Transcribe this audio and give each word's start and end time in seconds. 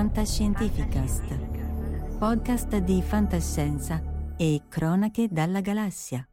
Fantascientificast, 0.00 2.16
podcast 2.16 2.78
di 2.78 3.02
fantascienza 3.02 4.02
e 4.38 4.62
cronache 4.66 5.28
dalla 5.30 5.60
galassia. 5.60 6.26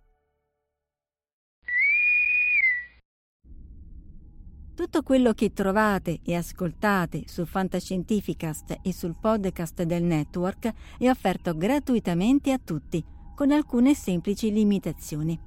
Tutto 4.74 5.04
quello 5.04 5.34
che 5.34 5.52
trovate 5.52 6.22
e 6.24 6.36
ascoltate 6.36 7.24
su 7.26 7.46
Fantascientificast 7.46 8.78
e 8.82 8.94
sul 8.94 9.18
podcast 9.20 9.84
del 9.84 10.04
network 10.04 10.74
è 10.98 11.10
offerto 11.10 11.54
gratuitamente 11.54 12.54
a 12.54 12.60
tutti, 12.64 13.04
con 13.36 13.52
alcune 13.52 13.94
semplici 13.96 14.50
limitazioni. 14.50 15.38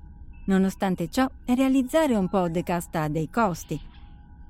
Nonostante 0.45 1.09
ciò, 1.09 1.27
realizzare 1.47 2.15
un 2.17 2.29
podcast 2.29 2.95
ha 2.97 3.09
dei 3.09 3.31
costi. 3.31 3.81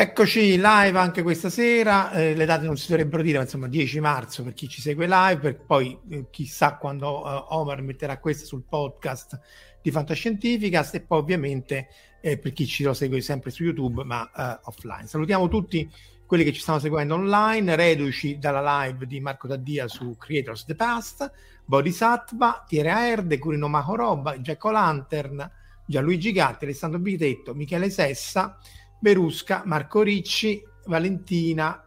Eccoci 0.00 0.54
live 0.54 0.96
anche 0.96 1.24
questa 1.24 1.50
sera, 1.50 2.12
eh, 2.12 2.32
le 2.32 2.44
date 2.44 2.64
non 2.64 2.76
si 2.76 2.86
dovrebbero 2.88 3.20
dire, 3.20 3.38
ma 3.38 3.42
insomma 3.42 3.66
10 3.66 3.98
marzo 3.98 4.44
per 4.44 4.52
chi 4.52 4.68
ci 4.68 4.80
segue 4.80 5.08
live, 5.08 5.40
per 5.40 5.56
poi 5.58 5.98
eh, 6.10 6.26
chissà 6.30 6.76
quando 6.76 7.26
eh, 7.26 7.46
Omar 7.48 7.82
metterà 7.82 8.20
questo 8.20 8.46
sul 8.46 8.62
podcast 8.62 9.40
di 9.82 9.90
Fantascientificast 9.90 10.94
e 10.94 11.00
poi 11.00 11.18
ovviamente 11.18 11.88
eh, 12.20 12.38
per 12.38 12.52
chi 12.52 12.64
ci 12.64 12.84
lo 12.84 12.94
segue 12.94 13.20
sempre 13.20 13.50
su 13.50 13.64
YouTube 13.64 14.04
ma 14.04 14.30
eh, 14.30 14.60
offline. 14.66 15.08
Salutiamo 15.08 15.48
tutti 15.48 15.90
quelli 16.24 16.44
che 16.44 16.52
ci 16.52 16.60
stanno 16.60 16.78
seguendo 16.78 17.14
online, 17.14 17.74
reduci 17.74 18.38
dalla 18.38 18.84
live 18.84 19.04
di 19.04 19.18
Marco 19.18 19.48
Taddia 19.48 19.88
su 19.88 20.16
Creators 20.16 20.64
the 20.64 20.76
Past, 20.76 21.28
Bodhisattva, 21.64 22.64
Tiere 22.68 22.90
Aerde, 22.90 23.38
Curino 23.38 23.66
Mahoroba, 23.66 24.38
Jack 24.38 24.62
Lantern, 24.62 25.50
Gianluigi 25.84 26.30
Gatti, 26.30 26.66
Alessandro 26.66 27.00
Bitetto, 27.00 27.52
Michele 27.52 27.90
Sessa, 27.90 28.58
Berusca, 28.98 29.62
Marco 29.64 30.02
Ricci, 30.02 30.62
Valentina 30.86 31.84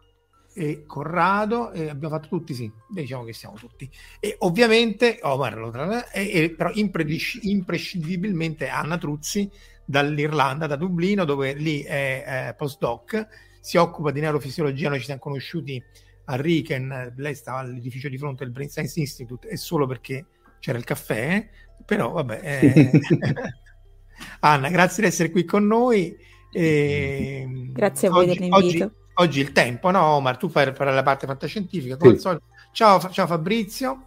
e 0.54 0.84
Corrado, 0.86 1.72
e 1.72 1.90
abbiamo 1.90 2.16
fatto 2.16 2.28
tutti, 2.28 2.54
sì, 2.54 2.72
diciamo 2.90 3.24
che 3.24 3.34
siamo 3.34 3.56
tutti. 3.56 3.90
E 4.20 4.36
ovviamente, 4.40 5.20
Omar, 5.22 5.58
oh, 5.60 6.04
e, 6.12 6.32
e, 6.32 6.52
però 6.52 6.72
imprescindibilmente 6.74 8.68
Anna 8.68 8.98
Truzzi 8.98 9.50
dall'Irlanda, 9.86 10.68
da 10.68 10.76
Dublino, 10.76 11.26
dove 11.26 11.54
lì 11.54 11.82
è, 11.82 12.48
è 12.48 12.56
postdoc, 12.56 13.28
si 13.62 13.78
occupa 13.78 14.12
di 14.12 14.20
neurofisiologia, 14.20 14.90
noi 14.90 15.00
ci 15.00 15.06
siamo 15.06 15.20
conosciuti 15.20 15.82
a 16.26 16.36
Riken, 16.36 17.14
lei 17.18 17.36
stava 17.36 17.60
all'edificio 17.60 18.10
di 18.10 18.18
fronte 18.18 18.44
del 18.44 18.54
Brain 18.54 18.70
Science 18.70 19.00
Institute 19.00 19.48
e 19.48 19.58
solo 19.58 19.88
perché 19.88 20.26
c'era 20.60 20.78
il 20.78 20.84
caffè, 20.84 21.50
però 21.86 22.12
vabbè. 22.12 22.40
Eh... 22.44 22.92
Anna, 24.42 24.70
grazie 24.70 25.04
di 25.04 25.10
essere 25.10 25.32
qui 25.32 25.46
con 25.46 25.66
noi. 25.66 26.16
E, 26.52 27.70
Grazie 27.72 28.08
a 28.08 28.12
voi 28.12 28.26
oggi, 28.26 28.38
dell'invito. 28.38 28.84
Oggi, 28.86 28.94
oggi, 29.16 29.40
il 29.40 29.52
tempo, 29.52 29.90
no 29.92 30.02
Omar? 30.02 30.38
Tu 30.38 30.50
fai, 30.50 30.74
fai 30.74 30.94
la 30.94 31.04
parte 31.04 31.26
fantascientifica, 31.26 31.98
come 31.98 32.18
sì. 32.18 32.38
Ciao, 32.72 33.00
ciao 33.10 33.28
Fabrizio. 33.28 34.04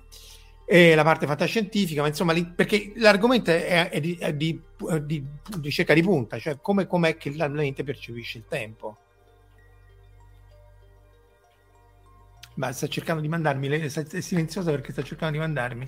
E 0.67 0.95
la 0.95 1.05
parte 1.05 1.27
fantascientifica, 1.27 2.01
ma 2.01 2.09
insomma, 2.09 2.33
li, 2.33 2.47
perché 2.47 2.93
l'argomento 2.97 3.51
è, 3.51 3.91
è, 3.91 4.01
di, 4.01 4.17
è 4.19 4.33
di, 4.33 4.59
di, 4.79 5.03
di, 5.03 5.27
ricerca 5.61 5.93
di 5.93 6.03
punta, 6.03 6.39
cioè 6.39 6.59
come 6.61 6.87
è 6.87 7.17
che 7.19 7.35
la 7.37 7.49
mente 7.49 7.85
percepisce 7.85 8.39
il 8.39 8.45
tempo. 8.49 8.97
Ma 12.55 12.73
sta 12.73 12.87
cercando 12.87 13.21
di 13.21 13.29
mandarmi, 13.29 13.69
le, 13.69 13.83
è 13.83 14.21
silenziosa 14.21 14.71
perché 14.71 14.93
sta 14.93 15.03
cercando 15.03 15.35
di 15.35 15.41
mandarmi 15.41 15.87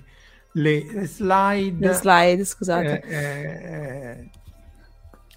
le, 0.56 0.84
le 0.92 1.06
slide. 1.06 1.86
Le 1.86 1.94
slide, 1.94 2.44
scusate. 2.44 3.02
Eh, 3.02 3.16
eh, 3.16 4.30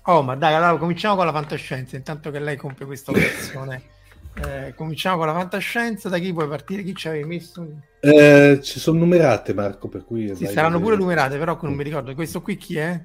Oh, 0.03 0.21
ma 0.21 0.35
dai, 0.35 0.53
allora 0.53 0.77
cominciamo 0.77 1.15
con 1.15 1.25
la 1.25 1.31
fantascienza, 1.31 1.95
intanto 1.95 2.31
che 2.31 2.39
lei 2.39 2.55
compie 2.55 2.85
questa 2.85 3.11
operazione. 3.11 3.81
Eh, 4.41 4.73
cominciamo 4.73 5.17
con 5.17 5.25
la 5.25 5.33
fantascienza, 5.33 6.07
da 6.07 6.17
chi 6.17 6.31
puoi 6.31 6.47
partire? 6.47 6.83
Chi 6.83 6.95
ci 6.95 7.09
avevi 7.09 7.27
messo? 7.27 7.67
Eh, 7.99 8.59
ci 8.61 8.79
sono 8.79 8.99
numerate, 8.99 9.53
Marco, 9.53 9.89
per 9.89 10.05
cui... 10.05 10.33
Sì, 10.33 10.45
saranno 10.45 10.79
pure 10.79 10.95
numerate, 10.95 11.37
però 11.37 11.57
non 11.61 11.73
mi 11.73 11.83
ricordo. 11.83 12.13
Questo 12.13 12.41
qui 12.41 12.55
chi 12.55 12.77
è? 12.77 13.01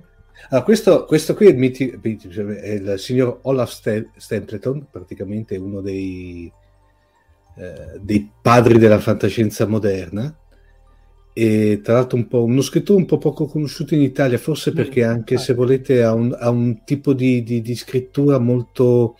Allora, 0.51 0.65
questo, 0.65 1.05
questo, 1.07 1.35
qui 1.35 1.47
è 1.47 1.51
il, 1.51 1.57
miti, 1.57 1.89
è 1.91 2.69
il 2.69 2.95
signor 2.99 3.39
Olaf 3.43 3.71
Stempleton, 4.17 4.87
praticamente 4.91 5.57
uno 5.57 5.81
dei, 5.81 6.53
eh, 7.57 7.99
dei 8.01 8.31
padri 8.41 8.79
della 8.79 9.01
fantascienza 9.01 9.67
moderna, 9.67 10.33
e 11.37 11.81
tra 11.83 11.95
l'altro 11.95 12.17
un 12.17 12.29
uno 12.31 12.63
scrittore 12.63 13.01
un 13.01 13.07
po' 13.07 13.19
poco 13.19 13.47
conosciuto 13.47 13.95
in 13.95 14.03
Italia, 14.03 14.39
forse 14.39 14.71
mm, 14.71 14.75
perché 14.75 15.03
anche 15.03 15.37
se 15.37 15.53
volete 15.53 16.01
ha 16.05 16.15
un, 16.15 16.35
ha 16.39 16.49
un 16.49 16.85
tipo 16.85 17.13
di, 17.13 17.43
di, 17.43 17.61
di, 17.61 17.75
scrittura 17.75 18.39
molto, 18.39 19.19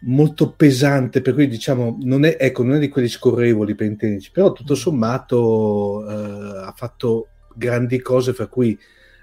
molto 0.00 0.52
pesante, 0.52 1.20
per 1.20 1.34
cui 1.34 1.46
diciamo 1.46 1.98
non 2.00 2.24
è, 2.24 2.38
ecco, 2.40 2.62
non 2.62 2.76
è 2.76 2.78
di 2.78 2.88
quelli 2.88 3.08
scorrevoli 3.08 3.74
per 3.74 3.86
intenderci, 3.86 4.30
però 4.32 4.52
tutto 4.52 4.72
mm. 4.72 4.76
sommato 4.76 6.08
eh, 6.08 6.64
ha 6.64 6.72
fatto 6.74 7.28
grandi 7.54 8.00
cose, 8.00 8.32
fra 8.32 8.46
cui 8.46 8.78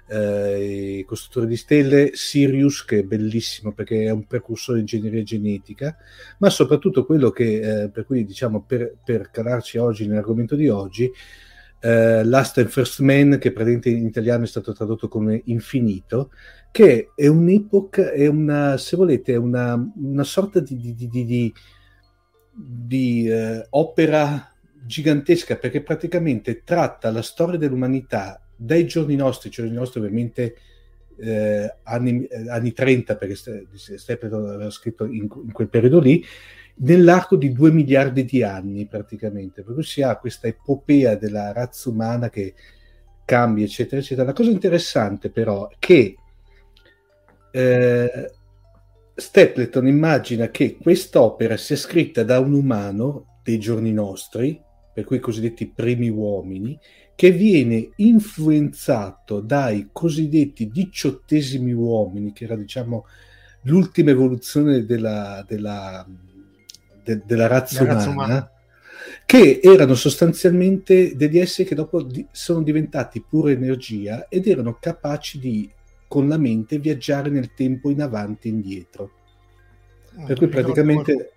eh, 0.08 0.98
i 0.98 1.04
costruttori 1.04 1.48
di 1.48 1.56
stelle, 1.56 2.10
Sirius, 2.14 2.84
che 2.84 3.00
è 3.00 3.02
bellissimo 3.02 3.72
perché 3.72 4.04
è 4.04 4.10
un 4.10 4.24
precursore 4.24 4.76
di 4.76 4.82
ingegneria 4.82 5.24
genetica, 5.24 5.96
ma 6.38 6.48
soprattutto 6.48 7.04
quello 7.04 7.30
che, 7.30 7.82
eh, 7.82 7.88
per 7.88 8.06
cui 8.06 8.24
diciamo, 8.24 8.62
per, 8.62 8.94
per 9.04 9.30
calarci 9.32 9.78
oggi 9.78 10.06
nell'argomento 10.06 10.54
di 10.54 10.68
oggi, 10.68 11.10
eh, 11.80 12.24
Last 12.24 12.58
and 12.58 12.68
First 12.68 13.00
Man, 13.00 13.38
che 13.38 13.52
praticamente 13.52 13.90
in 13.90 14.06
italiano 14.06 14.44
è 14.44 14.46
stato 14.46 14.72
tradotto 14.72 15.08
come 15.08 15.42
Infinito, 15.46 16.30
che 16.70 17.10
è 17.14 17.26
un'epoca, 17.26 18.10
è 18.10 18.26
una, 18.26 18.76
se 18.76 18.96
volete, 18.96 19.34
è 19.34 19.36
una, 19.36 19.92
una 19.96 20.24
sorta 20.24 20.60
di, 20.60 20.76
di, 20.76 21.08
di, 21.08 21.52
di, 22.52 23.28
eh, 23.28 23.66
opera 23.70 24.52
gigantesca 24.86 25.56
perché 25.56 25.82
praticamente 25.82 26.62
tratta 26.62 27.10
la 27.10 27.22
storia 27.22 27.58
dell'umanità 27.58 28.40
dai 28.54 28.86
giorni 28.86 29.16
nostri, 29.16 29.50
giorni 29.50 29.72
nostri 29.72 30.00
ovviamente 30.00 30.56
eh, 31.18 31.76
anni, 31.82 32.24
eh, 32.24 32.48
anni, 32.48 32.72
30 32.72 33.16
perché 33.16 33.34
Stapleton 33.34 34.48
aveva 34.48 34.70
scritto 34.70 35.04
in, 35.04 35.28
in 35.44 35.52
quel 35.52 35.68
periodo 35.68 35.98
lì 36.00 36.24
nell'arco 36.78 37.36
di 37.36 37.52
due 37.52 37.70
miliardi 37.70 38.24
di 38.24 38.42
anni 38.42 38.86
praticamente, 38.86 39.62
per 39.62 39.74
cui 39.74 39.82
si 39.82 40.02
ha 40.02 40.16
questa 40.16 40.46
epopea 40.46 41.14
della 41.14 41.52
razza 41.52 41.88
umana 41.88 42.28
che 42.28 42.54
cambia, 43.24 43.64
eccetera, 43.64 44.00
eccetera. 44.00 44.26
La 44.26 44.32
cosa 44.32 44.50
interessante 44.50 45.30
però 45.30 45.68
è 45.68 45.76
che 45.78 46.16
eh, 47.50 48.30
Stapleton 49.14 49.86
immagina 49.86 50.50
che 50.50 50.76
quest'opera 50.76 51.56
sia 51.56 51.76
scritta 51.76 52.22
da 52.22 52.38
un 52.38 52.52
umano 52.52 53.40
dei 53.42 53.58
giorni 53.58 53.92
nostri, 53.92 54.60
per 54.92 55.04
cui 55.04 55.16
i 55.16 55.20
cosiddetti 55.20 55.70
primi 55.74 56.08
uomini, 56.08 56.78
che 57.16 57.30
viene 57.30 57.92
influenzato 57.96 59.40
dai 59.40 59.88
cosiddetti 59.90 60.68
diciottesimi 60.68 61.72
uomini, 61.72 62.32
che 62.32 62.44
era 62.44 62.54
diciamo 62.54 63.06
l'ultima 63.62 64.10
evoluzione 64.10 64.84
della, 64.84 65.42
della 65.48 66.06
de, 67.02 67.22
della 67.24 67.46
razza, 67.46 67.82
umana, 67.82 67.94
razza 67.94 68.10
umana, 68.10 68.50
che 69.24 69.60
erano 69.62 69.94
sostanzialmente 69.94 71.16
degli 71.16 71.38
esseri 71.38 71.66
che 71.66 71.74
dopo 71.74 72.02
di, 72.02 72.26
sono 72.30 72.62
diventati 72.62 73.24
pura 73.26 73.50
energia 73.50 74.28
ed 74.28 74.46
erano 74.46 74.76
capaci 74.78 75.38
di, 75.38 75.70
con 76.06 76.28
la 76.28 76.36
mente, 76.36 76.78
viaggiare 76.78 77.30
nel 77.30 77.54
tempo 77.54 77.88
in 77.88 78.02
avanti 78.02 78.48
e 78.48 78.50
indietro. 78.50 79.10
Ah, 80.16 80.24
per 80.26 80.36
cui 80.36 80.48
praticamente... 80.48 81.30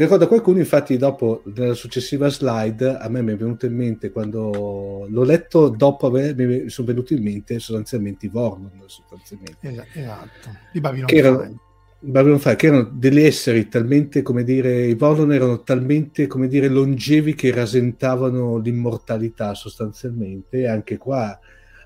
Ricordo 0.00 0.28
qualcuno, 0.28 0.60
infatti, 0.60 0.96
dopo 0.96 1.42
nella 1.54 1.74
successiva 1.74 2.30
slide, 2.30 2.96
a 2.96 3.06
me 3.10 3.20
mi 3.20 3.32
è 3.32 3.36
venuto 3.36 3.66
in 3.66 3.74
mente 3.74 4.10
quando 4.10 5.06
l'ho 5.06 5.22
letto, 5.24 5.68
dopo 5.68 6.06
aver, 6.06 6.34
mi 6.34 6.70
sono 6.70 6.86
venuti 6.86 7.12
in 7.12 7.22
mente 7.22 7.58
sostanzialmente 7.58 8.24
i 8.24 8.30
Vorlon. 8.30 8.82
Sostanzialmente. 8.86 9.84
Esatto, 9.92 10.56
di 10.72 10.80
Babylon 10.80 11.06
che 11.06 11.16
erano, 11.16 11.60
Babylon 11.98 12.38
5, 12.38 12.56
che 12.56 12.66
erano 12.68 12.90
degli 12.94 13.20
esseri 13.20 13.68
talmente, 13.68 14.22
come 14.22 14.42
dire, 14.42 14.86
i 14.86 14.94
Vorlon 14.94 15.34
erano 15.34 15.62
talmente, 15.64 16.26
come 16.26 16.48
dire, 16.48 16.68
longevi 16.68 17.34
che 17.34 17.52
rasentavano 17.52 18.56
l'immortalità 18.56 19.52
sostanzialmente, 19.52 20.60
e 20.60 20.66
anche 20.66 20.96
qua 20.96 21.38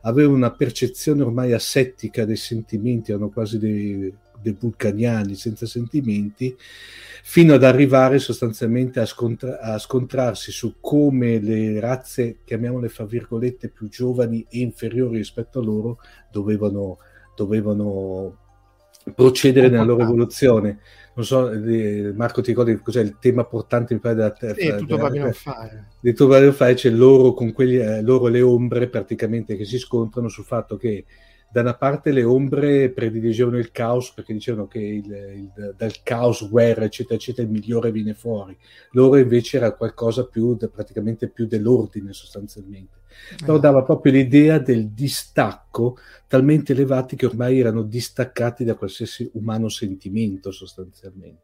avevano 0.03 0.37
una 0.37 0.53
percezione 0.53 1.25
ormai 1.25 1.53
asettica 1.53 2.25
dei 2.25 2.37
sentimenti, 2.37 3.11
erano 3.11 3.31
quasi 3.31 3.59
dei, 3.59 3.99
dei 3.99 4.15
vulcaniani 4.53 5.35
senza 5.35 5.67
sentimenti, 5.67 6.57
fino 7.23 7.55
ad 7.55 7.65
arrivare 7.65 8.19
sostanzialmente 8.19 9.01
a, 9.01 9.07
scontra- 9.07 9.61
a 9.61 9.79
scontrarsi 9.79 10.53
su 10.53 10.77
come 10.81 11.41
le 11.41 11.81
razze, 11.81 12.39
chiamiamole 12.45 12.89
fra 12.89 13.05
virgolette, 13.05 13.71
più 13.71 13.89
giovani 13.89 14.45
e 14.49 14.59
inferiori 14.61 15.17
rispetto 15.17 15.59
a 15.59 15.63
loro, 15.63 15.99
dovevano, 16.31 16.99
dovevano 17.35 18.39
procedere 19.15 19.69
nella 19.69 19.85
loro 19.85 20.03
evoluzione. 20.03 20.81
Non 21.15 21.25
so, 21.25 21.51
eh, 21.51 22.13
Marco, 22.15 22.41
ti 22.41 22.51
ricordi 22.51 22.77
cos'è 22.77 23.01
il 23.01 23.19
tema 23.21 23.45
portante 23.45 23.95
mi 23.95 24.01
pare 24.01 24.15
della 24.15 24.31
Terra? 24.33 24.55
Sì, 24.55 24.75
tutto 24.77 24.97
Babylon 24.97 25.33
5. 25.33 25.87
Di 26.01 26.11
tutto 26.11 26.29
Babylon 26.29 26.53
5 26.55 26.75
c'è 26.75 26.91
loro 26.91 27.35
con 27.35 27.53
quelli, 27.53 27.77
eh, 27.77 28.03
loro 28.03 28.27
le 28.29 28.41
ombre 28.41 28.89
praticamente 28.89 29.57
che 29.57 29.65
si 29.65 29.79
scontrano 29.79 30.29
sul 30.29 30.45
fatto 30.45 30.77
che 30.77 31.05
da 31.55 31.61
una 31.61 31.77
parte 31.77 32.11
le 32.11 32.25
ombre 32.25 32.91
prediligevano 32.91 33.59
il 33.59 33.71
caos 33.71 34.11
perché 34.11 34.33
dicevano 34.33 34.67
che 34.67 34.81
il, 34.81 35.05
il, 35.07 35.75
dal 35.77 36.03
caos, 36.03 36.49
guerra, 36.51 36.85
eccetera, 36.85 37.15
eccetera, 37.15 37.47
il 37.47 37.53
migliore 37.53 37.93
viene 37.93 38.13
fuori. 38.13 38.59
Loro 38.91 39.19
invece 39.19 39.59
era 39.59 39.73
qualcosa 39.73 40.27
più, 40.27 40.57
praticamente 40.57 41.29
più 41.29 41.47
dell'ordine 41.47 42.13
sostanzialmente 42.13 43.03
però 43.39 43.59
dava 43.59 43.85
proprio 43.85 44.13
l'idea 44.13 44.59
del 44.59 44.89
distacco 44.89 45.99
talmente 46.27 46.73
elevati 46.73 47.15
che 47.15 47.27
ormai 47.27 47.61
erano 47.61 47.83
distaccati 47.83 48.65
da 48.65 48.75
qualsiasi 48.75 49.31
umano 49.35 49.69
sentimento 49.69 50.51
sostanzialmente. 50.51 51.43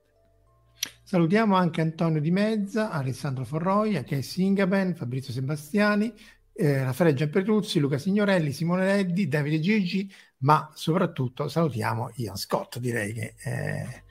Salutiamo 1.04 1.54
anche 1.54 1.80
Antonio 1.80 2.20
Di 2.20 2.32
Mezza, 2.32 2.90
Alessandro 2.90 3.44
Forroia, 3.44 4.02
che 4.02 4.18
è 4.18 4.20
Singaben, 4.20 4.96
Fabrizio 4.96 5.32
Sebastiani, 5.32 6.12
eh, 6.60 6.84
Raffaele 6.84 7.14
Giampetruzzi, 7.14 7.78
Luca 7.78 7.96
Signorelli, 7.96 8.52
Simone 8.52 8.84
Reddi, 8.84 9.28
Davide 9.28 9.60
Gigi, 9.60 10.12
ma 10.38 10.70
soprattutto 10.74 11.48
salutiamo 11.48 12.10
Ian 12.16 12.36
Scott, 12.36 12.78
direi 12.78 13.12
che 13.14 13.34
eh, 13.44 14.02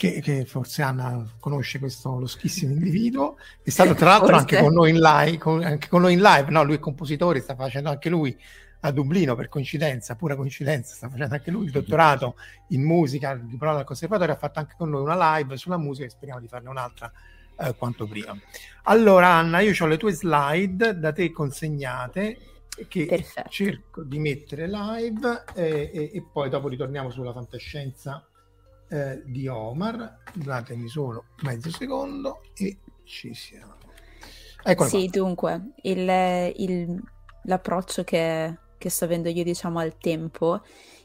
che, 0.00 0.22
che, 0.22 0.46
forse 0.46 0.80
Anna 0.80 1.30
conosce 1.38 1.78
questo 1.78 2.18
loschissimo 2.18 2.72
individuo, 2.72 3.36
è 3.62 3.68
stato 3.68 3.92
tra 3.92 4.06
l'altro 4.06 4.34
anche 4.34 4.58
con 4.58 4.72
noi 4.72 4.88
in 4.92 4.98
live, 4.98 5.36
con, 5.36 5.62
anche 5.62 5.88
con 5.88 6.00
noi 6.00 6.14
in 6.14 6.22
live, 6.22 6.50
no? 6.50 6.62
lui 6.64 6.76
è 6.76 6.78
compositore, 6.78 7.40
sta 7.40 7.54
facendo 7.54 7.90
anche 7.90 8.08
lui 8.08 8.34
a 8.80 8.90
Dublino 8.92 9.34
per 9.34 9.50
coincidenza, 9.50 10.16
pura 10.16 10.36
coincidenza, 10.36 10.94
sta 10.94 11.10
facendo 11.10 11.34
anche 11.34 11.50
lui 11.50 11.66
il 11.66 11.70
dottorato 11.70 12.36
in 12.68 12.82
musica, 12.82 13.32
il 13.32 13.44
diploma 13.44 13.80
al 13.80 13.84
conservatorio, 13.84 14.32
ha 14.32 14.38
fatto 14.38 14.58
anche 14.58 14.74
con 14.74 14.88
noi 14.88 15.02
una 15.02 15.36
live 15.36 15.58
sulla 15.58 15.76
musica 15.76 16.06
e 16.06 16.10
speriamo 16.10 16.40
di 16.40 16.48
farne 16.48 16.70
un'altra 16.70 17.12
eh, 17.60 17.74
quanto 17.76 18.06
prima. 18.06 18.36
Allora 18.84 19.28
Anna, 19.28 19.60
io 19.60 19.72
ho 19.78 19.86
le 19.86 19.96
tue 19.96 20.12
slide 20.12 20.98
da 20.98 21.12
te 21.12 21.30
consegnate 21.30 22.38
che 22.88 23.06
Perfetto. 23.06 23.48
cerco 23.50 24.02
di 24.02 24.18
mettere 24.18 24.66
live 24.66 25.44
e, 25.54 25.90
e, 25.92 26.10
e 26.14 26.24
poi 26.32 26.48
dopo 26.48 26.68
ritorniamo 26.68 27.10
sulla 27.10 27.32
fantascienza 27.32 28.26
eh, 28.88 29.22
di 29.24 29.46
Omar. 29.48 30.18
Datemi 30.32 30.88
solo 30.88 31.24
mezzo 31.42 31.70
secondo 31.70 32.40
e 32.56 32.78
ci 33.04 33.34
siamo. 33.34 33.76
Eccola 34.62 34.88
sì, 34.88 35.08
qua. 35.08 35.20
dunque, 35.20 35.72
il, 35.82 36.52
il, 36.56 37.02
l'approccio 37.44 38.04
che, 38.04 38.58
che, 38.76 38.90
sto 38.90 39.04
avendo 39.04 39.28
io, 39.28 39.42
diciamo, 39.42 39.78
al 39.78 39.96
tempo 39.98 40.62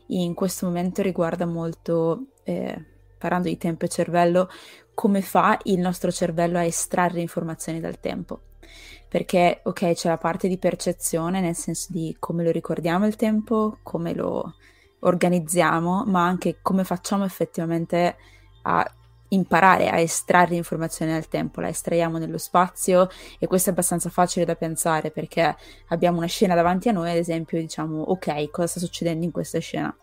in 0.07 0.33
questo 0.33 0.65
momento 0.65 1.01
riguarda 1.01 1.45
molto, 1.45 2.27
eh, 2.43 2.85
parlando 3.17 3.47
di 3.47 3.57
tempo 3.57 3.85
e 3.85 3.89
cervello, 3.89 4.49
come 4.95 5.21
fa 5.21 5.59
il 5.63 5.79
nostro 5.79 6.11
cervello 6.11 6.57
a 6.57 6.63
estrarre 6.63 7.21
informazioni 7.21 7.79
dal 7.79 7.99
tempo. 7.99 8.39
Perché, 9.07 9.59
ok, 9.63 9.93
c'è 9.93 10.09
la 10.09 10.17
parte 10.17 10.47
di 10.47 10.57
percezione, 10.57 11.39
nel 11.39 11.55
senso 11.55 11.87
di 11.89 12.15
come 12.19 12.43
lo 12.43 12.49
ricordiamo 12.49 13.05
il 13.05 13.15
tempo, 13.15 13.77
come 13.83 14.13
lo, 14.15 14.55
organizziamo, 15.05 16.03
ma 16.05 16.25
anche 16.25 16.57
come 16.61 16.83
facciamo 16.83 17.25
effettivamente 17.25 18.15
a 18.63 18.91
imparare 19.29 19.89
a 19.89 19.99
estrarre 19.99 20.55
informazioni 20.55 21.11
dal 21.11 21.27
tempo, 21.27 21.59
la 21.59 21.67
estraiamo 21.67 22.17
nello 22.17 22.37
spazio 22.37 23.09
e 23.39 23.47
questo 23.47 23.69
è 23.69 23.73
abbastanza 23.73 24.09
facile 24.09 24.45
da 24.45 24.55
pensare 24.55 25.11
perché 25.11 25.55
abbiamo 25.87 26.17
una 26.17 26.27
scena 26.27 26.55
davanti 26.55 26.89
a 26.89 26.91
noi, 26.91 27.09
ad 27.09 27.17
esempio, 27.17 27.59
diciamo 27.59 28.01
ok, 28.01 28.49
cosa 28.51 28.67
sta 28.67 28.79
succedendo 28.79 29.25
in 29.25 29.31
questa 29.31 29.59
scena? 29.59 29.95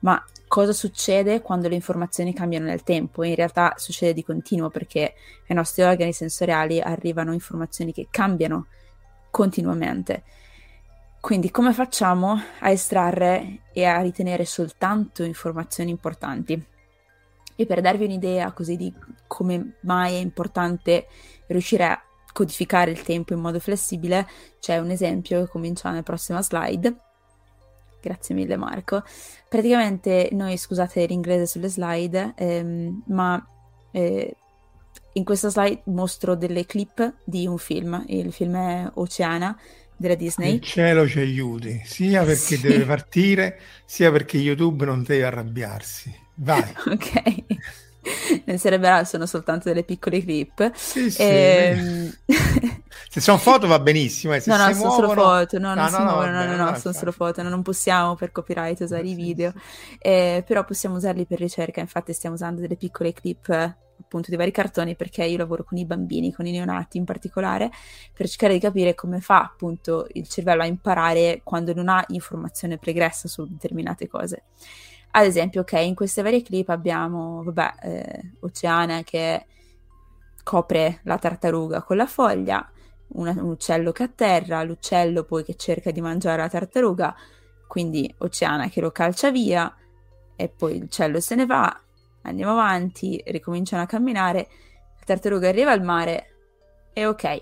Ma 0.00 0.22
cosa 0.48 0.72
succede 0.72 1.40
quando 1.40 1.68
le 1.68 1.74
informazioni 1.74 2.34
cambiano 2.34 2.66
nel 2.66 2.82
tempo? 2.82 3.22
In 3.22 3.34
realtà 3.34 3.74
succede 3.76 4.14
di 4.14 4.24
continuo 4.24 4.70
perché 4.70 5.14
ai 5.48 5.54
nostri 5.54 5.82
organi 5.82 6.12
sensoriali 6.12 6.80
arrivano 6.80 7.32
informazioni 7.32 7.92
che 7.92 8.08
cambiano 8.10 8.66
continuamente 9.30 10.24
quindi 11.20 11.50
come 11.50 11.74
facciamo 11.74 12.40
a 12.60 12.70
estrarre 12.70 13.64
e 13.74 13.84
a 13.84 14.00
ritenere 14.00 14.46
soltanto 14.46 15.22
informazioni 15.22 15.90
importanti? 15.90 16.66
E 17.54 17.66
per 17.66 17.82
darvi 17.82 18.04
un'idea 18.04 18.52
così 18.52 18.74
di 18.76 18.92
come 19.26 19.76
mai 19.82 20.14
è 20.14 20.18
importante 20.18 21.06
riuscire 21.48 21.84
a 21.84 22.02
codificare 22.32 22.90
il 22.90 23.02
tempo 23.02 23.34
in 23.34 23.40
modo 23.40 23.60
flessibile, 23.60 24.26
c'è 24.60 24.78
un 24.78 24.90
esempio 24.90 25.44
che 25.44 25.50
comincia 25.50 25.90
nella 25.90 26.02
prossima 26.02 26.40
slide. 26.40 27.09
Grazie 28.00 28.34
mille 28.34 28.56
Marco. 28.56 29.02
Praticamente 29.48 30.28
noi, 30.32 30.56
scusate 30.56 31.04
l'inglese 31.06 31.46
sulle 31.46 31.68
slide, 31.68 32.34
ehm, 32.36 33.02
ma 33.06 33.44
eh, 33.90 34.34
in 35.14 35.24
questa 35.24 35.50
slide 35.50 35.82
mostro 35.86 36.34
delle 36.34 36.66
clip 36.66 37.14
di 37.24 37.46
un 37.46 37.58
film. 37.58 38.04
Il 38.08 38.32
film 38.32 38.56
è 38.56 38.90
Oceana 38.94 39.58
della 39.96 40.14
Disney. 40.14 40.54
Il 40.54 40.62
cielo 40.62 41.06
ci 41.06 41.18
aiuti, 41.18 41.82
sia 41.84 42.22
perché 42.24 42.56
sì. 42.56 42.60
deve 42.60 42.84
partire, 42.84 43.60
sia 43.84 44.10
perché 44.10 44.38
YouTube 44.38 44.84
non 44.86 45.02
deve 45.02 45.24
arrabbiarsi. 45.24 46.14
Vai. 46.36 46.72
ok. 46.86 47.44
Nel 48.44 48.58
cerebrale 48.58 49.04
sono 49.04 49.26
soltanto 49.26 49.68
delle 49.68 49.84
piccole 49.84 50.22
clip. 50.22 50.72
Sì, 50.74 51.10
sì. 51.10 51.22
E... 51.22 51.74
Ehm, 51.76 52.14
se 53.08 53.20
sono 53.20 53.38
foto 53.38 53.66
va 53.66 53.78
benissimo. 53.78 54.34
Eh. 54.34 54.40
Se 54.40 54.50
no, 54.50 54.56
no, 54.56 54.72
sono 54.72 54.76
muovono... 54.76 55.08
solo 55.08 55.22
foto. 55.22 55.58
No, 55.58 55.74
no, 55.74 55.88
no, 55.88 55.98
no, 55.98 56.04
muovono, 56.04 56.30
no, 56.30 56.44
no, 56.44 56.70
no, 56.70 56.78
sono 56.78 56.94
solo 56.94 57.12
foto. 57.12 57.42
Non 57.42 57.62
possiamo 57.62 58.14
per 58.14 58.32
copyright 58.32 58.80
usare 58.80 59.06
i 59.06 59.14
video. 59.14 59.52
Eh, 59.98 60.42
però 60.46 60.64
possiamo 60.64 60.96
usarli 60.96 61.26
per 61.26 61.38
ricerca. 61.38 61.80
Infatti, 61.80 62.12
stiamo 62.12 62.34
usando 62.34 62.60
delle 62.60 62.76
piccole 62.76 63.12
clip 63.12 63.76
appunto 64.00 64.30
di 64.30 64.36
vari 64.36 64.50
cartoni 64.50 64.96
perché 64.96 65.24
io 65.24 65.36
lavoro 65.36 65.62
con 65.62 65.78
i 65.78 65.84
bambini, 65.84 66.32
con 66.32 66.46
i 66.46 66.50
neonati 66.50 66.96
in 66.96 67.04
particolare, 67.04 67.70
per 68.12 68.28
cercare 68.28 68.54
di 68.54 68.58
capire 68.58 68.94
come 68.94 69.20
fa 69.20 69.42
appunto 69.42 70.06
il 70.12 70.26
cervello 70.26 70.62
a 70.62 70.66
imparare 70.66 71.42
quando 71.44 71.74
non 71.74 71.88
ha 71.88 72.02
informazione 72.08 72.78
pregressa 72.78 73.28
su 73.28 73.44
determinate 73.46 74.08
cose. 74.08 74.44
Ad 75.12 75.24
esempio, 75.24 75.62
ok, 75.62 75.72
in 75.72 75.94
queste 75.94 76.22
varie 76.22 76.42
clip 76.42 76.68
abbiamo, 76.68 77.42
vabbè, 77.42 77.74
eh, 77.82 78.30
Oceana 78.40 79.02
che 79.02 79.46
copre 80.44 81.00
la 81.04 81.18
tartaruga 81.18 81.82
con 81.82 81.96
la 81.96 82.06
foglia, 82.06 82.68
una, 83.08 83.32
un 83.32 83.50
uccello 83.50 83.90
che 83.90 84.04
atterra, 84.04 84.62
l'uccello 84.62 85.24
poi 85.24 85.42
che 85.44 85.56
cerca 85.56 85.90
di 85.90 86.00
mangiare 86.00 86.42
la 86.42 86.48
tartaruga, 86.48 87.14
quindi 87.66 88.12
Oceana 88.18 88.68
che 88.68 88.80
lo 88.80 88.92
calcia 88.92 89.30
via 89.30 89.74
e 90.36 90.48
poi 90.48 90.78
l'uccello 90.78 91.20
se 91.20 91.34
ne 91.34 91.46
va, 91.46 91.80
andiamo 92.22 92.52
avanti, 92.52 93.20
ricominciano 93.26 93.82
a 93.82 93.86
camminare, 93.86 94.48
la 94.96 95.04
tartaruga 95.04 95.48
arriva 95.48 95.72
al 95.72 95.82
mare 95.82 96.34
e 96.92 97.06
ok, 97.06 97.38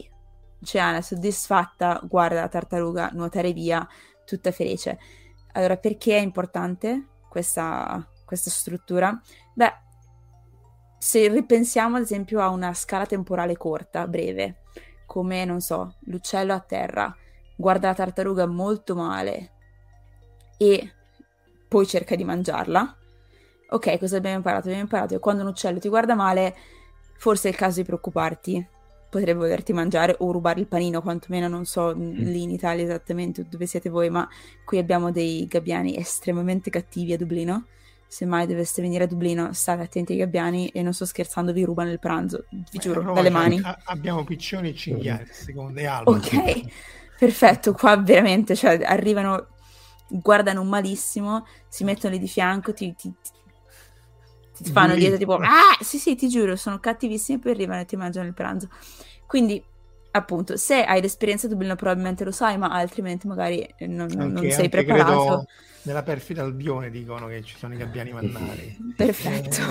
Oceana 0.62 1.02
soddisfatta 1.02 2.00
guarda 2.04 2.40
la 2.40 2.48
tartaruga 2.48 3.10
nuotare 3.12 3.52
via, 3.52 3.87
tutta 4.25 4.52
felice. 4.52 4.98
Allora 5.52 5.76
perché 5.76 6.16
è 6.16 6.20
importante? 6.20 7.06
Questa, 7.38 8.04
questa 8.25 8.50
struttura? 8.50 9.21
Beh, 9.54 9.73
se 10.99 11.28
ripensiamo 11.28 11.97
ad 11.97 12.02
esempio 12.02 12.40
a 12.40 12.49
una 12.49 12.75
scala 12.75 13.07
temporale 13.07 13.57
corta, 13.57 14.07
breve, 14.09 14.62
come, 15.07 15.45
non 15.45 15.61
so, 15.61 15.97
l'uccello 16.07 16.52
a 16.52 16.61
terra, 16.61 17.14
guarda 17.57 17.88
la 17.88 17.95
tartaruga 17.95 18.47
molto 18.47 18.95
male 18.95 19.52
e 20.57 20.92
poi 21.68 21.87
cerca 21.87 22.16
di 22.16 22.25
mangiarla. 22.25 22.97
Ok, 23.71 23.99
cosa 23.99 24.16
abbiamo 24.16 24.37
imparato? 24.37 24.64
Abbiamo 24.64 24.83
imparato 24.83 25.14
che 25.14 25.21
quando 25.21 25.42
un 25.42 25.49
uccello 25.49 25.78
ti 25.78 25.88
guarda 25.88 26.14
male, 26.14 26.57
forse 27.16 27.49
è 27.49 27.50
il 27.52 27.57
caso 27.57 27.80
di 27.80 27.87
preoccuparti. 27.87 28.68
Potrebbe 29.11 29.38
volerti 29.38 29.73
mangiare 29.73 30.17
o 30.19 30.31
rubare 30.31 30.61
il 30.61 30.67
panino, 30.67 31.00
quantomeno 31.00 31.49
non 31.49 31.65
so 31.65 31.95
mm. 31.97 32.12
lì 32.17 32.43
in 32.43 32.50
Italia 32.50 32.85
esattamente 32.85 33.47
dove 33.49 33.67
siete 33.67 33.88
voi, 33.88 34.11
ma 34.11 34.29
qui 34.65 34.79
abbiamo 34.79 35.11
dei 35.11 35.47
gabbiani 35.47 35.97
estremamente 35.97 36.69
cattivi 36.71 37.15
a 37.15 37.17
Dublino. 37.17 37.67
Se 38.07 38.25
mai 38.25 38.47
doveste 38.47 38.81
venire 38.81 39.05
a 39.05 39.07
Dublino, 39.07 39.53
state 39.53 39.83
attenti 39.83 40.12
ai 40.12 40.19
gabbiani 40.19 40.69
e 40.69 40.83
non 40.83 40.95
sto 40.95 41.05
scherzando, 41.05 41.53
vi 41.53 41.65
rubano 41.65 41.91
il 41.91 41.99
pranzo, 41.99 42.47
vi 42.50 42.65
Beh, 42.73 42.79
giuro, 42.79 43.03
dalle 43.03 43.23
cioè, 43.23 43.31
mani. 43.31 43.61
A- 43.62 43.79
abbiamo 43.85 44.25
piccioni 44.25 44.71
e 44.71 44.75
cinghiali, 44.75 45.27
secondo 45.31 45.73
le 45.73 45.87
albe. 45.87 46.11
Ok, 46.11 46.61
perfetto, 47.19 47.73
qua 47.73 47.97
veramente, 47.97 48.57
cioè, 48.57 48.81
arrivano, 48.83 49.49
guardano 50.09 50.65
malissimo, 50.65 51.47
si 51.69 51.85
mettono 51.85 52.15
lì 52.15 52.19
di 52.19 52.29
fianco, 52.29 52.73
ti, 52.73 52.95
ti, 52.95 53.12
ti 53.23 53.38
fanno 54.65 54.95
dietro 54.95 55.19
tipo 55.19 55.35
ah 55.35 55.77
sì 55.81 55.99
sì 55.99 56.15
ti 56.15 56.29
giuro 56.29 56.57
sono 56.57 56.79
cattivissimi 56.79 57.38
poi 57.38 57.53
arrivano 57.53 57.81
e 57.81 57.85
ti 57.85 57.97
mangiano 57.97 58.27
il 58.27 58.35
pranzo. 58.35 58.69
Quindi 59.27 59.62
appunto 60.11 60.57
se 60.57 60.85
hai 60.85 61.00
l'esperienza 61.00 61.49
Dublino 61.49 61.77
probabilmente 61.77 62.25
lo 62.25 62.31
sai 62.31 62.57
ma 62.59 62.69
altrimenti 62.71 63.27
magari 63.27 63.67
non, 63.81 64.09
anche, 64.11 64.17
non 64.17 64.50
sei 64.50 64.69
preparato. 64.69 65.47
nella 65.83 66.03
perfida 66.03 66.43
Albione 66.43 66.91
dicono 66.91 67.27
che 67.27 67.43
ci 67.43 67.57
sono 67.57 67.75
i 67.75 67.77
gabbiani 67.77 68.12
mannari 68.12 68.77
perfetto. 68.97 69.67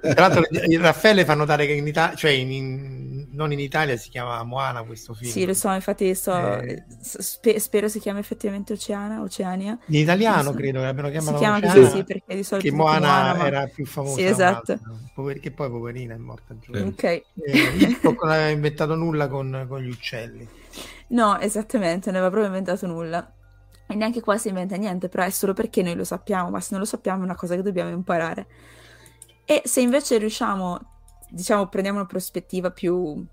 Tra 0.00 0.28
l'altro 0.28 0.44
il 0.50 0.80
Raffaele 0.80 1.24
fa 1.24 1.34
notare 1.34 1.66
che 1.66 1.72
in 1.72 1.86
Italia 1.86 2.14
cioè 2.14 2.30
in, 2.30 2.50
in 2.52 3.21
non 3.32 3.52
in 3.52 3.60
Italia 3.60 3.96
si 3.96 4.08
chiama 4.08 4.42
Moana 4.44 4.82
questo 4.82 5.14
film. 5.14 5.30
Sì, 5.30 5.44
lo 5.44 5.54
so, 5.54 5.70
infatti 5.70 6.14
so, 6.14 6.58
eh, 6.58 6.84
spe- 7.00 7.58
spero 7.58 7.88
si 7.88 7.98
chiami 7.98 8.20
effettivamente 8.20 8.72
Oceana, 8.72 9.20
Oceania. 9.20 9.78
In 9.86 10.00
italiano 10.00 10.50
so. 10.50 10.54
credo 10.54 10.78
che 10.80 10.84
l'abbiano 10.84 11.10
chiamato 11.10 11.36
Si 11.36 11.42
chiama 11.42 11.56
Oceana, 11.58 11.74
così, 11.74 11.96
sì, 11.96 12.04
perché 12.04 12.34
di 12.34 12.42
solito 12.42 12.68
che 12.68 12.74
Moana, 12.74 13.34
Moana 13.34 13.46
era 13.46 13.66
più 13.66 13.86
famosa. 13.86 14.16
Sì, 14.16 14.24
esatto. 14.24 14.78
Pover- 15.14 15.40
che 15.40 15.50
poi 15.50 15.68
poverina 15.70 16.14
è 16.14 16.18
morta 16.18 16.54
giù. 16.58 16.72
Ok. 16.72 17.02
Eh, 17.04 17.24
non 18.02 18.16
aveva 18.20 18.48
inventato 18.48 18.94
nulla 18.94 19.28
con, 19.28 19.66
con 19.68 19.80
gli 19.80 19.90
uccelli. 19.90 20.48
No, 21.08 21.38
esattamente, 21.38 22.10
non 22.10 22.20
aveva 22.20 22.30
proprio 22.30 22.46
inventato 22.46 22.86
nulla. 22.86 23.32
E 23.86 23.94
neanche 23.94 24.20
qua 24.20 24.38
si 24.38 24.48
inventa 24.48 24.76
niente, 24.76 25.08
però 25.08 25.24
è 25.24 25.30
solo 25.30 25.52
perché 25.52 25.82
noi 25.82 25.94
lo 25.94 26.04
sappiamo, 26.04 26.50
ma 26.50 26.60
se 26.60 26.68
non 26.70 26.80
lo 26.80 26.86
sappiamo 26.86 27.22
è 27.22 27.24
una 27.24 27.34
cosa 27.34 27.54
che 27.54 27.62
dobbiamo 27.62 27.90
imparare. 27.90 28.46
E 29.44 29.62
se 29.64 29.80
invece 29.80 30.18
riusciamo 30.18 30.91
diciamo, 31.32 31.68
prendiamo 31.68 31.98
una 31.98 32.06
prospettiva 32.06 32.70
più 32.70 33.24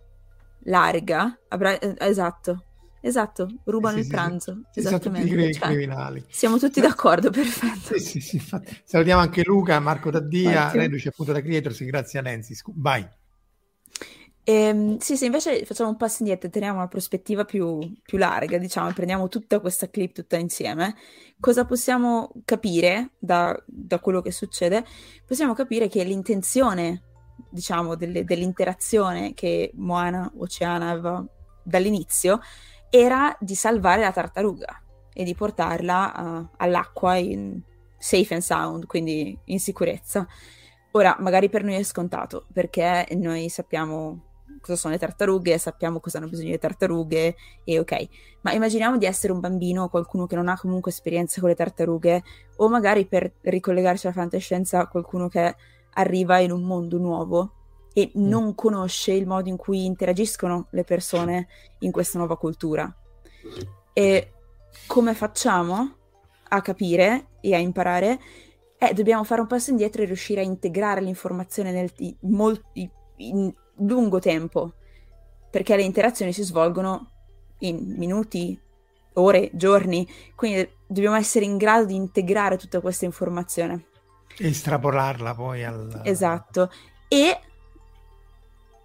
larga, 0.63 1.37
avrà, 1.49 1.77
eh, 1.77 1.95
esatto, 1.99 2.65
esatto, 3.01 3.49
rubano 3.65 3.97
sì, 3.97 4.03
il 4.03 4.07
pranzo, 4.07 4.61
sì, 4.71 4.79
esattamente. 4.79 5.31
Cri- 5.31 5.53
cioè, 5.53 5.67
criminali. 5.67 6.23
Siamo 6.29 6.57
tutti 6.57 6.79
d'accordo, 6.79 7.29
perfetto. 7.29 7.99
Sì, 7.99 8.19
sì, 8.21 8.41
Salutiamo 8.83 9.21
anche 9.21 9.43
Luca, 9.43 9.79
Marco 9.79 10.09
Taddia, 10.09 10.71
reduce 10.71 11.09
appunto 11.09 11.33
da 11.33 11.41
Creators, 11.41 11.83
grazie 11.83 12.19
a 12.19 12.21
Lenzi. 12.21 12.57
Vai. 12.75 13.07
Ehm, 14.43 14.97
sì, 14.97 15.15
se 15.15 15.25
invece 15.25 15.63
facciamo 15.63 15.89
un 15.89 15.97
passo 15.97 16.17
indietro 16.23 16.47
e 16.47 16.51
teniamo 16.51 16.77
una 16.77 16.87
prospettiva 16.87 17.45
più, 17.45 17.77
più 18.01 18.17
larga, 18.17 18.57
diciamo, 18.57 18.91
prendiamo 18.93 19.27
tutta 19.27 19.59
questa 19.59 19.89
clip 19.89 20.13
tutta 20.13 20.37
insieme, 20.37 20.95
cosa 21.39 21.65
possiamo 21.65 22.31
capire 22.45 23.11
da, 23.19 23.55
da 23.67 23.99
quello 23.99 24.21
che 24.21 24.31
succede? 24.31 24.83
Possiamo 25.23 25.53
capire 25.53 25.87
che 25.87 26.03
l'intenzione 26.03 27.08
diciamo, 27.49 27.95
delle, 27.95 28.23
dell'interazione 28.23 29.33
che 29.33 29.71
Moana 29.75 30.31
Oceana 30.37 30.89
aveva 30.89 31.25
dall'inizio 31.63 32.39
era 32.89 33.35
di 33.39 33.55
salvare 33.55 34.01
la 34.01 34.11
tartaruga 34.11 34.81
e 35.13 35.23
di 35.23 35.35
portarla 35.35 36.13
uh, 36.15 36.55
all'acqua 36.57 37.15
in 37.15 37.61
safe 37.97 38.33
and 38.33 38.43
sound, 38.43 38.85
quindi 38.85 39.37
in 39.45 39.59
sicurezza. 39.59 40.25
Ora, 40.91 41.15
magari 41.19 41.49
per 41.49 41.63
noi 41.63 41.75
è 41.75 41.83
scontato, 41.83 42.47
perché 42.51 43.07
noi 43.11 43.49
sappiamo 43.49 44.29
cosa 44.61 44.75
sono 44.75 44.93
le 44.93 44.99
tartarughe, 44.99 45.57
sappiamo 45.57 45.99
cosa 45.99 46.17
hanno 46.17 46.27
bisogno 46.27 46.51
le 46.51 46.57
tartarughe 46.57 47.35
e 47.63 47.79
ok. 47.79 48.07
Ma 48.41 48.53
immaginiamo 48.53 48.97
di 48.97 49.05
essere 49.05 49.33
un 49.33 49.39
bambino 49.39 49.83
o 49.83 49.89
qualcuno 49.89 50.25
che 50.25 50.35
non 50.35 50.47
ha 50.47 50.57
comunque 50.57 50.91
esperienza 50.91 51.39
con 51.39 51.49
le 51.49 51.55
tartarughe 51.55 52.23
o 52.57 52.69
magari 52.69 53.05
per 53.05 53.31
ricollegarci 53.41 54.07
alla 54.07 54.15
fantascienza 54.15 54.87
qualcuno 54.87 55.27
che 55.27 55.55
arriva 55.99 56.39
in 56.39 56.51
un 56.51 56.63
mondo 56.63 56.97
nuovo 56.97 57.53
e 57.93 58.11
mm. 58.17 58.27
non 58.27 58.55
conosce 58.55 59.11
il 59.11 59.27
modo 59.27 59.49
in 59.49 59.57
cui 59.57 59.85
interagiscono 59.85 60.67
le 60.71 60.83
persone 60.83 61.47
in 61.79 61.91
questa 61.91 62.17
nuova 62.17 62.37
cultura. 62.37 62.93
E 63.93 64.31
come 64.87 65.13
facciamo 65.13 65.95
a 66.49 66.61
capire 66.61 67.27
e 67.41 67.53
a 67.53 67.57
imparare? 67.57 68.19
Eh, 68.77 68.93
dobbiamo 68.93 69.23
fare 69.23 69.41
un 69.41 69.47
passo 69.47 69.71
indietro 69.71 70.01
e 70.01 70.05
riuscire 70.05 70.41
a 70.41 70.43
integrare 70.43 71.01
l'informazione 71.01 71.71
nel, 71.71 71.91
in, 71.97 72.15
molti, 72.21 72.89
in 73.17 73.53
lungo 73.77 74.19
tempo, 74.19 74.73
perché 75.49 75.75
le 75.75 75.83
interazioni 75.83 76.31
si 76.31 76.43
svolgono 76.43 77.11
in 77.59 77.95
minuti, 77.97 78.57
ore, 79.13 79.49
giorni, 79.53 80.07
quindi 80.35 80.69
dobbiamo 80.87 81.17
essere 81.17 81.43
in 81.43 81.57
grado 81.57 81.85
di 81.85 81.95
integrare 81.95 82.57
tutta 82.57 82.79
questa 82.79 83.03
informazione. 83.03 83.88
Estrapolarla 84.37 85.33
poi 85.33 85.63
al... 85.63 86.01
Esatto. 86.03 86.71
E 87.07 87.39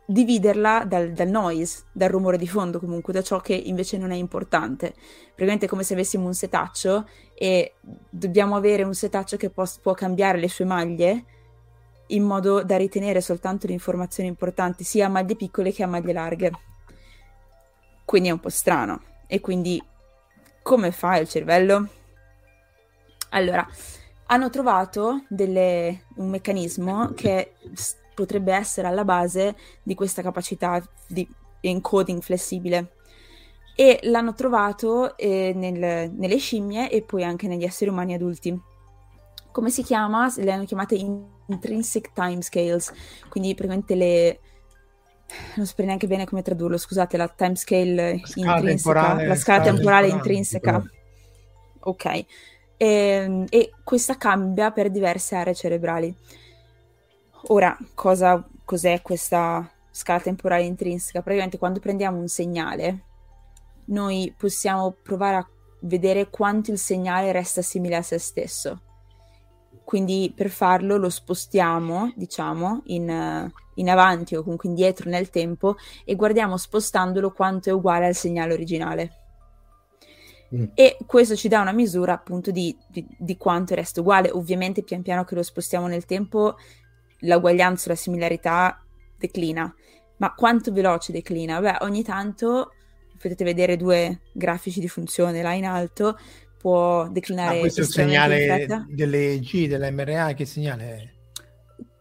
dividerla 0.06 0.84
dal, 0.86 1.12
dal, 1.12 1.28
noise, 1.28 1.84
dal 1.92 2.10
rumore 2.10 2.36
di 2.36 2.46
fondo 2.46 2.78
comunque, 2.78 3.12
da 3.12 3.22
ciò 3.22 3.40
che 3.40 3.54
invece 3.54 3.96
non 3.96 4.10
è 4.10 4.16
importante. 4.16 4.92
Praticamente 5.26 5.66
è 5.66 5.68
come 5.68 5.82
se 5.82 5.94
avessimo 5.94 6.26
un 6.26 6.34
setaccio 6.34 7.08
e 7.34 7.74
dobbiamo 7.80 8.56
avere 8.56 8.82
un 8.82 8.94
setaccio 8.94 9.36
che 9.36 9.50
può, 9.50 9.64
può 9.80 9.94
cambiare 9.94 10.38
le 10.38 10.48
sue 10.48 10.64
maglie 10.64 11.24
in 12.08 12.22
modo 12.22 12.62
da 12.62 12.76
ritenere 12.76 13.20
soltanto 13.22 13.66
le 13.66 13.72
informazioni 13.72 14.28
importanti 14.28 14.84
sia 14.84 15.06
a 15.06 15.08
maglie 15.08 15.36
piccole 15.36 15.72
che 15.72 15.82
a 15.82 15.86
maglie 15.86 16.12
larghe. 16.12 16.50
Quindi 18.04 18.28
è 18.28 18.32
un 18.32 18.40
po' 18.40 18.50
strano. 18.50 19.02
E 19.26 19.40
quindi 19.40 19.82
come 20.62 20.92
fa 20.92 21.16
il 21.16 21.28
cervello? 21.28 21.88
Allora, 23.30 23.66
hanno 24.26 24.50
trovato 24.50 25.24
delle, 25.28 26.06
un 26.16 26.28
meccanismo 26.30 27.12
che 27.14 27.54
s- 27.72 27.96
potrebbe 28.14 28.52
essere 28.54 28.88
alla 28.88 29.04
base 29.04 29.56
di 29.82 29.94
questa 29.94 30.22
capacità 30.22 30.82
di 31.06 31.28
encoding 31.60 32.22
flessibile. 32.22 32.92
e 33.76 34.00
l'hanno 34.04 34.34
trovato 34.34 35.16
eh, 35.16 35.52
nel, 35.54 36.10
nelle 36.12 36.38
scimmie 36.38 36.90
e 36.90 37.02
poi 37.02 37.24
anche 37.24 37.48
negli 37.48 37.64
esseri 37.64 37.90
umani 37.90 38.14
adulti. 38.14 38.56
Come 39.50 39.70
si 39.70 39.82
chiama? 39.82 40.32
Le 40.36 40.52
hanno 40.52 40.64
chiamate 40.64 40.96
intrinsic 40.96 42.12
timescales, 42.12 42.92
quindi 43.28 43.54
praticamente 43.54 43.94
le... 43.94 44.40
non 45.56 45.66
saprei 45.66 45.86
neanche 45.86 46.06
bene 46.06 46.24
come 46.26 46.42
tradurlo, 46.42 46.76
scusate, 46.76 47.16
la 47.16 47.28
timescale 47.28 48.28
intrinseca, 48.34 49.22
la 49.24 49.34
scala 49.34 49.60
temporale, 49.60 50.08
intrinseca. 50.08 50.82
Ok. 51.80 52.24
E, 52.84 52.86
ehm, 52.86 53.44
e 53.48 53.72
questa 53.82 54.16
cambia 54.18 54.70
per 54.70 54.90
diverse 54.90 55.34
aree 55.34 55.54
cerebrali. 55.54 56.14
Ora, 57.48 57.76
cosa, 57.94 58.46
cos'è 58.64 59.00
questa 59.00 59.70
scala 59.90 60.20
temporale 60.20 60.64
intrinseca? 60.64 61.22
Praticamente 61.22 61.58
quando 61.58 61.80
prendiamo 61.80 62.18
un 62.18 62.28
segnale, 62.28 63.04
noi 63.86 64.34
possiamo 64.36 64.94
provare 65.02 65.36
a 65.36 65.48
vedere 65.80 66.28
quanto 66.28 66.70
il 66.70 66.78
segnale 66.78 67.32
resta 67.32 67.62
simile 67.62 67.96
a 67.96 68.02
se 68.02 68.18
stesso. 68.18 68.80
Quindi 69.84 70.32
per 70.34 70.48
farlo 70.48 70.96
lo 70.96 71.10
spostiamo, 71.10 72.12
diciamo, 72.16 72.82
in, 72.86 73.50
in 73.74 73.90
avanti 73.90 74.34
o 74.34 74.42
comunque 74.42 74.68
indietro 74.68 75.10
nel 75.10 75.28
tempo 75.28 75.76
e 76.04 76.14
guardiamo 76.16 76.56
spostandolo 76.56 77.32
quanto 77.32 77.68
è 77.68 77.72
uguale 77.72 78.06
al 78.06 78.14
segnale 78.14 78.54
originale. 78.54 79.23
Mm. 80.54 80.64
E 80.75 80.96
questo 81.06 81.34
ci 81.34 81.49
dà 81.49 81.61
una 81.61 81.73
misura 81.73 82.12
appunto 82.12 82.50
di, 82.50 82.76
di, 82.88 83.06
di, 83.18 83.37
quanto 83.37 83.75
resta 83.75 84.00
uguale. 84.00 84.30
Ovviamente 84.30 84.82
pian 84.82 85.02
piano 85.02 85.25
che 85.25 85.34
lo 85.34 85.42
spostiamo 85.42 85.87
nel 85.87 86.04
tempo 86.04 86.56
l'uguaglianza, 87.20 87.88
la 87.88 87.96
similarità 87.96 88.82
declina. 89.18 89.73
Ma 90.18 90.32
quanto 90.34 90.73
veloce 90.73 91.12
declina? 91.12 91.61
Beh, 91.61 91.78
ogni 91.80 92.02
tanto 92.02 92.73
potete 93.18 93.44
vedere 93.44 93.76
due 93.76 94.20
grafici 94.32 94.80
di 94.80 94.88
funzione 94.88 95.42
là 95.42 95.52
in 95.54 95.64
alto, 95.64 96.18
può 96.58 97.08
declinare. 97.08 97.56
Ah, 97.56 97.61
questo 97.61 97.80
è 97.80 97.84
il 97.84 97.90
segnale 97.90 98.87
delle 98.88 99.40
G, 99.40 99.66
dell'MRA, 99.66 100.34
che 100.34 100.44
segnale 100.44 100.84
è? 100.84 101.13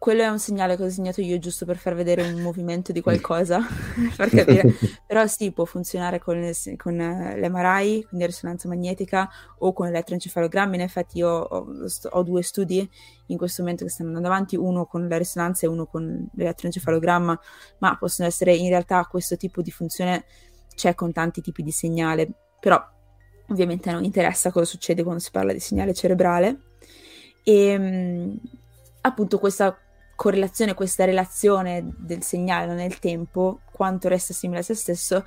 Quello 0.04 0.20
è 0.20 0.28
un 0.28 0.38
segnale 0.38 0.76
che 0.76 0.82
ho 0.82 0.84
disegnato 0.84 1.22
io 1.22 1.38
giusto 1.38 1.64
per 1.64 1.78
far 1.78 1.94
vedere 1.94 2.30
un 2.30 2.42
movimento 2.42 2.92
di 2.92 3.00
qualcosa, 3.00 3.60
per 4.14 4.28
capire. 4.28 4.74
Però 5.08 5.26
sì, 5.26 5.50
può 5.50 5.64
funzionare 5.64 6.18
con, 6.18 6.50
con 6.76 6.94
l'MRI, 6.94 8.04
quindi 8.04 8.26
risonanza 8.26 8.68
magnetica, 8.68 9.26
o 9.60 9.72
con 9.72 9.86
l'elettroencefalogramma. 9.86 10.74
In 10.74 10.82
effetti 10.82 11.16
io 11.16 11.30
ho, 11.30 11.66
ho, 12.10 12.22
due 12.22 12.42
studi 12.42 12.86
in 13.28 13.38
questo 13.38 13.62
momento 13.62 13.84
che 13.84 13.90
stanno 13.90 14.10
andando 14.10 14.28
avanti, 14.28 14.56
uno 14.56 14.84
con 14.84 15.08
la 15.08 15.16
risonanza 15.16 15.64
e 15.64 15.70
uno 15.70 15.86
con 15.86 16.28
l'elettroencefalogramma, 16.34 17.40
ma 17.78 17.96
possono 17.96 18.28
essere 18.28 18.54
in 18.54 18.68
realtà 18.68 19.06
questo 19.06 19.38
tipo 19.38 19.62
di 19.62 19.70
funzione 19.70 20.26
c'è 20.74 20.94
con 20.94 21.12
tanti 21.12 21.40
tipi 21.40 21.62
di 21.62 21.70
segnale, 21.70 22.28
però 22.60 22.78
ovviamente 23.48 23.90
non 23.90 24.04
interessa 24.04 24.52
cosa 24.52 24.66
succede 24.66 25.02
quando 25.02 25.22
si 25.22 25.30
parla 25.30 25.54
di 25.54 25.60
segnale 25.60 25.94
cerebrale. 25.94 26.60
E 27.42 27.66
ehm, 27.68 28.40
appunto 29.00 29.38
questa 29.38 29.78
correlazione, 30.14 30.74
questa 30.74 31.04
relazione 31.04 31.92
del 31.98 32.22
segnale 32.22 32.74
nel 32.74 32.98
tempo, 32.98 33.60
quanto 33.72 34.08
resta 34.08 34.32
simile 34.32 34.60
a 34.60 34.62
se 34.62 34.74
stesso, 34.74 35.24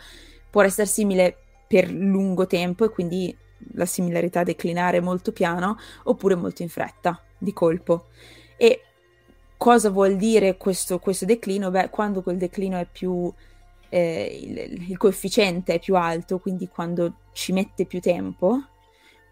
può 0.50 0.62
restare 0.62 0.88
simile 0.88 1.38
per 1.68 1.92
lungo 1.92 2.48
tempo 2.48 2.86
e 2.86 2.90
quindi 2.90 3.36
la 3.74 3.86
similarità 3.86 4.44
declinare 4.44 5.02
molto 5.02 5.32
piano 5.32 5.78
oppure 6.04 6.36
molto 6.36 6.62
in 6.62 6.70
fretta, 6.70 7.22
di 7.38 7.54
colpo. 7.54 8.08
E 8.56 8.82
cosa 9.58 9.90
vuol 9.90 10.16
dire 10.16 10.58
questo, 10.58 11.00
questo 11.00 11.26
declino? 11.26 11.70
Beh, 11.70 11.90
quando 11.90 12.22
quel 12.22 12.38
declino 12.38 12.78
è 12.78 12.88
più 12.90 13.32
eh, 13.90 14.40
il, 14.42 14.90
il, 14.90 14.98
coefficiente 14.98 15.76
è 15.76 15.80
più 15.80 15.96
alto, 15.96 16.40
quindi 16.40 16.68
quando 16.68 17.16
ci 17.34 17.52
mette 17.52 17.86
più 17.86 18.00
tempo, 18.00 18.62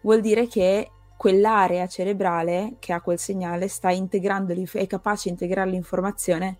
vuol 0.02 0.20
dire 0.20 0.46
che 0.46 0.90
quell'area 1.16 1.86
cerebrale 1.86 2.74
che 2.78 2.92
ha 2.92 3.00
quel 3.00 3.18
segnale 3.18 3.68
sta 3.68 3.90
integrando, 3.90 4.54
è 4.72 4.86
capace 4.86 5.24
di 5.24 5.30
integrare 5.30 5.70
l'informazione 5.70 6.58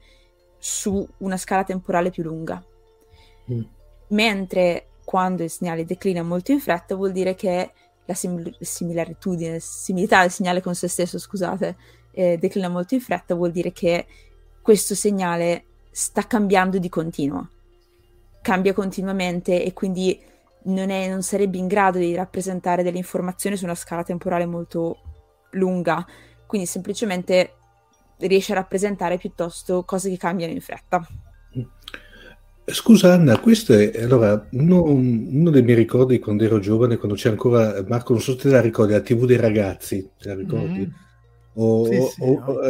su 0.58 1.06
una 1.18 1.36
scala 1.36 1.64
temporale 1.64 2.10
più 2.10 2.22
lunga. 2.22 2.64
Mm. 3.50 3.62
Mentre 4.08 4.86
quando 5.04 5.42
il 5.42 5.50
segnale 5.50 5.84
declina 5.84 6.22
molto 6.22 6.52
in 6.52 6.60
fretta 6.60 6.94
vuol 6.94 7.12
dire 7.12 7.34
che 7.34 7.72
la 8.04 8.14
simil- 8.14 8.56
similaritudine, 8.58 9.58
similità 9.60 10.20
del 10.20 10.30
segnale 10.30 10.62
con 10.62 10.74
se 10.74 10.88
stesso, 10.88 11.18
scusate, 11.18 11.76
eh, 12.12 12.38
declina 12.38 12.68
molto 12.68 12.94
in 12.94 13.00
fretta, 13.00 13.34
vuol 13.34 13.50
dire 13.50 13.72
che 13.72 14.06
questo 14.62 14.94
segnale 14.94 15.64
sta 15.90 16.26
cambiando 16.26 16.78
di 16.78 16.88
continuo 16.88 17.50
cambia 18.46 18.72
continuamente 18.72 19.64
e 19.64 19.72
quindi 19.72 20.16
non, 20.66 20.90
è, 20.90 21.08
non 21.08 21.22
sarebbe 21.22 21.58
in 21.58 21.66
grado 21.66 21.98
di 21.98 22.14
rappresentare 22.14 22.82
delle 22.82 22.98
informazioni 22.98 23.56
su 23.56 23.64
una 23.64 23.74
scala 23.74 24.02
temporale 24.02 24.46
molto 24.46 24.98
lunga, 25.52 26.04
quindi 26.46 26.66
semplicemente 26.66 27.54
riesce 28.18 28.52
a 28.52 28.56
rappresentare 28.56 29.18
piuttosto 29.18 29.84
cose 29.84 30.08
che 30.08 30.16
cambiano 30.16 30.52
in 30.52 30.60
fretta. 30.60 31.06
Scusa 32.68 33.12
Anna, 33.12 33.38
questo 33.38 33.74
è 33.74 34.02
allora 34.02 34.48
uno, 34.50 34.82
uno, 34.82 35.50
dei 35.50 35.62
miei 35.62 35.76
ricordi 35.76 36.18
quando 36.18 36.42
ero 36.42 36.58
giovane, 36.58 36.96
quando 36.96 37.14
c'è 37.14 37.28
ancora 37.28 37.84
Marco, 37.86 38.12
non 38.12 38.20
so 38.20 38.32
se 38.32 38.38
te 38.38 38.48
la 38.48 38.60
ricordi, 38.60 38.92
la 38.92 39.00
TV 39.00 39.24
dei 39.24 39.36
ragazzi, 39.36 40.10
te 40.18 40.28
la 40.28 40.34
ricordi? 40.34 40.80
Mm. 40.80 41.04
O, 41.54 41.84
sì, 41.84 42.00
sì, 42.00 42.22
o, 42.22 42.32
no. 42.34 42.60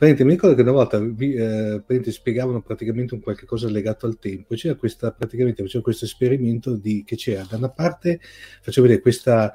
Eh, 0.00 0.14
Praticamente, 0.14 0.24
mi 0.24 0.30
ricordo 0.30 0.56
che 0.56 0.62
una 0.62 0.72
volta 0.72 0.98
vi, 0.98 1.34
eh, 1.34 2.10
spiegavano 2.10 2.62
praticamente 2.62 3.12
un 3.14 3.20
qualche 3.20 3.44
cosa 3.44 3.68
legato 3.68 4.06
al 4.06 4.18
tempo 4.18 4.54
c'era 4.54 4.74
questa, 4.74 5.12
praticamente 5.12 5.62
faceva 5.62 5.82
questo 5.82 6.06
esperimento 6.06 6.74
di, 6.74 7.04
che 7.04 7.16
c'era 7.16 7.46
da 7.48 7.58
una 7.58 7.68
parte, 7.68 8.18
faccio 8.62 8.80
vedere 8.80 9.02
questa 9.02 9.54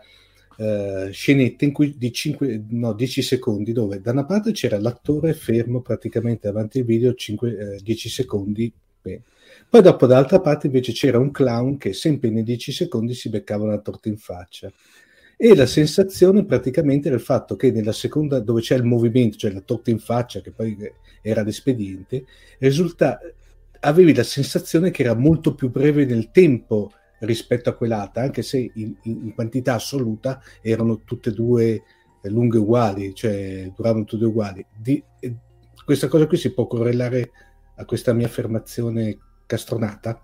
uh, 0.58 1.10
scenetta 1.10 1.71
cui 1.71 1.95
di 1.97 2.12
5, 2.12 2.63
no, 2.69 2.93
10 2.93 3.21
secondi 3.23 3.71
dove 3.71 3.99
da 4.01 4.12
una 4.12 4.25
parte 4.25 4.51
c'era 4.51 4.79
l'attore 4.79 5.34
fermo 5.34 5.81
praticamente 5.81 6.47
davanti 6.47 6.79
al 6.79 6.86
video 6.86 7.15
5, 7.15 7.75
eh, 7.77 7.79
10 7.81 8.10
secondi 8.10 8.71
beh. 9.01 9.21
poi 9.67 9.81
dopo 9.81 10.05
dall'altra 10.05 10.39
parte 10.41 10.67
invece 10.67 10.91
c'era 10.91 11.17
un 11.17 11.31
clown 11.31 11.77
che 11.77 11.93
sempre 11.93 12.29
nei 12.29 12.43
10 12.43 12.71
secondi 12.71 13.15
si 13.15 13.29
beccava 13.29 13.63
una 13.63 13.79
torta 13.79 14.10
in 14.10 14.17
faccia 14.17 14.71
e 15.37 15.55
la 15.55 15.65
sensazione 15.65 16.45
praticamente 16.45 17.07
era 17.07 17.17
il 17.17 17.23
fatto 17.23 17.55
che 17.55 17.71
nella 17.71 17.91
seconda 17.91 18.39
dove 18.39 18.61
c'è 18.61 18.75
il 18.75 18.83
movimento, 18.83 19.37
cioè 19.37 19.51
la 19.51 19.61
torta 19.61 19.89
in 19.89 19.99
faccia 19.99 20.41
che 20.41 20.51
poi 20.51 20.77
era 21.21 21.43
l'espediente, 21.43 22.25
risulta, 22.59 23.19
avevi 23.81 24.13
la 24.13 24.23
sensazione 24.23 24.91
che 24.91 25.03
era 25.03 25.13
molto 25.13 25.53
più 25.53 25.69
breve 25.69 26.05
nel 26.05 26.31
tempo 26.31 26.91
rispetto 27.19 27.69
a 27.69 27.73
quell'altra, 27.73 28.23
anche 28.23 28.41
se 28.41 28.71
in, 28.73 28.95
in 29.03 29.33
quantità 29.33 29.73
assoluta 29.73 30.41
erano 30.61 31.01
tutte 31.03 31.29
e 31.29 31.33
due 31.33 31.83
lunghe 32.23 32.57
uguali, 32.57 33.13
cioè 33.13 33.71
duravano 33.75 34.05
tutte 34.05 34.25
uguali. 34.25 34.65
Di, 34.75 35.03
questa 35.83 36.07
cosa 36.07 36.27
qui 36.27 36.37
si 36.37 36.53
può 36.53 36.65
correlare 36.65 37.31
a 37.75 37.85
questa 37.85 38.13
mia 38.13 38.25
affermazione 38.25 39.17
castronata? 39.45 40.19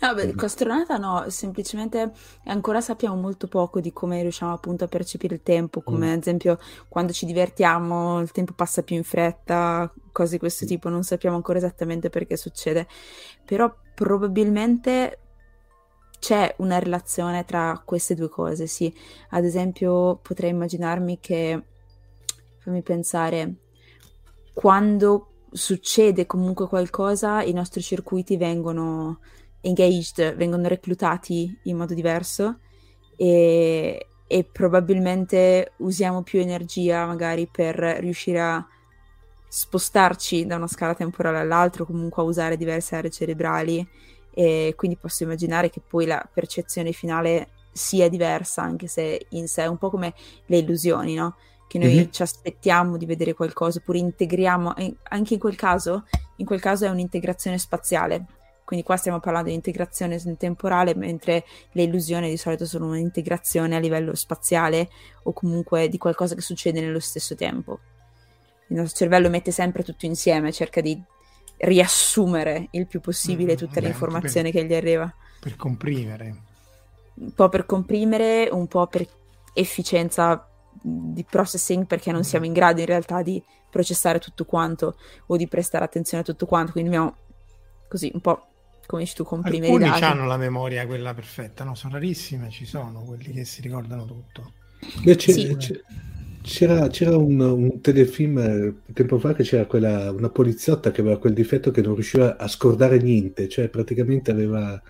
No, 0.00 0.14
beh, 0.14 0.34
costronata 0.34 0.96
no, 0.96 1.24
semplicemente 1.28 2.12
ancora 2.44 2.80
sappiamo 2.80 3.16
molto 3.16 3.46
poco 3.48 3.80
di 3.80 3.92
come 3.92 4.22
riusciamo 4.22 4.52
appunto 4.52 4.84
a 4.84 4.88
percepire 4.88 5.34
il 5.34 5.42
tempo, 5.42 5.82
come 5.82 6.08
mm. 6.08 6.12
ad 6.12 6.18
esempio 6.18 6.58
quando 6.88 7.12
ci 7.12 7.26
divertiamo 7.26 8.20
il 8.20 8.30
tempo 8.32 8.54
passa 8.54 8.82
più 8.82 8.96
in 8.96 9.04
fretta, 9.04 9.92
cose 10.12 10.32
di 10.32 10.38
questo 10.38 10.64
mm. 10.64 10.68
tipo, 10.68 10.88
non 10.88 11.02
sappiamo 11.02 11.36
ancora 11.36 11.58
esattamente 11.58 12.08
perché 12.08 12.36
succede, 12.36 12.86
però 13.44 13.72
probabilmente 13.94 15.18
c'è 16.18 16.54
una 16.58 16.78
relazione 16.78 17.44
tra 17.44 17.82
queste 17.84 18.14
due 18.14 18.28
cose, 18.28 18.66
sì. 18.66 18.94
Ad 19.30 19.44
esempio 19.44 20.16
potrei 20.22 20.50
immaginarmi 20.50 21.18
che, 21.18 21.62
fammi 22.58 22.82
pensare, 22.82 23.54
quando 24.52 25.44
succede 25.50 26.26
comunque 26.26 26.68
qualcosa, 26.68 27.42
i 27.42 27.52
nostri 27.52 27.82
circuiti 27.82 28.36
vengono 28.36 29.20
engaged, 29.62 30.36
vengono 30.36 30.68
reclutati 30.68 31.58
in 31.64 31.76
modo 31.76 31.94
diverso 31.94 32.58
e, 33.16 34.06
e 34.26 34.44
probabilmente 34.44 35.72
usiamo 35.78 36.22
più 36.22 36.40
energia 36.40 37.04
magari 37.06 37.48
per 37.50 37.76
riuscire 37.76 38.40
a 38.40 38.66
spostarci 39.52 40.46
da 40.46 40.56
una 40.56 40.68
scala 40.68 40.94
temporale 40.94 41.38
all'altra, 41.38 41.84
comunque 41.84 42.22
a 42.22 42.26
usare 42.26 42.56
diverse 42.56 42.94
aree 42.94 43.10
cerebrali 43.10 43.86
e 44.32 44.74
quindi 44.76 44.96
posso 44.96 45.24
immaginare 45.24 45.70
che 45.70 45.80
poi 45.86 46.06
la 46.06 46.26
percezione 46.32 46.92
finale 46.92 47.48
sia 47.72 48.08
diversa, 48.08 48.62
anche 48.62 48.86
se 48.86 49.26
in 49.30 49.48
sé 49.48 49.64
è 49.64 49.66
un 49.66 49.76
po' 49.76 49.90
come 49.90 50.14
le 50.46 50.58
illusioni, 50.58 51.14
no? 51.14 51.36
Che 51.66 51.78
noi 51.78 51.94
mm-hmm. 51.94 52.10
ci 52.10 52.22
aspettiamo 52.22 52.96
di 52.96 53.06
vedere 53.06 53.34
qualcosa, 53.34 53.78
oppure 53.78 53.98
integriamo, 53.98 54.74
anche 55.02 55.34
in 55.34 55.40
quel 55.40 55.56
caso, 55.56 56.04
in 56.36 56.46
quel 56.46 56.60
caso 56.60 56.84
è 56.84 56.88
un'integrazione 56.88 57.58
spaziale, 57.58 58.26
quindi 58.70 58.86
qua 58.86 58.96
stiamo 58.96 59.18
parlando 59.18 59.48
di 59.48 59.56
integrazione 59.56 60.16
temporale, 60.36 60.94
mentre 60.94 61.44
le 61.72 61.82
illusioni 61.82 62.30
di 62.30 62.36
solito 62.36 62.66
sono 62.66 62.86
un'integrazione 62.86 63.74
a 63.74 63.80
livello 63.80 64.14
spaziale 64.14 64.88
o 65.24 65.32
comunque 65.32 65.88
di 65.88 65.98
qualcosa 65.98 66.36
che 66.36 66.40
succede 66.40 66.80
nello 66.80 67.00
stesso 67.00 67.34
tempo. 67.34 67.80
Il 68.68 68.76
nostro 68.76 68.96
cervello 68.96 69.28
mette 69.28 69.50
sempre 69.50 69.82
tutto 69.82 70.06
insieme, 70.06 70.52
cerca 70.52 70.80
di 70.80 71.02
riassumere 71.56 72.68
il 72.70 72.86
più 72.86 73.00
possibile 73.00 73.54
mm, 73.54 73.56
tutta 73.56 73.80
mm, 73.80 73.84
l'informazione 73.86 74.52
che 74.52 74.64
gli 74.64 74.72
arriva. 74.72 75.12
Per 75.40 75.56
comprimere. 75.56 76.42
Un 77.14 77.32
po' 77.32 77.48
per 77.48 77.66
comprimere, 77.66 78.50
un 78.52 78.68
po' 78.68 78.86
per 78.86 79.04
efficienza 79.52 80.48
di 80.80 81.24
processing 81.28 81.86
perché 81.86 82.12
non 82.12 82.22
siamo 82.22 82.46
in 82.46 82.52
grado 82.52 82.78
in 82.78 82.86
realtà 82.86 83.20
di 83.22 83.42
processare 83.68 84.20
tutto 84.20 84.44
quanto 84.44 84.94
o 85.26 85.36
di 85.36 85.48
prestare 85.48 85.84
attenzione 85.84 86.22
a 86.22 86.26
tutto 86.26 86.46
quanto, 86.46 86.70
quindi 86.70 86.90
dobbiamo 86.90 87.16
così 87.88 88.08
un 88.14 88.20
po' 88.20 88.49
come 88.90 89.04
dici 89.04 89.14
tu 89.14 89.22
comprimere 89.22 89.66
Alcuni 89.66 89.86
i 89.86 89.88
dati. 89.88 90.02
hanno 90.02 90.26
la 90.26 90.36
memoria 90.36 90.84
quella 90.84 91.14
perfetta, 91.14 91.62
no? 91.62 91.76
Sono 91.76 91.92
rarissime, 91.92 92.50
ci 92.50 92.64
sono 92.64 93.04
quelli 93.04 93.30
che 93.30 93.44
si 93.44 93.62
ricordano 93.62 94.04
tutto. 94.04 94.52
Beh, 95.04 95.14
c'è, 95.14 95.30
sì. 95.30 95.56
c'era, 96.42 96.88
c'era 96.88 97.16
un, 97.16 97.38
un, 97.38 97.80
telefilm 97.80 98.38
eh, 98.38 98.92
tempo 98.92 99.20
fa 99.20 99.32
che 99.32 99.44
c'era 99.44 99.66
quella, 99.66 100.10
una 100.10 100.28
poliziotta 100.28 100.90
che 100.90 101.02
aveva 101.02 101.20
quel 101.20 101.34
difetto 101.34 101.70
che 101.70 101.82
non 101.82 101.94
riusciva 101.94 102.36
a 102.36 102.48
scordare 102.48 102.98
niente, 102.98 103.48
cioè 103.48 103.68
praticamente 103.68 104.32
aveva 104.32 104.82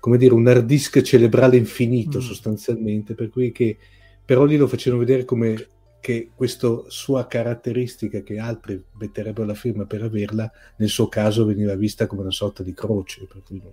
come 0.00 0.16
dire 0.16 0.32
un 0.32 0.46
hard 0.46 0.64
disk 0.64 1.02
cerebrale 1.02 1.58
infinito 1.58 2.18
mm. 2.18 2.22
sostanzialmente, 2.22 3.12
per 3.12 3.28
cui 3.28 3.52
che 3.52 3.76
però 4.24 4.44
lì 4.44 4.56
lo 4.56 4.66
facevano 4.66 5.04
vedere 5.04 5.26
come 5.26 5.66
che 6.04 6.32
questa 6.34 6.68
sua 6.88 7.26
caratteristica 7.26 8.20
che 8.20 8.38
altri 8.38 8.84
metterebbero 8.98 9.46
la 9.46 9.54
firma 9.54 9.86
per 9.86 10.02
averla, 10.02 10.52
nel 10.76 10.90
suo 10.90 11.08
caso 11.08 11.46
veniva 11.46 11.74
vista 11.76 12.06
come 12.06 12.20
una 12.20 12.30
sorta 12.30 12.62
di 12.62 12.74
croce. 12.74 13.26
Non... 13.48 13.72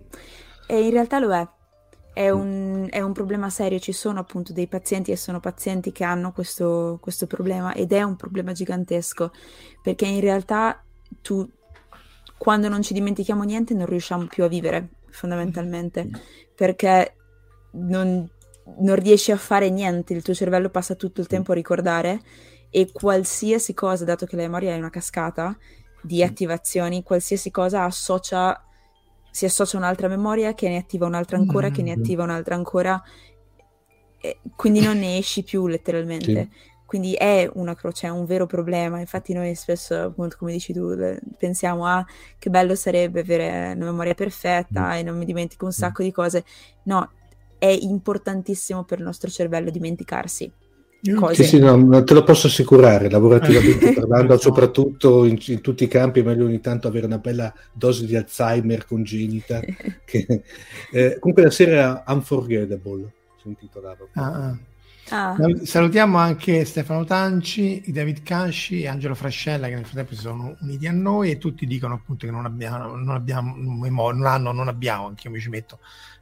E 0.65 0.81
in 0.81 0.91
realtà 0.91 1.19
lo 1.19 1.33
è. 1.33 1.45
È 2.13 2.31
mm. 2.31 2.39
un, 2.39 2.87
è 2.89 3.01
un, 3.01 3.11
problema 3.11 3.49
serio, 3.49 3.79
ci 3.79 3.91
sono 3.91 4.21
appunto 4.21 4.53
dei 4.53 4.67
pazienti 4.67 5.11
e 5.11 5.17
sono 5.17 5.41
pazienti 5.41 5.91
che 5.91 6.05
hanno 6.05 6.31
questo, 6.31 6.99
questo 7.01 7.27
problema 7.27 7.73
ed 7.73 7.91
è 7.91 8.01
un 8.01 8.15
problema 8.15 8.53
gigantesco 8.53 9.33
perché 9.83 10.05
in 10.05 10.21
realtà 10.21 10.81
tu 11.21 11.45
quando 12.37 12.69
non 12.69 12.81
ci 12.81 12.93
dimentichiamo 12.93 13.43
niente 13.43 13.73
non 13.73 13.87
riusciamo 13.87 14.27
più 14.27 14.45
a 14.45 14.47
vivere 14.47 14.87
fondamentalmente 15.09 16.05
mm. 16.05 16.13
perché 16.55 17.15
non, 17.71 18.25
non 18.79 18.95
riesci 18.95 19.31
a 19.31 19.37
fare 19.37 19.69
niente, 19.69 20.13
il 20.13 20.21
tuo 20.21 20.33
cervello 20.33 20.69
passa 20.69 20.95
tutto 20.95 21.21
il 21.21 21.27
tempo 21.27 21.51
a 21.51 21.55
ricordare 21.55 22.21
e 22.69 22.89
qualsiasi 22.91 23.73
cosa, 23.73 24.05
dato 24.05 24.25
che 24.25 24.35
la 24.35 24.43
memoria 24.43 24.73
è 24.73 24.77
una 24.77 24.89
cascata 24.89 25.57
di 26.01 26.23
attivazioni, 26.23 27.03
qualsiasi 27.03 27.51
cosa 27.51 27.83
associa, 27.83 28.63
si 29.29 29.45
associa 29.45 29.77
a 29.77 29.79
un'altra 29.81 30.07
memoria 30.07 30.53
che 30.53 30.69
ne 30.69 30.77
attiva 30.77 31.05
un'altra 31.05 31.37
ancora, 31.37 31.67
mm-hmm. 31.67 31.75
che 31.75 31.83
ne 31.83 31.95
mm. 31.95 31.99
attiva 31.99 32.23
un'altra 32.23 32.55
ancora, 32.55 33.01
quindi 34.55 34.81
non 34.81 34.99
ne 34.99 35.17
esci 35.17 35.43
più 35.43 35.67
letteralmente. 35.67 36.49
Sì. 36.51 36.69
Quindi 36.85 37.13
è 37.13 37.49
una 37.53 37.73
croce, 37.73 38.07
è 38.07 38.09
un 38.09 38.25
vero 38.25 38.45
problema. 38.45 38.99
Infatti, 38.99 39.31
noi 39.31 39.55
spesso, 39.55 39.95
appunto, 39.95 40.35
come 40.37 40.51
dici 40.51 40.73
tu, 40.73 40.93
pensiamo 41.37 41.85
a 41.85 41.99
ah, 41.99 42.05
che 42.37 42.49
bello 42.49 42.75
sarebbe 42.75 43.21
avere 43.21 43.71
una 43.75 43.85
memoria 43.85 44.13
perfetta 44.13 44.89
mm. 44.89 44.91
e 44.91 45.03
non 45.03 45.17
mi 45.17 45.23
dimentico 45.23 45.63
un 45.63 45.71
sacco 45.71 46.03
di 46.03 46.11
cose. 46.11 46.43
No, 46.83 47.09
è 47.61 47.67
importantissimo 47.67 48.85
per 48.85 48.97
il 48.97 49.03
nostro 49.03 49.29
cervello 49.29 49.69
dimenticarsi. 49.69 50.51
Cose. 51.15 51.43
Sì, 51.43 51.49
sì, 51.49 51.59
no, 51.59 52.03
te 52.03 52.13
lo 52.15 52.23
posso 52.23 52.47
assicurare, 52.47 53.07
lavorativamente 53.07 53.93
parlando, 53.93 54.35
soprattutto 54.39 55.25
in, 55.25 55.37
in, 55.45 55.61
tutti 55.61 55.83
i 55.83 55.87
campi, 55.87 56.21
è 56.21 56.23
meglio 56.23 56.45
ogni 56.45 56.59
tanto 56.59 56.87
avere 56.87 57.05
una 57.05 57.19
bella 57.19 57.53
dose 57.71 58.07
di 58.07 58.15
Alzheimer 58.15 58.85
congenita. 58.85 59.59
che, 60.05 60.43
eh, 60.91 61.17
comunque 61.19 61.43
la 61.43 61.51
serie 61.51 62.03
Unforgettable 62.07 63.13
si 63.39 63.47
intitolava. 63.47 64.07
Ah, 64.13 64.33
ah. 64.33 64.57
Ah. 65.09 65.35
Salutiamo 65.63 66.17
anche 66.17 66.65
Stefano 66.65 67.03
Tanci, 67.03 67.83
David 67.87 68.23
Casci 68.23 68.81
e 68.81 68.87
Angelo 68.87 69.13
Frascella 69.13 69.67
che 69.67 69.75
nel 69.75 69.85
frattempo 69.85 70.15
si 70.15 70.21
sono 70.21 70.55
uniti 70.61 70.87
a 70.87 70.93
noi 70.93 71.31
e 71.31 71.37
tutti 71.37 71.67
dicono 71.67 71.95
appunto 71.95 72.25
che 72.25 72.31
non 72.31 72.45
abbiamo, 72.45 72.95
non 72.95 73.15
abbiamo 73.15 73.53
non 73.55 74.25
hanno, 74.25 74.53
non 74.53 74.69
abbiamo, 74.69 75.07
anche 75.07 75.27
io 75.27 75.33
mi 75.33 75.41
ci 75.41 75.49
metto 75.49 75.79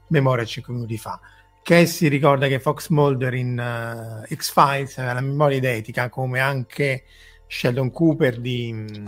memoria 0.09 0.45
5 0.45 0.73
minuti 0.73 0.97
fa. 0.97 1.19
Cassie 1.61 2.09
ricorda 2.09 2.47
che 2.47 2.59
Fox 2.59 2.89
Mulder 2.89 3.33
in 3.33 3.57
uh, 3.59 4.33
X-Files 4.33 4.97
aveva 4.97 5.13
la 5.13 5.21
memoria 5.21 5.57
identica, 5.57 6.09
come 6.09 6.39
anche 6.39 7.03
Sheldon 7.47 7.91
Cooper 7.91 8.39
di 8.39 8.71
um, 8.71 9.07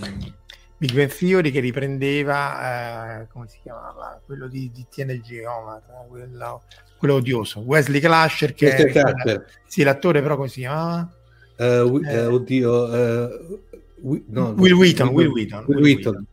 Big 0.78 0.94
Bang 0.94 1.12
Theory 1.12 1.52
che 1.52 1.60
riprendeva, 1.60 3.22
uh, 3.24 3.28
come 3.32 3.48
si 3.48 3.58
chiamava, 3.64 4.22
quello 4.26 4.48
di, 4.48 4.70
di 4.72 4.86
TNG, 4.90 5.44
Omar, 5.46 5.82
quello, 6.08 6.64
quello, 6.98 7.14
odioso, 7.16 7.62
Wesley 7.62 8.00
Clasher, 8.00 8.54
che 8.54 8.76
è, 8.76 9.42
sì, 9.66 9.84
l'attore 9.84 10.22
però 10.22 10.36
come 10.36 10.48
si 10.48 10.60
chiamava? 10.60 11.10
Uh, 11.58 12.00
eh, 12.04 12.26
oddio, 12.26 12.88
no, 14.28 14.50
Will 14.58 14.74
Wheaton, 14.74 15.08
Will 15.10 15.32
Wheaton. 15.32 15.66
Will 15.68 15.80
Wheaton 15.80 16.26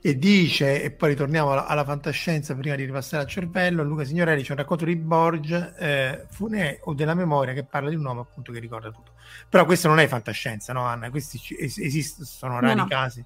e 0.00 0.16
dice, 0.16 0.82
e 0.82 0.90
poi 0.90 1.10
ritorniamo 1.10 1.52
alla, 1.52 1.66
alla, 1.66 1.84
fantascienza 1.84 2.54
prima 2.54 2.76
di 2.76 2.84
ripassare 2.84 3.24
al 3.24 3.28
cervello, 3.28 3.82
Luca 3.82 4.04
Signorelli 4.04 4.42
c'è 4.42 4.52
un 4.52 4.58
racconto 4.58 4.84
di 4.84 4.94
Borg 4.94 5.74
eh, 5.76 6.26
Funè 6.30 6.80
o 6.84 6.94
della 6.94 7.14
memoria 7.14 7.52
che 7.52 7.64
parla 7.64 7.88
di 7.88 7.96
un 7.96 8.04
uomo 8.04 8.20
appunto 8.20 8.52
che 8.52 8.60
ricorda 8.60 8.90
tutto. 8.90 9.12
Però 9.48 9.64
questo 9.64 9.88
non 9.88 9.98
è 9.98 10.06
fantascienza, 10.06 10.72
no 10.72 10.84
Anna? 10.84 11.10
Questi 11.10 11.40
es- 11.58 11.78
esistono, 11.78 12.26
sono 12.26 12.60
rari 12.60 12.76
no, 12.76 12.82
no. 12.82 12.88
casi 12.88 13.24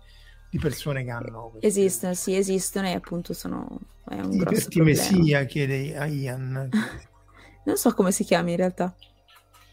di 0.48 0.58
persone 0.58 1.04
che 1.04 1.10
hanno... 1.10 1.48
Questi... 1.50 1.66
Esistono, 1.66 2.14
sì, 2.14 2.36
esistono 2.36 2.86
e 2.86 2.92
appunto 2.92 3.32
sono... 3.34 3.78
È 4.08 4.14
un 4.14 4.36
grosso 4.36 4.82
Mesia 4.82 5.44
chiede 5.44 5.96
a 5.96 6.06
Ian. 6.06 6.68
non 7.64 7.76
so 7.76 7.92
come 7.94 8.12
si 8.12 8.24
chiama 8.24 8.50
in 8.50 8.56
realtà, 8.56 8.94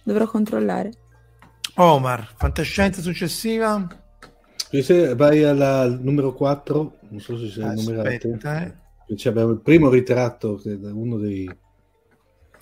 dovrò 0.04 0.28
controllare. 0.28 0.92
Omar, 1.76 2.34
fantascienza 2.36 3.02
successiva? 3.02 3.88
Se 4.72 5.16
vai 5.16 5.44
al 5.44 6.00
numero 6.00 6.32
4, 6.36 6.98
non 7.10 7.20
so 7.20 7.40
se 7.40 7.50
sei 7.50 7.74
numerato. 7.74 8.28
Eh. 8.28 9.28
Abbiamo 9.28 9.50
il 9.50 9.62
primo 9.62 9.90
ritratto 9.90 10.58
che 10.58 10.74
è 10.74 10.92
uno 10.92 11.18
dei. 11.18 11.50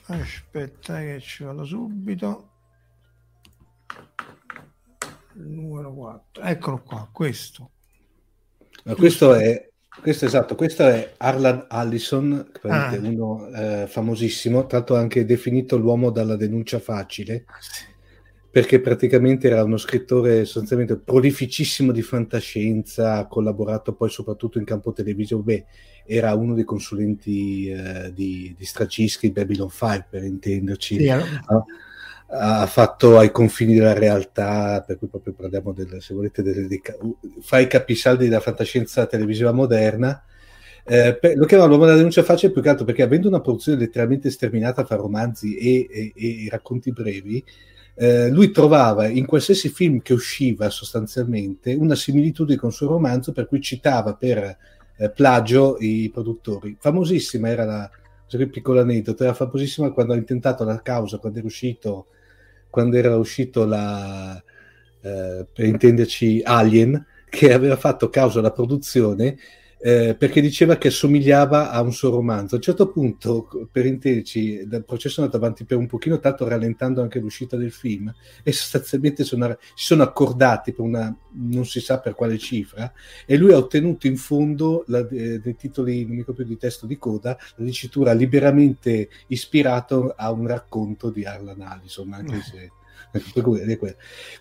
Aspetta, 0.06 1.00
che 1.00 1.20
ci 1.20 1.44
vado 1.44 1.66
subito. 1.66 2.50
Il 5.34 5.50
numero 5.50 5.94
4, 5.94 6.44
eccolo 6.44 6.82
qua, 6.82 7.10
questo. 7.12 7.72
Ma 8.86 8.96
questo 8.96 9.34
è, 9.34 9.70
questo 10.02 10.24
è 10.24 10.28
esatto, 10.30 10.56
questo 10.56 10.84
è 10.88 11.14
Arlan 11.18 11.66
Allison, 11.68 12.52
ah. 12.62 12.98
uno 13.02 13.48
eh, 13.50 13.86
famosissimo, 13.86 14.66
l'altro 14.70 14.96
anche 14.96 15.26
definito 15.26 15.76
l'uomo 15.76 16.10
dalla 16.10 16.38
denuncia 16.38 16.80
facile. 16.80 17.44
Ah, 17.48 17.58
sì 17.60 17.96
perché 18.58 18.82
praticamente 18.82 19.46
era 19.46 19.64
uno 19.64 19.78
scrittore 19.78 20.44
sostanzialmente 20.44 20.98
prolificissimo 20.98 21.92
di 21.92 22.02
fantascienza, 22.02 23.18
ha 23.18 23.28
collaborato 23.28 23.94
poi 23.94 24.10
soprattutto 24.10 24.58
in 24.58 24.66
campo 24.66 24.94
televisivo, 24.94 25.44
beh, 25.44 25.66
era 26.08 26.34
uno 26.34 26.56
dei 26.56 26.64
consulenti 26.64 27.70
eh, 27.70 28.12
di, 28.16 28.56
di 28.58 28.66
Straczynski, 28.66 29.30
Babylon 29.30 29.70
5 29.70 30.08
per 30.10 30.24
intenderci, 30.24 31.08
allora. 31.08 31.44
ha, 32.30 32.62
ha, 32.62 32.66
fatto 32.66 33.20
ai 33.20 33.30
confini 33.30 33.76
della 33.76 33.94
realtà, 33.94 34.84
per 34.84 34.98
cui 34.98 35.08
proprio 35.08 35.34
parliamo 35.34 35.72
del, 35.72 36.02
se 36.02 36.16
volete, 36.16 36.42
delle, 36.42 36.66
dei, 36.66 36.82
fra 37.42 37.60
i 37.60 37.68
capisaldi 37.68 38.28
della 38.28 38.40
fantascienza 38.40 39.06
televisiva 39.06 39.52
moderna, 39.52 40.20
eh, 40.84 41.16
per, 41.16 41.38
lo 41.38 41.46
chiamano 41.46 41.70
l'uomo 41.70 41.86
della 41.86 41.98
denuncia 41.98 42.24
facile 42.24 42.52
più 42.52 42.64
che 42.64 42.70
altro 42.70 42.86
perché 42.86 43.04
avendo 43.04 43.28
una 43.28 43.40
produzione 43.40 43.78
letteralmente 43.78 44.32
sterminata 44.32 44.84
fra 44.84 44.96
romanzi 44.96 45.58
e, 45.58 45.88
e, 45.92 46.14
e 46.16 46.48
racconti 46.50 46.92
brevi, 46.92 47.46
eh, 48.00 48.30
lui 48.30 48.52
trovava 48.52 49.08
in 49.08 49.26
qualsiasi 49.26 49.70
film 49.70 50.02
che 50.02 50.14
usciva 50.14 50.70
sostanzialmente 50.70 51.74
una 51.74 51.96
similitudine 51.96 52.60
con 52.60 52.70
il 52.70 52.76
suo 52.76 52.88
romanzo 52.88 53.32
per 53.32 53.48
cui 53.48 53.60
citava 53.60 54.14
per 54.14 54.58
eh, 54.98 55.10
plagio 55.10 55.78
i 55.80 56.12
produttori. 56.14 56.78
Famosissima 56.80 57.50
era 57.50 57.66
la, 57.66 57.90
un 58.32 58.50
piccolo 58.52 58.82
aneddoto, 58.82 59.24
era 59.24 59.34
famosissima 59.34 59.90
quando 59.92 60.14
ha 60.14 60.18
intentato 60.18 60.64
la 60.64 60.80
causa, 60.84 61.18
quando 61.18 61.40
era 61.40 61.48
uscito, 61.48 62.08
quando 62.70 62.98
era 62.98 63.16
uscito 63.16 63.66
la, 63.66 64.36
eh, 65.02 65.48
per 65.52 65.66
intenderci 65.66 66.42
Alien, 66.44 67.04
che 67.28 67.52
aveva 67.52 67.78
fatto 67.78 68.10
causa 68.10 68.38
alla 68.40 68.52
produzione 68.52 69.38
eh, 69.80 70.16
perché 70.18 70.42
diceva 70.42 70.78
che 70.78 70.88
assomigliava 70.88 71.72
a 71.72 71.82
un 71.82 71.94
suo 71.94 72.10
romanzo. 72.10 72.56
A 72.56 72.58
un 72.58 72.64
certo 72.64 72.90
punto, 72.90 73.48
per 73.72 73.86
intenderci, 73.86 74.68
il 74.70 74.84
processo 74.86 75.20
è 75.20 75.24
andato 75.24 75.44
avanti 75.44 75.66
per 75.66 75.78
un 75.78 75.88
pochino, 75.88 76.20
tanto 76.20 76.48
rallentando 76.48 77.02
anche 77.02 77.20
l'uscita 77.20 77.58
del 77.58 77.72
film, 77.72 78.14
e 78.44 78.52
sostanzialmente 78.52 79.24
sono, 79.24 79.58
si 79.76 79.86
sono 79.86 80.04
accordati 80.04 80.74
per 80.74 80.86
una 80.86 81.16
non 81.40 81.66
si 81.66 81.80
sa 81.80 82.00
per 82.00 82.16
quale 82.16 82.38
cifra, 82.38 82.92
e 83.26 83.38
lui 83.38 83.54
ha 83.54 83.58
ottenuto 83.58 84.08
in 84.08 84.18
fondo 84.18 84.84
la, 84.88 85.08
eh, 85.08 85.40
dei 85.40 85.56
titoli, 85.56 86.02
non 86.02 86.12
mi 86.12 86.18
ricordo 86.18 86.42
più 86.42 86.52
di 86.52 86.58
testo 86.58 86.86
di 86.86 86.98
coda, 86.98 87.38
la 87.56 87.64
dicitura 87.64 88.14
liberamente 88.14 89.10
ispirato 89.28 90.14
a 90.16 90.32
un 90.32 90.48
racconto 90.48 91.10
di 91.12 91.26
Arlan 91.26 91.62
Allison, 91.62 92.12
anche 92.14 92.42
se 92.42 92.72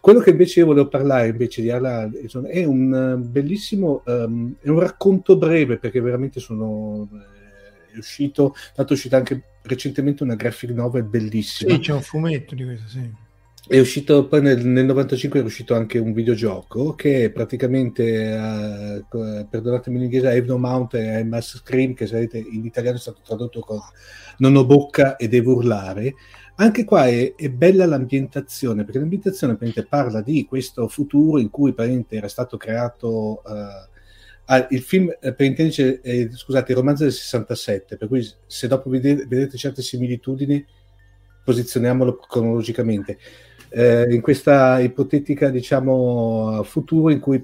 quello 0.01 0.21
che 0.21 0.31
invece 0.31 0.61
io 0.61 0.67
volevo 0.67 0.89
parlare 0.89 1.29
invece 1.29 1.63
di 1.63 1.71
Arla 1.71 2.11
è 2.49 2.65
un 2.65 2.95
eh, 2.95 3.27
bellissimo 3.27 4.03
um, 4.07 4.55
è 4.61 4.69
un 4.69 4.81
racconto 4.81 5.37
breve 5.37 5.79
perché 5.79 6.01
veramente 6.01 6.41
sono 6.41 7.09
eh, 7.13 7.95
è 7.95 7.99
uscito 7.99 8.55
tanto 8.75 8.93
è 8.93 8.97
uscita 8.97 9.17
anche 9.17 9.43
recentemente 9.63 10.23
una 10.23 10.35
graphic 10.35 10.71
novel 10.71 11.05
bellissima. 11.05 11.73
Sì 11.73 11.81
c'è 11.81 11.93
un 11.93 12.03
fumetto 12.03 12.55
di 12.55 12.65
questo 12.65 12.89
sì. 12.89 13.25
È 13.69 13.81
uscito 13.81 14.29
poi 14.29 14.43
nel, 14.43 14.65
nel 14.65 14.85
95 14.85 15.41
è 15.41 15.43
uscito 15.43 15.75
anche 15.75 15.99
un 15.99 16.13
videogioco 16.13 16.95
che 16.95 17.33
praticamente 17.35 19.03
uh, 19.11 19.49
perdonatemi 19.51 19.99
l'inglese 19.99 20.29
Have 20.29 20.45
No 20.47 20.57
Mount 20.57 20.95
e 20.95 21.19
I 21.19 21.25
Must 21.25 21.57
Scream 21.57 21.95
che 21.95 22.07
sapete 22.07 22.39
in 22.39 22.65
italiano 22.65 22.97
è 22.97 23.01
stato 23.01 23.23
tradotto 23.25 23.59
con 23.61 23.81
Non 24.39 24.55
ho 24.55 24.65
bocca 24.65 25.17
e 25.17 25.27
devo 25.27 25.55
urlare 25.55 26.15
anche 26.57 26.85
qua 26.85 27.07
è, 27.07 27.35
è 27.35 27.49
bella 27.51 27.87
l'ambientazione 27.87 28.85
perché 28.85 28.99
l'ambientazione 28.99 29.57
parla 29.89 30.21
di 30.21 30.45
questo 30.45 30.89
futuro 30.89 31.39
in 31.39 31.51
cui 31.51 31.75
era 32.09 32.29
stato 32.29 32.57
creato 32.57 33.43
uh, 33.45 33.95
Ah, 34.49 34.65
il 34.71 34.81
film, 34.81 35.13
eh, 35.21 35.35
per 35.35 35.45
intenderci, 35.47 36.01
scusate, 36.31 36.71
il 36.71 36.79
romanzo 36.79 37.03
del 37.03 37.13
67, 37.13 37.97
per 37.97 38.07
cui 38.07 38.25
se 38.47 38.69
dopo 38.69 38.89
vedete, 38.89 39.27
vedete 39.27 39.57
certe 39.57 39.83
similitudini, 39.83 40.65
posizioniamolo 41.45 42.17
cronologicamente. 42.17 43.19
Eh, 43.71 44.07
in 44.15 44.21
questa 44.21 44.79
ipotetica 44.79 45.51
diciamo 45.51 46.63
futuro 46.63 47.11
in 47.11 47.19
cui 47.19 47.41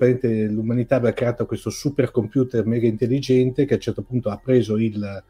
l'umanità 0.48 0.96
aveva 0.96 1.12
creato 1.12 1.46
questo 1.46 1.68
supercomputer 1.68 2.64
mega 2.64 2.86
intelligente 2.86 3.64
che 3.64 3.72
a 3.72 3.76
un 3.76 3.82
certo 3.82 4.02
punto 4.02 4.30
ha 4.30 4.38
preso 4.38 4.76
il, 4.76 5.24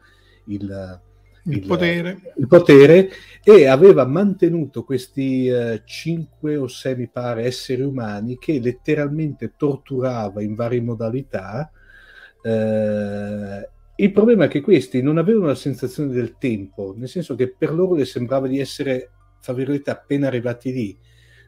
il, 0.45 1.01
il, 1.43 1.57
il 1.57 1.65
potere. 1.65 2.19
potere. 2.47 3.09
e 3.43 3.67
aveva 3.67 4.05
mantenuto 4.05 4.83
questi 4.83 5.47
eh, 5.47 5.81
cinque 5.85 6.55
o 6.55 6.67
sei 6.67 6.95
mi 6.95 7.09
pare 7.09 7.45
esseri 7.45 7.81
umani 7.81 8.37
che 8.37 8.59
letteralmente 8.59 9.53
torturava 9.57 10.41
in 10.41 10.55
varie 10.55 10.81
modalità 10.81 11.71
eh, 12.43 13.69
il 13.95 14.11
problema 14.11 14.45
è 14.45 14.47
che 14.47 14.61
questi 14.61 15.01
non 15.01 15.17
avevano 15.17 15.47
la 15.47 15.55
sensazione 15.55 16.11
del 16.11 16.37
tempo, 16.37 16.93
nel 16.97 17.07
senso 17.07 17.35
che 17.35 17.53
per 17.53 17.73
loro 17.73 17.95
le 17.95 18.05
sembrava 18.05 18.47
di 18.47 18.59
essere 18.59 19.11
fra 19.39 19.53
virgolette, 19.53 19.91
appena 19.91 20.27
arrivati 20.27 20.71
lì. 20.71 20.97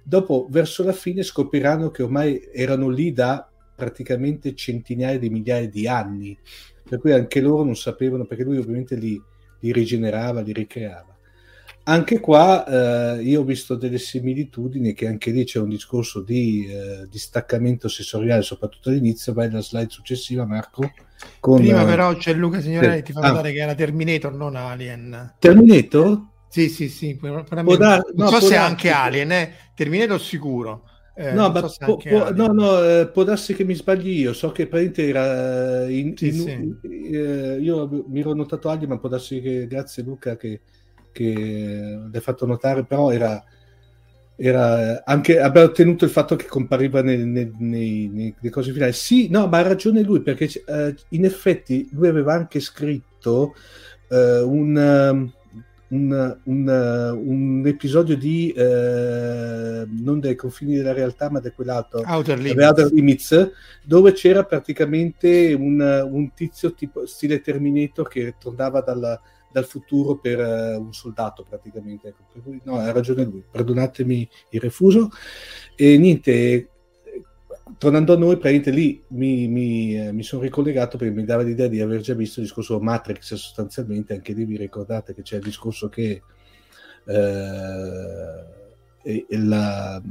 Dopo, 0.03 0.47
verso 0.49 0.83
la 0.83 0.93
fine, 0.93 1.23
scopriranno 1.23 1.89
che 1.89 2.03
ormai 2.03 2.47
erano 2.53 2.89
lì 2.89 3.11
da 3.11 3.49
praticamente 3.75 4.53
centinaia 4.53 5.17
di 5.17 5.29
migliaia 5.29 5.67
di 5.67 5.87
anni, 5.87 6.37
per 6.87 6.99
cui 6.99 7.13
anche 7.13 7.41
loro 7.41 7.63
non 7.63 7.75
sapevano, 7.75 8.25
perché 8.25 8.43
lui 8.43 8.57
ovviamente 8.57 8.95
li, 8.95 9.19
li 9.65 9.71
rigenerava, 9.71 10.41
li 10.41 10.53
ricreava. 10.53 11.13
Anche 11.87 12.19
qua 12.19 12.65
eh, 13.17 13.21
io 13.21 13.41
ho 13.41 13.43
visto 13.43 13.75
delle 13.75 13.99
similitudini 13.99 14.93
che 14.93 15.07
anche 15.07 15.29
lì 15.29 15.43
c'è 15.43 15.59
un 15.59 15.69
discorso 15.69 16.21
di 16.21 16.67
eh, 16.67 17.07
distaccamento 17.09 17.87
sensoriale, 17.87 18.41
soprattutto 18.41 18.89
all'inizio. 18.89 19.33
Vai 19.33 19.47
alla 19.47 19.61
slide 19.61 19.89
successiva, 19.89 20.45
Marco. 20.45 20.91
Con, 21.39 21.59
Prima 21.59 21.85
però 21.85 22.15
c'è 22.15 22.33
Luca 22.33 22.59
Signorelli, 22.59 23.03
ti 23.03 23.11
fa 23.11 23.21
ah. 23.21 23.29
notare 23.29 23.51
che 23.51 23.59
era 23.59 23.75
Terminator, 23.75 24.33
non 24.33 24.55
Alien. 24.55 25.35
Terminator? 25.37 26.21
Sì, 26.49 26.69
sì, 26.69 26.89
sì. 26.89 27.15
Per 27.15 27.45
me, 27.63 27.77
dar, 27.77 28.03
non 28.15 28.31
no, 28.31 28.39
so 28.39 28.47
se 28.47 28.55
è 28.55 28.57
anche 28.57 28.89
Alien, 28.89 29.31
eh? 29.31 29.53
Terminator 29.75 30.19
sicuro. 30.19 30.89
Eh, 31.17 31.31
no, 31.31 31.49
ma 31.49 31.65
so 31.65 31.85
può, 31.85 31.95
può, 31.95 32.29
no, 32.33 32.47
no, 32.47 32.83
eh, 32.83 33.07
può 33.07 33.23
darsi 33.23 33.53
che 33.55 33.63
mi 33.63 33.73
sbagli 33.73 34.19
io. 34.19 34.33
So 34.33 34.51
che 34.51 34.67
praticamente 34.67 35.07
era 35.07 35.85
eh, 35.85 35.97
in, 35.97 36.17
sì, 36.17 36.27
in, 36.27 36.77
sì. 36.81 37.09
Eh, 37.09 37.57
io 37.61 38.05
mi 38.07 38.19
ero 38.19 38.33
notato 38.33 38.67
Alien, 38.67 38.89
ma 38.89 38.97
può 38.97 39.07
darsi 39.07 39.39
che 39.39 39.65
grazie 39.65 40.03
Luca 40.03 40.35
che, 40.35 40.59
che 41.13 41.99
l'hai 42.11 42.21
fatto 42.21 42.45
notare, 42.45 42.83
però 42.83 43.11
era, 43.11 43.41
era 44.35 45.05
anche 45.05 45.39
abbiamo 45.39 45.67
ottenuto 45.67 46.03
il 46.03 46.11
fatto 46.11 46.35
che 46.35 46.47
compariva 46.47 47.01
nei, 47.01 47.25
nei, 47.25 47.49
nei, 47.59 48.35
nei 48.37 48.51
cose 48.51 48.73
finali. 48.73 48.91
Sì, 48.91 49.29
no, 49.29 49.47
ma 49.47 49.59
ha 49.59 49.61
ragione 49.61 50.01
lui 50.01 50.21
perché 50.21 50.49
uh, 50.65 50.93
in 51.09 51.23
effetti 51.23 51.87
lui 51.93 52.09
aveva 52.09 52.33
anche 52.33 52.59
scritto 52.59 53.55
uh, 54.09 54.17
un. 54.17 55.31
Un, 55.87 56.39
un, 56.43 56.67
un 57.25 57.63
episodio 57.65 58.17
di 58.17 58.51
eh, 58.51 59.85
non 59.87 60.19
dai 60.19 60.35
confini 60.35 60.75
della 60.75 60.93
realtà, 60.93 61.29
ma 61.29 61.39
di 61.39 61.51
quell'altro 61.51 62.01
Outer 62.05 62.39
Limits, 62.39 62.63
Outer 62.65 62.91
Limits 62.91 63.51
dove 63.83 64.11
c'era 64.13 64.43
praticamente 64.45 65.53
un, 65.53 66.09
un, 66.11 66.33
tizio 66.33 66.73
tipo 66.73 67.05
stile 67.05 67.39
Terminator 67.39 68.07
che 68.07 68.35
tornava 68.39 68.81
dal, 68.81 69.19
dal 69.51 69.65
futuro 69.65 70.17
per 70.17 70.39
uh, 70.39 70.81
un 70.81 70.91
soldato 70.91 71.45
praticamente. 71.47 72.09
Ecco, 72.09 72.23
per 72.33 72.41
cui, 72.41 72.59
no, 72.63 72.77
ha 72.77 72.91
ragione 72.91 73.23
lui, 73.23 73.43
perdonatemi 73.49 74.29
il 74.49 74.59
refuso. 74.59 75.09
E 75.75 75.97
niente, 75.97 76.69
tornando 77.77 78.13
a 78.13 78.17
noi, 78.17 78.37
praticamente 78.37 78.71
lì 78.71 79.01
mi, 79.09 79.47
mi, 79.47 79.97
eh, 79.97 80.11
mi, 80.11 80.23
sono 80.23 80.41
ricollegato 80.41 80.97
perché 80.97 81.13
mi 81.13 81.25
dava 81.25 81.43
l'idea 81.43 81.67
di 81.67 81.81
aver 81.81 82.01
già 82.01 82.13
visto 82.13 82.39
il 82.39 82.45
discorso 82.45 82.79
Matrix 82.79 83.35
sostanzialmente, 83.35 84.13
anche 84.13 84.33
lì 84.33 84.45
vi 84.45 84.57
ricordate 84.57 85.13
che 85.13 85.21
c'è 85.21 85.37
il 85.37 85.43
discorso 85.43 85.89
che 85.89 86.21
eh, 87.05 89.25
la, 89.29 90.01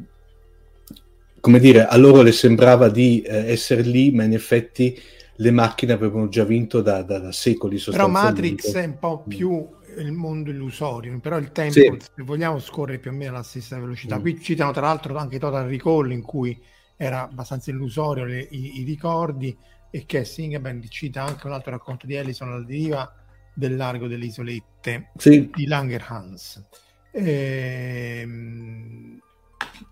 come 1.41 1.59
dire, 1.59 1.87
a 1.87 1.97
loro 1.97 2.23
le 2.23 2.33
sembrava 2.33 2.89
di 2.89 3.23
eh, 3.23 3.51
essere 3.51 3.83
lì, 3.83 4.13
ma 4.13 4.25
in 4.25 4.33
effetti 4.33 4.99
le 5.37 5.51
macchine 5.51 5.93
avevano 5.93 6.29
già 6.29 6.45
vinto 6.45 6.81
da, 6.81 7.03
da, 7.03 7.19
da 7.19 7.33
secoli 7.33 7.83
Però 7.91 8.09
Matrix 8.09 8.73
è 8.73 8.85
un 8.85 8.99
po' 8.99 9.25
più 9.27 9.67
il 9.99 10.13
mondo 10.13 10.51
illusorio, 10.51 11.19
però 11.21 11.39
il 11.39 11.53
tempo, 11.53 11.73
sì. 11.73 11.97
se 12.01 12.23
vogliamo, 12.23 12.59
scorre 12.59 12.99
più 12.99 13.11
o 13.11 13.15
meno 13.15 13.33
alla 13.33 13.43
stessa 13.43 13.79
velocità. 13.79 14.19
Mm. 14.19 14.21
Qui 14.21 14.41
citano 14.41 14.73
tra 14.73 14.83
l'altro 14.83 15.17
anche 15.17 15.39
Total 15.39 15.67
Recall 15.67 16.13
in 16.13 16.23
cui 16.23 16.61
era 16.97 17.23
abbastanza 17.23 17.71
illusorio 17.71 18.25
le, 18.25 18.41
i, 18.41 18.81
i, 18.81 18.85
ricordi 18.85 19.57
e 19.91 20.07
che 20.07 20.25
Singaband 20.25 20.87
cita 20.89 21.23
anche 21.23 21.47
un 21.47 21.53
altro 21.53 21.73
racconto 21.73 22.07
di 22.07 22.15
Ellison 22.15 22.53
alla 22.53 22.65
deriva 22.65 23.13
del 23.55 23.77
largo 23.77 24.09
delle 24.09 24.27
isolette 24.27 25.11
sì. 25.17 25.51
di 25.55 25.67
Langerhans. 25.67 26.65
Ehm, 27.13 29.21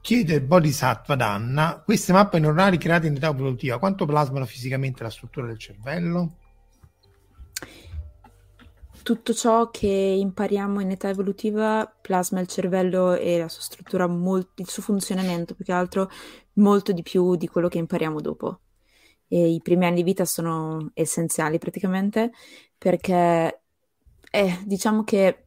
chiede 0.00 0.42
Bodhisattva 0.42 1.14
Danna, 1.14 1.82
queste 1.84 2.12
mappe 2.12 2.38
neuronali 2.38 2.78
create 2.78 3.06
in 3.06 3.16
età 3.16 3.28
evolutiva, 3.28 3.78
quanto 3.78 4.06
plasmano 4.06 4.44
fisicamente 4.44 5.02
la 5.02 5.10
struttura 5.10 5.46
del 5.46 5.58
cervello? 5.58 6.36
tutto 9.02 9.34
ciò 9.34 9.70
che 9.70 9.88
impariamo 9.88 10.80
in 10.80 10.92
età 10.92 11.08
evolutiva 11.08 11.92
plasma 12.00 12.40
il 12.40 12.46
cervello 12.46 13.14
e 13.14 13.38
la 13.38 13.48
sua 13.48 13.62
struttura, 13.62 14.06
molto, 14.06 14.62
il 14.62 14.68
suo 14.68 14.82
funzionamento 14.82 15.54
più 15.54 15.64
che 15.64 15.72
altro, 15.72 16.10
molto 16.54 16.92
di 16.92 17.02
più 17.02 17.36
di 17.36 17.48
quello 17.48 17.68
che 17.68 17.78
impariamo 17.78 18.20
dopo. 18.20 18.60
E 19.28 19.48
I 19.48 19.60
primi 19.62 19.86
anni 19.86 19.96
di 19.96 20.02
vita 20.02 20.24
sono 20.24 20.90
essenziali 20.94 21.58
praticamente 21.58 22.32
perché 22.76 23.62
eh, 24.30 24.58
diciamo 24.64 25.04
che 25.04 25.46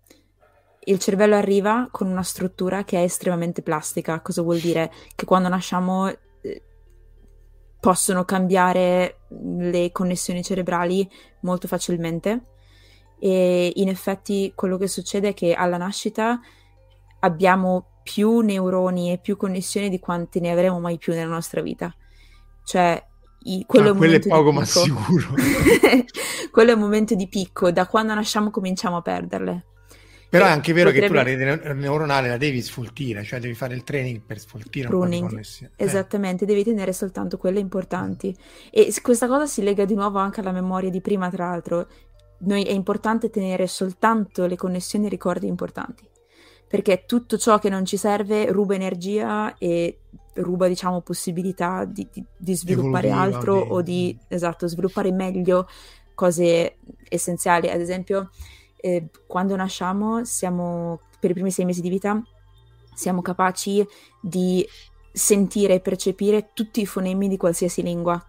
il 0.85 0.99
cervello 0.99 1.35
arriva 1.35 1.87
con 1.91 2.07
una 2.07 2.23
struttura 2.23 2.83
che 2.83 2.99
è 2.99 3.03
estremamente 3.03 3.61
plastica. 3.61 4.21
Cosa 4.21 4.41
vuol 4.41 4.59
dire? 4.59 4.91
Che 5.15 5.25
quando 5.25 5.49
nasciamo 5.49 6.07
eh, 6.09 6.63
possono 7.79 8.25
cambiare 8.25 9.19
le 9.29 9.91
connessioni 9.91 10.43
cerebrali 10.43 11.07
molto 11.41 11.67
facilmente 11.67 12.53
e 13.19 13.71
in 13.75 13.87
effetti 13.87 14.51
quello 14.55 14.77
che 14.77 14.87
succede 14.87 15.29
è 15.29 15.33
che 15.33 15.53
alla 15.53 15.77
nascita 15.77 16.39
abbiamo 17.25 17.99
più 18.03 18.39
neuroni 18.39 19.11
e 19.11 19.17
più 19.17 19.35
connessioni 19.35 19.89
di 19.89 19.99
quanti 19.99 20.39
ne 20.39 20.51
avremo 20.51 20.79
mai 20.79 20.97
più 20.97 21.13
nella 21.13 21.31
nostra 21.31 21.61
vita. 21.61 21.93
Cioè, 22.63 23.03
i, 23.43 23.63
quello, 23.67 23.89
ah, 23.89 23.93
è, 23.93 23.95
quello 23.95 24.15
è 24.15 24.19
poco 24.19 24.51
ma 24.51 24.65
sicuro. 24.65 25.33
quello 26.51 26.71
è 26.71 26.73
un 26.73 26.79
momento 26.79 27.15
di 27.15 27.27
picco, 27.27 27.71
da 27.71 27.87
quando 27.87 28.13
nasciamo 28.13 28.51
cominciamo 28.51 28.97
a 28.97 29.01
perderle. 29.01 29.65
Però 30.29 30.45
è 30.45 30.49
anche 30.49 30.73
vero 30.73 30.89
potrebbe... 30.89 31.07
che 31.07 31.33
tu 31.35 31.39
la 31.39 31.55
rete 31.55 31.73
neuronale 31.73 32.27
la 32.27 32.37
devi 32.37 32.61
sfoltire, 32.61 33.23
cioè 33.23 33.39
devi 33.39 33.53
fare 33.53 33.73
il 33.73 33.83
training 33.83 34.21
per 34.21 34.39
sfoltire 34.39 34.87
Pruning. 34.87 35.23
un 35.23 35.29
po' 35.29 35.37
eh. 35.37 35.69
Esattamente, 35.75 36.45
devi 36.45 36.63
tenere 36.63 36.91
soltanto 36.91 37.37
quelle 37.37 37.59
importanti. 37.59 38.35
E 38.69 38.93
questa 39.01 39.27
cosa 39.27 39.45
si 39.45 39.63
lega 39.63 39.85
di 39.85 39.95
nuovo 39.95 40.19
anche 40.19 40.41
alla 40.41 40.51
memoria 40.51 40.89
di 40.89 40.99
prima, 40.99 41.29
tra 41.29 41.49
l'altro 41.49 41.87
noi 42.39 42.63
è 42.63 42.71
importante 42.71 43.29
tenere 43.29 43.67
soltanto 43.67 44.45
le 44.45 44.55
connessioni 44.55 45.05
e 45.05 45.09
ricordi 45.09 45.47
importanti, 45.47 46.07
perché 46.75 47.05
tutto 47.05 47.37
ciò 47.37 47.57
che 47.57 47.69
non 47.69 47.85
ci 47.85 47.95
serve 47.95 48.51
ruba 48.51 48.75
energia 48.75 49.55
e 49.57 49.99
ruba, 50.33 50.67
diciamo, 50.67 50.99
possibilità 50.99 51.85
di, 51.85 52.05
di, 52.11 52.21
di 52.35 52.53
sviluppare 52.53 53.07
Evolutiva, 53.07 53.37
altro 53.37 53.63
di... 53.63 53.67
o 53.69 53.81
di, 53.81 54.17
esatto, 54.27 54.67
sviluppare 54.67 55.13
meglio 55.13 55.69
cose 56.13 56.75
essenziali. 57.07 57.69
Ad 57.69 57.79
esempio, 57.79 58.29
eh, 58.75 59.07
quando 59.25 59.55
nasciamo, 59.55 60.25
siamo, 60.25 60.99
per 61.17 61.29
i 61.29 61.33
primi 61.33 61.49
sei 61.49 61.63
mesi 61.63 61.79
di 61.79 61.87
vita, 61.87 62.21
siamo 62.93 63.21
capaci 63.21 63.87
di 64.19 64.67
sentire 65.13 65.75
e 65.75 65.79
percepire 65.79 66.49
tutti 66.53 66.81
i 66.81 66.85
fonemi 66.85 67.29
di 67.29 67.37
qualsiasi 67.37 67.81
lingua 67.81 68.21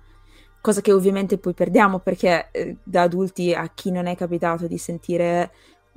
cosa 0.67 0.81
che 0.81 0.91
ovviamente 0.91 1.39
poi 1.39 1.55
perdiamo 1.55 2.01
perché 2.01 2.49
eh, 2.51 2.79
da 2.83 3.03
adulti 3.03 3.55
a 3.55 3.71
chi 3.73 3.93
non 3.93 4.07
è 4.07 4.17
capitato 4.17 4.67
di 4.67 4.79
sentire 4.79 5.53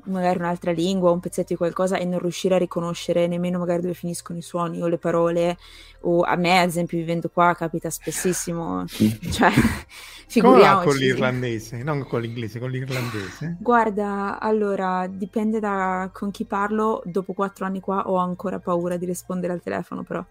magari 0.05 0.39
un'altra 0.39 0.71
lingua, 0.71 1.11
un 1.11 1.19
pezzetto 1.19 1.47
di 1.49 1.55
qualcosa 1.55 1.97
e 1.97 2.05
non 2.05 2.19
riuscire 2.19 2.55
a 2.55 2.57
riconoscere 2.57 3.27
nemmeno 3.27 3.59
magari 3.59 3.81
dove 3.81 3.93
finiscono 3.93 4.39
i 4.39 4.41
suoni 4.41 4.81
o 4.81 4.87
le 4.87 4.97
parole 4.97 5.57
o 6.01 6.21
a 6.21 6.35
me 6.35 6.59
ad 6.59 6.67
esempio 6.67 6.97
vivendo 6.97 7.29
qua 7.29 7.53
capita 7.55 7.89
spessissimo, 7.89 8.85
cioè 8.87 9.51
figuriamoci. 10.27 10.87
con 10.87 10.95
l'irlandese, 10.97 11.83
non 11.83 12.05
con 12.07 12.21
l'inglese, 12.21 12.59
con 12.59 12.69
l'irlandese? 12.69 13.57
Guarda, 13.59 14.39
allora 14.39 15.07
dipende 15.07 15.59
da 15.59 16.09
con 16.13 16.31
chi 16.31 16.45
parlo, 16.45 17.01
dopo 17.05 17.33
quattro 17.33 17.65
anni 17.65 17.79
qua 17.79 18.09
ho 18.09 18.15
ancora 18.15 18.59
paura 18.59 18.97
di 18.97 19.05
rispondere 19.05 19.53
al 19.53 19.61
telefono 19.61 20.03
però, 20.03 20.25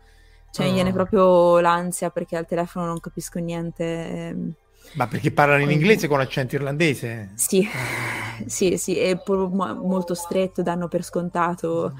cioè 0.50 0.64
oh. 0.64 0.68
mi 0.68 0.74
viene 0.74 0.90
ah. 0.90 0.94
proprio 0.94 1.60
l'ansia 1.60 2.10
perché 2.10 2.36
al 2.36 2.46
telefono 2.46 2.86
non 2.86 3.00
capisco 3.00 3.38
niente. 3.38 3.84
Ehm 3.84 4.54
ma 4.94 5.06
perché 5.06 5.30
parlano 5.30 5.62
in 5.62 5.70
inglese 5.70 6.08
con 6.08 6.18
l'accento 6.18 6.54
irlandese? 6.54 7.30
Sì, 7.34 7.66
ah. 7.66 8.44
sì, 8.46 8.76
sì, 8.76 8.96
è 8.98 9.20
molto 9.26 10.14
stretto, 10.14 10.62
danno 10.62 10.88
per 10.88 11.04
scontato 11.04 11.94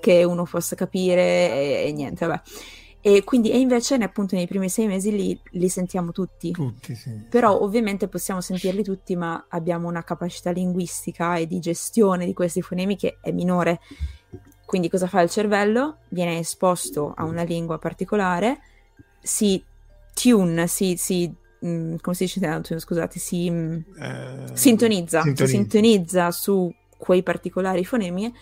che 0.00 0.24
uno 0.24 0.44
possa 0.44 0.74
capire 0.74 1.22
e, 1.22 1.84
e 1.86 1.92
niente, 1.92 2.26
vabbè. 2.26 2.42
E 3.04 3.24
quindi, 3.24 3.50
e 3.50 3.58
invece 3.58 3.96
appunto 3.96 4.36
nei 4.36 4.46
primi 4.46 4.68
sei 4.68 4.86
mesi 4.86 5.10
li, 5.10 5.40
li 5.50 5.68
sentiamo 5.68 6.12
tutti. 6.12 6.52
Tutti, 6.52 6.94
sì. 6.94 7.10
Però 7.28 7.60
ovviamente 7.60 8.06
possiamo 8.06 8.40
sentirli 8.40 8.84
tutti, 8.84 9.16
ma 9.16 9.46
abbiamo 9.48 9.88
una 9.88 10.04
capacità 10.04 10.52
linguistica 10.52 11.34
e 11.36 11.48
di 11.48 11.58
gestione 11.58 12.26
di 12.26 12.32
questi 12.32 12.62
fonemi 12.62 12.96
che 12.96 13.18
è 13.20 13.32
minore. 13.32 13.80
Quindi 14.64 14.88
cosa 14.88 15.08
fa 15.08 15.20
il 15.20 15.30
cervello? 15.30 15.98
Viene 16.10 16.38
esposto 16.38 17.12
a 17.16 17.24
una 17.24 17.42
lingua 17.42 17.78
particolare, 17.78 18.60
si 19.20 19.62
tune, 20.14 20.68
si, 20.68 20.94
si 20.96 21.34
Mm, 21.64 21.96
come 22.00 22.16
si 22.16 22.24
dice 22.24 22.78
scusate, 22.78 23.18
si 23.18 23.48
mm, 23.48 23.78
eh, 24.00 24.44
sintonizza, 24.52 25.22
sintonizza. 25.22 25.46
Si 25.46 25.46
sintonizza 25.46 26.30
su 26.32 26.72
quei 26.98 27.22
particolari 27.22 27.84
fonemi 27.84 28.32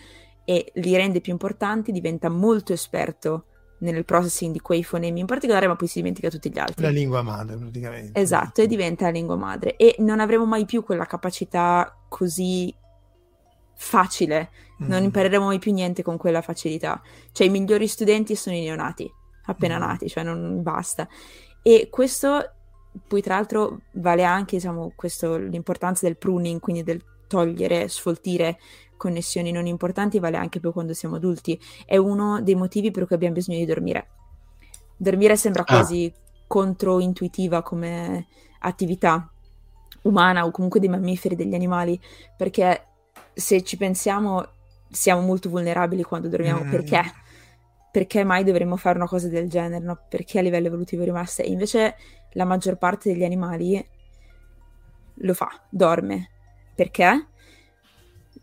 e 0.43 0.71
li 0.75 0.95
rende 0.95 1.21
più 1.21 1.31
importanti, 1.31 1.91
diventa 1.91 2.29
molto 2.29 2.73
esperto 2.73 3.45
nel 3.79 4.05
processing 4.05 4.53
di 4.53 4.59
quei 4.59 4.83
fonemi 4.83 5.19
in 5.19 5.25
particolare, 5.25 5.67
ma 5.67 5.75
poi 5.75 5.87
si 5.87 5.99
dimentica 5.99 6.29
tutti 6.29 6.51
gli 6.51 6.59
altri. 6.59 6.83
La 6.83 6.89
lingua 6.89 7.21
madre, 7.21 7.57
praticamente. 7.57 8.19
Esatto, 8.19 8.61
e 8.61 8.67
diventa 8.67 9.05
la 9.05 9.11
lingua 9.11 9.35
madre. 9.35 9.75
E 9.75 9.95
non 9.99 10.19
avremo 10.19 10.45
mai 10.45 10.65
più 10.65 10.83
quella 10.83 11.05
capacità 11.05 11.95
così 12.07 12.73
facile, 13.73 14.49
mm. 14.83 14.87
non 14.87 15.03
impareremo 15.03 15.45
mai 15.45 15.59
più 15.59 15.73
niente 15.73 16.03
con 16.03 16.17
quella 16.17 16.41
facilità. 16.41 17.01
Cioè, 17.31 17.47
i 17.47 17.49
migliori 17.49 17.87
studenti 17.87 18.35
sono 18.35 18.55
i 18.55 18.61
neonati, 18.61 19.09
appena 19.45 19.77
mm. 19.77 19.81
nati, 19.81 20.09
cioè 20.09 20.23
non 20.23 20.61
basta. 20.61 21.07
E 21.63 21.87
questo 21.89 22.51
poi 23.07 23.21
tra 23.21 23.35
l'altro 23.35 23.81
vale 23.93 24.23
anche 24.23 24.57
diciamo, 24.57 24.91
questo, 24.95 25.37
l'importanza 25.37 26.05
del 26.05 26.17
pruning, 26.17 26.59
quindi 26.59 26.83
del 26.83 27.03
togliere, 27.27 27.87
sfoltire 27.87 28.59
connessioni 28.97 29.51
non 29.51 29.65
importanti, 29.65 30.19
vale 30.19 30.37
anche 30.37 30.59
per 30.59 30.71
quando 30.71 30.93
siamo 30.93 31.15
adulti. 31.15 31.59
È 31.85 31.97
uno 31.97 32.41
dei 32.41 32.55
motivi 32.55 32.91
per 32.91 33.05
cui 33.05 33.15
abbiamo 33.15 33.35
bisogno 33.35 33.57
di 33.57 33.65
dormire. 33.65 34.07
Dormire 34.97 35.35
sembra 35.35 35.63
ah. 35.63 35.65
quasi 35.65 36.11
controintuitiva 36.47 37.61
come 37.63 38.27
attività 38.59 39.31
umana 40.03 40.45
o 40.45 40.51
comunque 40.51 40.79
dei 40.79 40.89
mammiferi, 40.89 41.35
degli 41.35 41.55
animali, 41.55 41.99
perché 42.35 42.85
se 43.33 43.63
ci 43.63 43.77
pensiamo 43.77 44.45
siamo 44.91 45.21
molto 45.21 45.49
vulnerabili 45.49 46.03
quando 46.03 46.27
dormiamo. 46.27 46.63
Mm. 46.63 46.69
Perché? 46.69 47.01
Perché 47.91 48.23
mai 48.23 48.43
dovremmo 48.43 48.75
fare 48.77 48.97
una 48.97 49.07
cosa 49.07 49.27
del 49.27 49.49
genere? 49.49 49.83
No? 49.83 49.97
Perché 50.07 50.39
a 50.39 50.41
livello 50.41 50.67
evolutivo 50.67 51.01
è 51.01 51.05
rimasta? 51.05 51.43
E 51.43 51.49
invece 51.49 51.95
la 52.33 52.45
maggior 52.45 52.77
parte 52.77 53.11
degli 53.11 53.23
animali 53.23 53.83
lo 55.15 55.33
fa, 55.33 55.49
dorme. 55.69 56.29
Perché? 56.75 57.27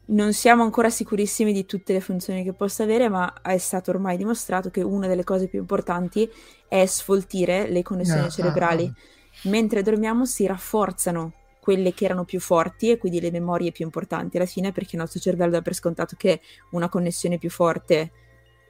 Non 0.07 0.33
siamo 0.33 0.63
ancora 0.63 0.91
sicurissimi 0.91 1.53
di 1.53 1.67
tutte 1.67 1.93
le 1.93 2.01
funzioni 2.01 2.43
che 2.43 2.53
possa 2.53 2.83
avere, 2.83 3.09
ma 3.09 3.41
è 3.43 3.59
stato 3.59 3.91
ormai 3.91 4.17
dimostrato 4.17 4.71
che 4.71 4.83
una 4.83 5.07
delle 5.07 5.25
cose 5.25 5.49
più 5.49 5.59
importanti 5.59 6.29
è 6.67 6.85
sfoltire 6.87 7.69
le 7.69 7.83
connessioni 7.83 8.27
ah, 8.27 8.29
cerebrali. 8.29 8.85
Ah, 8.85 8.89
ah. 8.89 9.49
Mentre 9.51 9.83
dormiamo 9.83 10.25
si 10.25 10.47
rafforzano 10.47 11.33
quelle 11.61 11.93
che 11.93 12.07
erano 12.07 12.25
più 12.25 12.41
forti 12.41 12.91
e 12.91 12.97
quindi 12.97 13.21
le 13.21 13.31
memorie 13.31 13.73
più 13.73 13.85
importanti 13.85 14.39
alla 14.39 14.47
fine 14.47 14.73
perché 14.73 14.97
il 14.97 15.03
nostro 15.03 15.21
cervello 15.21 15.51
dà 15.51 15.61
per 15.61 15.75
scontato 15.75 16.17
che 16.17 16.41
una 16.71 16.89
connessione 16.89 17.37
più 17.37 17.51
forte 17.51 18.11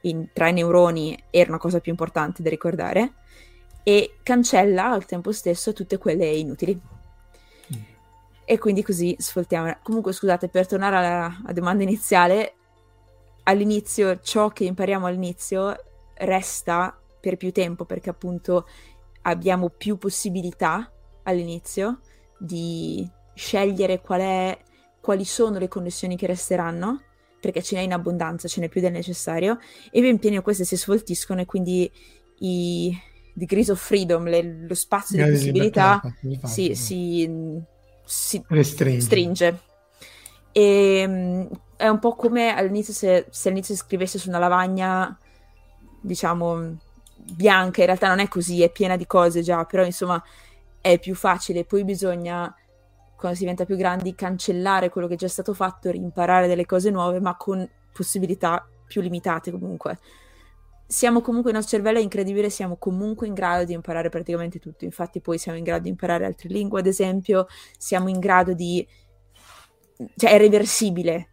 in, 0.01 0.27
tra 0.33 0.49
i 0.49 0.53
neuroni 0.53 1.17
era 1.29 1.49
una 1.49 1.59
cosa 1.59 1.79
più 1.79 1.91
importante 1.91 2.43
da 2.43 2.49
ricordare 2.49 3.13
e 3.89 4.17
cancella 4.21 4.91
al 4.91 5.05
tempo 5.05 5.31
stesso 5.31 5.73
tutte 5.73 5.97
quelle 5.97 6.27
inutili. 6.27 6.79
Mm. 6.79 7.81
E 8.45 8.57
quindi 8.59 8.83
così 8.83 9.15
sfoltiamo. 9.17 9.79
Comunque, 9.81 10.13
scusate, 10.13 10.47
per 10.47 10.67
tornare 10.67 10.95
alla, 10.95 11.39
alla 11.43 11.53
domanda 11.53 11.81
iniziale, 11.81 12.53
all'inizio 13.43 14.19
ciò 14.19 14.49
che 14.49 14.65
impariamo 14.65 15.07
all'inizio 15.07 15.75
resta 16.17 16.95
per 17.19 17.35
più 17.35 17.51
tempo 17.51 17.83
perché 17.85 18.11
appunto 18.11 18.67
abbiamo 19.23 19.69
più 19.69 19.97
possibilità 19.97 20.91
all'inizio 21.23 22.01
di 22.37 23.09
scegliere 23.33 24.01
qual 24.01 24.21
è, 24.21 24.59
quali 25.01 25.25
sono 25.25 25.57
le 25.57 25.67
connessioni 25.67 26.15
che 26.15 26.27
resteranno 26.27 27.01
perché 27.39 27.63
ce 27.63 27.75
n'è 27.75 27.81
in 27.81 27.93
abbondanza, 27.93 28.47
ce 28.47 28.61
n'è 28.61 28.69
più 28.69 28.81
del 28.81 28.91
necessario 28.91 29.57
e 29.89 29.99
ben 29.99 30.19
pieno 30.19 30.43
queste 30.43 30.63
si 30.63 30.77
svoltiscono 30.77 31.41
e 31.41 31.45
quindi 31.45 31.91
i, 32.39 32.95
degrees 33.39 33.69
of 33.69 33.81
freedom, 33.81 34.25
le, 34.25 34.65
lo 34.67 34.75
spazio 34.75 35.23
di 35.23 35.31
possibilità 35.31 36.01
si, 36.43 36.75
si, 36.75 37.27
si 38.03 38.43
restringe. 38.47 39.01
Stringe. 39.01 39.59
E 40.51 41.03
um, 41.07 41.49
è 41.75 41.87
un 41.87 41.99
po' 41.99 42.15
come 42.15 42.53
all'inizio 42.53 42.93
se, 42.93 43.27
se 43.29 43.47
all'inizio 43.47 43.73
si 43.73 43.81
scrivesse 43.81 44.19
su 44.19 44.29
una 44.29 44.39
lavagna, 44.39 45.17
diciamo, 46.01 46.77
bianca, 47.15 47.79
in 47.79 47.87
realtà 47.87 48.07
non 48.07 48.19
è 48.19 48.27
così, 48.27 48.61
è 48.61 48.69
piena 48.69 48.97
di 48.97 49.07
cose 49.07 49.41
già, 49.41 49.63
però 49.63 49.83
insomma 49.83 50.21
è 50.81 50.99
più 50.99 51.15
facile, 51.15 51.65
poi 51.65 51.83
bisogna 51.83 52.53
quando 53.15 53.37
si 53.37 53.43
diventa 53.43 53.65
più 53.65 53.75
grandi 53.75 54.15
cancellare 54.15 54.89
quello 54.89 55.07
che 55.07 55.15
è 55.15 55.17
già 55.17 55.27
stato 55.27 55.53
fatto, 55.53 55.91
rimparare 55.91 56.47
delle 56.47 56.65
cose 56.65 56.89
nuove, 56.89 57.19
ma 57.19 57.35
con 57.35 57.67
possibilità 57.91 58.65
più 58.85 59.01
limitate 59.01 59.51
comunque 59.51 59.99
siamo 60.91 61.21
comunque, 61.21 61.51
il 61.51 61.55
nostro 61.55 61.77
cervello 61.77 61.99
è 61.99 62.01
incredibile, 62.01 62.49
siamo 62.49 62.75
comunque 62.77 63.27
in 63.27 63.35
grado 63.35 63.63
di 63.63 63.73
imparare 63.73 64.09
praticamente 64.09 64.57
tutto. 64.57 64.85
Infatti, 64.85 65.21
poi 65.21 65.37
siamo 65.37 65.55
in 65.55 65.63
grado 65.63 65.83
di 65.83 65.89
imparare 65.89 66.25
altre 66.25 66.49
lingue, 66.49 66.79
ad 66.79 66.87
esempio, 66.87 67.45
siamo 67.77 68.09
in 68.09 68.17
grado 68.17 68.53
di. 68.53 68.85
cioè, 70.15 70.31
è 70.31 70.37
reversibile 70.39 71.29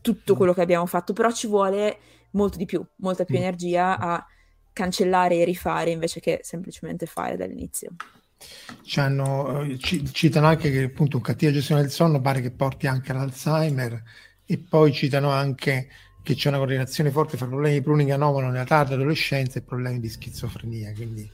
tutto 0.00 0.32
mm. 0.32 0.36
quello 0.36 0.54
che 0.54 0.62
abbiamo 0.62 0.86
fatto, 0.86 1.12
però 1.12 1.30
ci 1.30 1.46
vuole 1.46 1.98
molto 2.30 2.56
di 2.56 2.64
più, 2.64 2.82
molta 2.96 3.26
più 3.26 3.34
mm. 3.36 3.42
energia 3.42 3.98
a 3.98 4.26
cancellare 4.72 5.36
e 5.36 5.44
rifare 5.44 5.90
invece 5.90 6.20
che 6.20 6.40
semplicemente 6.42 7.04
fare 7.04 7.36
dall'inizio. 7.36 7.90
Hanno, 8.96 9.64
eh, 9.64 9.76
c- 9.76 10.10
citano 10.12 10.46
anche 10.46 10.70
che 10.70 10.84
appunto 10.84 11.18
un 11.18 11.22
cattiva 11.22 11.52
gestione 11.52 11.82
del 11.82 11.90
sonno 11.90 12.22
pare 12.22 12.40
che 12.40 12.52
porti 12.52 12.86
anche 12.86 13.12
all'Alzheimer 13.12 14.02
e 14.46 14.58
poi 14.58 14.94
citano 14.94 15.28
anche 15.28 15.88
che 16.24 16.34
c'è 16.34 16.48
una 16.48 16.56
correlazione 16.56 17.10
forte 17.10 17.36
fra 17.36 17.46
problemi 17.46 17.74
di 17.74 17.82
pruning 17.82 18.08
anomalo 18.08 18.48
nella 18.48 18.64
tarda 18.64 18.94
adolescenza 18.94 19.58
e 19.58 19.62
problemi 19.62 20.00
di 20.00 20.08
schizofrenia. 20.08 20.90
Quindi, 20.94 21.30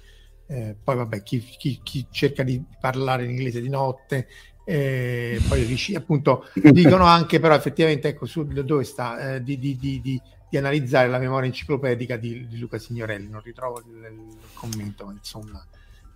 eh, 0.49 0.75
poi, 0.83 0.97
vabbè, 0.97 1.23
chi, 1.23 1.39
chi, 1.39 1.81
chi, 1.81 2.07
cerca 2.11 2.43
di 2.43 2.61
parlare 2.81 3.23
in 3.23 3.31
inglese 3.31 3.61
di 3.61 3.69
notte, 3.69 4.27
eh, 4.65 5.41
poi 5.47 5.63
riesci, 5.63 5.95
appunto, 5.95 6.45
dicono 6.73 7.05
anche, 7.05 7.39
però, 7.39 7.55
effettivamente, 7.55 8.09
ecco, 8.09 8.27
su 8.27 8.45
dove 8.45 8.83
sta, 8.83 9.35
eh, 9.37 9.43
di, 9.45 9.61
di, 9.61 9.79
di, 9.79 10.01
di, 10.03 10.57
analizzare 10.57 11.09
la 11.09 11.19
memoria 11.19 11.47
enciclopedica 11.47 12.17
di, 12.17 12.59
Luca 12.59 12.79
Signorelli. 12.79 13.29
Non 13.29 13.43
ritrovo 13.43 13.79
il, 13.87 13.95
il 13.95 14.49
commento, 14.55 15.07
ma 15.07 15.13
insomma. 15.13 15.65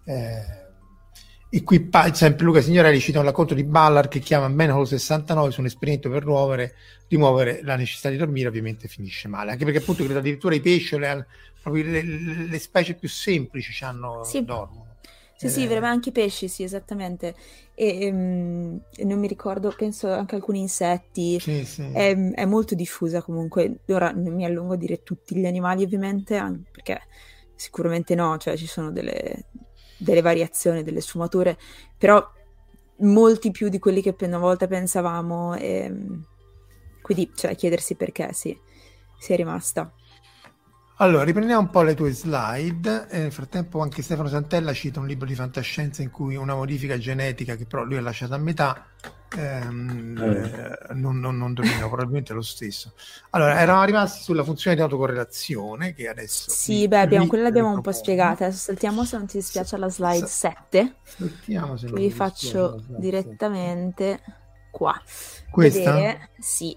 Eh, 0.04 0.72
qui 1.62 1.88
sempre 2.12 2.44
Luca 2.44 2.60
Signorelli 2.60 2.98
cita 2.98 3.20
un 3.20 3.26
racconto 3.26 3.54
di 3.54 3.62
Ballard 3.62 4.08
che 4.08 4.18
chiama 4.18 4.48
Manhole 4.48 4.86
69 4.86 5.50
su 5.52 5.60
un 5.60 5.66
esperimento 5.66 6.10
per 6.10 6.22
rimuovere, 6.22 6.74
rimuovere, 7.08 7.60
la 7.62 7.76
necessità 7.76 8.08
di 8.08 8.16
dormire, 8.16 8.48
ovviamente 8.48 8.88
finisce 8.88 9.28
male, 9.28 9.52
anche 9.52 9.64
perché 9.64 9.78
appunto 9.78 10.02
credo 10.02 10.18
addirittura 10.18 10.54
i 10.54 10.60
pesci, 10.60 10.98
le, 10.98 11.26
le, 11.62 12.02
le 12.02 12.58
specie 12.58 12.94
più 12.94 13.08
semplici 13.08 13.84
hanno, 13.84 14.24
sì. 14.24 14.44
dormono. 14.44 14.96
Sì, 15.36 15.46
eh. 15.46 15.48
sì, 15.48 15.66
veramente 15.66 15.86
anche 15.86 16.08
i 16.08 16.12
pesci, 16.12 16.48
sì, 16.48 16.62
esattamente. 16.62 17.34
E, 17.74 18.08
um, 18.10 18.80
non 18.98 19.18
mi 19.18 19.26
ricordo, 19.26 19.74
penso 19.76 20.10
anche 20.10 20.36
alcuni 20.36 20.60
insetti. 20.60 21.38
Sì, 21.40 21.64
sì. 21.64 21.82
È, 21.92 22.16
è, 22.16 22.44
molto 22.46 22.74
diffusa 22.74 23.20
comunque. 23.20 23.78
Ora 23.88 24.10
non 24.12 24.34
mi 24.34 24.44
allungo 24.44 24.74
a 24.74 24.76
dire 24.76 25.02
tutti 25.02 25.36
gli 25.36 25.46
animali, 25.46 25.82
ovviamente, 25.82 26.62
perché 26.70 27.02
sicuramente 27.54 28.14
no, 28.14 28.38
cioè 28.38 28.56
ci 28.56 28.66
sono 28.66 28.90
delle, 28.92 29.44
delle 29.96 30.22
variazioni, 30.22 30.82
delle 30.82 31.00
sfumature, 31.00 31.58
però 31.96 32.26
molti 32.98 33.50
più 33.50 33.68
di 33.68 33.78
quelli 33.78 34.02
che 34.02 34.14
una 34.26 34.38
volta 34.38 34.66
pensavamo. 34.66 35.54
E, 35.54 35.66
ehm, 35.66 36.26
quindi 37.02 37.30
c'è 37.34 37.48
da 37.48 37.54
chiedersi 37.54 37.96
perché 37.96 38.32
sì, 38.32 38.58
sia 39.18 39.36
rimasta. 39.36 39.92
Allora, 40.98 41.24
riprendiamo 41.24 41.60
un 41.60 41.70
po' 41.70 41.82
le 41.82 41.94
tue 41.94 42.12
slide. 42.12 43.08
E 43.08 43.18
nel 43.18 43.32
frattempo 43.32 43.80
anche 43.80 44.02
Stefano 44.02 44.28
Santella 44.28 44.72
cita 44.72 45.00
un 45.00 45.06
libro 45.06 45.26
di 45.26 45.34
fantascienza 45.34 46.02
in 46.02 46.10
cui 46.10 46.36
una 46.36 46.54
modifica 46.54 46.96
genetica 46.98 47.56
che 47.56 47.66
però 47.66 47.82
lui 47.82 47.96
ha 47.96 48.00
lasciato 48.00 48.34
a 48.34 48.38
metà 48.38 48.86
ehm, 49.36 50.16
eh. 50.16 50.94
non, 50.94 51.18
non, 51.18 51.36
non 51.36 51.52
domino 51.52 51.88
probabilmente 51.88 52.32
lo 52.32 52.42
stesso. 52.42 52.92
Allora, 53.30 53.60
eravamo 53.60 53.84
rimasti 53.84 54.22
sulla 54.22 54.44
funzione 54.44 54.76
di 54.76 54.82
autocorrelazione 54.82 55.94
che 55.94 56.08
adesso... 56.08 56.50
Sì, 56.50 56.86
beh, 56.86 57.00
abbiamo, 57.00 57.26
quella 57.26 57.44
l'abbiamo 57.44 57.72
un 57.72 57.80
po' 57.80 57.92
spiegata. 57.92 58.46
Adesso 58.46 58.60
saltiamo 58.60 59.04
se 59.04 59.16
non 59.16 59.26
ti 59.26 59.38
dispiace 59.38 59.74
alla 59.74 59.90
slide 59.90 60.26
7. 60.26 60.94
Saltiamo 61.02 61.76
se 61.76 61.86
non 61.86 61.94
Vi 61.94 62.10
faccio 62.10 62.82
direttamente 62.86 64.20
qua. 64.70 65.00
Questa? 65.50 65.92
Vedere, 65.92 66.30
sì. 66.38 66.76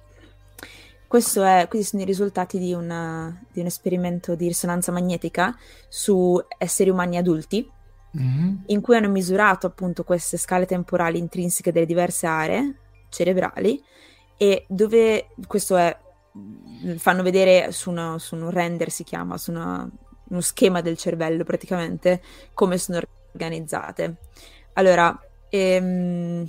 Questo 1.07 1.43
è, 1.43 1.67
questi 1.69 1.87
sono 1.87 2.01
i 2.01 2.05
risultati 2.05 2.59
di, 2.59 2.73
una, 2.73 3.43
di 3.51 3.61
un 3.61 3.65
esperimento 3.65 4.35
di 4.35 4.47
risonanza 4.47 4.91
magnetica 4.91 5.55
su 5.87 6.37
esseri 6.57 6.89
umani 6.89 7.17
adulti 7.17 7.69
mm-hmm. 8.17 8.55
in 8.67 8.81
cui 8.81 8.97
hanno 8.97 9.09
misurato 9.09 9.67
appunto 9.67 10.03
queste 10.03 10.37
scale 10.37 10.65
temporali 10.65 11.17
intrinseche 11.17 11.71
delle 11.71 11.85
diverse 11.85 12.27
aree 12.27 12.75
cerebrali 13.09 13.81
e 14.37 14.65
dove 14.67 15.29
questo 15.47 15.77
è 15.77 15.97
fanno 16.97 17.23
vedere 17.23 17.71
su, 17.71 17.89
una, 17.89 18.19
su 18.19 18.35
un 18.35 18.49
render 18.51 18.91
si 18.91 19.03
chiama 19.03 19.37
su 19.37 19.51
una, 19.51 19.89
uno 20.29 20.41
schema 20.41 20.81
del 20.81 20.97
cervello 20.97 21.43
praticamente 21.43 22.21
come 22.53 22.77
sono 22.77 22.99
organizzate 23.31 24.17
allora 24.73 25.19
ehm, 25.49 26.45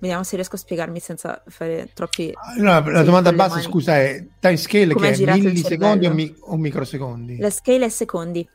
vediamo 0.00 0.24
se 0.24 0.34
riesco 0.34 0.56
a 0.56 0.58
spiegarmi 0.58 0.98
senza 0.98 1.42
fare 1.46 1.90
troppi 1.94 2.32
no, 2.58 2.90
la 2.90 3.02
domanda 3.02 3.32
base 3.32 3.60
scusa 3.60 3.98
è 3.98 4.26
time 4.40 4.56
scale 4.56 4.94
Come 4.94 5.12
che 5.12 5.24
è 5.24 5.36
millisecondi 5.36 6.06
o, 6.06 6.14
mi- 6.14 6.34
o 6.40 6.56
microsecondi 6.56 7.38
la 7.38 7.50
scale 7.50 7.84
è 7.84 7.88
secondi 7.88 8.48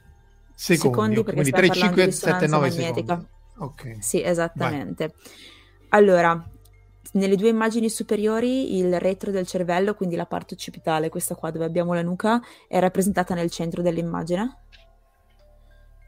secondi, 0.55 1.15
secondi 1.15 1.23
perché 1.23 1.51
quindi 1.51 1.51
3, 1.51 1.69
5, 1.69 2.11
7, 2.11 2.47
9 2.47 2.71
secondi. 2.71 3.27
Ok. 3.57 3.97
Sì, 3.99 4.21
esattamente. 4.21 5.07
Vai. 5.07 5.17
Allora, 5.89 6.49
nelle 7.13 7.35
due 7.35 7.49
immagini 7.49 7.89
superiori 7.89 8.77
il 8.77 8.99
retro 8.99 9.31
del 9.31 9.45
cervello, 9.45 9.93
quindi 9.93 10.15
la 10.15 10.25
parte 10.25 10.55
occipitale, 10.55 11.09
questa 11.09 11.35
qua 11.35 11.51
dove 11.51 11.65
abbiamo 11.65 11.93
la 11.93 12.01
nuca, 12.01 12.41
è 12.67 12.79
rappresentata 12.79 13.33
nel 13.33 13.49
centro 13.51 13.81
dell'immagine. 13.81 14.63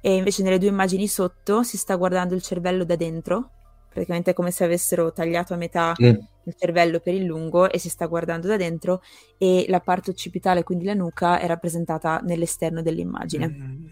E 0.02 0.16
invece 0.16 0.44
nelle 0.44 0.60
due 0.60 0.70
immagini 0.70 1.08
sotto 1.08 1.64
si 1.64 1.78
sta 1.78 1.96
guardando 1.96 2.34
il 2.36 2.42
cervello 2.42 2.84
da 2.84 2.96
dentro, 2.96 3.52
praticamente 3.90 4.32
è 4.32 4.34
come 4.34 4.52
se 4.52 4.64
avessero 4.64 5.12
tagliato 5.12 5.54
a 5.54 5.58
metà 5.58 5.94
mm. 6.02 6.06
il 6.44 6.56
cervello 6.56 7.00
per 7.00 7.14
il 7.14 7.24
lungo 7.24 7.70
e 7.70 7.80
si 7.80 7.90
sta 7.90 8.06
guardando 8.06 8.48
da 8.48 8.58
dentro 8.58 9.02
e 9.38 9.66
la 9.68 9.80
parte 9.80 10.12
occipitale, 10.12 10.64
quindi 10.64 10.86
la 10.86 10.94
nuca, 10.94 11.40
è 11.40 11.48
rappresentata 11.48 12.20
nell'esterno 12.24 12.82
dell'immagine. 12.82 13.48
Mm 13.48 13.86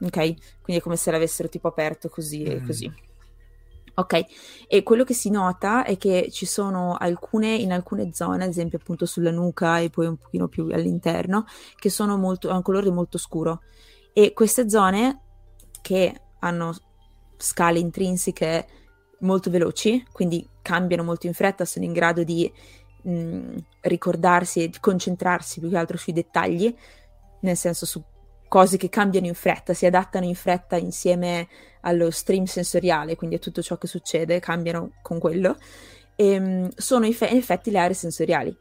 ok? 0.00 0.16
Quindi 0.62 0.76
è 0.76 0.80
come 0.80 0.96
se 0.96 1.10
l'avessero 1.10 1.48
tipo 1.48 1.68
aperto 1.68 2.08
così 2.08 2.42
e 2.44 2.60
mm. 2.60 2.66
così. 2.66 2.92
Ok, 3.94 4.24
e 4.68 4.84
quello 4.84 5.02
che 5.02 5.12
si 5.12 5.28
nota 5.28 5.84
è 5.84 5.96
che 5.96 6.28
ci 6.30 6.46
sono 6.46 6.94
alcune, 6.94 7.56
in 7.56 7.72
alcune 7.72 8.12
zone, 8.12 8.44
ad 8.44 8.50
esempio 8.50 8.78
appunto 8.78 9.06
sulla 9.06 9.32
nuca 9.32 9.80
e 9.80 9.90
poi 9.90 10.06
un 10.06 10.16
pochino 10.16 10.46
più 10.46 10.68
all'interno, 10.70 11.46
che 11.74 11.90
sono 11.90 12.16
molto, 12.16 12.46
hanno 12.46 12.58
un 12.58 12.62
colore 12.62 12.90
molto 12.92 13.18
scuro. 13.18 13.62
E 14.12 14.32
queste 14.34 14.70
zone 14.70 15.22
che 15.82 16.14
hanno 16.38 16.76
scale 17.36 17.80
intrinseche 17.80 18.66
molto 19.20 19.50
veloci, 19.50 20.04
quindi 20.12 20.46
cambiano 20.62 21.02
molto 21.02 21.26
in 21.26 21.34
fretta, 21.34 21.64
sono 21.64 21.84
in 21.84 21.92
grado 21.92 22.24
di 22.24 22.50
mh, 23.02 23.56
ricordarsi 23.82 24.62
e 24.62 24.68
di 24.68 24.78
concentrarsi 24.80 25.60
più 25.60 25.70
che 25.70 25.76
altro 25.76 25.96
sui 25.96 26.12
dettagli, 26.12 26.74
nel 27.40 27.56
senso 27.56 27.86
su 27.86 28.02
cose 28.48 28.76
che 28.76 28.88
cambiano 28.88 29.26
in 29.26 29.34
fretta, 29.34 29.74
si 29.74 29.86
adattano 29.86 30.24
in 30.24 30.34
fretta 30.34 30.76
insieme 30.76 31.48
allo 31.82 32.10
stream 32.10 32.44
sensoriale, 32.44 33.14
quindi 33.14 33.36
a 33.36 33.38
tutto 33.38 33.62
ciò 33.62 33.76
che 33.76 33.86
succede, 33.86 34.40
cambiano 34.40 34.92
con 35.02 35.18
quello, 35.18 35.56
e, 36.16 36.38
um, 36.38 36.68
sono 36.74 37.06
in, 37.06 37.14
fe- 37.14 37.28
in, 37.28 37.36
effetti 37.36 37.70
le 37.70 37.78
aree 37.78 37.94
sensoriali. 37.94 38.56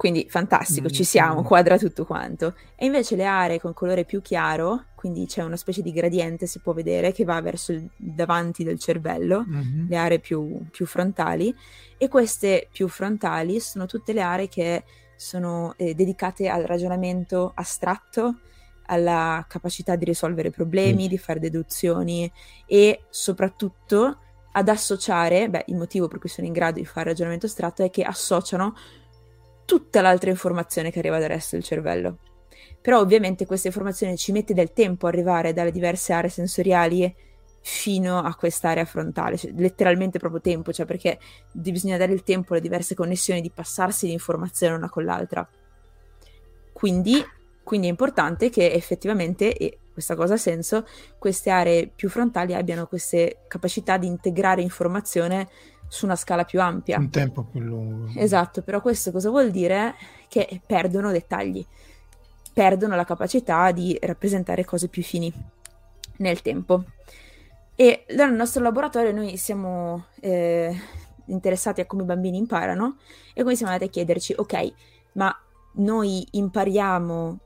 Quindi 0.00 0.24
fantastico, 0.30 0.88
ci 0.88 1.04
siamo, 1.04 1.42
quadra 1.42 1.76
tutto 1.76 2.06
quanto. 2.06 2.54
E 2.74 2.86
invece 2.86 3.16
le 3.16 3.26
aree 3.26 3.60
con 3.60 3.74
colore 3.74 4.06
più 4.06 4.22
chiaro, 4.22 4.86
quindi 4.94 5.26
c'è 5.26 5.42
una 5.42 5.58
specie 5.58 5.82
di 5.82 5.92
gradiente, 5.92 6.46
si 6.46 6.60
può 6.60 6.72
vedere, 6.72 7.12
che 7.12 7.24
va 7.24 7.38
verso 7.42 7.72
il 7.72 7.86
davanti 7.96 8.64
del 8.64 8.78
cervello, 8.78 9.44
mm-hmm. 9.46 9.88
le 9.90 9.96
aree 9.96 10.18
più, 10.18 10.64
più 10.70 10.86
frontali, 10.86 11.54
e 11.98 12.08
queste 12.08 12.68
più 12.72 12.88
frontali 12.88 13.60
sono 13.60 13.84
tutte 13.84 14.14
le 14.14 14.22
aree 14.22 14.48
che 14.48 14.84
sono 15.16 15.74
eh, 15.76 15.92
dedicate 15.92 16.48
al 16.48 16.62
ragionamento 16.62 17.52
astratto, 17.54 18.38
alla 18.86 19.44
capacità 19.46 19.96
di 19.96 20.06
risolvere 20.06 20.48
problemi, 20.48 21.04
mm. 21.04 21.08
di 21.08 21.18
fare 21.18 21.40
deduzioni 21.40 22.32
e 22.64 23.02
soprattutto 23.10 24.16
ad 24.52 24.68
associare, 24.68 25.50
beh, 25.50 25.64
il 25.66 25.76
motivo 25.76 26.08
per 26.08 26.18
cui 26.18 26.30
sono 26.30 26.46
in 26.46 26.54
grado 26.54 26.78
di 26.78 26.86
fare 26.86 27.10
ragionamento 27.10 27.44
astratto 27.46 27.84
è 27.84 27.90
che 27.90 28.02
associano 28.02 28.74
tutta 29.70 30.00
l'altra 30.00 30.30
informazione 30.30 30.90
che 30.90 30.98
arriva 30.98 31.20
dal 31.20 31.28
resto 31.28 31.54
del 31.54 31.64
cervello. 31.64 32.18
Però 32.80 32.98
ovviamente 32.98 33.46
questa 33.46 33.68
informazione 33.68 34.16
ci 34.16 34.32
mette 34.32 34.52
del 34.52 34.72
tempo 34.72 35.06
a 35.06 35.10
arrivare 35.10 35.52
dalle 35.52 35.70
diverse 35.70 36.12
aree 36.12 36.28
sensoriali 36.28 37.14
fino 37.60 38.18
a 38.18 38.34
quest'area 38.34 38.84
frontale, 38.84 39.36
cioè, 39.36 39.52
letteralmente 39.54 40.18
proprio 40.18 40.40
tempo, 40.40 40.72
cioè 40.72 40.86
perché 40.86 41.20
bisogna 41.52 41.96
dare 41.96 42.12
il 42.12 42.24
tempo 42.24 42.52
alle 42.52 42.62
diverse 42.62 42.96
connessioni 42.96 43.40
di 43.40 43.52
passarsi 43.52 44.08
l'informazione 44.08 44.74
una 44.74 44.90
con 44.90 45.04
l'altra. 45.04 45.48
Quindi, 46.72 47.24
quindi 47.62 47.86
è 47.86 47.90
importante 47.90 48.50
che 48.50 48.72
effettivamente, 48.72 49.56
e 49.56 49.78
questa 49.92 50.16
cosa 50.16 50.34
ha 50.34 50.38
senso, 50.38 50.84
queste 51.16 51.50
aree 51.50 51.92
più 51.94 52.08
frontali 52.08 52.54
abbiano 52.54 52.88
queste 52.88 53.44
capacità 53.46 53.98
di 53.98 54.08
integrare 54.08 54.62
informazione 54.62 55.48
su 55.90 56.04
una 56.04 56.14
scala 56.14 56.44
più 56.44 56.60
ampia. 56.60 56.98
Un 56.98 57.10
tempo 57.10 57.42
più 57.42 57.58
lungo. 57.58 58.12
Esatto, 58.14 58.62
però 58.62 58.80
questo 58.80 59.10
cosa 59.10 59.28
vuol 59.28 59.50
dire? 59.50 59.96
Che 60.28 60.60
perdono 60.64 61.10
dettagli, 61.10 61.66
perdono 62.52 62.94
la 62.94 63.04
capacità 63.04 63.72
di 63.72 63.98
rappresentare 64.00 64.64
cose 64.64 64.86
più 64.86 65.02
fini 65.02 65.32
nel 66.18 66.42
tempo. 66.42 66.84
E 67.74 68.04
nel 68.10 68.32
nostro 68.32 68.62
laboratorio 68.62 69.10
noi 69.10 69.36
siamo 69.36 70.04
eh, 70.20 70.72
interessati 71.24 71.80
a 71.80 71.86
come 71.86 72.04
i 72.04 72.06
bambini 72.06 72.38
imparano 72.38 72.98
e 73.30 73.40
quindi 73.40 73.56
siamo 73.56 73.72
andati 73.72 73.90
a 73.90 73.92
chiederci, 73.92 74.34
ok, 74.36 74.72
ma 75.14 75.36
noi 75.74 76.24
impariamo 76.30 77.38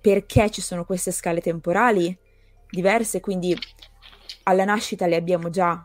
perché 0.00 0.50
ci 0.50 0.60
sono 0.60 0.84
queste 0.84 1.10
scale 1.10 1.40
temporali 1.40 2.16
diverse, 2.70 3.18
quindi 3.18 3.58
alla 4.44 4.64
nascita 4.64 5.08
le 5.08 5.16
abbiamo 5.16 5.50
già 5.50 5.84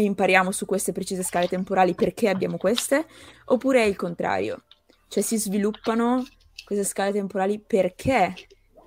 e 0.00 0.04
impariamo 0.04 0.50
su 0.50 0.66
queste 0.66 0.92
precise 0.92 1.22
scale 1.22 1.48
temporali 1.48 1.94
perché 1.94 2.28
abbiamo 2.28 2.56
queste, 2.56 3.06
oppure 3.46 3.82
è 3.82 3.86
il 3.86 3.96
contrario, 3.96 4.64
cioè 5.08 5.22
si 5.22 5.36
sviluppano 5.38 6.24
queste 6.64 6.84
scale 6.84 7.12
temporali 7.12 7.58
perché 7.58 8.34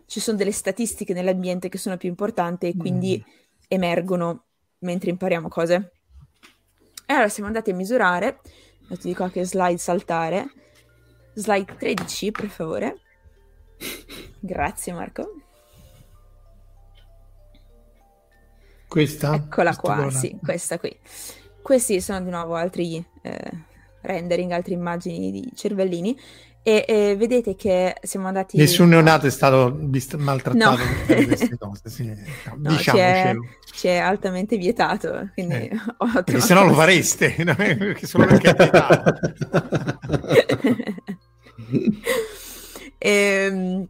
ci 0.06 0.20
sono 0.20 0.38
delle 0.38 0.52
statistiche 0.52 1.14
nell'ambiente 1.14 1.70
che 1.70 1.78
sono 1.78 1.98
più 1.98 2.10
importanti 2.10 2.68
e 2.68 2.76
quindi 2.76 3.24
mm 3.26 3.40
emergono 3.72 4.44
mentre 4.80 5.12
impariamo 5.12 5.48
cose. 5.48 5.92
E 7.06 7.14
allora 7.14 7.30
siamo 7.30 7.48
andati 7.48 7.72
a 7.72 7.76
misurare, 7.76 8.42
ti 8.90 9.08
dico 9.08 9.24
a 9.24 9.30
che 9.30 9.46
slide 9.46 9.78
saltare. 9.78 10.52
Slide 11.34 11.76
13, 11.78 12.32
per 12.32 12.50
favore. 12.50 13.00
Grazie 14.40 14.92
Marco. 14.92 15.51
Questa? 18.92 19.34
Eccola 19.36 19.74
qua, 19.74 19.96
buona. 19.96 20.12
sì, 20.12 20.38
questa 20.44 20.78
qui. 20.78 20.94
Questi 21.62 22.02
sono 22.02 22.20
di 22.20 22.30
nuovo 22.30 22.56
altri 22.56 23.02
eh, 23.22 23.52
rendering, 24.02 24.52
altre 24.52 24.74
immagini 24.74 25.32
di 25.32 25.50
cervellini 25.56 26.14
e, 26.62 26.84
e, 26.86 27.16
vedete 27.16 27.56
che 27.56 27.96
siamo 28.02 28.28
andati. 28.28 28.58
Nessun 28.58 28.90
neonato 28.90 29.28
è 29.28 29.30
stato 29.30 29.74
vist- 29.80 30.16
maltrattato 30.16 30.76
no. 30.76 30.84
per 31.08 31.26
queste 31.26 31.56
cose, 31.58 31.82
sì. 31.86 32.04
no, 32.58 32.70
diciamocelo. 32.76 33.46
Ci 33.74 33.88
è, 33.88 33.96
altamente 33.96 34.58
vietato. 34.58 35.30
Quindi 35.36 35.56
eh. 35.56 35.80
perché 36.26 36.42
se 36.42 36.54
no 36.54 36.66
lo 36.66 36.74
fareste, 36.74 37.34
solo 38.04 38.26
perché 38.26 38.50
è 38.50 38.56
vietato. 38.56 39.20
ehm, 42.98 43.88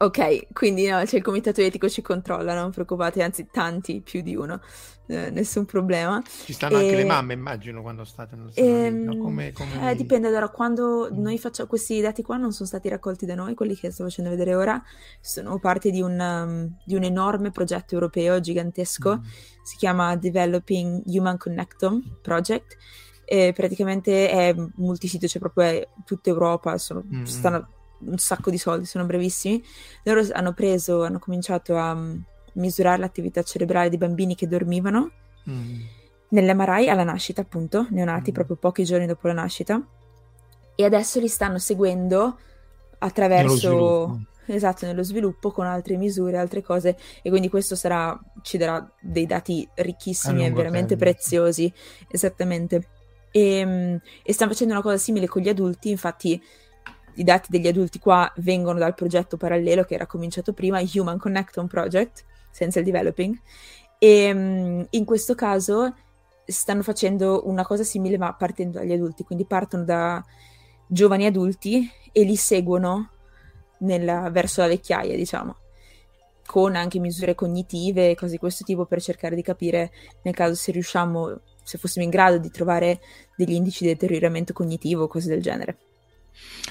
Ok, 0.00 0.52
quindi 0.52 0.86
no, 0.86 1.04
cioè 1.06 1.18
il 1.18 1.24
comitato 1.24 1.60
etico 1.60 1.88
ci 1.88 2.02
controlla, 2.02 2.54
non 2.54 2.70
preoccupate, 2.70 3.20
anzi 3.20 3.48
tanti, 3.50 4.00
più 4.00 4.22
di 4.22 4.36
uno, 4.36 4.60
eh, 5.08 5.30
nessun 5.30 5.64
problema. 5.64 6.22
Ci 6.24 6.52
stanno 6.52 6.78
e... 6.78 6.84
anche 6.84 6.94
le 6.94 7.04
mamme, 7.04 7.32
immagino, 7.32 7.82
quando 7.82 8.04
state 8.04 8.36
nel 8.36 8.52
ehm... 8.54 9.02
no? 9.02 9.16
come, 9.18 9.50
come... 9.50 9.90
Eh, 9.90 9.96
dipende, 9.96 10.28
allora, 10.28 10.50
quando 10.50 11.10
mm. 11.12 11.20
noi 11.20 11.36
facciamo 11.38 11.68
questi 11.68 12.00
dati 12.00 12.22
qua 12.22 12.36
non 12.36 12.52
sono 12.52 12.68
stati 12.68 12.88
raccolti 12.88 13.26
da 13.26 13.34
noi, 13.34 13.54
quelli 13.54 13.74
che 13.74 13.90
sto 13.90 14.04
facendo 14.04 14.30
vedere 14.30 14.54
ora, 14.54 14.80
sono 15.20 15.58
parte 15.58 15.90
di 15.90 16.00
un, 16.00 16.16
um, 16.16 16.76
di 16.84 16.94
un 16.94 17.02
enorme 17.02 17.50
progetto 17.50 17.94
europeo 17.94 18.38
gigantesco, 18.38 19.16
mm. 19.16 19.24
si 19.64 19.76
chiama 19.78 20.14
Developing 20.14 21.02
Human 21.06 21.36
Connectome 21.36 22.18
Project, 22.22 22.76
e 23.24 23.52
praticamente 23.52 24.30
è 24.30 24.54
multisito, 24.76 25.26
cioè 25.26 25.40
proprio 25.40 25.64
è 25.64 25.88
tutta 26.04 26.30
Europa, 26.30 26.78
sono, 26.78 27.02
mm. 27.04 27.24
stanno 27.24 27.77
un 28.00 28.18
sacco 28.18 28.50
di 28.50 28.58
soldi, 28.58 28.86
sono 28.86 29.04
brevissimi. 29.04 29.62
Loro 30.04 30.26
hanno 30.32 30.52
preso, 30.52 31.04
hanno 31.04 31.18
cominciato 31.18 31.76
a 31.76 31.94
mm, 31.94 32.18
misurare 32.54 32.98
l'attività 32.98 33.42
cerebrale 33.42 33.88
di 33.88 33.96
bambini 33.98 34.34
che 34.34 34.48
dormivano 34.48 35.10
mm. 35.48 35.80
nell'MRI 36.30 36.88
alla 36.88 37.04
nascita, 37.04 37.40
appunto, 37.40 37.86
neonati 37.90 38.30
mm. 38.30 38.34
proprio 38.34 38.56
pochi 38.56 38.84
giorni 38.84 39.06
dopo 39.06 39.26
la 39.26 39.34
nascita, 39.34 39.80
e 40.74 40.84
adesso 40.84 41.20
li 41.20 41.28
stanno 41.28 41.58
seguendo 41.58 42.38
attraverso... 42.98 44.22
Esatto, 44.50 44.86
nello 44.86 45.02
sviluppo 45.02 45.50
con 45.50 45.66
altre 45.66 45.98
misure, 45.98 46.38
altre 46.38 46.62
cose 46.62 46.96
e 47.20 47.28
quindi 47.28 47.50
questo 47.50 47.76
sarà, 47.76 48.18
ci 48.40 48.56
darà 48.56 48.90
dei 48.98 49.26
dati 49.26 49.68
ricchissimi 49.74 50.46
e 50.46 50.50
veramente 50.50 50.96
termine. 50.96 51.12
preziosi, 51.12 51.70
esattamente. 52.08 52.88
E, 53.30 53.58
ehm, 53.58 54.00
e 54.22 54.32
stanno 54.32 54.52
facendo 54.52 54.72
una 54.72 54.82
cosa 54.82 54.96
simile 54.96 55.26
con 55.26 55.42
gli 55.42 55.50
adulti, 55.50 55.90
infatti 55.90 56.42
i 57.18 57.24
dati 57.24 57.48
degli 57.50 57.66
adulti 57.66 57.98
qua 57.98 58.30
vengono 58.36 58.78
dal 58.78 58.94
progetto 58.94 59.36
parallelo 59.36 59.84
che 59.84 59.94
era 59.94 60.06
cominciato 60.06 60.52
prima, 60.52 60.80
Human 60.94 61.18
Connecton 61.18 61.66
Project, 61.66 62.24
Senza 62.50 62.78
il 62.78 62.84
Developing, 62.84 63.36
e 63.98 64.08
ehm, 64.08 64.86
in 64.90 65.04
questo 65.04 65.34
caso 65.34 65.94
stanno 66.44 66.82
facendo 66.82 67.42
una 67.46 67.64
cosa 67.64 67.82
simile 67.82 68.16
ma 68.16 68.32
partendo 68.34 68.78
dagli 68.78 68.92
adulti, 68.92 69.24
quindi 69.24 69.44
partono 69.44 69.84
da 69.84 70.24
giovani 70.86 71.26
adulti 71.26 71.90
e 72.12 72.22
li 72.22 72.36
seguono 72.36 73.10
nella, 73.80 74.30
verso 74.30 74.60
la 74.60 74.68
vecchiaia, 74.68 75.14
diciamo, 75.16 75.56
con 76.46 76.76
anche 76.76 77.00
misure 77.00 77.34
cognitive 77.34 78.10
e 78.10 78.14
cose 78.14 78.32
di 78.32 78.38
questo 78.38 78.64
tipo 78.64 78.86
per 78.86 79.02
cercare 79.02 79.34
di 79.34 79.42
capire 79.42 79.90
nel 80.22 80.34
caso 80.34 80.54
se 80.54 80.72
riusciamo, 80.72 81.40
se 81.62 81.78
fossimo 81.78 82.04
in 82.04 82.10
grado 82.10 82.38
di 82.38 82.50
trovare 82.50 83.00
degli 83.36 83.52
indici 83.52 83.84
di 83.84 83.90
deterioramento 83.90 84.52
cognitivo 84.52 85.02
o 85.02 85.08
cose 85.08 85.28
del 85.28 85.42
genere. 85.42 85.87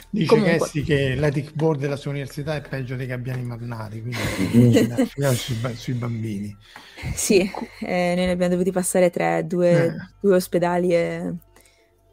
Dice 0.10 0.28
Comunque. 0.28 0.58
Cassi 0.58 0.84
che 0.84 1.16
l'ethic 1.16 1.54
board 1.54 1.80
della 1.80 1.98
sua 1.98 2.12
università 2.12 2.56
è 2.56 2.62
peggio 2.62 2.96
dei 2.96 3.08
gabbiani 3.08 3.44
marnari, 3.44 4.02
quindi 4.02 5.06
sui, 5.36 5.76
sui, 5.76 5.94
bambini. 5.94 6.56
Sì, 7.14 7.40
eh, 7.82 8.14
noi 8.16 8.26
ne 8.26 8.32
abbiamo 8.32 8.54
dovuti 8.54 8.72
passare 8.72 9.10
tre, 9.10 9.46
due, 9.46 9.86
eh. 9.86 9.94
due 10.22 10.36
ospedali 10.36 10.94
e, 10.94 11.34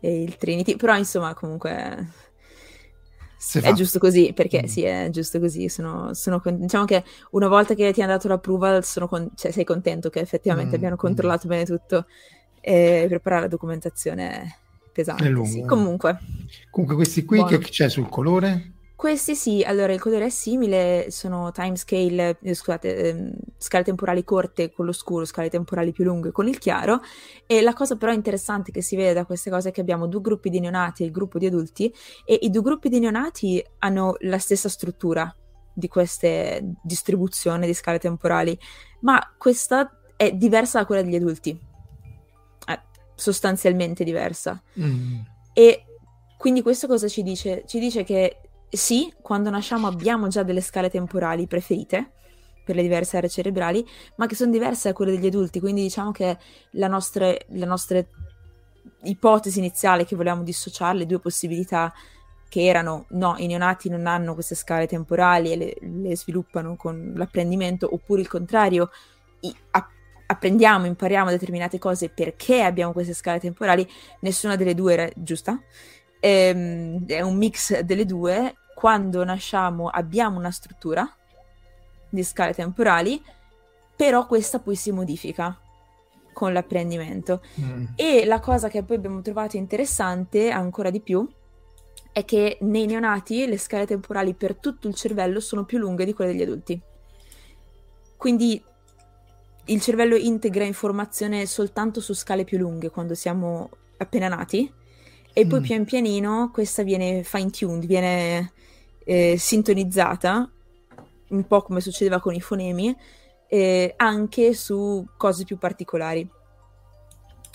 e, 0.00 0.22
il 0.22 0.36
Trinity, 0.36 0.76
però 0.76 0.96
insomma 0.96 1.34
comunque 1.34 2.08
Se 3.36 3.60
è 3.60 3.62
fa. 3.62 3.72
giusto 3.72 4.00
così, 4.00 4.32
perché 4.34 4.62
mm. 4.64 4.66
sì, 4.66 4.82
è 4.82 5.08
giusto 5.10 5.38
così. 5.38 5.68
Sono, 5.68 6.14
sono, 6.14 6.42
diciamo 6.44 6.84
che 6.86 7.04
una 7.30 7.48
volta 7.48 7.74
che 7.74 7.92
ti 7.92 8.02
hanno 8.02 8.12
dato 8.12 8.26
l'approval 8.26 8.84
con, 9.08 9.30
cioè, 9.36 9.52
sei 9.52 9.64
contento 9.64 10.10
che 10.10 10.18
effettivamente 10.18 10.72
mm. 10.72 10.74
abbiano 10.74 10.94
mm. 10.96 10.98
controllato 10.98 11.46
mm. 11.46 11.50
bene 11.50 11.64
tutto 11.64 12.06
e 12.60 13.04
preparare 13.08 13.42
la 13.42 13.48
documentazione 13.48 14.63
pesante. 14.94 15.28
Lungo, 15.28 15.50
sì. 15.50 15.64
Comunque. 15.64 16.18
Comunque 16.70 16.96
questi 16.96 17.24
qui 17.24 17.38
buono. 17.38 17.58
che 17.58 17.68
c'è 17.68 17.90
sul 17.90 18.08
colore? 18.08 18.72
Questi 18.96 19.34
sì, 19.34 19.62
allora 19.66 19.92
il 19.92 20.00
colore 20.00 20.26
è 20.26 20.30
simile, 20.30 21.10
sono 21.10 21.50
timescale, 21.50 22.38
eh, 22.40 22.54
scusate, 22.54 22.96
eh, 22.96 23.32
scale 23.58 23.84
temporali 23.84 24.22
corte 24.24 24.72
con 24.72 24.86
lo 24.86 24.92
scuro, 24.92 25.24
scale 25.24 25.50
temporali 25.50 25.92
più 25.92 26.04
lunghe 26.04 26.30
con 26.30 26.46
il 26.46 26.58
chiaro 26.58 27.02
e 27.44 27.60
la 27.60 27.74
cosa 27.74 27.96
però 27.96 28.12
interessante 28.12 28.70
che 28.70 28.80
si 28.82 28.94
vede 28.96 29.12
da 29.12 29.26
queste 29.26 29.50
cose 29.50 29.70
è 29.70 29.72
che 29.72 29.80
abbiamo 29.80 30.06
due 30.06 30.20
gruppi 30.20 30.48
di 30.48 30.60
neonati 30.60 31.02
e 31.02 31.06
il 31.06 31.12
gruppo 31.12 31.38
di 31.38 31.46
adulti 31.46 31.92
e 32.24 32.38
i 32.40 32.50
due 32.50 32.62
gruppi 32.62 32.88
di 32.88 33.00
neonati 33.00 33.62
hanno 33.80 34.14
la 34.20 34.38
stessa 34.38 34.68
struttura 34.68 35.34
di 35.74 35.88
queste 35.88 36.76
distribuzioni 36.82 37.66
di 37.66 37.74
scale 37.74 37.98
temporali, 37.98 38.56
ma 39.00 39.20
questa 39.36 39.98
è 40.16 40.32
diversa 40.32 40.78
da 40.78 40.86
quella 40.86 41.02
degli 41.02 41.16
adulti 41.16 41.72
sostanzialmente 43.14 44.04
diversa. 44.04 44.60
Mm. 44.78 45.20
E 45.52 45.84
quindi 46.36 46.62
questo 46.62 46.86
cosa 46.86 47.08
ci 47.08 47.22
dice? 47.22 47.64
Ci 47.66 47.78
dice 47.78 48.04
che 48.04 48.38
sì, 48.68 49.12
quando 49.22 49.50
nasciamo 49.50 49.86
abbiamo 49.86 50.28
già 50.28 50.42
delle 50.42 50.60
scale 50.60 50.90
temporali 50.90 51.46
preferite 51.46 52.10
per 52.64 52.74
le 52.74 52.82
diverse 52.82 53.16
aree 53.16 53.28
cerebrali, 53.28 53.86
ma 54.16 54.26
che 54.26 54.34
sono 54.34 54.50
diverse 54.50 54.88
da 54.88 54.94
quelle 54.94 55.12
degli 55.12 55.26
adulti, 55.26 55.60
quindi 55.60 55.82
diciamo 55.82 56.10
che 56.10 56.36
la 56.72 56.88
nostra, 56.88 57.32
la 57.48 57.66
nostra 57.66 58.02
ipotesi 59.02 59.58
iniziale 59.58 60.04
che 60.04 60.16
volevamo 60.16 60.42
dissociare, 60.42 60.98
le 60.98 61.06
due 61.06 61.20
possibilità 61.20 61.92
che 62.48 62.64
erano 62.64 63.06
no, 63.10 63.34
i 63.38 63.46
neonati 63.46 63.88
non 63.88 64.06
hanno 64.06 64.34
queste 64.34 64.54
scale 64.54 64.86
temporali 64.86 65.52
e 65.52 65.56
le, 65.56 65.76
le 65.80 66.16
sviluppano 66.16 66.76
con 66.76 67.12
l'apprendimento, 67.16 67.92
oppure 67.92 68.20
il 68.20 68.28
contrario, 68.28 68.90
i, 69.40 69.54
a, 69.72 69.88
apprendiamo, 70.26 70.86
impariamo 70.86 71.30
determinate 71.30 71.78
cose 71.78 72.08
perché 72.08 72.62
abbiamo 72.62 72.92
queste 72.92 73.14
scale 73.14 73.40
temporali, 73.40 73.88
nessuna 74.20 74.56
delle 74.56 74.74
due 74.74 74.92
era 74.92 75.10
giusta. 75.14 75.60
Ehm, 76.20 77.06
è 77.06 77.20
un 77.20 77.36
mix 77.36 77.80
delle 77.80 78.06
due. 78.06 78.56
Quando 78.74 79.22
nasciamo 79.24 79.88
abbiamo 79.88 80.38
una 80.38 80.50
struttura 80.50 81.08
di 82.08 82.22
scale 82.22 82.54
temporali, 82.54 83.22
però 83.96 84.26
questa 84.26 84.58
poi 84.58 84.74
si 84.74 84.90
modifica 84.90 85.58
con 86.32 86.52
l'apprendimento. 86.52 87.42
Mm. 87.60 87.84
E 87.94 88.24
la 88.24 88.40
cosa 88.40 88.68
che 88.68 88.82
poi 88.82 88.96
abbiamo 88.96 89.22
trovato 89.22 89.56
interessante 89.56 90.50
ancora 90.50 90.90
di 90.90 91.00
più 91.00 91.26
è 92.12 92.24
che 92.24 92.58
nei 92.60 92.86
neonati 92.86 93.46
le 93.46 93.58
scale 93.58 93.86
temporali 93.86 94.34
per 94.34 94.56
tutto 94.56 94.86
il 94.88 94.94
cervello 94.94 95.40
sono 95.40 95.64
più 95.64 95.78
lunghe 95.78 96.04
di 96.04 96.12
quelle 96.12 96.32
degli 96.32 96.42
adulti. 96.42 96.80
Quindi 98.16 98.62
il 99.66 99.80
cervello 99.80 100.16
integra 100.16 100.64
informazione 100.64 101.46
soltanto 101.46 102.00
su 102.00 102.12
scale 102.14 102.44
più 102.44 102.58
lunghe 102.58 102.90
quando 102.90 103.14
siamo 103.14 103.70
appena 103.96 104.28
nati 104.28 104.70
e 105.32 105.46
poi 105.46 105.60
mm. 105.60 105.62
pian 105.62 105.84
pianino 105.84 106.50
questa 106.52 106.82
viene 106.82 107.22
fine 107.24 107.50
tuned, 107.50 107.86
viene 107.86 108.52
eh, 109.04 109.36
sintonizzata, 109.36 110.50
un 111.28 111.46
po' 111.46 111.62
come 111.62 111.80
succedeva 111.80 112.20
con 112.20 112.34
i 112.34 112.40
fonemi, 112.40 112.94
eh, 113.48 113.94
anche 113.96 114.54
su 114.54 115.04
cose 115.16 115.44
più 115.44 115.58
particolari. 115.58 116.28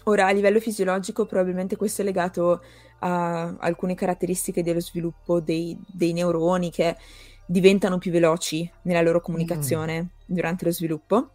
Ora, 0.06 0.28
a 0.28 0.32
livello 0.32 0.60
fisiologico, 0.60 1.26
probabilmente 1.26 1.78
questo 1.78 2.02
è 2.02 2.06
legato 2.06 2.62
a 3.00 3.56
alcune 3.60 3.96
caratteristiche 3.96 4.62
dello 4.62 4.82
sviluppo 4.82 5.40
dei, 5.40 5.78
dei 5.88 6.12
neuroni 6.12 6.72
che 6.72 6.98
diventano 7.46 7.98
più 7.98 8.12
veloci 8.12 8.70
nella 8.82 9.02
loro 9.02 9.22
comunicazione 9.22 10.02
mm. 10.02 10.08
durante 10.26 10.66
lo 10.66 10.72
sviluppo 10.72 11.30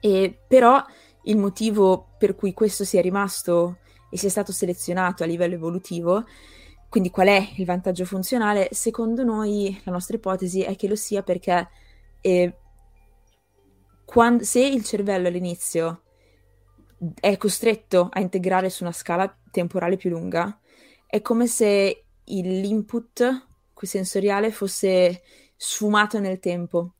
e 0.00 0.38
però 0.46 0.84
il 1.24 1.36
motivo 1.36 2.14
per 2.18 2.34
cui 2.34 2.52
questo 2.52 2.84
sia 2.84 3.00
rimasto 3.00 3.78
e 4.10 4.16
sia 4.16 4.30
stato 4.30 4.52
selezionato 4.52 5.22
a 5.22 5.26
livello 5.26 5.54
evolutivo, 5.54 6.24
quindi 6.88 7.10
qual 7.10 7.28
è 7.28 7.48
il 7.56 7.64
vantaggio 7.64 8.04
funzionale, 8.04 8.68
secondo 8.72 9.22
noi 9.22 9.78
la 9.84 9.92
nostra 9.92 10.16
ipotesi 10.16 10.62
è 10.62 10.74
che 10.76 10.88
lo 10.88 10.96
sia 10.96 11.22
perché 11.22 11.68
eh, 12.20 12.56
quando, 14.04 14.44
se 14.44 14.64
il 14.64 14.84
cervello 14.84 15.28
all'inizio 15.28 16.02
è 17.20 17.36
costretto 17.36 18.08
a 18.10 18.20
integrare 18.20 18.70
su 18.70 18.82
una 18.82 18.92
scala 18.92 19.32
temporale 19.50 19.96
più 19.96 20.10
lunga, 20.10 20.58
è 21.06 21.20
come 21.20 21.46
se 21.46 22.04
l'input 22.24 23.46
sensoriale 23.80 24.50
fosse 24.50 25.22
sfumato 25.56 26.18
nel 26.18 26.40
tempo 26.40 26.94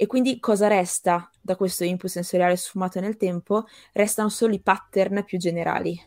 e 0.00 0.06
quindi 0.06 0.38
cosa 0.38 0.68
resta 0.68 1.28
da 1.40 1.56
questo 1.56 1.82
input 1.82 2.08
sensoriale 2.08 2.54
sfumato 2.54 3.00
nel 3.00 3.16
tempo? 3.16 3.64
Restano 3.92 4.28
solo 4.28 4.54
i 4.54 4.60
pattern 4.60 5.24
più 5.24 5.38
generali. 5.38 6.00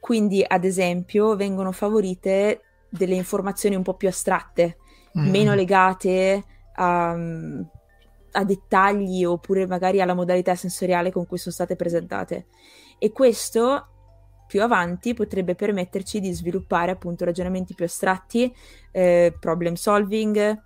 Quindi, 0.00 0.42
ad 0.42 0.64
esempio, 0.64 1.36
vengono 1.36 1.72
favorite 1.72 2.62
delle 2.88 3.16
informazioni 3.16 3.74
un 3.74 3.82
po' 3.82 3.96
più 3.96 4.08
astratte, 4.08 4.78
mm. 5.18 5.28
meno 5.28 5.52
legate 5.52 6.42
a, 6.76 7.10
a 7.10 8.44
dettagli 8.44 9.22
oppure 9.22 9.66
magari 9.66 10.00
alla 10.00 10.14
modalità 10.14 10.54
sensoriale 10.54 11.12
con 11.12 11.26
cui 11.26 11.36
sono 11.36 11.52
state 11.52 11.76
presentate. 11.76 12.46
E 12.98 13.12
questo 13.12 13.88
più 14.46 14.62
avanti 14.62 15.12
potrebbe 15.12 15.54
permetterci 15.54 16.20
di 16.20 16.32
sviluppare 16.32 16.92
appunto 16.92 17.26
ragionamenti 17.26 17.74
più 17.74 17.84
astratti, 17.84 18.50
eh, 18.90 19.36
problem 19.38 19.74
solving, 19.74 20.62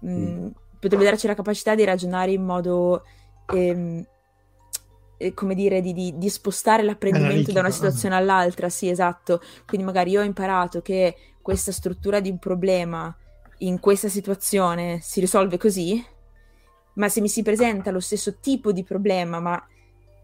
mh, 0.00 0.10
mm 0.10 0.48
potrebbe 0.82 1.04
darci 1.04 1.28
la 1.28 1.34
capacità 1.34 1.76
di 1.76 1.84
ragionare 1.84 2.32
in 2.32 2.42
modo, 2.42 3.04
ehm, 3.54 4.04
eh, 5.16 5.32
come 5.32 5.54
dire, 5.54 5.80
di, 5.80 5.92
di, 5.92 6.14
di 6.16 6.28
spostare 6.28 6.82
l'apprendimento 6.82 7.52
da 7.52 7.60
una 7.60 7.70
situazione 7.70 8.16
all'altra, 8.16 8.68
sì, 8.68 8.88
esatto. 8.88 9.40
Quindi 9.64 9.86
magari 9.86 10.10
io 10.10 10.22
ho 10.22 10.24
imparato 10.24 10.82
che 10.82 11.14
questa 11.40 11.70
struttura 11.70 12.18
di 12.18 12.30
un 12.30 12.38
problema 12.40 13.16
in 13.58 13.78
questa 13.78 14.08
situazione 14.08 14.98
si 15.02 15.20
risolve 15.20 15.56
così, 15.56 16.04
ma 16.94 17.08
se 17.08 17.20
mi 17.20 17.28
si 17.28 17.42
presenta 17.42 17.92
lo 17.92 18.00
stesso 18.00 18.38
tipo 18.40 18.72
di 18.72 18.82
problema, 18.82 19.38
ma 19.38 19.64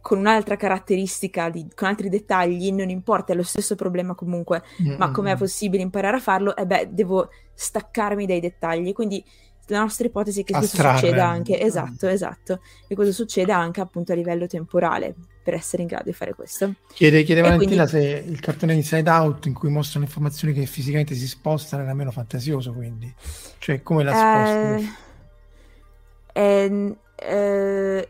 con 0.00 0.18
un'altra 0.18 0.56
caratteristica, 0.56 1.50
di, 1.50 1.68
con 1.72 1.86
altri 1.86 2.08
dettagli, 2.08 2.72
non 2.72 2.90
importa, 2.90 3.32
è 3.32 3.36
lo 3.36 3.44
stesso 3.44 3.76
problema 3.76 4.16
comunque, 4.16 4.64
mm-hmm. 4.82 4.98
ma 4.98 5.12
com'è 5.12 5.36
possibile 5.36 5.84
imparare 5.84 6.16
a 6.16 6.20
farlo? 6.20 6.56
E 6.56 6.62
eh 6.62 6.66
beh, 6.66 6.88
devo 6.90 7.28
staccarmi 7.54 8.26
dai 8.26 8.40
dettagli. 8.40 8.92
Quindi 8.92 9.24
la 9.68 9.80
nostra 9.80 10.06
ipotesi 10.06 10.40
è 10.40 10.44
che 10.44 10.52
questo 10.52 10.76
succeda 10.76 11.26
anche, 11.26 11.60
esatto, 11.60 12.08
esatto, 12.08 12.60
e 12.86 12.94
questo 12.94 13.12
succeda 13.12 13.56
anche 13.56 13.80
appunto 13.80 14.12
a 14.12 14.14
livello 14.14 14.46
temporale 14.46 15.14
per 15.42 15.54
essere 15.54 15.82
in 15.82 15.88
grado 15.88 16.04
di 16.04 16.12
fare 16.12 16.34
questo. 16.34 16.74
Chiede, 16.92 17.22
chiede 17.22 17.40
Valentina 17.40 17.86
quindi... 17.86 18.06
se 18.06 18.24
il 18.26 18.40
cartone 18.40 18.74
Inside 18.74 19.10
Out 19.10 19.46
in 19.46 19.54
cui 19.54 19.70
mostrano 19.70 20.04
informazioni 20.04 20.52
che 20.52 20.66
fisicamente 20.66 21.14
si 21.14 21.26
spostano 21.26 21.82
era 21.82 21.94
meno 21.94 22.10
fantasioso, 22.10 22.72
quindi, 22.72 23.12
cioè 23.58 23.82
come 23.82 24.04
la 24.04 24.12
sposti? 24.12 25.06
Eh, 26.32 26.64
eh, 26.64 26.96
eh, 27.16 28.08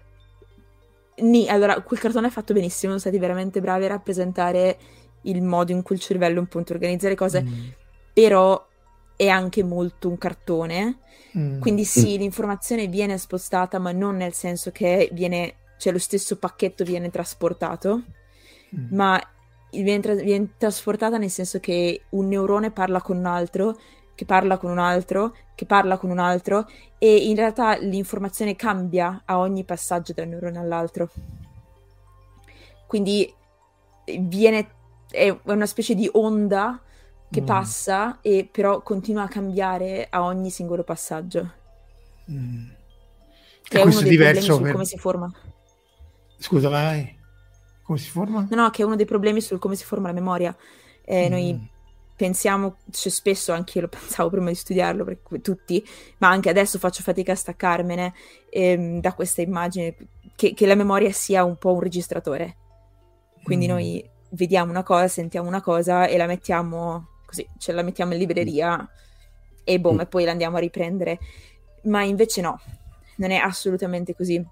Ni, 1.16 1.48
allora, 1.48 1.80
quel 1.80 1.98
cartone 1.98 2.28
è 2.28 2.30
fatto 2.30 2.52
benissimo, 2.52 2.90
sono 2.90 2.98
stati 2.98 3.18
veramente 3.18 3.60
bravi 3.60 3.84
a 3.86 3.88
rappresentare 3.88 4.78
il 5.22 5.42
modo 5.42 5.72
in 5.72 5.82
cui 5.82 5.96
il 5.96 6.02
cervello 6.02 6.40
appunto 6.40 6.72
organizza 6.72 7.08
le 7.08 7.16
cose, 7.16 7.42
mm. 7.42 7.68
però 8.12 8.67
è 9.18 9.26
anche 9.26 9.64
molto 9.64 10.08
un 10.08 10.16
cartone, 10.16 10.98
mm. 11.36 11.60
quindi 11.60 11.84
sì, 11.84 12.14
mm. 12.14 12.20
l'informazione 12.20 12.86
viene 12.86 13.18
spostata, 13.18 13.80
ma 13.80 13.90
non 13.90 14.16
nel 14.16 14.32
senso 14.32 14.70
che 14.70 15.08
viene, 15.12 15.54
cioè 15.76 15.92
lo 15.92 15.98
stesso 15.98 16.36
pacchetto 16.38 16.84
viene 16.84 17.10
trasportato, 17.10 18.04
mm. 18.76 18.94
ma 18.94 19.20
viene, 19.72 20.00
tra- 20.00 20.14
viene 20.14 20.50
trasportata 20.56 21.18
nel 21.18 21.30
senso 21.30 21.58
che 21.58 22.02
un 22.10 22.28
neurone 22.28 22.70
parla 22.70 23.02
con 23.02 23.16
un 23.16 23.26
altro, 23.26 23.76
che 24.14 24.24
parla 24.24 24.56
con 24.56 24.70
un 24.70 24.78
altro, 24.78 25.34
che 25.56 25.66
parla 25.66 25.96
con 25.96 26.10
un 26.10 26.20
altro, 26.20 26.68
e 26.96 27.16
in 27.16 27.34
realtà 27.34 27.76
l'informazione 27.76 28.54
cambia 28.54 29.22
a 29.24 29.38
ogni 29.40 29.64
passaggio 29.64 30.12
da 30.12 30.22
un 30.22 30.28
neurone 30.28 30.58
all'altro. 30.60 31.10
Quindi 32.86 33.34
viene, 34.20 34.70
è 35.10 35.36
una 35.42 35.66
specie 35.66 35.96
di 35.96 36.08
onda 36.12 36.80
che 37.30 37.42
mm. 37.42 37.46
passa 37.46 38.18
e 38.22 38.48
però 38.50 38.82
continua 38.82 39.24
a 39.24 39.28
cambiare 39.28 40.06
a 40.10 40.22
ogni 40.22 40.50
singolo 40.50 40.82
passaggio. 40.82 41.52
Mm. 42.30 42.68
Che 43.62 43.78
e 43.78 43.80
è 43.80 43.84
uno 43.84 44.00
dei 44.00 44.16
problemi 44.16 44.40
su 44.40 44.60
per... 44.60 44.72
come 44.72 44.84
si 44.84 44.98
forma. 44.98 45.32
Scusa, 46.38 46.68
vai. 46.68 47.16
Come 47.82 47.98
si 47.98 48.08
forma? 48.08 48.46
No, 48.48 48.62
no, 48.62 48.70
che 48.70 48.82
è 48.82 48.84
uno 48.84 48.96
dei 48.96 49.04
problemi 49.04 49.40
sul 49.40 49.58
come 49.58 49.76
si 49.76 49.84
forma 49.84 50.08
la 50.08 50.14
memoria. 50.14 50.56
Eh, 51.04 51.28
mm. 51.28 51.30
Noi 51.30 51.70
pensiamo, 52.16 52.78
cioè 52.90 53.12
spesso 53.12 53.52
anche 53.52 53.78
io 53.78 53.82
lo 53.84 53.88
pensavo 53.96 54.30
prima 54.30 54.48
di 54.48 54.54
studiarlo, 54.54 55.04
perché 55.04 55.40
tutti, 55.40 55.86
ma 56.18 56.28
anche 56.28 56.48
adesso 56.48 56.78
faccio 56.78 57.02
fatica 57.02 57.32
a 57.32 57.36
staccarmene 57.36 58.14
ehm, 58.50 59.00
da 59.00 59.12
questa 59.12 59.42
immagine, 59.42 59.96
che, 60.34 60.54
che, 60.54 60.66
la 60.66 60.74
memoria 60.74 61.12
sia 61.12 61.44
un 61.44 61.56
po' 61.56 61.74
un 61.74 61.80
registratore. 61.80 62.56
Quindi 63.42 63.66
mm. 63.66 63.70
noi 63.70 64.10
vediamo 64.30 64.70
una 64.70 64.82
cosa, 64.82 65.08
sentiamo 65.08 65.48
una 65.48 65.62
cosa 65.62 66.06
e 66.06 66.16
la 66.16 66.26
mettiamo 66.26 67.17
così 67.28 67.46
ce 67.58 67.72
la 67.72 67.82
mettiamo 67.82 68.14
in 68.14 68.18
libreria 68.18 68.88
e 69.62 69.78
boom, 69.78 69.96
mm. 69.96 70.00
e 70.00 70.06
poi 70.06 70.24
la 70.24 70.30
andiamo 70.30 70.56
a 70.56 70.60
riprendere. 70.60 71.18
Ma 71.82 72.02
invece 72.02 72.40
no, 72.40 72.58
non 73.16 73.30
è 73.30 73.36
assolutamente 73.36 74.16
così. 74.16 74.42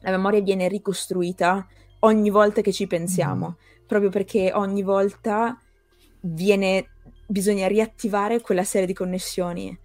La 0.00 0.10
memoria 0.10 0.40
viene 0.40 0.68
ricostruita 0.68 1.66
ogni 2.00 2.30
volta 2.30 2.62
che 2.62 2.72
ci 2.72 2.86
pensiamo, 2.86 3.48
mm. 3.48 3.86
proprio 3.86 4.08
perché 4.08 4.52
ogni 4.54 4.82
volta 4.82 5.58
viene, 6.20 6.88
bisogna 7.26 7.66
riattivare 7.66 8.40
quella 8.40 8.64
serie 8.64 8.86
di 8.86 8.94
connessioni 8.94 9.78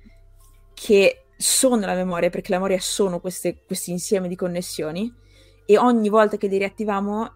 che 0.74 1.26
sono 1.36 1.86
la 1.86 1.94
memoria, 1.94 2.30
perché 2.30 2.52
la 2.52 2.58
memoria 2.58 2.80
sono 2.80 3.20
questi 3.20 3.92
insieme 3.92 4.30
di 4.30 4.36
connessioni 4.36 5.14
e 5.66 5.78
ogni 5.78 6.08
volta 6.08 6.38
che 6.38 6.48
li 6.48 6.58
riattiviamo 6.58 7.34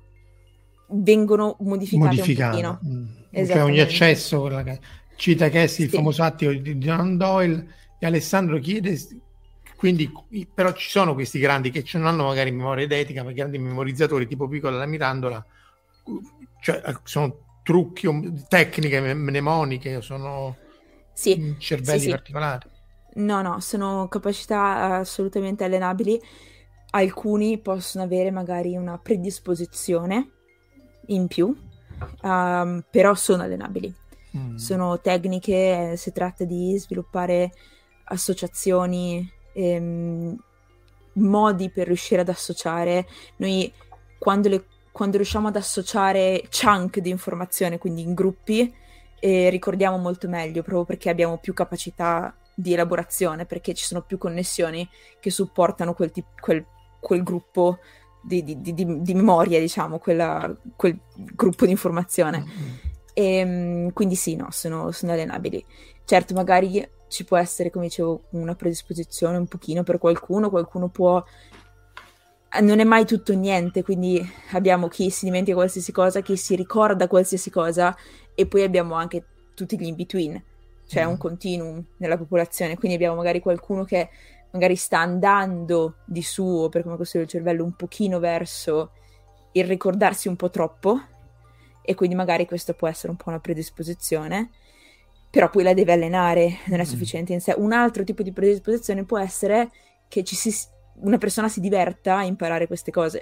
vengono 0.87 1.55
modificate 1.59 2.15
Modificata. 2.15 2.55
un 2.55 2.79
pochino. 2.79 2.79
Mm. 2.85 3.22
Cioè 3.33 3.63
ogni 3.63 3.79
accesso, 3.79 4.43
che... 4.63 4.79
cita 5.15 5.49
Cassie, 5.49 5.67
sì. 5.67 5.83
il 5.83 5.89
famoso 5.89 6.23
attimo 6.23 6.53
di 6.53 6.75
John 6.75 7.17
Doyle, 7.17 7.67
e 7.97 8.05
Alessandro 8.05 8.59
chiede, 8.59 8.97
quindi 9.75 10.11
però 10.53 10.73
ci 10.73 10.89
sono 10.89 11.13
questi 11.13 11.39
grandi 11.39 11.71
che 11.71 11.83
non 11.93 12.07
hanno 12.07 12.25
magari 12.25 12.51
memoria 12.51 12.83
edetica, 12.83 13.23
ma 13.23 13.31
grandi 13.31 13.57
memorizzatori 13.57 14.27
tipo 14.27 14.47
Piccola 14.47 14.77
la 14.77 14.85
Mirandola, 14.85 15.45
cioè 16.61 16.81
sono 17.03 17.59
trucchi, 17.63 18.07
tecniche 18.47 19.13
mnemoniche, 19.13 20.01
sono 20.01 20.55
sì. 21.13 21.55
cervelli 21.57 21.99
sì, 21.99 22.09
particolari. 22.09 22.69
No, 23.15 23.41
no, 23.41 23.59
sono 23.59 24.07
capacità 24.07 24.97
assolutamente 24.97 25.63
allenabili. 25.63 26.21
Alcuni 26.91 27.57
possono 27.59 28.03
avere 28.03 28.31
magari 28.31 28.75
una 28.75 28.97
predisposizione 28.97 30.29
in 31.07 31.27
più, 31.27 31.55
um, 32.21 32.83
però 32.89 33.13
sono 33.13 33.43
allenabili. 33.43 33.93
Mm. 34.35 34.55
Sono 34.55 34.99
tecniche, 34.99 35.91
eh, 35.91 35.97
si 35.97 36.11
tratta 36.11 36.43
di 36.43 36.75
sviluppare 36.77 37.51
associazioni, 38.05 39.31
ehm, 39.53 40.35
modi 41.13 41.69
per 41.69 41.87
riuscire 41.87 42.21
ad 42.21 42.29
associare. 42.29 43.07
Noi 43.37 43.71
quando, 44.17 44.49
le, 44.49 44.65
quando 44.91 45.17
riusciamo 45.17 45.49
ad 45.49 45.55
associare 45.55 46.47
chunk 46.49 46.99
di 46.99 47.09
informazione, 47.09 47.77
quindi 47.77 48.01
in 48.01 48.13
gruppi, 48.13 48.73
eh, 49.19 49.49
ricordiamo 49.49 49.97
molto 49.97 50.27
meglio 50.27 50.61
proprio 50.61 50.85
perché 50.85 51.09
abbiamo 51.09 51.37
più 51.37 51.53
capacità 51.53 52.35
di 52.55 52.73
elaborazione, 52.73 53.45
perché 53.45 53.73
ci 53.73 53.85
sono 53.85 54.01
più 54.01 54.17
connessioni 54.17 54.87
che 55.19 55.29
supportano 55.29 55.93
quel, 55.93 56.11
tip- 56.11 56.39
quel, 56.39 56.65
quel 56.99 57.23
gruppo 57.23 57.79
di, 58.23 58.43
di, 58.43 58.61
di, 58.61 59.01
di 59.01 59.13
memoria, 59.13 59.59
diciamo, 59.59 59.99
quella, 59.99 60.55
quel 60.75 60.97
gruppo 61.13 61.65
di 61.65 61.71
informazione. 61.71 62.39
Mm-hmm. 62.39 62.73
E, 63.13 63.35
ehm, 63.35 63.93
quindi 63.93 64.15
sì, 64.15 64.35
no, 64.35 64.47
sono, 64.51 64.91
sono 64.91 65.11
allenabili. 65.11 65.63
Certo, 66.05 66.33
magari 66.33 66.87
ci 67.07 67.25
può 67.25 67.37
essere, 67.37 67.69
come 67.69 67.85
dicevo, 67.85 68.23
una 68.31 68.55
predisposizione 68.55 69.37
un 69.37 69.47
pochino 69.47 69.83
per 69.83 69.97
qualcuno, 69.97 70.49
qualcuno 70.49 70.89
può... 70.89 71.23
Non 72.61 72.79
è 72.79 72.83
mai 72.83 73.05
tutto 73.05 73.33
niente, 73.33 73.81
quindi 73.81 74.23
abbiamo 74.51 74.87
chi 74.87 75.09
si 75.09 75.25
dimentica 75.25 75.55
qualsiasi 75.55 75.91
cosa, 75.91 76.21
chi 76.21 76.37
si 76.37 76.55
ricorda 76.55 77.07
qualsiasi 77.07 77.49
cosa 77.49 77.95
e 78.35 78.45
poi 78.45 78.61
abbiamo 78.61 78.93
anche 78.93 79.25
tutti 79.55 79.75
gli 79.75 79.85
in-between, 79.85 80.43
cioè 80.85 81.03
mm. 81.03 81.09
un 81.09 81.17
continuum 81.17 81.83
nella 81.97 82.15
popolazione, 82.15 82.77
quindi 82.77 82.95
abbiamo 82.95 83.15
magari 83.15 83.39
qualcuno 83.39 83.83
che 83.85 84.07
magari 84.53 84.75
sta 84.75 84.99
andando 84.99 85.97
di 86.05 86.21
suo, 86.21 86.69
per 86.69 86.83
come 86.83 86.95
costruire 86.95 87.27
il 87.27 87.33
cervello, 87.33 87.63
un 87.63 87.75
pochino 87.75 88.19
verso 88.19 88.91
il 89.53 89.65
ricordarsi 89.65 90.27
un 90.27 90.35
po' 90.35 90.49
troppo, 90.49 91.01
e 91.81 91.95
quindi 91.95 92.15
magari 92.15 92.45
questo 92.45 92.73
può 92.73 92.87
essere 92.87 93.11
un 93.11 93.17
po' 93.17 93.29
una 93.29 93.39
predisposizione, 93.39 94.51
però 95.29 95.49
poi 95.49 95.63
la 95.63 95.73
deve 95.73 95.93
allenare, 95.93 96.59
non 96.65 96.79
è 96.79 96.83
mm. 96.83 96.85
sufficiente 96.85 97.33
in 97.33 97.41
sé. 97.41 97.55
Un 97.57 97.73
altro 97.73 98.03
tipo 98.03 98.21
di 98.21 98.31
predisposizione 98.31 99.03
può 99.03 99.17
essere 99.17 99.71
che 100.07 100.23
si, 100.25 100.55
una 101.01 101.17
persona 101.17 101.49
si 101.49 101.59
diverta 101.59 102.17
a 102.17 102.23
imparare 102.23 102.67
queste 102.67 102.91
cose. 102.91 103.21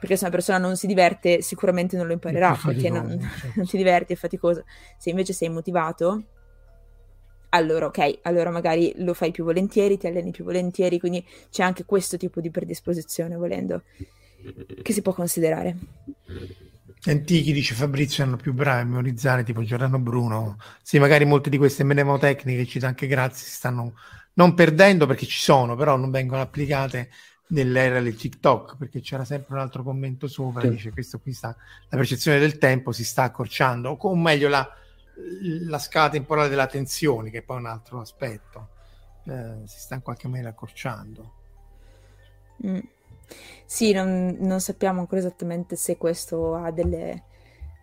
Perché 0.00 0.16
se 0.16 0.24
una 0.24 0.32
persona 0.32 0.58
non 0.58 0.76
si 0.76 0.86
diverte, 0.86 1.40
sicuramente 1.42 1.96
non 1.96 2.06
lo 2.06 2.12
imparerà, 2.12 2.56
perché 2.62 2.90
non, 2.90 3.08
certo. 3.18 3.52
non 3.54 3.66
ti 3.66 3.76
diverti, 3.76 4.12
è 4.12 4.16
faticoso. 4.16 4.64
Se 4.96 5.10
invece 5.10 5.32
sei 5.32 5.48
motivato, 5.48 6.24
allora 7.50 7.86
ok, 7.86 8.20
allora 8.22 8.50
magari 8.50 8.92
lo 8.96 9.14
fai 9.14 9.30
più 9.30 9.44
volentieri, 9.44 9.98
ti 9.98 10.06
alleni 10.06 10.30
più 10.30 10.44
volentieri, 10.44 10.98
quindi 10.98 11.24
c'è 11.50 11.62
anche 11.62 11.84
questo 11.84 12.16
tipo 12.16 12.40
di 12.40 12.50
predisposizione, 12.50 13.36
volendo, 13.36 13.82
che 14.82 14.92
si 14.92 15.02
può 15.02 15.12
considerare. 15.12 15.76
Gli 17.00 17.10
antichi, 17.10 17.52
dice 17.52 17.74
Fabrizio, 17.74 18.24
hanno 18.24 18.36
più 18.36 18.52
bravi 18.52 18.82
a 18.82 18.84
memorizzare, 18.84 19.44
tipo 19.44 19.62
Giordano 19.62 19.98
Bruno. 19.98 20.58
Sì, 20.82 20.98
magari 20.98 21.24
molte 21.24 21.48
di 21.48 21.56
queste 21.56 21.84
mnemotecniche, 21.84 22.66
cita 22.66 22.88
anche 22.88 23.06
Grazie, 23.06 23.46
si 23.46 23.52
stanno 23.52 23.94
non 24.34 24.54
perdendo 24.54 25.06
perché 25.06 25.26
ci 25.26 25.38
sono, 25.38 25.74
però 25.74 25.96
non 25.96 26.10
vengono 26.10 26.42
applicate 26.42 27.10
nell'era 27.48 28.00
del 28.00 28.14
TikTok, 28.14 28.76
perché 28.76 29.00
c'era 29.00 29.24
sempre 29.24 29.54
un 29.54 29.60
altro 29.60 29.82
commento 29.82 30.28
sopra, 30.28 30.62
sì. 30.62 30.70
dice 30.70 30.90
questo 30.90 31.18
qui 31.18 31.32
sta, 31.32 31.56
la 31.88 31.96
percezione 31.96 32.38
del 32.38 32.58
tempo 32.58 32.92
si 32.92 33.04
sta 33.04 33.22
accorciando, 33.24 33.90
o 33.90 34.16
meglio 34.16 34.48
la 34.48 34.68
la 35.66 35.78
scala 35.78 36.10
temporale 36.10 36.48
della 36.48 36.66
tensione, 36.66 37.30
che 37.30 37.38
è 37.38 37.42
poi 37.42 37.58
un 37.58 37.66
altro 37.66 38.00
aspetto, 38.00 38.68
eh, 39.26 39.66
si 39.66 39.78
sta 39.80 39.94
in 39.94 40.02
qualche 40.02 40.28
maniera 40.28 40.50
accorciando. 40.50 41.32
Mm. 42.66 42.78
Sì, 43.66 43.92
non, 43.92 44.36
non, 44.40 44.60
sappiamo 44.60 45.00
ancora 45.00 45.20
esattamente 45.20 45.76
se 45.76 45.96
questo 45.98 46.54
ha 46.54 46.70
delle, 46.70 47.24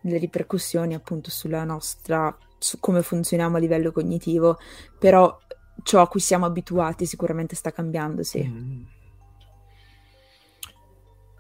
delle, 0.02 0.18
ripercussioni 0.18 0.96
appunto 0.96 1.30
sulla 1.30 1.64
nostra, 1.64 2.36
su 2.58 2.80
come 2.80 3.04
funzioniamo 3.04 3.58
a 3.58 3.60
livello 3.60 3.92
cognitivo, 3.92 4.58
però 4.98 5.38
ciò 5.84 6.02
a 6.02 6.08
cui 6.08 6.20
siamo 6.20 6.46
abituati 6.46 7.06
sicuramente 7.06 7.56
sta 7.56 7.72
cambiando, 7.72 8.24
sì. 8.24 8.44
Mm. 8.44 8.84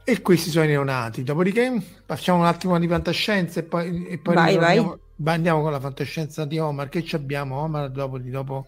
E 0.07 0.21
questi 0.21 0.51
sono 0.51 0.65
i 0.65 0.67
neonati. 0.67 1.23
Dopodiché 1.23 1.81
facciamo 2.05 2.39
un 2.39 2.45
attimo 2.45 2.77
di 2.77 2.87
fantascienza 2.87 3.59
e 3.59 3.63
poi, 3.63 4.05
e 4.05 4.19
poi 4.19 4.35
vai, 4.35 4.57
vai. 4.57 5.03
Andiamo 5.23 5.61
con 5.61 5.71
la 5.71 5.79
fantascienza 5.79 6.45
di 6.45 6.57
Omar. 6.59 6.89
Che 6.89 7.03
ci 7.03 7.15
abbiamo, 7.15 7.57
Omar, 7.59 7.89
dopo 7.89 8.17
di 8.17 8.29
dopo? 8.29 8.67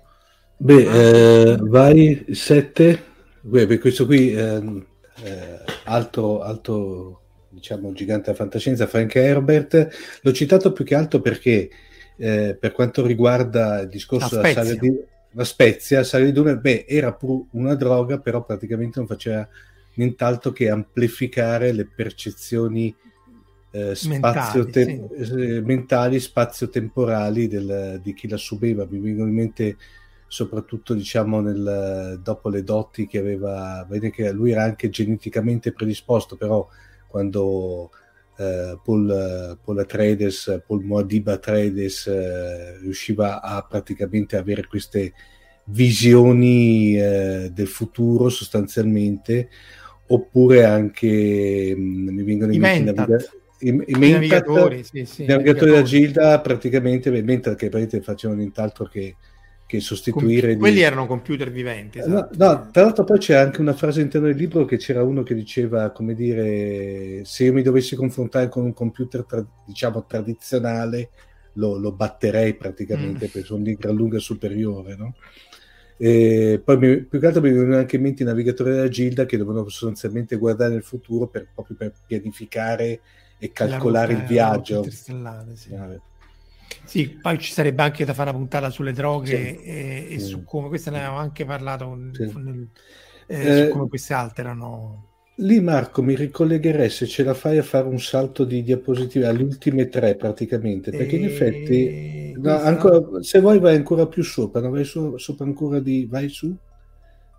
Beh, 0.58 1.52
eh, 1.52 1.58
vai 1.60 2.26
7. 2.32 3.04
Per 3.50 3.80
questo 3.80 4.06
qui, 4.06 4.34
eh, 4.34 4.86
eh, 5.24 5.60
alto, 5.86 6.42
alto, 6.42 7.22
diciamo, 7.50 7.94
gigante 7.94 8.26
della 8.26 8.38
fantascienza, 8.38 8.88
Frank 8.88 9.16
Herbert. 9.16 10.20
L'ho 10.22 10.32
citato 10.34 10.74
più 10.74 10.84
che 10.84 10.96
altro 10.96 11.22
perché 11.22 11.70
eh, 12.18 12.58
per 12.60 12.72
quanto 12.72 13.06
riguarda 13.06 13.82
il 13.82 13.90
discorso 13.90 14.36
della 14.36 14.52
sale 14.52 14.76
di 14.76 15.16
la 15.38 15.44
spezia, 15.44 16.04
sale 16.04 16.26
di 16.26 16.32
Dune, 16.32 16.58
beh, 16.58 16.86
era 16.88 17.14
pur 17.14 17.46
una 17.52 17.76
droga, 17.76 18.18
però 18.18 18.44
praticamente 18.44 18.98
non 18.98 19.08
faceva 19.08 19.48
nient'altro 19.94 20.52
che 20.52 20.68
amplificare 20.68 21.72
le 21.72 21.86
percezioni 21.86 22.94
eh, 23.78 23.96
spazio 23.96 24.64
mentali, 24.64 25.08
sì. 25.24 25.34
Eh, 25.34 25.62
mentali 25.62 26.20
spazio-temporali 26.20 27.48
del, 27.48 28.00
di 28.02 28.14
chi 28.14 28.28
la 28.28 28.38
subeva. 28.38 28.86
Mi 28.90 29.00
vengono 29.00 29.30
in 29.30 29.36
mente 29.36 29.78
soprattutto 30.28 30.94
diciamo 30.94 31.40
nel, 31.40 32.20
dopo 32.22 32.50
le 32.50 32.64
doti 32.64 33.08
che 33.08 33.20
aveva, 33.20 33.86
vede 33.90 34.12
che 34.12 34.32
lui 34.32 34.52
era 34.52 34.64
anche 34.64 34.90
geneticamente 34.90 35.72
predisposto, 35.72 36.36
però 36.36 36.68
quando 37.08 37.92
eh, 38.38 38.78
Paul, 38.84 39.58
Paul 39.64 39.80
Atreides, 39.80 40.62
Paul 40.66 40.84
Moadib 40.84 41.28
Atreides 41.28 42.08
eh, 42.08 42.78
riusciva 42.80 43.42
a 43.42 43.66
praticamente 43.68 44.36
avere 44.38 44.68
queste 44.68 45.14
visioni 45.66 46.98
eh, 46.98 47.50
del 47.54 47.68
futuro 47.68 48.30
sostanzialmente 48.30 49.50
oppure 50.08 50.64
anche 50.64 51.74
mh, 51.76 51.82
mm, 51.82 52.10
mi 52.10 52.24
vengono 52.24 52.54
in 52.54 52.62
mente 52.62 53.30
i, 53.60 53.70
i, 53.70 53.84
i 53.88 54.12
navigatori, 54.12 54.84
sì, 54.84 55.06
sì, 55.06 55.26
navigatori 55.26 55.72
da 55.72 55.82
Gilda 55.82 56.40
praticamente 56.42 57.10
mentre 57.10 57.56
che 57.56 57.70
praticamente 57.70 58.02
facevano 58.02 58.40
nient'altro 58.40 58.86
che 58.86 59.16
che 59.68 59.82
sostituire... 59.82 60.52
Com- 60.52 60.60
quelli 60.60 60.80
erano 60.80 61.06
computer 61.06 61.52
viventi. 61.52 62.00
Esatto. 62.00 62.36
No, 62.38 62.52
no, 62.52 62.70
tra 62.72 62.84
l'altro 62.84 63.04
poi 63.04 63.20
c'è 63.20 63.36
anche 63.36 63.60
una 63.60 63.74
frase 63.74 64.00
all'interno 64.00 64.28
del 64.28 64.38
libro 64.38 64.64
che 64.64 64.78
c'era 64.78 65.04
uno 65.04 65.24
che 65.24 65.36
diceva, 65.36 65.92
come 65.92 66.16
dire, 66.16 67.26
se 67.26 67.44
io 67.44 67.54
mi 67.54 67.62
dovessi 67.62 67.98
confrontare 67.98 68.48
con 68.48 68.64
un 68.64 68.74
computer, 68.74 69.26
tra- 69.26 69.46
diciamo, 69.66 70.06
tradizionale, 70.06 71.10
lo, 71.54 71.78
lo 71.78 71.92
batterei 71.92 72.56
praticamente, 72.56 73.26
mm. 73.26 73.30
perché 73.30 73.44
sono 73.44 73.62
di 73.62 73.76
gran 73.76 73.94
lunga 73.94 74.20
superiore, 74.20 74.96
no? 74.96 75.16
E 75.98 76.62
poi 76.64 76.78
mi, 76.78 77.04
più 77.04 77.20
che 77.20 77.26
altro 77.26 77.42
mi 77.42 77.52
vengono 77.52 77.78
anche 77.78 77.98
in 77.98 78.04
mente 78.04 78.24
i 78.24 78.26
navigatori 78.26 78.70
della 78.70 78.88
Gilda 78.88 79.26
che 79.26 79.36
devono 79.36 79.68
sostanzialmente 79.68 80.38
guardare 80.38 80.74
nel 80.74 80.84
futuro 80.84 81.28
per, 81.28 81.48
proprio 81.54 81.76
per 81.76 81.92
pianificare 82.06 83.02
e 83.40 83.52
calcolare 83.52 84.14
il 84.14 84.24
viaggio. 84.24 84.84
Sì. 84.90 85.16
Sì, 86.84 87.10
poi 87.10 87.38
ci 87.38 87.52
sarebbe 87.52 87.82
anche 87.84 88.06
da 88.06 88.14
fare 88.14 88.30
una 88.30 88.40
puntata 88.40 88.70
sulle 88.70 88.94
droghe 88.94 89.62
e, 89.62 90.08
e, 90.10 90.20
su 90.20 90.44
come, 90.44 90.70
queste 90.70 90.90
ne 90.90 90.98
avevamo 90.98 91.20
anche 91.20 91.46
parlato, 91.46 91.96
nel, 91.96 92.68
eh, 93.28 93.40
eh, 93.40 93.66
su 93.66 93.72
come 93.72 93.88
queste 93.90 94.14
alterano. 94.14 95.06
Lì 95.40 95.60
Marco 95.60 96.02
mi 96.02 96.16
ricollegherei 96.16 96.90
se 96.90 97.06
ce 97.06 97.24
la 97.24 97.34
fai 97.34 97.58
a 97.58 97.64
fare 97.64 97.88
un 97.88 98.00
salto 98.00 98.44
di 98.44 98.64
diapositive 98.64 99.28
alle 99.28 99.44
ultime 99.44 99.88
tre 99.88 100.16
praticamente, 100.16 100.92
perché 100.92 101.16
e... 101.16 101.20
in 101.20 101.26
effetti 101.26 102.34
no, 102.38 102.58
ancora, 102.58 103.22
se 103.22 103.40
vuoi 103.40 103.60
vai 103.60 103.76
ancora 103.76 104.08
più 104.08 104.24
sopra, 104.24 104.62
no? 104.62 104.72
vai 104.72 104.84
su, 104.84 105.18
sopra 105.18 105.46
ancora 105.46 105.80
di, 105.80 106.08
vai 106.10 106.30
su, 106.30 106.56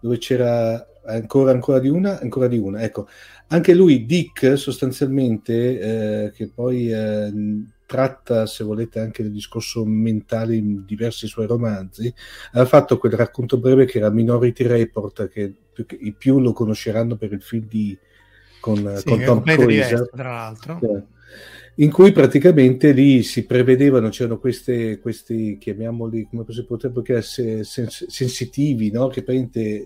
dove 0.00 0.18
c'era 0.18 0.86
ancora, 1.06 1.50
ancora 1.50 1.78
di 1.78 1.88
una, 1.88 2.20
ancora 2.20 2.46
di 2.46 2.58
una, 2.58 2.82
ecco, 2.82 3.08
anche 3.48 3.74
lui 3.74 4.06
Dick 4.06 4.56
sostanzialmente, 4.56 5.80
eh, 6.26 6.30
che 6.32 6.50
poi... 6.54 6.90
Eh, 6.90 7.32
tratta, 7.88 8.44
se 8.44 8.64
volete, 8.64 9.00
anche 9.00 9.22
del 9.22 9.32
discorso 9.32 9.82
mentale 9.86 10.54
in 10.54 10.84
diversi 10.84 11.26
suoi 11.26 11.46
romanzi, 11.46 12.12
ha 12.52 12.66
fatto 12.66 12.98
quel 12.98 13.12
racconto 13.12 13.56
breve 13.56 13.86
che 13.86 13.96
era 13.96 14.10
Minority 14.10 14.66
Report, 14.66 15.26
che 15.28 15.54
più, 15.72 15.86
i 16.00 16.12
più 16.12 16.38
lo 16.38 16.52
conosceranno 16.52 17.16
per 17.16 17.32
il 17.32 17.40
film 17.40 17.66
di, 17.66 17.96
con, 18.60 18.76
sì, 18.96 19.04
con 19.04 19.24
Tom 19.24 19.42
Cruise. 19.42 20.10
Tra 20.14 20.32
l'altro. 20.32 20.78
in 21.76 21.90
cui 21.90 22.12
praticamente 22.12 22.92
lì 22.92 23.22
si 23.22 23.46
prevedevano, 23.46 24.10
c'erano 24.10 24.38
questi, 24.38 24.98
questi 25.00 25.56
chiamiamoli, 25.58 26.28
come 26.28 26.44
si 26.46 26.66
potrebbe 26.66 27.00
chiamare, 27.00 27.22
sens- 27.22 28.06
sensitivi, 28.06 28.90
no? 28.90 29.08
che 29.08 29.22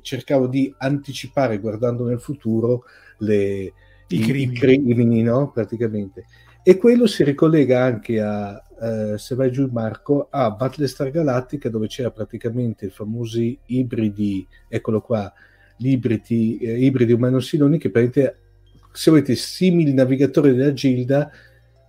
cercavano 0.02 0.48
di 0.48 0.74
anticipare, 0.78 1.60
guardando 1.60 2.04
nel 2.04 2.20
futuro, 2.20 2.82
le, 3.22 3.72
i, 4.08 4.18
crimini, 4.18 4.52
i 4.52 4.58
crimini 4.58 5.22
no? 5.22 5.50
praticamente. 5.50 6.24
E 6.62 6.76
quello 6.76 7.06
si 7.06 7.24
ricollega 7.24 7.82
anche 7.82 8.20
a, 8.20 8.62
eh, 8.80 9.18
se 9.18 9.34
vai 9.34 9.50
giù 9.50 9.68
Marco, 9.72 10.28
a 10.30 10.50
Battlestar 10.50 11.10
Galactica 11.10 11.68
dove 11.68 11.88
c'era 11.88 12.10
praticamente 12.10 12.86
i 12.86 12.90
famosi 12.90 13.58
ibridi, 13.66 14.46
eccolo 14.68 15.00
qua, 15.00 15.32
gli 15.76 15.90
ibridi, 15.90 16.58
eh, 16.58 16.84
ibridi 16.84 17.12
umano-siloni 17.12 17.78
che 17.78 17.90
praticamente, 17.90 18.38
se 18.92 19.10
volete, 19.10 19.34
simili 19.34 19.92
navigatori 19.92 20.54
della 20.54 20.72
Gilda 20.72 21.30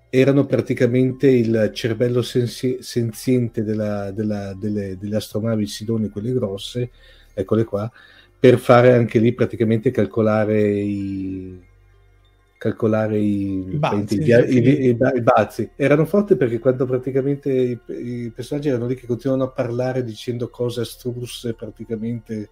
erano 0.09 0.45
praticamente 0.45 1.27
il 1.27 1.71
cervello 1.73 2.21
sensi- 2.21 2.77
senziente 2.81 3.63
della, 3.63 4.11
della, 4.11 4.53
delle, 4.53 4.97
delle 4.97 5.15
astronavi 5.15 5.65
Sidoni, 5.65 6.09
quelle 6.09 6.33
grosse, 6.33 6.91
eccole 7.33 7.63
qua, 7.63 7.91
per 8.39 8.59
fare 8.59 8.93
anche 8.93 9.19
lì 9.19 9.33
praticamente 9.33 9.91
calcolare 9.91 10.61
i 10.61 11.71
calcolare 12.63 13.17
i, 13.19 13.71
I, 13.71 13.77
bazzi, 13.77 14.21
i, 14.21 14.57
i, 14.57 14.87
i, 14.87 15.21
bazzi. 15.21 15.69
Erano 15.75 16.05
forti 16.05 16.37
perché 16.37 16.59
quando 16.59 16.85
praticamente 16.85 17.51
i, 17.51 18.31
personaggi 18.33 18.69
erano 18.69 18.87
lì 18.87 18.95
che 18.95 19.05
continuavano 19.05 19.49
a 19.49 19.53
parlare 19.53 20.01
dicendo 20.01 20.47
cose 20.47 20.79
astruse 20.79 21.55
praticamente 21.55 22.49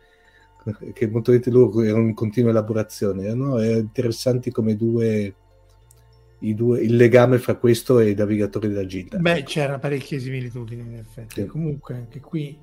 che 0.93 1.07
molto 1.07 1.31
di 1.31 1.41
loro 1.49 1.81
erano 1.81 2.07
in 2.07 2.13
continua 2.13 2.49
elaborazione. 2.49 3.23
Erano 3.23 3.63
interessanti 3.63 4.51
come 4.51 4.75
due, 4.75 5.33
due, 6.39 6.81
il 6.81 6.97
legame 6.97 7.37
fra 7.37 7.55
questo 7.55 7.99
e 7.99 8.09
i 8.09 8.15
navigatori 8.15 8.67
della 8.67 8.85
Gilda. 8.85 9.17
Beh, 9.17 9.43
c'era 9.43 9.79
parecchie 9.79 10.19
similitudini 10.19 10.81
in 10.81 10.97
effetti. 10.97 11.41
Sì. 11.41 11.47
Comunque 11.47 11.95
anche 11.95 12.19
qui 12.19 12.57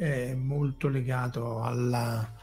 è 0.00 0.34
molto 0.34 0.88
legato 0.88 1.62
alla 1.62 2.38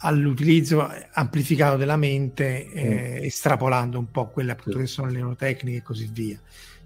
all'utilizzo 0.00 0.86
amplificato 1.12 1.76
della 1.76 1.96
mente, 1.96 2.70
eh, 2.70 3.20
mm. 3.20 3.24
estrapolando 3.24 3.98
un 3.98 4.10
po' 4.10 4.28
quelle 4.28 4.52
appunto 4.52 4.78
che 4.78 4.86
sono 4.86 5.08
le 5.08 5.14
neurotecniche 5.14 5.78
e 5.78 5.82
così 5.82 6.08
via. 6.12 6.38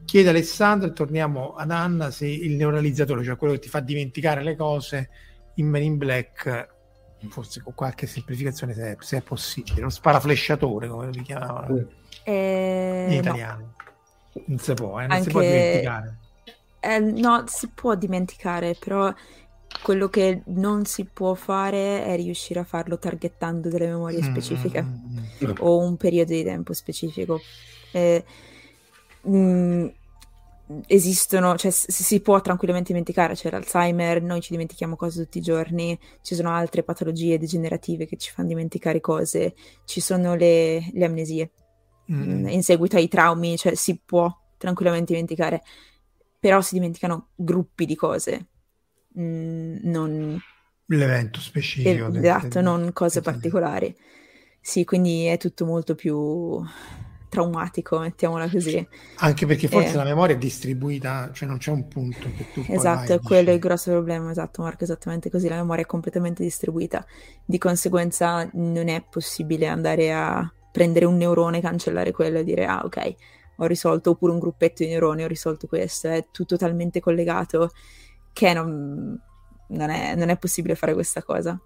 Chiede 0.05 0.28
Alessandro, 0.28 0.88
e 0.88 0.93
torniamo 0.93 1.55
ad 1.55 1.72
Anna, 1.72 2.11
se 2.11 2.26
il 2.26 2.55
neuralizzatore, 2.55 3.24
cioè 3.24 3.36
quello 3.36 3.55
che 3.55 3.59
ti 3.61 3.68
fa 3.68 3.80
dimenticare 3.80 4.43
le 4.43 4.55
cose, 4.55 5.11
in 5.55 5.68
Men 5.68 5.82
in 5.82 5.97
Black, 5.97 6.68
forse 7.28 7.61
con 7.62 7.74
qualche 7.74 8.07
semplificazione 8.07 8.74
se 8.74 8.93
è, 8.93 8.97
se 9.01 9.18
è 9.18 9.22
possibile, 9.22 9.80
uno 9.80 9.91
sparaflesciatore 9.91 10.88
come 10.88 11.12
lo 11.12 11.22
chiamavano 11.22 11.86
eh, 12.24 13.07
in 13.09 13.18
italiano. 13.18 13.74
No. 14.32 14.43
Non 14.47 14.59
si 14.59 14.74
può, 14.74 15.01
eh, 15.01 15.03
non 15.03 15.11
Anche... 15.11 15.24
si 15.24 15.30
può 15.30 15.41
dimenticare. 15.41 16.18
Eh, 16.82 16.99
no, 16.99 17.45
si 17.47 17.68
può 17.68 17.95
dimenticare, 17.95 18.74
però 18.78 19.12
quello 19.83 20.09
che 20.09 20.43
non 20.47 20.85
si 20.85 21.05
può 21.05 21.35
fare 21.35 22.05
è 22.05 22.16
riuscire 22.16 22.61
a 22.61 22.64
farlo 22.64 22.99
targettando 22.99 23.68
delle 23.68 23.87
memorie 23.87 24.21
mm, 24.21 24.31
specifiche 24.31 24.83
mm-hmm. 24.83 25.55
o 25.61 25.79
un 25.79 25.97
periodo 25.97 26.33
di 26.33 26.45
tempo 26.45 26.73
specifico. 26.73 27.41
Eh, 27.93 28.25
mh, 29.23 29.87
esistono, 30.87 31.57
cioè 31.57 31.71
si 31.71 32.21
può 32.21 32.41
tranquillamente 32.41 32.93
dimenticare, 32.93 33.35
c'è 33.35 33.51
l'Alzheimer, 33.51 34.23
noi 34.23 34.41
ci 34.41 34.53
dimentichiamo 34.53 34.95
cose 34.97 35.23
tutti 35.23 35.39
i 35.39 35.43
giorni, 35.43 35.99
ci 36.23 36.35
sono 36.35 36.51
altre 36.51 36.83
patologie 36.83 37.39
degenerative 37.39 38.07
che 38.07 38.16
ci 38.16 38.31
fanno 38.31 38.49
dimenticare 38.49 39.01
cose, 39.01 39.55
ci 39.85 40.01
sono 40.01 40.35
le, 40.35 40.91
le 40.93 41.05
amnesie 41.05 41.51
mm. 42.12 42.49
in 42.49 42.62
seguito 42.62 42.97
ai 42.97 43.09
traumi, 43.09 43.57
cioè 43.57 43.75
si 43.75 44.01
può 44.05 44.33
tranquillamente 44.57 45.12
dimenticare, 45.12 45.62
però 46.39 46.61
si 46.61 46.75
dimenticano 46.75 47.31
gruppi 47.35 47.85
di 47.85 47.97
cose 47.97 48.50
mh, 49.13 49.23
mm, 49.23 49.77
non... 49.83 50.41
L'evento 50.87 51.39
specifico. 51.41 52.09
Esatto, 52.09 52.49
del, 52.49 52.63
non 52.65 52.93
cose 52.93 53.21
particolari. 53.21 53.95
Sì, 54.61 54.85
quindi 54.85 55.25
è 55.27 55.37
tutto 55.37 55.65
molto 55.65 55.95
più 55.95 56.63
traumatico, 57.31 57.99
mettiamola 58.01 58.51
così. 58.51 58.87
Anche 59.19 59.47
perché 59.47 59.69
forse 59.69 59.93
eh. 59.93 59.97
la 59.97 60.05
memoria 60.05 60.35
è 60.35 60.39
distribuita, 60.39 61.31
cioè 61.33 61.49
non 61.49 61.57
c'è 61.57 61.71
un 61.71 61.89
punto 61.89 62.29
che 62.37 62.47
tu 62.53 62.63
Esatto, 62.69 63.15
è 63.15 63.21
quello 63.21 63.53
il 63.53 63.59
grosso 63.59 63.91
problema, 63.93 64.31
esatto 64.31 64.63
Marco, 64.63 64.85
esattamente 64.85 65.31
così, 65.31 65.49
la 65.49 65.57
memoria 65.57 65.85
è 65.85 65.87
completamente 65.87 66.43
distribuita, 66.43 67.07
di 67.45 67.57
conseguenza 67.57 68.51
non 68.55 68.89
è 68.89 69.03
possibile 69.09 69.69
andare 69.69 70.13
a 70.13 70.53
prendere 70.73 71.07
un 71.07 71.17
neurone, 71.17 71.61
cancellare 71.61 72.11
quello 72.11 72.39
e 72.39 72.45
dire 72.45 72.67
ah 72.67 72.83
ok, 72.85 73.15
ho 73.57 73.67
risolto, 73.67 74.11
oppure 74.11 74.33
un 74.33 74.41
gruppetto 74.41 74.83
di 74.83 74.91
neuroni, 74.91 75.23
ho 75.23 75.29
risolto 75.29 75.67
questo, 75.69 76.09
è 76.09 76.27
tutto 76.33 76.57
talmente 76.57 77.01
collegato 77.01 77.71
che 78.33 78.53
non, 78.53 79.18
non, 79.68 79.91
è, 79.91 80.14
non 80.14 80.28
è 80.28 80.37
possibile 80.37 80.74
fare 80.74 80.95
questa 80.95 81.22
cosa. 81.22 81.59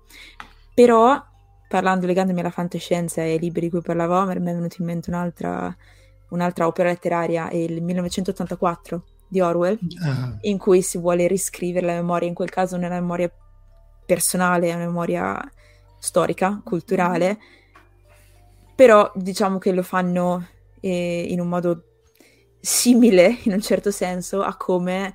Però, 0.75 1.23
parlando, 1.69 2.07
legandomi 2.07 2.41
alla 2.41 2.51
fantascienza 2.51 3.23
e 3.23 3.33
ai 3.33 3.39
libri 3.39 3.63
di 3.63 3.71
cui 3.71 3.81
parlava 3.81 4.21
Homer, 4.21 4.41
mi 4.41 4.51
è 4.51 4.55
venuta 4.55 4.77
in 4.79 4.87
mente 4.87 5.11
un'altra, 5.11 5.75
un'altra 6.31 6.67
opera 6.67 6.89
letteraria, 6.89 7.51
il 7.51 7.83
1984 7.83 9.05
di 9.29 9.41
Orwell, 9.41 9.79
uh-huh. 9.81 10.39
in 10.43 10.59
cui 10.59 10.83
si 10.83 10.99
vuole 10.99 11.27
riscrivere 11.27 11.87
la 11.87 11.95
memoria, 11.95 12.29
in 12.29 12.35
quel 12.35 12.51
caso 12.51 12.77
non 12.77 12.85
è 12.85 12.89
una 12.89 13.01
memoria 13.01 13.31
personale, 14.05 14.69
è 14.69 14.75
una 14.75 14.85
memoria 14.85 15.53
storica, 15.99 16.61
culturale, 16.63 17.39
però 18.75 19.11
diciamo 19.15 19.59
che 19.59 19.73
lo 19.73 19.83
fanno 19.83 20.47
eh, 20.81 21.27
in 21.29 21.41
un 21.41 21.49
modo 21.49 21.85
simile, 22.61 23.39
in 23.45 23.53
un 23.53 23.61
certo 23.61 23.91
senso, 23.91 24.43
a 24.43 24.57
come 24.57 25.15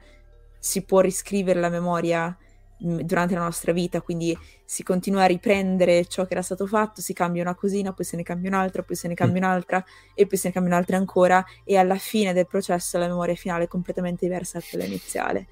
si 0.60 0.84
può 0.84 0.99
riscrivere 0.99 1.60
la 1.60 1.70
memoria 1.70 2.36
mm, 2.84 2.99
durante 2.99 3.34
la 3.34 3.41
nostra 3.41 3.72
vita, 3.72 4.01
quindi 4.01 4.38
si 4.66 4.84
continua 4.84 5.24
a 5.24 5.28
riprendere 5.28 6.05
ciò 6.05 6.26
che 6.26 6.34
era 6.34 6.41
stato 6.41 6.68
fatto, 6.68 7.01
si 7.01 7.14
cambia 7.14 7.41
una 7.41 7.55
cosina, 7.55 7.93
poi 7.93 8.05
se 8.05 8.18
ne 8.18 8.24
cambia 8.24 8.49
un'altra, 8.49 8.84
poi 8.84 8.95
se 8.95 9.07
ne 9.07 9.16
cambia 9.16 9.41
mm. 9.41 9.43
un'altra 9.43 9.84
e 10.14 10.28
poi 10.28 10.38
se 10.38 10.49
ne 10.49 10.53
cambia 10.53 10.74
un'altra 10.74 10.97
ancora 10.97 11.43
e 11.64 11.78
alla 11.78 11.95
fine 11.95 12.34
del 12.34 12.45
processo 12.45 12.97
la 12.97 13.07
memoria 13.07 13.36
finale 13.36 13.64
è 13.64 13.68
completamente 13.68 14.26
diversa 14.26 14.60
da 14.60 14.66
quella 14.70 14.86
iniziale. 14.86 15.47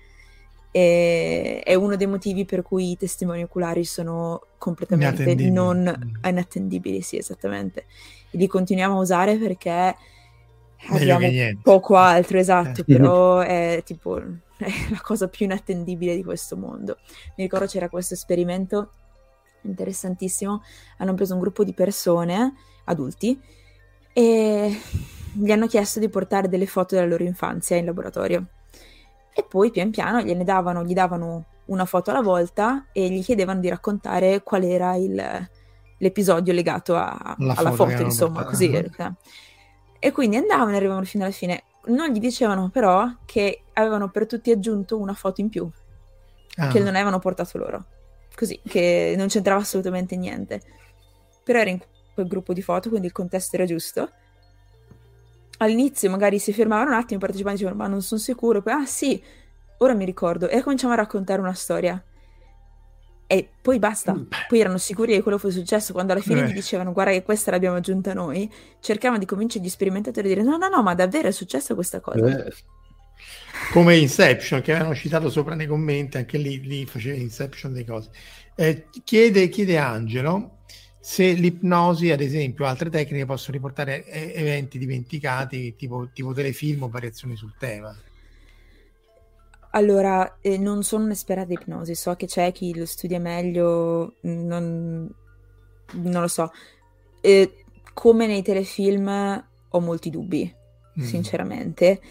E 0.69 1.61
è 1.63 1.73
uno 1.73 1.95
dei 1.95 2.05
motivi 2.05 2.45
per 2.45 2.61
cui 2.61 2.91
i 2.91 2.97
testimoni 2.97 3.41
oculari 3.41 3.85
sono 3.85 4.41
completamente 4.59 5.23
inattendibili. 5.23 5.51
non 5.51 6.19
inattendibili, 6.23 7.01
sì, 7.01 7.17
esattamente. 7.17 7.85
E 8.29 8.37
li 8.37 8.45
continuiamo 8.45 8.97
a 8.97 9.01
usare 9.01 9.37
perché 9.37 9.95
abbiamo 10.89 11.59
poco 11.61 11.95
altro, 11.95 12.37
esatto, 12.37 12.81
eh. 12.81 12.83
però 12.85 13.39
è 13.41 13.81
tipo 13.85 14.21
è 14.57 14.71
la 14.89 15.01
cosa 15.01 15.27
più 15.27 15.45
inattendibile 15.45 16.15
di 16.15 16.23
questo 16.23 16.57
mondo. 16.57 16.97
Mi 17.35 17.43
ricordo 17.43 17.67
c'era 17.67 17.89
questo 17.89 18.15
esperimento 18.15 18.91
interessantissimo, 19.61 20.63
hanno 20.97 21.13
preso 21.13 21.33
un 21.33 21.39
gruppo 21.39 21.63
di 21.63 21.73
persone, 21.73 22.53
adulti, 22.85 23.39
e 24.13 24.79
gli 25.33 25.51
hanno 25.51 25.67
chiesto 25.67 25.99
di 25.99 26.09
portare 26.09 26.47
delle 26.47 26.65
foto 26.65 26.95
della 26.95 27.07
loro 27.07 27.23
infanzia 27.23 27.75
in 27.75 27.85
laboratorio. 27.85 28.45
E 29.33 29.45
poi 29.47 29.69
pian 29.69 29.91
piano 29.91 30.21
gliene 30.21 30.43
davano, 30.43 30.83
gli 30.83 30.93
davano 30.93 31.45
una 31.65 31.85
foto 31.85 32.09
alla 32.09 32.21
volta 32.21 32.87
e 32.91 33.09
gli 33.09 33.23
chiedevano 33.23 33.59
di 33.59 33.69
raccontare 33.69 34.41
qual 34.41 34.63
era 34.63 34.95
il, 34.95 35.47
l'episodio 35.97 36.53
legato 36.53 36.95
a, 36.95 37.35
alla 37.37 37.71
foto, 37.71 37.91
foto 37.91 38.01
insomma, 38.01 38.43
così. 38.45 38.71
E 39.99 40.11
quindi 40.11 40.35
andavano 40.37 40.73
e 40.73 40.75
arrivavano 40.75 41.05
fino 41.05 41.23
alla 41.23 41.33
fine. 41.33 41.63
Non 41.85 42.09
gli 42.09 42.19
dicevano 42.19 42.69
però 42.69 43.09
che 43.25 43.63
avevano 43.73 44.09
per 44.09 44.25
tutti 44.25 44.51
aggiunto 44.51 44.97
una 44.97 45.13
foto 45.13 45.41
in 45.41 45.49
più, 45.49 45.69
ah. 46.57 46.67
che 46.67 46.79
non 46.79 46.89
avevano 46.89 47.19
portato 47.19 47.57
loro. 47.57 47.85
Così, 48.35 48.59
che 48.67 49.15
non 49.17 49.27
c'entrava 49.27 49.61
assolutamente 49.61 50.15
niente. 50.15 50.61
Però 51.43 51.59
era 51.59 51.69
in 51.69 51.79
quel 52.13 52.27
gruppo 52.27 52.53
di 52.53 52.61
foto, 52.61 52.89
quindi 52.89 53.07
il 53.07 53.13
contesto 53.13 53.55
era 53.55 53.65
giusto. 53.65 54.09
All'inizio 55.59 56.09
magari 56.09 56.37
si 56.37 56.53
fermavano 56.53 56.91
un 56.91 56.97
attimo, 56.97 57.15
i 57.15 57.19
partecipanti 57.19 57.59
dicevano 57.59 57.83
ma 57.83 57.89
non 57.89 58.01
sono 58.01 58.19
sicuro, 58.19 58.61
poi 58.61 58.73
ah 58.73 58.85
sì, 58.85 59.23
ora 59.79 59.93
mi 59.95 60.05
ricordo, 60.05 60.47
e 60.47 60.61
cominciamo 60.61 60.93
a 60.93 60.97
raccontare 60.97 61.41
una 61.41 61.53
storia. 61.53 62.03
E 63.27 63.49
poi 63.61 63.77
basta, 63.77 64.13
mm. 64.13 64.23
poi 64.47 64.59
erano 64.59 64.77
sicuri 64.77 65.13
che 65.13 65.21
quello 65.21 65.37
fosse 65.37 65.59
successo. 65.59 65.93
Quando 65.93 66.13
alla 66.13 66.21
fine 66.21 66.41
Beh. 66.41 66.49
gli 66.49 66.53
dicevano 66.53 66.93
guarda 66.93 67.11
che 67.11 67.23
questa 67.23 67.51
l'abbiamo 67.51 67.75
aggiunta 67.75 68.13
noi, 68.13 68.49
cercavano 68.79 69.19
di 69.19 69.25
convincere 69.25 69.63
gli 69.63 69.69
sperimentatori 69.69 70.31
a 70.31 70.35
dire 70.35 70.43
no, 70.43 70.57
no, 70.57 70.69
no, 70.69 70.81
ma 70.81 70.95
davvero 70.95 71.27
è 71.27 71.31
successa 71.31 71.75
questa 71.75 71.99
cosa. 71.99 72.19
Beh. 72.19 72.53
Come 73.71 73.97
Inception 73.97 74.61
che 74.61 74.73
avevano 74.73 74.95
citato 74.95 75.29
sopra 75.29 75.55
nei 75.55 75.67
commenti, 75.67 76.17
anche 76.17 76.37
lì, 76.37 76.61
lì 76.61 76.85
faceva 76.85 77.17
Inception 77.17 77.73
delle 77.73 77.85
cose. 77.85 78.09
Eh, 78.55 78.85
chiede, 79.03 79.49
chiede 79.49 79.77
Angelo 79.77 80.57
se 81.07 81.31
l'ipnosi, 81.31 82.11
ad 82.11 82.19
esempio, 82.19 82.65
altre 82.65 82.89
tecniche 82.89 83.25
possono 83.25 83.55
riportare 83.55 84.05
eventi 84.05 84.77
dimenticati, 84.77 85.73
tipo, 85.77 86.09
tipo 86.11 86.33
telefilm 86.33 86.83
o 86.83 86.89
variazioni 86.89 87.37
sul 87.37 87.53
tema. 87.57 87.97
Allora, 89.77 90.39
eh, 90.41 90.57
non 90.57 90.81
sono 90.81 91.03
un'esperta 91.03 91.43
di 91.43 91.53
ipnosi, 91.53 91.93
so 91.93 92.15
che 92.15 92.25
c'è 92.25 92.51
chi 92.51 92.75
lo 92.75 92.87
studia 92.87 93.19
meglio, 93.19 94.15
non, 94.21 95.07
non 95.91 96.21
lo 96.21 96.27
so. 96.27 96.51
Eh, 97.21 97.63
come 97.93 98.25
nei 98.25 98.41
telefilm 98.41 99.45
ho 99.69 99.79
molti 99.79 100.09
dubbi, 100.09 100.51
mm. 100.99 101.03
sinceramente. 101.03 102.01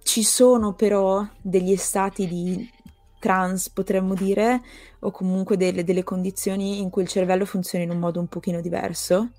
Ci 0.00 0.22
sono 0.22 0.74
però 0.74 1.26
degli 1.40 1.74
stati 1.74 2.28
di 2.28 2.70
trans, 3.18 3.70
potremmo 3.70 4.14
dire, 4.14 4.62
o 5.00 5.10
comunque 5.10 5.56
delle, 5.56 5.82
delle 5.82 6.04
condizioni 6.04 6.78
in 6.78 6.88
cui 6.88 7.02
il 7.02 7.08
cervello 7.08 7.44
funziona 7.44 7.82
in 7.82 7.90
un 7.90 7.98
modo 7.98 8.20
un 8.20 8.28
pochino 8.28 8.60
diverso 8.60 9.30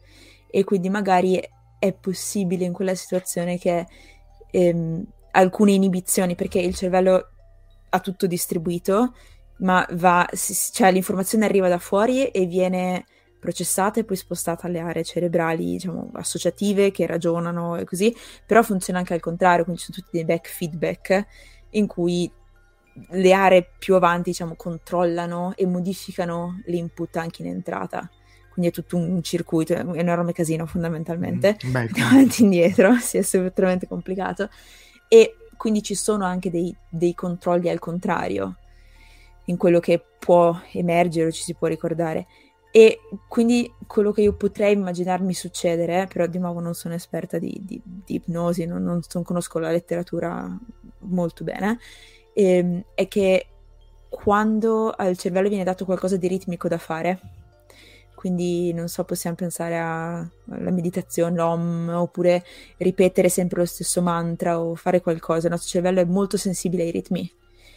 e 0.47 0.65
quindi 0.65 0.89
magari 0.89 1.41
è 1.79 1.93
possibile 1.93 2.65
in 2.65 2.73
quella 2.73 2.93
situazione 2.93 3.57
che 3.57 3.87
ehm, 4.51 5.05
alcune 5.33 5.71
inibizioni, 5.71 6.35
perché 6.35 6.59
il 6.59 6.75
cervello 6.75 7.29
ha 7.89 7.99
tutto 7.99 8.27
distribuito, 8.27 9.13
ma 9.57 9.85
va, 9.91 10.27
cioè 10.71 10.91
l'informazione 10.91 11.45
arriva 11.45 11.67
da 11.67 11.77
fuori 11.77 12.27
e 12.27 12.45
viene 12.45 13.05
processata 13.39 13.99
e 13.99 14.03
poi 14.03 14.15
spostata 14.15 14.67
alle 14.67 14.79
aree 14.79 15.03
cerebrali, 15.03 15.65
diciamo, 15.65 16.11
associative 16.13 16.91
che 16.91 17.05
ragionano 17.05 17.75
e 17.75 17.83
così, 17.83 18.15
però 18.45 18.63
funziona 18.63 18.99
anche 18.99 19.13
al 19.13 19.19
contrario, 19.19 19.63
quindi 19.63 19.81
ci 19.81 19.91
sono 19.91 20.03
tutti 20.03 20.17
dei 20.17 20.25
back 20.25 20.47
feedback 20.47 21.27
in 21.71 21.87
cui 21.87 22.31
le 23.09 23.33
aree 23.33 23.69
più 23.77 23.95
avanti, 23.95 24.29
diciamo, 24.29 24.55
controllano 24.55 25.53
e 25.55 25.65
modificano 25.65 26.61
l'input 26.67 27.17
anche 27.17 27.41
in 27.41 27.49
entrata. 27.49 28.09
Quindi 28.51 28.69
è 28.69 28.73
tutto 28.73 28.97
un 28.97 29.21
circuito, 29.23 29.73
è 29.73 29.81
un 29.81 29.97
enorme 29.97 30.31
casino 30.31 30.65
fondamentalmente, 30.65 31.57
mm, 31.65 31.75
avanti 32.01 32.41
e 32.41 32.43
indietro, 32.45 32.95
si 32.97 33.17
è 33.17 33.19
estremamente 33.19 33.87
complicato 33.87 34.49
e 35.13 35.35
quindi 35.57 35.83
ci 35.83 35.93
sono 35.93 36.25
anche 36.25 36.49
dei, 36.49 36.75
dei 36.89 37.13
controlli 37.13 37.69
al 37.69 37.77
contrario 37.77 38.55
in 39.45 39.57
quello 39.57 39.79
che 39.79 40.03
può 40.17 40.59
emergere 40.71 41.27
o 41.27 41.31
ci 41.31 41.43
si 41.43 41.53
può 41.53 41.67
ricordare. 41.67 42.25
E 42.71 43.01
quindi 43.27 43.71
quello 43.85 44.11
che 44.11 44.21
io 44.21 44.33
potrei 44.33 44.73
immaginarmi 44.73 45.31
succedere, 45.35 46.07
però 46.11 46.25
di 46.25 46.39
nuovo 46.39 46.61
non 46.61 46.73
sono 46.73 46.95
esperta 46.95 47.37
di, 47.37 47.61
di, 47.63 47.79
di 47.83 48.15
ipnosi, 48.15 48.65
non, 48.65 48.81
non, 48.81 49.01
non, 49.13 49.23
conosco 49.23 49.59
la 49.59 49.69
letteratura 49.69 50.49
molto 51.01 51.43
bene, 51.43 51.77
ehm, 52.33 52.83
è 52.95 53.07
che 53.07 53.45
quando 54.09 54.89
al 54.89 55.15
cervello 55.15 55.47
viene 55.47 55.63
dato 55.63 55.85
qualcosa 55.85 56.17
di 56.17 56.27
ritmico 56.27 56.67
da 56.67 56.79
fare, 56.79 57.19
quindi 58.23 58.71
non 58.71 58.87
so, 58.87 59.03
possiamo 59.03 59.35
pensare 59.35 59.77
a, 59.77 60.15
alla 60.19 60.71
meditazione, 60.71 61.35
l'om, 61.35 61.89
oppure 61.89 62.41
ripetere 62.77 63.27
sempre 63.27 63.59
lo 63.59 63.65
stesso 63.65 64.01
mantra 64.01 64.61
o 64.61 64.75
fare 64.75 65.01
qualcosa. 65.01 65.47
Il 65.47 65.51
nostro 65.51 65.69
cervello 65.69 65.99
è 65.99 66.05
molto 66.05 66.37
sensibile 66.37 66.83
ai 66.83 66.91
ritmi. 66.91 67.29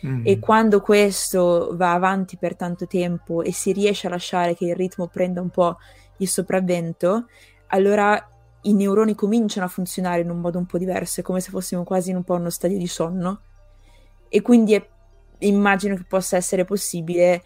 Mm-hmm. 0.07 0.21
E 0.25 0.39
quando 0.39 0.81
questo 0.81 1.71
va 1.73 1.95
avanti 1.95 2.37
per 2.37 2.55
tanto 2.55 2.87
tempo 2.87 3.43
e 3.43 3.53
si 3.53 3.73
riesce 3.73 4.07
a 4.07 4.11
lasciare 4.11 4.55
che 4.55 4.67
il 4.67 4.77
ritmo 4.77 5.09
prenda 5.09 5.41
un 5.41 5.51
po' 5.51 5.79
il 6.19 6.29
sopravvento, 6.29 7.27
allora 7.67 8.25
i 8.63 8.73
neuroni 8.73 9.17
cominciano 9.17 9.67
a 9.67 9.69
funzionare 9.69 10.21
in 10.21 10.31
un 10.31 10.39
modo 10.39 10.59
un 10.59 10.67
po' 10.67 10.79
diverso, 10.79 11.19
è 11.19 11.25
come 11.25 11.41
se 11.41 11.51
fossimo 11.51 11.83
quasi 11.83 12.11
in 12.11 12.17
un 12.19 12.23
po' 12.23 12.35
uno 12.35 12.51
stadio 12.51 12.79
di 12.79 12.87
sonno. 12.87 13.41
E 14.29 14.43
quindi 14.43 14.75
è, 14.75 14.89
immagino 15.39 15.97
che 15.97 16.05
possa 16.07 16.37
essere 16.37 16.65
possibile 16.65 17.43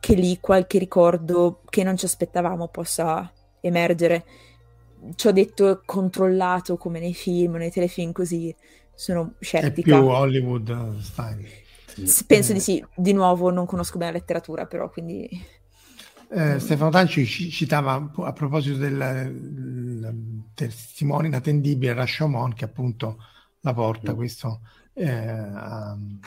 che 0.00 0.14
lì 0.14 0.38
qualche 0.40 0.78
ricordo 0.78 1.60
che 1.68 1.84
non 1.84 1.96
ci 1.96 2.06
aspettavamo 2.06 2.68
possa 2.68 3.30
emergere. 3.60 4.24
Ci 5.14 5.26
ho 5.28 5.32
detto 5.32 5.82
controllato 5.84 6.76
come 6.76 6.98
nei 6.98 7.14
film, 7.14 7.56
nei 7.56 7.70
telefilm, 7.70 8.12
così 8.12 8.54
sono 8.94 9.34
scettica. 9.38 9.96
È 9.96 10.00
più 10.00 10.08
Hollywood 10.08 10.98
style. 10.98 11.48
Penso 12.26 12.52
di 12.52 12.60
sì, 12.60 12.84
di 12.96 13.12
nuovo 13.12 13.50
non 13.50 13.66
conosco 13.66 13.98
bene 13.98 14.12
la 14.12 14.18
letteratura, 14.18 14.66
però 14.66 14.88
quindi... 14.90 15.28
Eh, 16.32 16.60
Stefano 16.60 16.90
Tanci 16.90 17.26
citava 17.26 18.12
a 18.18 18.32
proposito 18.32 18.76
del, 18.78 19.34
del 19.34 20.44
testimone 20.54 21.26
inattendibile 21.26 21.92
Rashomon 21.92 22.54
che 22.54 22.64
appunto 22.64 23.16
la 23.60 23.74
porta 23.74 24.12
mm. 24.12 24.14
questo 24.14 24.60
eh, 24.92 25.42
um, 25.42 26.20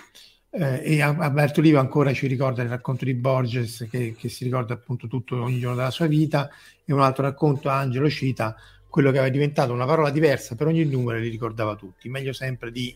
eh, 0.56 0.82
e 0.84 1.02
Alberto 1.02 1.62
Oliva 1.62 1.80
ancora 1.80 2.14
ci 2.14 2.28
ricorda 2.28 2.62
il 2.62 2.70
racconto 2.70 3.06
di 3.06 3.16
Borges 3.16 3.88
che, 3.90 4.16
che, 4.16 4.30
si 4.30 4.44
ricorda 4.44 4.76
appunto 4.76 5.08
tutto 5.08 5.42
ogni 5.42 5.60
giorno 5.60 5.78
della 5.78 5.90
sua 5.90 6.06
vita 6.06 6.48
e 6.86 6.94
un 6.94 7.02
altro 7.02 7.24
racconto 7.24 7.70
Angelo 7.70 8.08
cita 8.08 8.56
quello 8.88 9.10
che 9.10 9.18
aveva 9.18 9.34
diventato 9.34 9.74
una 9.74 9.86
parola 9.86 10.12
diversa 10.12 10.56
per 10.56 10.68
ogni 10.68 10.86
numero 10.86 11.18
e 11.18 11.22
li 11.22 11.30
ricordava 11.30 11.76
tutti 11.76 12.08
meglio 12.08 12.34
sempre 12.34 12.72
di 12.72 12.96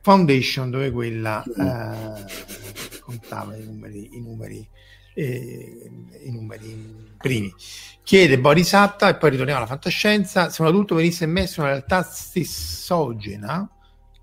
Foundation 0.00 0.70
dove 0.70 0.92
quella 0.92 1.42
eh, 1.42 3.00
contava 3.00 3.56
i 3.56 3.64
numeri, 3.64 4.16
i 4.16 4.20
numeri, 4.20 4.68
eh, 5.14 5.90
i 6.22 6.30
numeri 6.30 7.16
primi. 7.16 7.52
Chiede 8.04 8.38
Boris 8.38 8.72
Atta 8.74 9.08
e 9.08 9.16
poi 9.16 9.30
ritorniamo 9.30 9.58
alla 9.58 9.68
fantascienza 9.68 10.48
se 10.50 10.62
un 10.62 10.68
adulto 10.68 10.94
venisse 10.94 11.26
messo 11.26 11.58
in 11.60 11.66
una 11.66 11.74
realtà 11.74 12.02
stessogena 12.02 13.68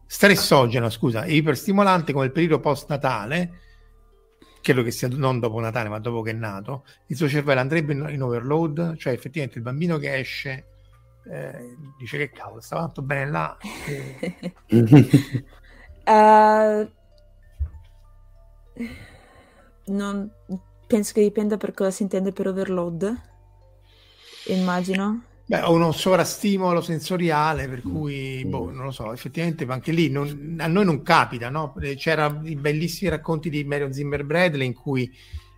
stressogeno, 0.05 0.89
scusa, 0.89 1.23
e 1.23 1.35
iperstimolante 1.35 2.13
come 2.13 2.25
il 2.25 2.31
periodo 2.31 2.59
post-natale, 2.59 3.59
credo 4.61 4.83
che 4.83 4.91
sia 4.91 5.07
non 5.09 5.39
dopo 5.39 5.59
Natale, 5.59 5.89
ma 5.89 5.99
dopo 5.99 6.21
che 6.21 6.31
è 6.31 6.33
nato, 6.33 6.85
il 7.07 7.15
suo 7.15 7.27
cervello 7.27 7.59
andrebbe 7.59 7.93
in, 7.93 8.07
in 8.09 8.21
overload, 8.21 8.97
cioè 8.97 9.13
effettivamente 9.13 9.57
il 9.59 9.63
bambino 9.63 9.97
che 9.97 10.17
esce 10.17 10.65
eh, 11.27 11.75
dice 11.97 12.17
che 12.17 12.31
cavolo, 12.31 12.61
stava 12.61 12.81
tanto 12.81 13.01
bene 13.01 13.29
là. 13.29 13.57
E... 16.07 16.91
uh, 18.77 18.83
non, 19.85 20.31
penso 20.85 21.13
che 21.13 21.21
dipenda 21.21 21.57
per 21.57 21.73
cosa 21.73 21.89
si 21.89 22.03
intende 22.03 22.31
per 22.31 22.47
overload, 22.47 23.21
immagino. 24.47 25.23
Beh, 25.47 25.61
ho 25.61 25.73
uno 25.73 25.91
sovrastimolo 25.91 26.81
sensoriale, 26.81 27.67
per 27.67 27.83
cui, 27.83 28.43
boh, 28.45 28.71
non 28.71 28.85
lo 28.85 28.91
so, 28.91 29.13
effettivamente 29.13 29.63
anche 29.69 29.91
lì 29.91 30.09
non, 30.09 30.57
a 30.59 30.65
noi 30.65 30.85
non 30.85 31.03
capita, 31.03 31.49
no? 31.49 31.75
Eh, 31.81 31.95
c'erano 31.95 32.47
i 32.47 32.55
bellissimi 32.55 33.11
racconti 33.11 33.51
di 33.51 33.63
Marion 33.63 33.93
Zimmer 33.93 34.23
Bradley 34.23 34.65
in 34.65 34.73
cui 34.73 35.15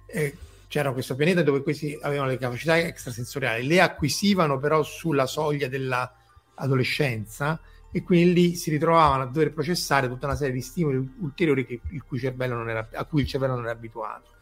eh, 0.07 0.35
c'era 0.67 0.91
questo 0.91 1.15
pianeta 1.15 1.41
dove 1.41 1.63
questi 1.63 1.97
avevano 2.01 2.29
le 2.29 2.37
capacità 2.37 2.77
extrasensoriali, 2.77 3.65
le 3.65 3.79
acquisivano 3.79 4.59
però 4.59 4.83
sulla 4.83 5.25
soglia 5.25 5.69
dell'adolescenza 5.69 7.57
e 7.89 8.03
quindi 8.03 8.33
lì 8.33 8.55
si 8.55 8.69
ritrovavano 8.69 9.23
a 9.23 9.27
dover 9.27 9.53
processare 9.53 10.09
tutta 10.09 10.25
una 10.25 10.35
serie 10.35 10.53
di 10.53 10.61
stimoli 10.61 10.97
ulteriori 11.21 11.65
che, 11.65 11.79
cui 12.05 12.19
a 12.25 13.05
cui 13.05 13.21
il 13.21 13.27
cervello 13.27 13.55
non 13.55 13.63
era 13.63 13.71
abituato. 13.71 14.35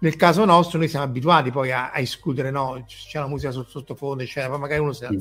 Nel 0.00 0.16
caso 0.16 0.44
nostro 0.44 0.78
noi 0.78 0.88
siamo 0.88 1.04
abituati 1.04 1.50
poi 1.50 1.72
a, 1.72 1.90
a 1.90 1.98
escludere, 1.98 2.50
no, 2.50 2.84
c'è 2.86 3.18
la 3.18 3.26
musica 3.26 3.50
sotto 3.50 3.70
sottofondo, 3.70 4.22
eccetera, 4.22 4.48
poi 4.48 4.60
magari 4.60 4.80
uno 4.80 4.92
si 4.92 5.04
mm. 5.04 5.18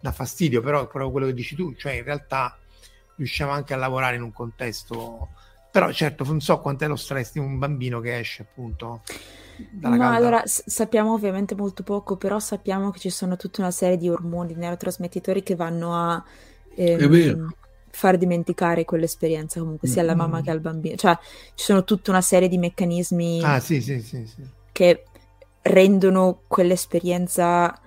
dà 0.00 0.12
fastidio, 0.12 0.60
però 0.60 0.82
è 0.82 0.86
proprio 0.86 1.10
quello 1.10 1.26
che 1.26 1.34
dici 1.34 1.56
tu, 1.56 1.74
cioè 1.74 1.92
in 1.92 2.04
realtà 2.04 2.56
riusciamo 3.16 3.50
anche 3.50 3.74
a 3.74 3.76
lavorare 3.76 4.16
in 4.16 4.22
un 4.22 4.32
contesto 4.32 5.28
però 5.74 5.90
certo 5.90 6.22
non 6.22 6.40
so 6.40 6.60
quanto 6.60 6.84
è 6.84 6.86
lo 6.86 6.94
stress 6.94 7.32
di 7.32 7.40
un 7.40 7.58
bambino 7.58 7.98
che 7.98 8.18
esce 8.18 8.42
appunto 8.42 9.02
dalla 9.72 9.96
no, 9.96 10.12
allora 10.12 10.46
s- 10.46 10.62
sappiamo 10.66 11.12
ovviamente 11.12 11.56
molto 11.56 11.82
poco 11.82 12.16
però 12.16 12.38
sappiamo 12.38 12.92
che 12.92 13.00
ci 13.00 13.10
sono 13.10 13.36
tutta 13.36 13.60
una 13.60 13.72
serie 13.72 13.96
di 13.96 14.08
ormoni 14.08 14.54
neurotrasmettitori 14.54 15.42
che 15.42 15.56
vanno 15.56 15.94
a 15.94 16.24
ehm, 16.76 17.52
far 17.94 18.16
dimenticare 18.16 18.84
quell'esperienza 18.84 19.60
comunque 19.60 19.88
sia 19.88 20.02
alla 20.02 20.14
mamma 20.14 20.40
mm. 20.40 20.42
che 20.42 20.50
al 20.50 20.60
bambino 20.60 20.96
cioè 20.96 21.16
ci 21.54 21.64
sono 21.64 21.84
tutta 21.84 22.10
una 22.10 22.20
serie 22.20 22.48
di 22.48 22.58
meccanismi 22.58 23.42
ah, 23.42 23.60
sì, 23.60 23.80
sì, 23.80 24.00
sì, 24.00 24.26
che 24.72 25.04
rendono 25.62 26.40
quell'esperienza 26.46 27.78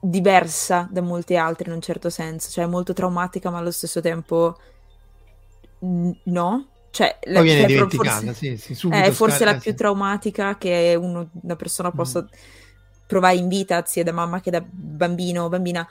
diversa 0.00 0.88
da 0.90 1.00
molte 1.00 1.36
altre 1.36 1.68
in 1.68 1.74
un 1.74 1.80
certo 1.80 2.10
senso 2.10 2.50
cioè 2.50 2.66
molto 2.66 2.92
traumatica 2.92 3.50
ma 3.50 3.58
allo 3.58 3.70
stesso 3.70 4.00
tempo 4.00 4.56
no. 5.80 6.66
Cioè, 6.90 7.18
Poi 7.20 7.42
viene 7.42 7.66
dimenticata, 7.66 8.32
forse, 8.32 8.90
è 8.90 9.10
forse 9.12 9.36
scar- 9.36 9.54
la 9.54 9.60
più 9.60 9.74
traumatica 9.76 10.58
che 10.58 10.96
uno, 11.00 11.30
una 11.42 11.54
persona 11.54 11.92
possa 11.92 12.22
mm. 12.22 12.26
provare 13.06 13.36
in 13.36 13.46
vita, 13.46 13.84
sia 13.86 14.02
da 14.02 14.12
mamma 14.12 14.40
che 14.40 14.50
da 14.50 14.60
bambino 14.60 15.44
o 15.44 15.48
bambina, 15.48 15.88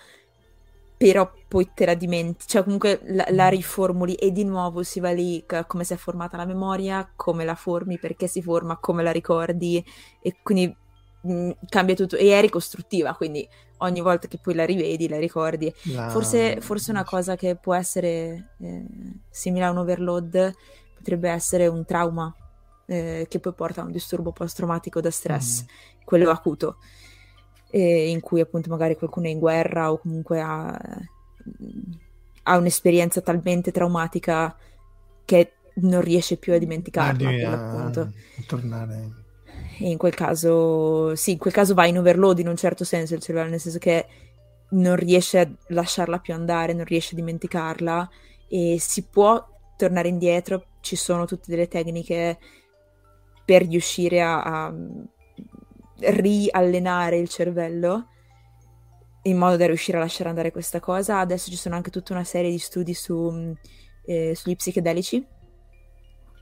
però 0.99 1.31
poi 1.47 1.71
te 1.73 1.85
la 1.85 1.93
dimentichi, 1.93 2.45
cioè 2.45 2.63
comunque 2.63 2.99
la, 3.05 3.25
la, 3.29 3.45
mm. 3.45 3.51
riformuli 3.51 4.15
e 4.15 4.33
di 4.33 4.43
nuovo 4.43 4.83
si 4.83 4.99
va 4.99 5.11
lì 5.11 5.45
come 5.65 5.85
si 5.85 5.93
è 5.93 5.95
formata 5.95 6.35
la 6.35 6.43
memoria, 6.43 7.09
come 7.15 7.45
la 7.45 7.55
formi, 7.55 7.97
perché 7.97 8.27
si 8.27 8.41
forma, 8.41 8.75
come 8.75 9.01
la 9.01 9.11
ricordi 9.11 9.81
e 10.21 10.35
quindi 10.43 10.75
mh, 11.21 11.31
mm, 11.31 11.51
cambia 11.69 11.95
tutto 11.95 12.17
e 12.17 12.37
è 12.37 12.41
ricostruttiva, 12.41 13.15
quindi 13.15 13.47
ogni 13.77 14.01
volta 14.01 14.27
che 14.27 14.39
poi 14.41 14.55
la 14.55 14.65
rivedi, 14.65 15.07
la 15.07 15.19
ricordi. 15.19 15.73
La... 15.83 16.09
Forse, 16.09 16.59
forse, 16.59 16.91
una 16.91 17.05
cosa 17.05 17.37
che 17.37 17.55
può 17.55 17.73
essere 17.73 18.55
eh, 18.59 18.85
simile 19.29 19.63
a 19.63 19.71
un 19.71 19.77
overload 19.77 20.53
potrebbe 20.97 21.29
essere 21.29 21.67
un 21.67 21.85
trauma 21.85 22.35
eh, 22.87 23.25
che 23.29 23.39
poi 23.39 23.53
porta 23.53 23.79
a 23.79 23.85
un 23.85 23.91
disturbo 23.91 24.33
post-traumatico 24.33 24.99
da 24.99 25.11
stress, 25.11 25.63
mm. 25.63 26.03
quello 26.03 26.29
acuto, 26.29 26.75
eh, 27.69 28.09
in 28.09 28.19
cui 28.19 28.41
appunto 28.41 28.69
magari 28.69 28.95
qualcuno 28.95 29.27
è 29.27 29.29
in 29.29 29.39
guerra 29.39 29.91
o 29.91 29.99
comunque 29.99 30.41
ha, 30.41 30.79
ha 32.43 32.57
un'esperienza 32.57 33.21
talmente 33.21 33.71
traumatica 33.71 34.55
che 35.25 35.53
non 35.75 36.01
riesce 36.01 36.37
più 36.37 36.53
a 36.53 36.57
dimenticarla. 36.57 37.29
A, 37.29 37.85
a 37.85 38.09
tornare 38.47 39.27
e 39.81 39.89
in 39.89 39.97
quel 39.97 40.13
caso, 40.13 41.15
sì, 41.15 41.31
in 41.31 41.37
quel 41.37 41.53
caso 41.53 41.73
va 41.73 41.85
in 41.85 41.97
overload 41.97 42.39
in 42.39 42.49
un 42.49 42.57
certo 42.57 42.83
senso 42.83 43.13
il 43.13 43.21
cervello, 43.21 43.49
nel 43.49 43.61
senso 43.61 43.77
che 43.79 44.05
non 44.71 44.97
riesce 44.97 45.39
a 45.39 45.49
lasciarla 45.67 46.19
più 46.19 46.33
andare, 46.33 46.73
non 46.73 46.83
riesce 46.83 47.13
a 47.13 47.17
dimenticarla 47.17 48.09
e 48.49 48.75
si 48.77 49.03
può 49.03 49.43
tornare 49.77 50.09
indietro, 50.09 50.65
ci 50.81 50.97
sono 50.97 51.25
tutte 51.25 51.45
delle 51.49 51.69
tecniche 51.69 52.37
per 53.45 53.65
riuscire 53.65 54.21
a, 54.21 54.41
a 54.43 54.73
riallenare 55.99 57.17
il 57.17 57.29
cervello 57.29 58.07
in 59.23 59.37
modo 59.37 59.57
da 59.57 59.65
riuscire 59.65 59.97
a 59.97 60.01
lasciare 60.01 60.29
andare 60.29 60.51
questa 60.51 60.79
cosa. 60.79 61.19
Adesso 61.19 61.49
ci 61.49 61.57
sono 61.57 61.75
anche 61.75 61.91
tutta 61.91 62.13
una 62.13 62.23
serie 62.23 62.51
di 62.51 62.57
studi 62.59 62.93
su, 62.93 63.55
eh, 64.05 64.33
sugli 64.35 64.55
psichedelici 64.55 65.25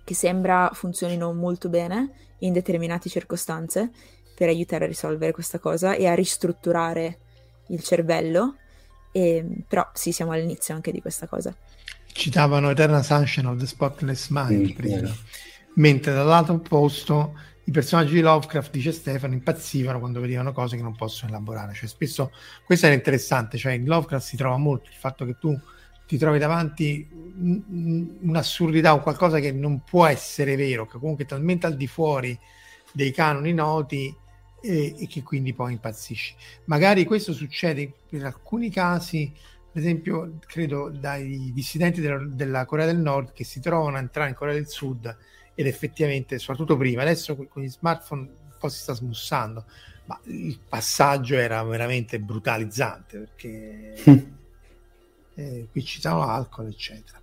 che 0.03 0.13
sembra 0.13 0.69
funzionino 0.71 1.33
molto 1.33 1.67
bene 1.67 2.11
in 2.39 2.53
determinate 2.53 3.09
circostanze 3.09 3.91
per 4.35 4.47
aiutare 4.47 4.85
a 4.85 4.87
risolvere 4.87 5.33
questa 5.33 5.59
cosa 5.59 5.95
e 5.95 6.07
a 6.07 6.13
ristrutturare 6.13 7.17
il 7.69 7.83
cervello. 7.83 8.55
E, 9.11 9.45
però 9.67 9.89
sì, 9.93 10.11
siamo 10.11 10.31
all'inizio 10.31 10.73
anche 10.73 10.91
di 10.91 11.01
questa 11.01 11.27
cosa. 11.27 11.53
Citavano 12.05 12.69
Eternal 12.69 13.03
Sunshine 13.03 13.47
of 13.47 13.57
the 13.57 13.65
Spotless 13.65 14.29
Mind 14.29 14.71
mm, 14.71 14.75
prima, 14.75 14.95
yeah. 14.97 15.15
mentre 15.75 16.13
dall'altro 16.13 16.53
opposto 16.53 17.33
i 17.67 17.71
personaggi 17.71 18.13
di 18.13 18.21
Lovecraft, 18.21 18.71
dice 18.71 18.93
Stefano, 18.93 19.33
impazzivano 19.33 19.99
quando 19.99 20.21
vedevano 20.21 20.53
cose 20.53 20.77
che 20.77 20.81
non 20.81 20.95
possono 20.95 21.31
elaborare. 21.31 21.73
Cioè, 21.73 21.89
spesso 21.89 22.31
questo 22.63 22.85
era 22.85 22.95
interessante, 22.95 23.57
cioè 23.57 23.73
in 23.73 23.83
Lovecraft 23.83 24.25
si 24.25 24.37
trova 24.37 24.55
molto 24.55 24.89
il 24.89 24.95
fatto 24.95 25.25
che 25.25 25.37
tu 25.37 25.59
ti 26.07 26.17
trovi 26.17 26.39
davanti 26.39 27.05
un'assurdità 28.21 28.93
o 28.93 29.01
qualcosa 29.01 29.39
che 29.39 29.51
non 29.51 29.83
può 29.83 30.05
essere 30.05 30.55
vero, 30.55 30.85
che 30.87 30.97
comunque 30.97 31.25
è 31.25 31.27
talmente 31.27 31.65
al 31.65 31.75
di 31.75 31.87
fuori 31.87 32.39
dei 32.93 33.11
canoni 33.11 33.53
noti 33.53 34.15
e, 34.61 34.95
e 34.97 35.07
che 35.07 35.21
quindi 35.21 35.53
poi 35.53 35.73
impazzisci. 35.73 36.35
Magari 36.65 37.03
questo 37.03 37.33
succede 37.33 37.95
in 38.11 38.23
alcuni 38.23 38.69
casi, 38.69 39.29
per 39.69 39.81
esempio, 39.81 40.39
credo 40.45 40.89
dai 40.89 41.51
dissidenti 41.53 41.99
della, 41.99 42.25
della 42.25 42.65
Corea 42.65 42.85
del 42.85 42.97
Nord 42.97 43.33
che 43.33 43.43
si 43.43 43.59
trovano 43.59 43.97
a 43.97 43.99
entrare 43.99 44.29
in 44.29 44.35
Corea 44.35 44.53
del 44.53 44.69
Sud 44.69 45.17
ed 45.59 45.65
effettivamente, 45.65 46.37
soprattutto 46.37 46.77
prima, 46.77 47.01
adesso 47.01 47.35
con 47.35 47.63
gli 47.63 47.67
smartphone 47.67 48.21
un 48.21 48.57
po' 48.59 48.69
si 48.69 48.77
sta 48.77 48.93
smussando, 48.93 49.65
ma 50.05 50.19
il 50.25 50.59
passaggio 50.69 51.35
era 51.35 51.63
veramente 51.63 52.19
brutalizzante 52.19 53.17
perché 53.17 53.93
eh, 55.33 55.67
qui 55.71 55.83
ci 55.83 55.99
sono 55.99 56.21
alcol, 56.21 56.67
eccetera. 56.67 57.19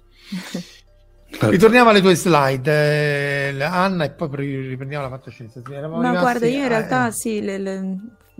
Ritorniamo 1.48 1.90
alle 1.90 2.00
tue 2.00 2.16
slide, 2.16 3.50
eh, 3.50 3.62
Anna, 3.62 4.02
e 4.02 4.10
poi 4.10 4.28
riprendiamo 4.66 5.04
la 5.04 5.10
fantascienza. 5.10 5.62
Ma 5.64 5.80
rimasti... 5.80 6.18
guarda, 6.18 6.46
io 6.48 6.62
in 6.62 6.68
realtà 6.68 7.06
eh, 7.06 7.12
sì, 7.12 7.40
le, 7.40 7.58
le, 7.58 7.98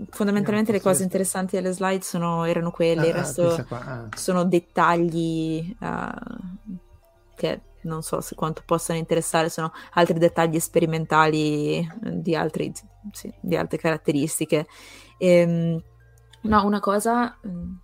fondamentalmente 0.09 0.73
le 0.73 0.81
cose 0.81 1.03
interessanti 1.03 1.55
delle 1.55 1.71
slide 1.71 2.03
sono, 2.03 2.43
erano 2.43 2.71
quelle, 2.71 3.03
ah, 3.03 3.07
il 3.07 3.13
resto 3.13 3.65
ah. 3.69 4.09
sono 4.13 4.43
dettagli 4.43 5.73
uh, 5.79 6.07
che 7.33 7.61
non 7.85 8.03
so 8.03 8.21
se 8.21 8.35
quanto 8.35 8.61
possano 8.65 8.99
interessare, 8.99 9.49
sono 9.49 9.71
altri 9.93 10.19
dettagli 10.19 10.59
sperimentali 10.59 11.87
di, 12.01 12.35
altri, 12.35 12.71
sì, 13.11 13.33
di 13.39 13.55
altre 13.55 13.77
caratteristiche. 13.77 14.67
E, 15.17 15.27
ehm, 15.27 15.83
no, 16.41 16.65
una 16.65 16.79
cosa... 16.79 17.37
Uh, 17.41 17.83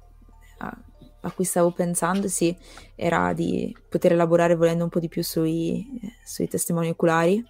a 1.24 1.32
cui 1.32 1.46
stavo 1.46 1.72
pensando, 1.72 2.28
sì, 2.28 2.56
era 2.96 3.34
di 3.34 3.76
poter 3.90 4.14
elaborare 4.14 4.56
volendo 4.56 4.84
un 4.84 4.90
po' 4.90 5.00
di 5.00 5.08
più 5.08 5.24
sui, 5.24 5.88
sui 6.24 6.48
testimoni 6.48 6.90
oculari, 6.90 7.44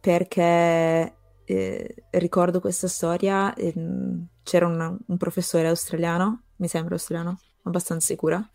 perché 0.00 1.16
eh, 1.44 1.94
ricordo 2.10 2.60
questa 2.60 2.86
storia, 2.86 3.52
eh, 3.54 3.74
c'era 4.42 4.66
una, 4.66 4.96
un 5.06 5.16
professore 5.16 5.68
australiano, 5.68 6.42
mi 6.56 6.68
sembra 6.68 6.94
australiano, 6.94 7.38
abbastanza 7.64 8.06
sicura, 8.06 8.48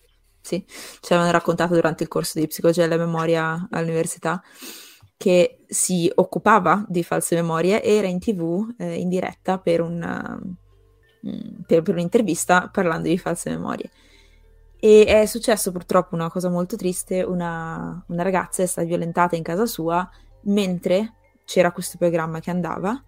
sì, 0.43 0.63
ce 0.67 1.15
l'hanno 1.15 1.31
raccontato 1.31 1.73
durante 1.73 2.03
il 2.03 2.09
corso 2.09 2.39
di 2.39 2.45
psicologia 2.45 2.85
della 2.87 3.03
memoria 3.03 3.67
all'università, 3.71 4.39
che 5.17 5.63
si 5.67 6.11
occupava 6.13 6.85
di 6.87 7.01
false 7.01 7.33
memorie 7.33 7.81
e 7.81 7.95
era 7.95 8.07
in 8.07 8.19
tv 8.19 8.75
eh, 8.77 8.99
in 8.99 9.09
diretta 9.09 9.57
per 9.57 9.81
un 9.81 10.55
Mm, 11.25 11.61
per, 11.65 11.81
per, 11.81 11.93
un'intervista 11.93 12.69
parlando 12.69 13.07
di 13.07 13.17
false 13.17 13.49
memorie. 13.49 13.89
E 14.79 15.05
è 15.05 15.25
successo 15.25 15.71
purtroppo 15.71 16.15
una 16.15 16.29
cosa 16.29 16.49
molto 16.49 16.75
triste, 16.75 17.23
una, 17.23 18.03
una 18.07 18.23
ragazza 18.23 18.61
è 18.61 18.65
stata 18.65 18.85
violentata 18.85 19.37
in 19.37 19.43
casa 19.43 19.65
sua 19.65 20.07
mentre 20.43 21.13
c'era 21.45 21.71
questo 21.71 21.97
programma 21.97 22.41
che 22.41 22.49
andava 22.49 23.01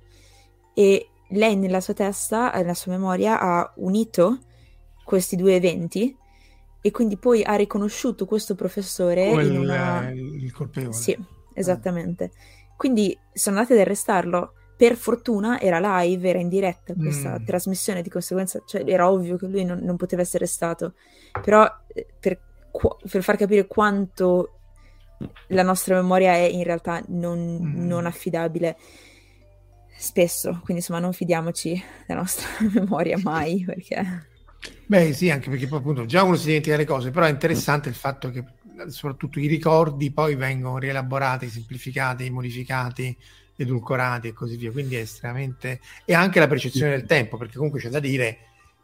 e 0.74 1.10
lei 1.30 1.58
nella 1.58 1.82
sua 1.82 1.94
testa, 1.94 2.52
nella 2.52 2.74
sua 2.74 2.94
memoria, 2.94 3.40
ha 3.42 3.74
unito 3.78 4.40
questi 5.04 5.36
due 5.36 5.56
eventi 5.56 6.16
e 6.86 6.92
quindi 6.92 7.18
poi 7.18 7.42
ha 7.42 7.56
riconosciuto 7.56 8.28
questo 8.28 8.54
professore 8.54 9.28
Come 9.30 9.44
in 9.44 9.58
una... 9.58 10.08
il 10.12 10.52
colpevole. 10.54 10.94
Sì, 10.94 11.18
esattamente. 11.56 12.30
Quindi 12.78 13.18
sono 13.34 13.58
andati 13.58 13.74
ad 13.74 13.80
arrestarlo 13.80 14.54
per 14.78 14.96
fortuna 14.96 15.60
era 15.60 15.80
live, 15.80 16.30
era 16.30 16.38
in 16.38 16.48
diretta 16.48 16.94
questa 16.94 17.40
mm. 17.40 17.44
trasmissione, 17.44 18.04
di 18.04 18.10
conseguenza 18.12 18.62
cioè, 18.68 18.84
era 18.86 19.10
ovvio 19.10 19.36
che 19.36 19.48
lui 19.48 19.66
non, 19.66 19.80
non 19.80 19.96
poteva 19.96 20.22
essere 20.22 20.46
stato, 20.46 20.94
però 21.42 21.68
eh, 21.88 22.06
per, 22.20 22.40
per, 23.10 23.24
far 23.24 23.36
capire 23.36 23.66
quanto 23.66 24.60
la 25.48 25.64
nostra 25.64 25.96
memoria 25.96 26.34
è 26.34 26.44
in 26.44 26.62
realtà 26.62 27.04
non, 27.08 27.62
mm. 27.64 27.88
non 27.88 28.06
affidabile 28.06 28.78
spesso, 29.98 30.52
quindi 30.64 30.84
insomma 30.84 31.00
non 31.00 31.14
fidiamoci 31.14 31.84
della 32.06 32.20
nostra 32.20 32.48
memoria 32.72 33.18
mai 33.24 33.64
perché... 33.66 34.34
Beh 34.86 35.14
sì, 35.14 35.30
anche 35.30 35.50
perché 35.50 35.68
poi 35.68 35.80
appunto 35.80 36.06
già 36.06 36.24
uno 36.24 36.36
si 36.36 36.48
dimentica 36.48 36.78
le 36.78 36.86
cose, 36.86 37.12
però 37.12 37.26
è 37.26 37.30
interessante 37.30 37.90
il 37.90 37.96
fatto 37.96 38.30
che 38.30 38.44
soprattutto 38.88 39.40
i 39.40 39.48
ricordi 39.48 40.12
poi 40.12 40.36
vengono 40.36 40.78
rielaborati, 40.78 41.50
semplificati, 41.50 42.30
modificati, 42.30 43.16
edulcorati 43.56 44.28
e 44.30 44.34
così 44.34 44.58
via. 44.58 44.72
Quindi 44.72 44.96
è 44.96 45.00
estremamente. 45.00 45.80
e 46.06 46.14
anche 46.14 46.40
la 46.40 46.48
percezione 46.48 46.92
del 46.92 47.06
tempo, 47.06 47.38
perché 47.38 47.56
comunque 47.56 47.80
c'è 47.80 47.90
da 47.90 48.00
dire 48.00 48.38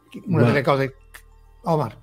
che 0.08 0.22
una 0.26 0.42
Ma... 0.42 0.46
delle 0.46 0.62
cose. 0.62 0.96
Omar. 1.64 1.96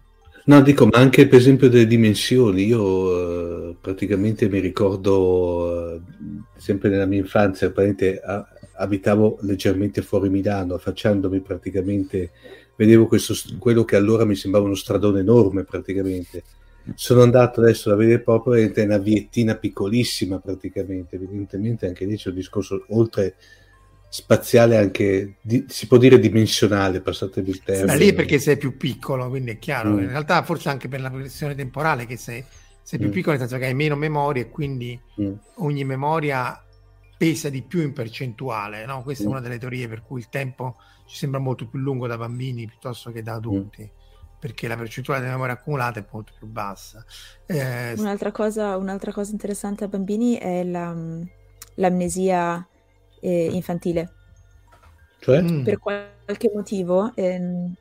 No, 0.45 0.61
dico, 0.61 0.87
ma 0.87 0.97
anche 0.97 1.27
per 1.27 1.39
esempio 1.39 1.69
delle 1.69 1.85
dimensioni. 1.85 2.65
Io 2.65 2.81
uh, 2.81 3.75
praticamente 3.79 4.49
mi 4.49 4.59
ricordo, 4.59 5.95
uh, 5.95 6.01
sempre 6.57 6.89
nella 6.89 7.05
mia 7.05 7.19
infanzia, 7.19 7.71
a, 7.71 8.47
abitavo 8.77 9.39
leggermente 9.41 10.01
fuori 10.01 10.29
Milano, 10.29 10.75
affacciandomi 10.75 11.41
praticamente, 11.41 12.31
vedevo 12.79 13.07
questo, 13.07 13.33
quello 13.57 13.83
che 13.83 13.97
allora 13.97 14.23
mi 14.23 14.35
sembrava 14.35 14.65
uno 14.65 14.75
stradone 14.75 15.19
enorme 15.19 15.65
praticamente. 15.65 16.43
Sono 16.95 17.23
andato 17.23 17.59
adesso 17.59 17.91
a 17.91 17.95
vedere 17.95 18.21
proprio, 18.21 18.53
è 18.53 18.83
una 18.83 18.97
viettina 18.97 19.55
piccolissima 19.55 20.39
praticamente, 20.39 21.17
evidentemente 21.17 21.87
anche 21.87 22.05
lì 22.05 22.15
c'è 22.15 22.29
un 22.29 22.35
discorso 22.35 22.85
oltre 22.91 23.35
spaziale 24.07 24.77
anche, 24.77 25.35
di, 25.41 25.65
si 25.67 25.87
può 25.87 25.97
dire 25.97 26.19
dimensionale, 26.19 27.01
passatemi 27.01 27.49
il 27.49 27.61
termine. 27.61 27.85
Ma 27.85 27.95
lì 27.95 28.07
è 28.07 28.13
perché 28.13 28.39
sei 28.39 28.55
più 28.55 28.77
piccolo, 28.77 29.27
quindi 29.27 29.51
è 29.51 29.59
chiaro. 29.59 29.89
Mm. 29.89 29.99
In 29.99 30.07
realtà 30.07 30.41
forse 30.43 30.69
anche 30.69 30.87
per 30.87 31.01
la 31.01 31.09
progressione 31.09 31.55
temporale 31.55 32.05
che 32.05 32.15
sei, 32.15 32.41
sei 32.81 32.97
più 32.97 33.09
mm. 33.09 33.11
piccolo, 33.11 33.37
nel 33.37 33.45
senso 33.45 33.61
che 33.61 33.67
hai 33.67 33.75
meno 33.75 33.97
memoria 33.97 34.41
e 34.41 34.49
quindi 34.49 34.97
mm. 35.21 35.33
ogni 35.55 35.83
memoria 35.83 36.63
pesa 37.17 37.49
di 37.49 37.61
più 37.61 37.81
in 37.81 37.91
percentuale. 37.91 38.85
No? 38.85 39.03
Questa 39.03 39.25
è 39.25 39.27
mm. 39.27 39.31
una 39.31 39.41
delle 39.41 39.59
teorie 39.59 39.89
per 39.89 40.01
cui 40.01 40.19
il 40.19 40.29
tempo 40.29 40.77
ci 41.09 41.17
sembra 41.17 41.39
molto 41.39 41.67
più 41.67 41.79
lungo 41.79 42.05
da 42.05 42.17
bambini 42.17 42.67
piuttosto 42.67 43.11
che 43.11 43.23
da 43.23 43.33
adulti. 43.33 43.81
Mm. 43.81 43.97
Perché 44.39 44.67
la 44.67 44.77
percentuale 44.77 45.23
di 45.23 45.29
memoria 45.29 45.55
accumulata 45.55 45.99
è 45.99 46.05
molto 46.09 46.31
più 46.37 46.47
bassa. 46.47 47.03
Eh, 47.45 47.93
un'altra, 47.97 48.31
cosa, 48.31 48.77
un'altra 48.77 49.11
cosa 49.11 49.31
interessante 49.31 49.83
a 49.83 49.87
bambini 49.87 50.37
è 50.37 50.63
la, 50.63 50.95
l'amnesia 51.75 52.65
eh, 53.19 53.49
infantile. 53.51 54.13
Cioè? 55.19 55.41
Mm. 55.41 55.63
Per 55.63 55.79
qualche 55.79 56.51
motivo, 56.53 57.11
ehm, 57.15 57.73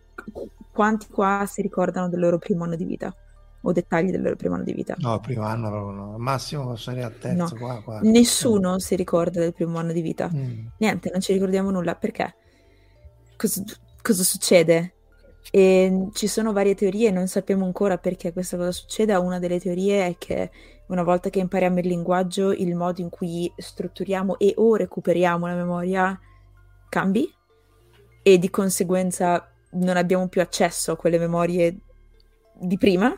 quanti 0.73 1.07
qua 1.09 1.45
si 1.47 1.63
ricordano 1.63 2.09
del 2.09 2.19
loro 2.19 2.39
primo 2.39 2.65
anno 2.65 2.77
di 2.77 2.85
vita? 2.85 3.15
O 3.61 3.73
dettagli 3.73 4.11
del 4.11 4.23
loro 4.23 4.37
primo 4.37 4.55
anno 4.55 4.65
di 4.65 4.73
vita? 4.73 4.95
No, 4.99 5.15
il 5.15 5.21
primo 5.21 5.43
anno 5.45 5.69
proprio 5.69 5.91
no. 5.95 6.15
Al 6.15 6.21
massimo 6.21 6.73
arrivare 6.73 7.03
al 7.03 7.19
terzo. 7.19 7.55
No. 7.55 7.61
Qua, 7.61 7.83
qua. 7.83 8.01
Nessuno 8.03 8.73
mm. 8.73 8.77
si 8.77 8.97
ricorda 8.97 9.39
del 9.39 9.53
primo 9.53 9.79
anno 9.79 9.93
di 9.93 10.01
vita. 10.01 10.31
Mm. 10.33 10.67
Niente, 10.79 11.11
non 11.11 11.21
ci 11.21 11.35
ricordiamo 11.35 11.71
nulla. 11.71 11.95
Perché? 11.95 12.35
Cosa, 13.39 13.63
cosa 14.03 14.25
succede? 14.25 14.95
E 15.53 16.09
ci 16.13 16.27
sono 16.27 16.53
varie 16.53 16.75
teorie, 16.75 17.13
non 17.13 17.29
sappiamo 17.29 17.65
ancora 17.65 17.97
perché 17.97 18.33
questa 18.33 18.57
cosa 18.57 18.73
succeda. 18.73 19.21
Una 19.21 19.39
delle 19.39 19.61
teorie 19.61 20.07
è 20.07 20.17
che 20.19 20.51
una 20.89 21.05
volta 21.05 21.31
che 21.31 21.39
impariamo 21.39 21.79
il 21.79 21.87
linguaggio, 21.87 22.51
il 22.51 22.75
modo 22.75 23.01
in 23.01 23.11
cui 23.11 23.51
strutturiamo 23.57 24.39
e 24.39 24.55
o 24.57 24.75
recuperiamo 24.75 25.47
la 25.47 25.55
memoria 25.55 26.19
cambi 26.89 27.33
e 28.23 28.39
di 28.39 28.51
conseguenza 28.51 29.49
non 29.71 29.97
abbiamo 29.97 30.27
più 30.27 30.41
accesso 30.41 30.91
a 30.91 30.97
quelle 30.97 31.19
memorie 31.19 31.79
di 32.55 32.77
prima. 32.77 33.17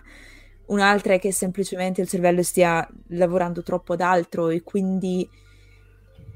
Un'altra 0.66 1.14
è 1.14 1.18
che 1.18 1.32
semplicemente 1.32 2.02
il 2.02 2.08
cervello 2.08 2.42
stia 2.42 2.86
lavorando 3.08 3.62
troppo 3.62 3.94
ad 3.94 4.02
altro 4.02 4.50
e 4.50 4.62
quindi 4.62 5.26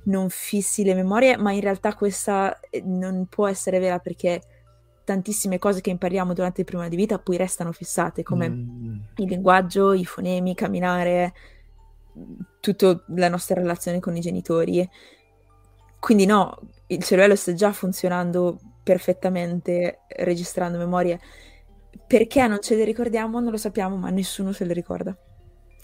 non 0.05 0.29
fissi 0.29 0.85
le 0.85 0.95
memorie, 0.95 1.37
ma 1.37 1.53
in 1.53 1.61
realtà 1.61 1.95
questa 1.95 2.59
eh, 2.71 2.83
non 2.85 3.27
può 3.29 3.47
essere 3.47 3.79
vera 3.79 3.99
perché 3.99 4.43
tantissime 5.05 5.59
cose 5.59 5.81
che 5.81 5.91
impariamo 5.91 6.33
durante 6.33 6.63
il 6.63 6.67
primo 6.67 6.81
anno 6.81 6.91
di 6.91 6.97
vita 6.97 7.19
poi 7.19 7.37
restano 7.37 7.73
fissate, 7.73 8.23
come 8.23 8.49
mm. 8.49 8.97
il 9.17 9.29
linguaggio, 9.29 9.93
i 9.93 10.05
fonemi, 10.05 10.55
camminare, 10.55 11.33
tutta 12.61 13.03
la 13.09 13.29
nostra 13.29 13.61
relazione 13.61 14.01
con 14.01 14.17
i 14.17 14.21
genitori. 14.21 14.89
Quindi 16.01 16.27
no, 16.27 16.59
il 16.89 17.03
cervello 17.03 17.37
sta 17.37 17.55
già 17.55 17.73
funzionando 17.73 18.59
perfettamente, 18.83 20.01
registrando 20.09 20.79
memorie. 20.79 21.21
Perché 22.07 22.47
non 22.47 22.61
ce 22.61 22.75
le 22.75 22.85
ricordiamo 22.85 23.41
non 23.41 23.51
lo 23.51 23.57
sappiamo, 23.57 23.97
ma 23.97 24.11
nessuno 24.11 24.53
se 24.53 24.65
le 24.65 24.73
ricorda, 24.73 25.17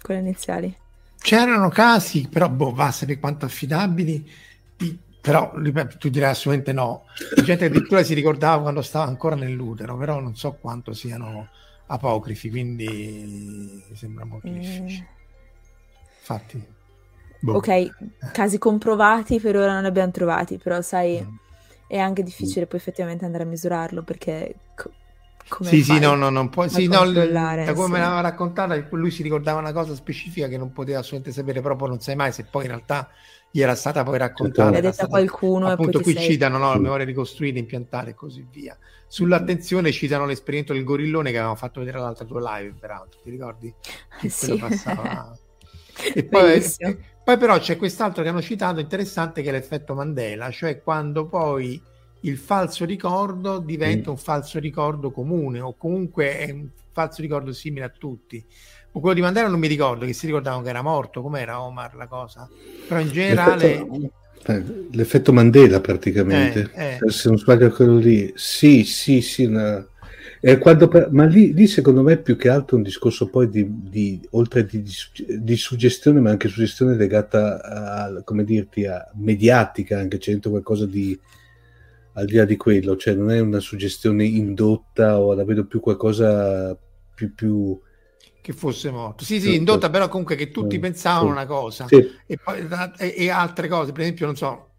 quelle 0.02 0.20
iniziali. 0.20 0.76
C'erano 1.20 1.68
casi, 1.68 2.28
però 2.28 2.48
boh, 2.48 2.72
va 2.72 2.86
a 2.86 2.92
sapere 2.92 3.18
quanto 3.18 3.44
affidabili, 3.44 4.28
di 4.76 4.98
però 5.20 5.52
ripeto, 5.54 5.98
tu 5.98 6.08
dirai 6.08 6.30
assolutamente 6.30 6.72
no. 6.72 7.04
C'è 7.34 7.42
gente 7.42 7.66
addirittura 7.66 8.02
si 8.02 8.14
ricordava 8.14 8.62
quando 8.62 8.80
stava 8.80 9.04
ancora 9.04 9.36
nell'utero, 9.36 9.96
però 9.96 10.18
non 10.18 10.34
so 10.34 10.52
quanto 10.54 10.94
siano 10.94 11.48
apocrifi, 11.86 12.48
quindi 12.48 13.84
sembra 13.94 14.24
molto 14.24 14.48
mm. 14.48 14.58
difficile. 14.58 15.08
Infatti. 16.20 16.66
Boh. 17.40 17.54
Ok, 17.54 17.68
eh. 17.68 17.92
casi 18.32 18.58
comprovati 18.58 19.40
per 19.40 19.56
ora 19.56 19.72
non 19.74 19.82
ne 19.82 19.88
abbiamo 19.88 20.10
trovati, 20.10 20.56
però 20.56 20.80
sai, 20.80 21.20
mm. 21.22 21.36
è 21.86 21.98
anche 21.98 22.22
difficile 22.22 22.66
poi 22.66 22.78
effettivamente 22.78 23.26
andare 23.26 23.44
a 23.44 23.46
misurarlo 23.46 24.02
perché 24.02 24.54
co- 24.74 24.90
come 25.50 25.68
sì, 25.68 25.82
sì, 25.82 25.98
no, 25.98 26.14
no, 26.14 26.30
non 26.30 26.48
può. 26.48 26.66
Sì, 26.68 26.86
no, 26.86 27.04
da 27.10 27.72
come 27.74 27.86
sì. 27.86 27.90
me 27.90 27.98
l'aveva 27.98 28.20
raccontata, 28.20 28.86
lui 28.92 29.10
si 29.10 29.22
ricordava 29.22 29.58
una 29.58 29.72
cosa 29.72 29.94
specifica 29.94 30.46
che 30.46 30.56
non 30.56 30.72
poteva 30.72 31.00
assolutamente 31.00 31.32
sapere, 31.32 31.60
proprio 31.60 31.88
non 31.88 32.00
sai 32.00 32.14
mai 32.14 32.32
se 32.32 32.44
poi 32.44 32.62
in 32.62 32.68
realtà 32.68 33.10
gli 33.50 33.60
era 33.60 33.74
stata 33.74 34.04
poi 34.04 34.16
raccontata. 34.16 34.70
L'ha 34.70 34.80
detta 34.80 35.06
qualcuno. 35.08 35.66
Appunto, 35.66 36.00
qui 36.00 36.12
sei... 36.12 36.30
citano 36.30 36.56
no, 36.56 36.72
la 36.72 36.78
memoria 36.78 37.04
ricostruita, 37.04 37.58
impiantata 37.58 38.10
e 38.10 38.14
così 38.14 38.46
via. 38.50 38.78
Sull'attenzione 39.08 39.90
citano 39.90 40.24
l'esperimento 40.24 40.72
del 40.72 40.84
gorillone 40.84 41.30
che 41.30 41.36
avevamo 41.36 41.56
fatto 41.56 41.80
vedere 41.80 41.98
l'altra 41.98 42.24
tua 42.24 42.58
live, 42.58 42.76
peraltro, 42.78 43.20
ti 43.22 43.30
ricordi? 43.30 43.74
Che 44.20 44.28
sì. 44.30 44.56
passava. 44.56 45.36
e 46.14 46.24
poi, 46.24 46.62
poi 47.24 47.36
però 47.36 47.58
c'è 47.58 47.76
quest'altro 47.76 48.22
che 48.22 48.28
hanno 48.28 48.40
citato 48.40 48.78
interessante 48.78 49.42
che 49.42 49.48
è 49.48 49.52
l'effetto 49.52 49.94
Mandela, 49.94 50.48
cioè 50.50 50.80
quando 50.80 51.26
poi 51.26 51.82
il 52.20 52.36
falso 52.36 52.84
ricordo 52.84 53.58
diventa 53.58 54.10
un 54.10 54.16
falso 54.16 54.58
ricordo 54.58 55.10
comune 55.10 55.60
o 55.60 55.74
comunque 55.76 56.38
è 56.38 56.50
un 56.50 56.68
falso 56.92 57.22
ricordo 57.22 57.52
simile 57.52 57.84
a 57.84 57.92
tutti. 57.96 58.44
Quello 58.92 59.14
di 59.14 59.20
Mandela 59.20 59.48
non 59.48 59.60
mi 59.60 59.68
ricordo, 59.68 60.04
che 60.04 60.12
si 60.12 60.26
ricordavano 60.26 60.62
che 60.62 60.68
era 60.68 60.82
morto, 60.82 61.22
com'era 61.22 61.62
Omar 61.62 61.94
la 61.94 62.06
cosa? 62.06 62.48
Però 62.88 63.00
in 63.00 63.08
generale... 63.08 63.86
L'effetto, 63.86 64.12
eh, 64.46 64.64
l'effetto 64.90 65.32
Mandela 65.32 65.80
praticamente, 65.80 66.70
eh, 66.74 66.98
eh. 67.00 67.10
se 67.10 67.28
non 67.28 67.38
sbaglio 67.38 67.70
quello 67.70 67.98
lì, 67.98 68.32
sì, 68.34 68.84
sì, 68.84 69.20
sì, 69.20 69.44
una... 69.44 69.84
Quando, 70.58 70.90
ma 71.10 71.26
lì, 71.26 71.52
lì, 71.52 71.66
secondo 71.66 72.02
me 72.02 72.16
più 72.16 72.34
che 72.36 72.48
altro 72.48 72.76
un 72.76 72.82
discorso 72.82 73.28
poi 73.28 73.50
di, 73.50 73.66
di 73.68 74.26
oltre 74.30 74.64
di, 74.64 74.82
di, 74.82 74.94
di, 75.38 75.56
suggestione 75.56 76.18
ma 76.18 76.30
anche 76.30 76.48
suggestione 76.48 76.96
legata 76.96 77.60
a, 77.62 78.22
come 78.22 78.42
dirti, 78.44 78.86
a 78.86 79.06
mediatica 79.16 79.98
anche 79.98 80.16
c'è 80.16 80.30
dentro 80.30 80.48
qualcosa 80.48 80.86
di 80.86 81.18
al 82.20 82.26
di 82.26 82.34
là 82.34 82.44
di 82.44 82.56
quello 82.56 82.96
cioè 82.96 83.14
non 83.14 83.30
è 83.30 83.40
una 83.40 83.60
suggestione 83.60 84.24
indotta 84.24 85.18
o 85.18 85.32
la 85.34 85.44
vedo 85.44 85.66
più 85.66 85.80
qualcosa 85.80 86.78
più, 87.14 87.34
più 87.34 87.80
che 88.42 88.52
fosse 88.54 88.90
morto. 88.90 89.24
Sì, 89.24 89.38
sì, 89.38 89.54
indotta 89.54 89.90
però 89.90 90.08
comunque 90.08 90.34
che 90.34 90.50
tutti 90.50 90.76
sì, 90.76 90.80
pensavano 90.80 91.26
sì. 91.26 91.32
una 91.32 91.46
cosa 91.46 91.86
sì. 91.86 92.10
e, 92.26 92.38
poi, 92.42 92.66
e, 92.96 93.14
e, 93.16 93.28
altre 93.28 93.68
cose, 93.68 93.92
per 93.92 94.00
esempio, 94.00 94.26
non 94.26 94.36
so, 94.36 94.70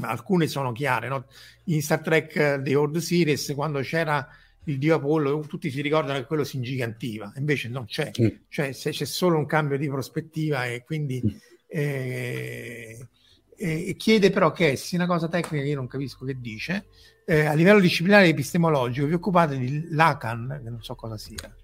alcune 0.00 0.46
sono 0.46 0.70
chiare, 0.72 1.08
no? 1.08 1.26
in 1.64 1.82
Star 1.82 2.00
Trek 2.00 2.36
eh, 2.36 2.60
The 2.62 2.74
Old 2.76 2.98
Series, 2.98 3.52
quando 3.54 3.80
c'era 3.80 4.26
il 4.66 4.78
dio 4.78 4.94
Apollo, 4.94 5.44
tutti 5.48 5.70
si 5.70 5.80
ricordano 5.80 6.18
che 6.20 6.26
quello 6.26 6.44
si 6.44 6.56
ingigantiva, 6.56 7.32
invece 7.36 7.68
non 7.68 7.86
c'è, 7.86 8.12
cioè 8.48 8.70
se 8.70 8.90
c'è 8.90 9.04
solo 9.04 9.36
un 9.36 9.46
cambio 9.46 9.76
di 9.76 9.88
prospettiva 9.88 10.66
e 10.66 10.84
quindi... 10.84 11.20
Eh, 11.66 13.08
eh, 13.62 13.94
chiede 13.96 14.30
però 14.30 14.50
che 14.50 14.74
sia 14.76 14.98
una 14.98 15.06
cosa 15.06 15.28
tecnica 15.28 15.62
che 15.62 15.68
io 15.68 15.76
non 15.76 15.86
capisco 15.86 16.24
che 16.24 16.36
dice, 16.40 16.86
eh, 17.24 17.46
a 17.46 17.52
livello 17.52 17.78
disciplinare 17.78 18.26
epistemologico 18.26 19.06
vi 19.06 19.14
occupate 19.14 19.56
di 19.56 19.88
Lacan, 19.90 20.60
che 20.62 20.68
non 20.70 20.82
so 20.82 20.94
cosa 20.96 21.16
sia. 21.16 21.54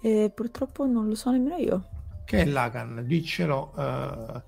E 0.00 0.30
purtroppo 0.32 0.86
non 0.86 1.08
lo 1.08 1.16
so 1.16 1.30
nemmeno 1.32 1.56
io. 1.56 1.88
Che 2.24 2.42
è 2.42 2.44
Lacan? 2.44 3.02
Diccelo. 3.04 3.72
Uh, 3.74 4.40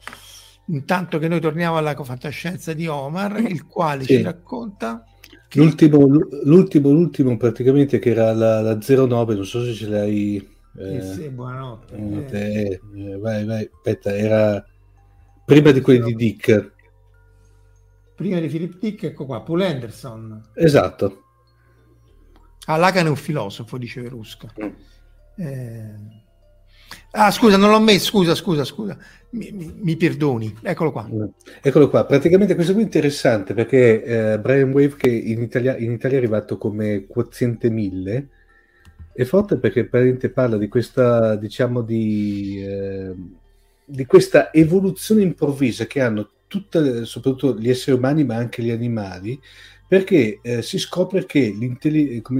intanto 0.72 1.18
che 1.18 1.26
noi 1.26 1.40
torniamo 1.40 1.76
alla 1.76 1.94
fantascienza 1.94 2.72
di 2.72 2.86
Omar, 2.86 3.38
eh, 3.38 3.42
il 3.50 3.66
quale 3.66 4.04
sì. 4.04 4.16
ci 4.16 4.22
racconta. 4.22 5.04
Che... 5.48 5.58
L'ultimo, 5.58 6.06
l'ultimo, 6.44 6.90
l'ultimo 6.90 7.36
praticamente 7.36 7.98
che 7.98 8.10
era 8.10 8.32
la, 8.32 8.60
la 8.60 8.78
09, 8.78 9.34
non 9.34 9.44
so 9.44 9.64
se 9.64 9.72
ce 9.72 9.88
l'hai. 9.88 10.48
Eh, 10.78 11.02
sì, 11.02 11.28
buonanotte. 11.28 11.96
Eh, 11.96 12.80
eh, 12.94 13.16
vai, 13.18 13.44
vai, 13.44 13.68
aspetta, 13.72 14.16
era 14.16 14.64
prima 15.44 15.72
di 15.72 15.80
quelli 15.80 16.04
di 16.04 16.14
Dick. 16.14 16.78
Prima 18.20 18.38
di 18.38 18.48
Philip 18.48 18.78
Dick, 18.78 19.04
ecco 19.04 19.24
qua, 19.24 19.40
Paul 19.40 19.62
Anderson. 19.62 20.50
Esatto. 20.52 21.22
Ah, 22.66 22.76
Lacan 22.76 23.06
è 23.06 23.08
un 23.08 23.16
filosofo, 23.16 23.78
dice 23.78 24.02
Verusca. 24.02 24.52
Mm. 24.62 24.68
Eh... 25.42 25.94
Ah, 27.12 27.30
scusa, 27.30 27.56
non 27.56 27.70
l'ho 27.70 27.80
messo. 27.80 28.10
Scusa, 28.10 28.34
scusa, 28.34 28.64
scusa. 28.64 28.98
Mi, 29.30 29.50
mi, 29.52 29.72
mi, 29.74 29.96
perdoni. 29.96 30.54
Eccolo 30.60 30.92
qua. 30.92 31.08
Eccolo 31.62 31.88
qua. 31.88 32.04
Praticamente 32.04 32.54
questo 32.54 32.74
qui 32.74 32.82
è 32.82 32.84
interessante 32.84 33.54
perché 33.54 34.04
eh, 34.04 34.38
Brian 34.38 34.70
Wave, 34.70 34.96
che 34.96 35.08
in 35.08 35.40
Italia, 35.40 35.78
in 35.78 35.92
Italia, 35.92 36.18
è 36.18 36.20
arrivato 36.20 36.58
come 36.58 37.06
quoziente 37.06 37.70
1000, 37.70 38.28
è 39.14 39.24
forte 39.24 39.56
perché 39.56 39.86
parla 39.86 40.58
di 40.58 40.68
questa, 40.68 41.36
diciamo, 41.36 41.80
di, 41.80 42.62
eh, 42.62 43.14
di 43.82 44.04
questa 44.04 44.52
evoluzione 44.52 45.22
improvvisa 45.22 45.86
che 45.86 46.02
hanno 46.02 46.28
tutte, 46.50 47.04
soprattutto 47.04 47.56
gli 47.56 47.70
esseri 47.70 47.96
umani, 47.96 48.24
ma 48.24 48.34
anche 48.34 48.60
gli 48.60 48.70
animali, 48.70 49.40
perché 49.86 50.40
eh, 50.42 50.62
si 50.62 50.78
scopre 50.78 51.24
che 51.24 51.54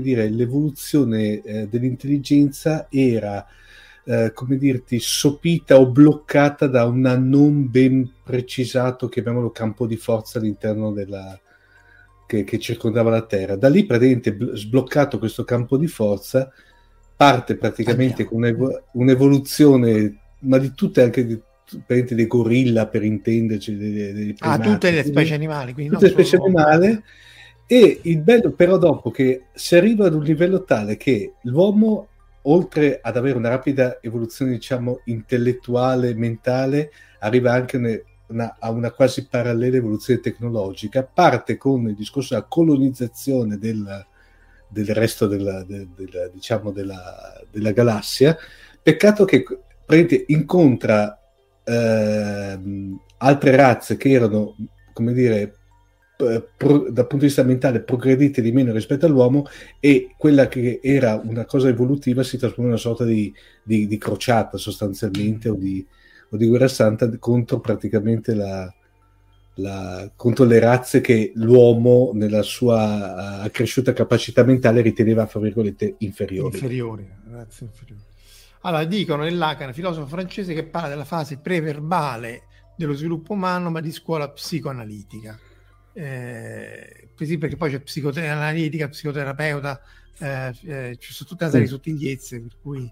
dire, 0.02 0.28
l'evoluzione 0.28 1.40
eh, 1.42 1.68
dell'intelligenza 1.68 2.88
era 2.90 3.46
eh, 4.04 4.32
come 4.34 4.56
dirti, 4.56 4.98
sopita 4.98 5.78
o 5.78 5.86
bloccata 5.86 6.66
da 6.66 6.84
un 6.86 7.00
non 7.28 7.70
ben 7.70 8.10
precisato, 8.24 9.08
chiamiamolo 9.08 9.50
campo 9.50 9.86
di 9.86 9.96
forza 9.96 10.40
all'interno 10.40 10.90
della, 10.92 11.38
che, 12.26 12.42
che, 12.42 12.58
circondava 12.58 13.10
la 13.10 13.22
Terra. 13.22 13.54
Da 13.54 13.68
lì 13.68 13.86
praticamente 13.86 14.36
sbloccato 14.56 15.20
questo 15.20 15.44
campo 15.44 15.76
di 15.76 15.86
forza 15.86 16.52
parte 17.14 17.56
praticamente 17.56 18.24
con 18.24 18.38
un'evo- 18.38 18.86
un'evoluzione, 18.94 20.18
ma 20.40 20.58
di 20.58 20.72
tutte 20.74 21.02
anche 21.02 21.24
di, 21.24 21.40
dei 21.86 22.26
gorilla 22.26 22.86
per 22.86 23.02
intenderci. 23.02 23.76
Dei, 23.76 24.12
dei 24.12 24.34
ah, 24.38 24.58
tutte 24.58 24.90
le 24.90 25.04
specie 25.04 25.34
animali. 25.34 25.74
Tutte 25.74 26.06
le 26.06 26.10
specie 26.10 26.36
animali. 26.36 27.02
E 27.66 28.00
il 28.02 28.20
bello 28.20 28.50
però 28.50 28.78
dopo 28.78 29.10
che 29.10 29.44
si 29.52 29.76
arriva 29.76 30.06
ad 30.06 30.14
un 30.14 30.22
livello 30.22 30.64
tale 30.64 30.96
che 30.96 31.34
l'uomo 31.42 32.08
oltre 32.42 32.98
ad 33.02 33.16
avere 33.16 33.36
una 33.36 33.48
rapida 33.48 33.98
evoluzione, 34.00 34.52
diciamo, 34.52 35.00
intellettuale, 35.04 36.14
mentale, 36.14 36.90
arriva 37.20 37.52
anche 37.52 37.76
una, 37.76 37.98
una, 38.28 38.56
a 38.58 38.70
una 38.70 38.90
quasi 38.90 39.26
parallela 39.28 39.76
evoluzione 39.76 40.20
tecnologica. 40.20 41.02
Parte 41.04 41.56
con 41.56 41.88
il 41.88 41.94
discorso 41.94 42.34
della 42.34 42.46
colonizzazione 42.48 43.58
del, 43.58 44.06
del 44.68 44.94
resto 44.94 45.26
della, 45.26 45.62
de, 45.64 45.88
de, 45.94 46.30
diciamo 46.32 46.70
della, 46.70 47.40
della, 47.50 47.72
galassia. 47.72 48.36
Peccato 48.82 49.24
che 49.24 49.44
incontra 50.28 51.19
eh, 51.70 52.60
altre 53.18 53.56
razze 53.56 53.96
che 53.96 54.10
erano, 54.10 54.56
come 54.92 55.12
dire, 55.12 55.54
pro, 56.56 56.90
dal 56.90 57.06
punto 57.06 57.16
di 57.16 57.26
vista 57.26 57.42
mentale 57.42 57.80
progredite 57.80 58.42
di 58.42 58.52
meno 58.52 58.72
rispetto 58.72 59.06
all'uomo 59.06 59.46
e 59.78 60.14
quella 60.16 60.48
che 60.48 60.80
era 60.82 61.20
una 61.22 61.44
cosa 61.44 61.68
evolutiva 61.68 62.22
si 62.22 62.36
trasforma 62.36 62.64
in 62.64 62.70
una 62.70 62.80
sorta 62.80 63.04
di, 63.04 63.32
di, 63.62 63.86
di 63.86 63.98
crociata 63.98 64.58
sostanzialmente 64.58 65.48
o 65.48 65.54
di, 65.54 65.84
o 66.30 66.36
di, 66.36 66.46
guerra 66.46 66.68
santa 66.68 67.08
contro 67.18 67.60
praticamente 67.60 68.34
la, 68.34 68.72
la, 69.54 70.10
contro 70.14 70.44
le 70.44 70.58
razze 70.58 71.00
che 71.00 71.32
l'uomo 71.36 72.10
nella 72.14 72.42
sua 72.42 73.40
accresciuta 73.40 73.92
capacità 73.92 74.44
mentale 74.44 74.82
riteneva 74.82 75.26
fra 75.26 75.40
virgolette 75.40 75.94
inferiori. 75.98 76.54
Inferiori, 76.54 77.08
razze 77.30 77.64
inferiori. 77.64 78.08
Allora, 78.62 78.84
dicono 78.84 79.22
nell'Acan, 79.22 79.72
filosofo 79.72 80.06
francese 80.06 80.54
che 80.54 80.64
parla 80.64 80.88
della 80.88 81.04
fase 81.04 81.38
preverbale 81.38 82.42
dello 82.76 82.92
sviluppo 82.92 83.32
umano, 83.32 83.70
ma 83.70 83.80
di 83.80 83.92
scuola 83.92 84.30
psicoanalitica 84.30 85.38
eh, 85.92 87.08
così 87.16 87.38
perché 87.38 87.56
poi 87.56 87.70
c'è 87.70 87.80
psicoanalitica, 87.80 88.88
psicoterapeuta, 88.88 89.80
eh, 90.18 90.54
eh, 90.64 90.96
ci 90.98 91.12
sono 91.12 91.28
tutta 91.28 91.44
una 91.44 91.52
serie 91.52 91.66
di 91.66 91.72
sottigliezze, 91.72 92.40
per 92.40 92.56
cui 92.62 92.90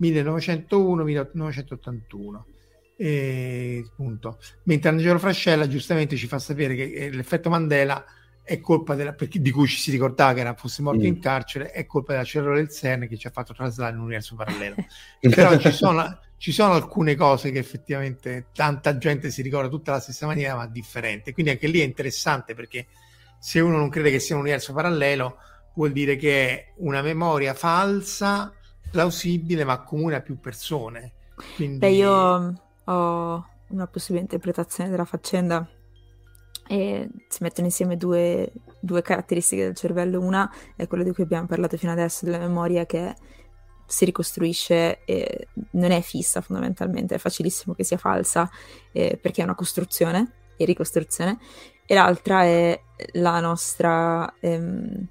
1901-1981. 0.00 2.42
E, 2.96 3.84
appunto. 3.86 4.38
Mentre 4.64 4.90
Angelo 4.90 5.18
Frascella 5.18 5.66
giustamente 5.66 6.16
ci 6.16 6.26
fa 6.26 6.38
sapere 6.38 6.74
che 6.74 6.92
eh, 6.92 7.10
l'effetto 7.10 7.48
Mandela 7.48 8.04
è 8.50 8.58
colpa 8.58 8.96
della, 8.96 9.12
perché, 9.12 9.40
di 9.40 9.52
cui 9.52 9.68
ci 9.68 9.76
si 9.76 9.92
ricordava 9.92 10.34
che 10.34 10.40
era, 10.40 10.54
fosse 10.54 10.82
morto 10.82 11.02
mm. 11.02 11.06
in 11.06 11.20
carcere, 11.20 11.70
è 11.70 11.86
colpa 11.86 12.14
della 12.14 12.24
cellula 12.24 12.56
del 12.56 12.68
CERN 12.68 13.06
che 13.06 13.16
ci 13.16 13.28
ha 13.28 13.30
fatto 13.30 13.54
traslare 13.54 13.92
in 13.92 13.98
un 13.98 14.06
universo 14.06 14.34
parallelo. 14.34 14.74
Però 15.22 15.56
ci 15.56 15.70
sono, 15.70 16.18
ci 16.36 16.50
sono 16.50 16.72
alcune 16.72 17.14
cose 17.14 17.52
che 17.52 17.60
effettivamente 17.60 18.46
tanta 18.52 18.98
gente 18.98 19.30
si 19.30 19.42
ricorda 19.42 19.68
tutta 19.68 19.92
la 19.92 20.00
stessa 20.00 20.26
maniera, 20.26 20.56
ma 20.56 20.66
differente. 20.66 21.32
Quindi 21.32 21.52
anche 21.52 21.68
lì 21.68 21.78
è 21.78 21.84
interessante 21.84 22.54
perché 22.54 22.88
se 23.38 23.60
uno 23.60 23.76
non 23.76 23.88
crede 23.88 24.10
che 24.10 24.18
sia 24.18 24.34
un 24.34 24.40
universo 24.40 24.72
parallelo, 24.72 25.36
vuol 25.74 25.92
dire 25.92 26.16
che 26.16 26.48
è 26.48 26.72
una 26.78 27.02
memoria 27.02 27.54
falsa, 27.54 28.52
plausibile, 28.90 29.62
ma 29.62 29.80
comune 29.84 30.16
a 30.16 30.22
più 30.22 30.40
persone. 30.40 31.12
Quindi... 31.54 31.78
Beh, 31.78 31.90
io 31.90 32.62
ho 32.82 33.48
una 33.68 33.86
possibile 33.86 34.22
interpretazione 34.22 34.90
della 34.90 35.04
faccenda 35.04 35.64
e 36.70 37.08
si 37.26 37.42
mettono 37.42 37.66
insieme 37.66 37.96
due, 37.96 38.52
due 38.78 39.02
caratteristiche 39.02 39.64
del 39.64 39.74
cervello. 39.74 40.20
Una 40.20 40.48
è 40.76 40.86
quella 40.86 41.02
di 41.02 41.12
cui 41.12 41.24
abbiamo 41.24 41.48
parlato 41.48 41.76
fino 41.76 41.90
adesso, 41.90 42.24
della 42.24 42.38
memoria 42.38 42.86
che 42.86 43.12
si 43.86 44.04
ricostruisce 44.04 45.02
e 45.04 45.48
non 45.72 45.90
è 45.90 46.00
fissa 46.00 46.40
fondamentalmente, 46.40 47.16
è 47.16 47.18
facilissimo 47.18 47.74
che 47.74 47.82
sia 47.82 47.96
falsa 47.96 48.48
eh, 48.92 49.18
perché 49.20 49.40
è 49.40 49.44
una 49.44 49.56
costruzione 49.56 50.34
e 50.56 50.64
ricostruzione, 50.64 51.38
e 51.84 51.94
l'altra 51.94 52.44
è 52.44 52.80
la 53.14 53.40
nostra 53.40 54.32
ehm, 54.38 55.08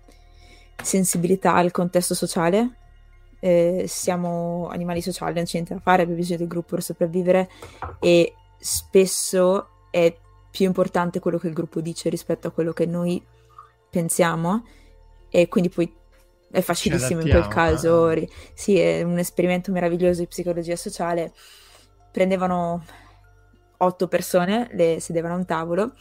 sensibilità 0.81 1.55
al 1.55 1.71
contesto 1.71 2.15
sociale. 2.15 2.77
Eh, 3.41 3.83
siamo 3.85 4.69
animali 4.69 5.01
sociali, 5.01 5.33
non 5.33 5.43
c'è 5.43 5.55
niente 5.55 5.73
da 5.73 5.81
fare, 5.81 6.03
abbiamo 6.03 6.21
bisogno 6.21 6.37
del 6.37 6.47
gruppo 6.47 6.75
per 6.75 6.83
sopravvivere 6.83 7.49
e 7.99 8.33
spesso 8.57 9.87
è 9.91 10.15
più 10.51 10.65
importante 10.65 11.19
quello 11.19 11.37
che 11.37 11.47
il 11.47 11.53
gruppo 11.53 11.81
dice 11.81 12.09
rispetto 12.09 12.47
a 12.47 12.51
quello 12.51 12.73
che 12.73 12.85
noi 12.85 13.23
pensiamo 13.89 14.65
e 15.29 15.47
quindi 15.47 15.69
poi 15.69 15.91
è 16.51 16.61
facilissimo 16.61 17.21
in 17.21 17.29
quel 17.29 17.47
caso. 17.47 18.09
Eh. 18.09 18.27
Sì, 18.53 18.79
è 18.79 19.03
un 19.03 19.17
esperimento 19.19 19.71
meraviglioso 19.71 20.21
di 20.21 20.27
psicologia 20.27 20.75
sociale. 20.75 21.31
Prendevano 22.11 22.83
otto 23.77 24.07
persone, 24.07 24.67
le 24.71 24.99
sedevano 24.99 25.35
a 25.35 25.37
un 25.37 25.45
tavolo 25.45 25.93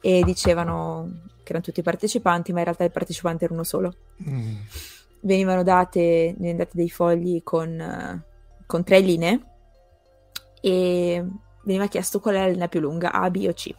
e 0.00 0.22
dicevano 0.24 1.28
che 1.42 1.50
erano 1.50 1.64
tutti 1.64 1.82
partecipanti, 1.82 2.52
ma 2.52 2.58
in 2.58 2.64
realtà 2.64 2.84
il 2.84 2.90
partecipante 2.90 3.44
era 3.44 3.52
uno 3.52 3.64
solo. 3.64 3.94
Mm. 4.28 4.56
Venivano 5.20 5.62
date, 5.62 6.34
date 6.38 6.70
dei 6.72 6.88
fogli 6.88 7.42
con, 7.42 8.24
con 8.66 8.84
tre 8.84 9.00
linee 9.00 9.40
e 10.62 11.26
veniva 11.64 11.86
chiesto 11.88 12.20
qual 12.20 12.36
è 12.36 12.38
la 12.38 12.46
linea 12.46 12.68
più 12.68 12.80
lunga, 12.80 13.12
A, 13.12 13.28
B 13.30 13.44
o 13.46 13.52
C. 13.52 13.74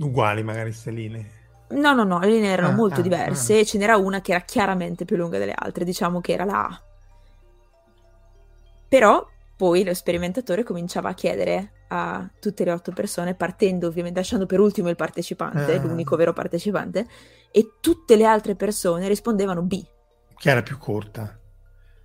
Uguali 0.00 0.42
magari 0.42 0.70
queste 0.70 0.90
linee. 0.90 1.38
No, 1.70 1.92
no, 1.92 2.04
no, 2.04 2.18
le 2.18 2.28
linee 2.28 2.50
erano 2.50 2.68
ah, 2.68 2.74
molto 2.74 3.00
ah, 3.00 3.02
diverse 3.02 3.60
ah. 3.60 3.64
ce 3.64 3.78
n'era 3.78 3.96
una 3.96 4.20
che 4.20 4.32
era 4.32 4.40
chiaramente 4.40 5.04
più 5.04 5.16
lunga 5.16 5.38
delle 5.38 5.54
altre, 5.54 5.84
diciamo 5.84 6.20
che 6.20 6.32
era 6.32 6.44
la 6.44 6.66
A. 6.66 6.82
Però 8.88 9.24
poi 9.56 9.84
lo 9.84 9.94
sperimentatore 9.94 10.64
cominciava 10.64 11.10
a 11.10 11.14
chiedere 11.14 11.72
a 11.88 12.28
tutte 12.40 12.64
le 12.64 12.72
otto 12.72 12.92
persone, 12.92 13.34
partendo 13.34 13.86
ovviamente, 13.86 14.18
lasciando 14.18 14.46
per 14.46 14.58
ultimo 14.58 14.88
il 14.88 14.96
partecipante, 14.96 15.74
ah. 15.76 15.80
l'unico 15.80 16.16
vero 16.16 16.32
partecipante, 16.32 17.06
e 17.52 17.74
tutte 17.80 18.16
le 18.16 18.24
altre 18.24 18.56
persone 18.56 19.06
rispondevano 19.06 19.62
B. 19.62 19.84
Che 20.34 20.50
era 20.50 20.62
più 20.62 20.78
corta. 20.78 21.38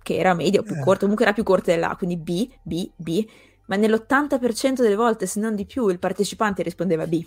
Che 0.02 0.16
era 0.16 0.34
media 0.34 0.60
o 0.60 0.62
più 0.62 0.76
eh. 0.76 0.80
corta, 0.80 1.00
comunque 1.00 1.24
era 1.24 1.34
più 1.34 1.42
corta 1.42 1.72
dell'A, 1.72 1.96
quindi 1.96 2.16
B, 2.16 2.48
B, 2.62 2.90
B, 2.94 3.26
ma 3.66 3.76
nell'80% 3.76 4.74
delle 4.74 4.94
volte, 4.94 5.26
se 5.26 5.40
non 5.40 5.56
di 5.56 5.66
più, 5.66 5.88
il 5.88 5.98
partecipante 5.98 6.62
rispondeva 6.62 7.06
B. 7.06 7.24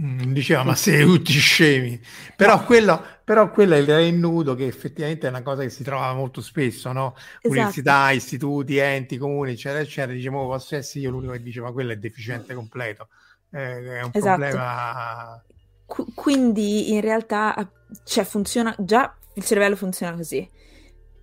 Mm, 0.00 0.32
diceva 0.32 0.62
ma 0.62 0.76
siete 0.76 1.02
tutti 1.02 1.32
scemi 1.32 2.00
però, 2.36 2.62
quello, 2.62 3.02
però 3.24 3.50
quello 3.50 3.74
è 3.74 3.98
il 3.98 4.14
nudo 4.14 4.54
che 4.54 4.64
effettivamente 4.64 5.26
è 5.26 5.30
una 5.30 5.42
cosa 5.42 5.62
che 5.62 5.70
si 5.70 5.82
trova 5.82 6.14
molto 6.14 6.40
spesso 6.40 6.92
no? 6.92 7.16
Esatto. 7.16 7.48
università, 7.48 8.10
istituti, 8.12 8.76
enti, 8.76 9.18
comuni 9.18 9.52
eccetera 9.52 9.80
eccetera 9.80 10.12
diciamo 10.12 10.46
posso 10.46 10.76
essere 10.76 11.00
io 11.00 11.10
l'unico 11.10 11.32
che 11.32 11.42
dice 11.42 11.60
ma 11.60 11.72
quello 11.72 11.90
è 11.90 11.96
deficiente 11.96 12.54
completo 12.54 13.08
eh, 13.50 13.96
è 13.96 14.02
un 14.02 14.10
esatto. 14.12 14.38
problema 14.38 15.44
Qu- 15.84 16.14
quindi 16.14 16.92
in 16.92 17.00
realtà 17.00 17.68
cioè, 18.04 18.22
funziona 18.22 18.72
già 18.78 19.12
il 19.34 19.44
cervello 19.44 19.74
funziona 19.74 20.14
così 20.14 20.48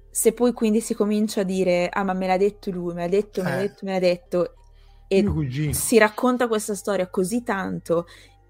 se 0.09 0.33
poi 0.33 0.51
quindi 0.51 0.81
si 0.81 0.93
comincia 0.93 1.41
a 1.41 1.43
dire 1.45 1.87
ah 1.87 2.03
ma 2.03 2.11
me 2.11 2.27
l'ha 2.27 2.37
detto 2.37 2.71
lui 2.71 2.93
me 2.93 3.03
l'ha 3.03 3.07
detto, 3.07 3.41
me 3.41 3.51
l'ha 3.51 3.59
eh. 3.59 3.61
detto, 3.61 3.85
me 3.85 3.91
l'ha 3.93 3.99
detto 3.99 4.53
e 5.07 5.23
si 5.71 5.97
racconta 5.97 6.47
questa 6.47 6.75
storia 6.75 7.07
così 7.07 7.41
tanto 7.43 8.05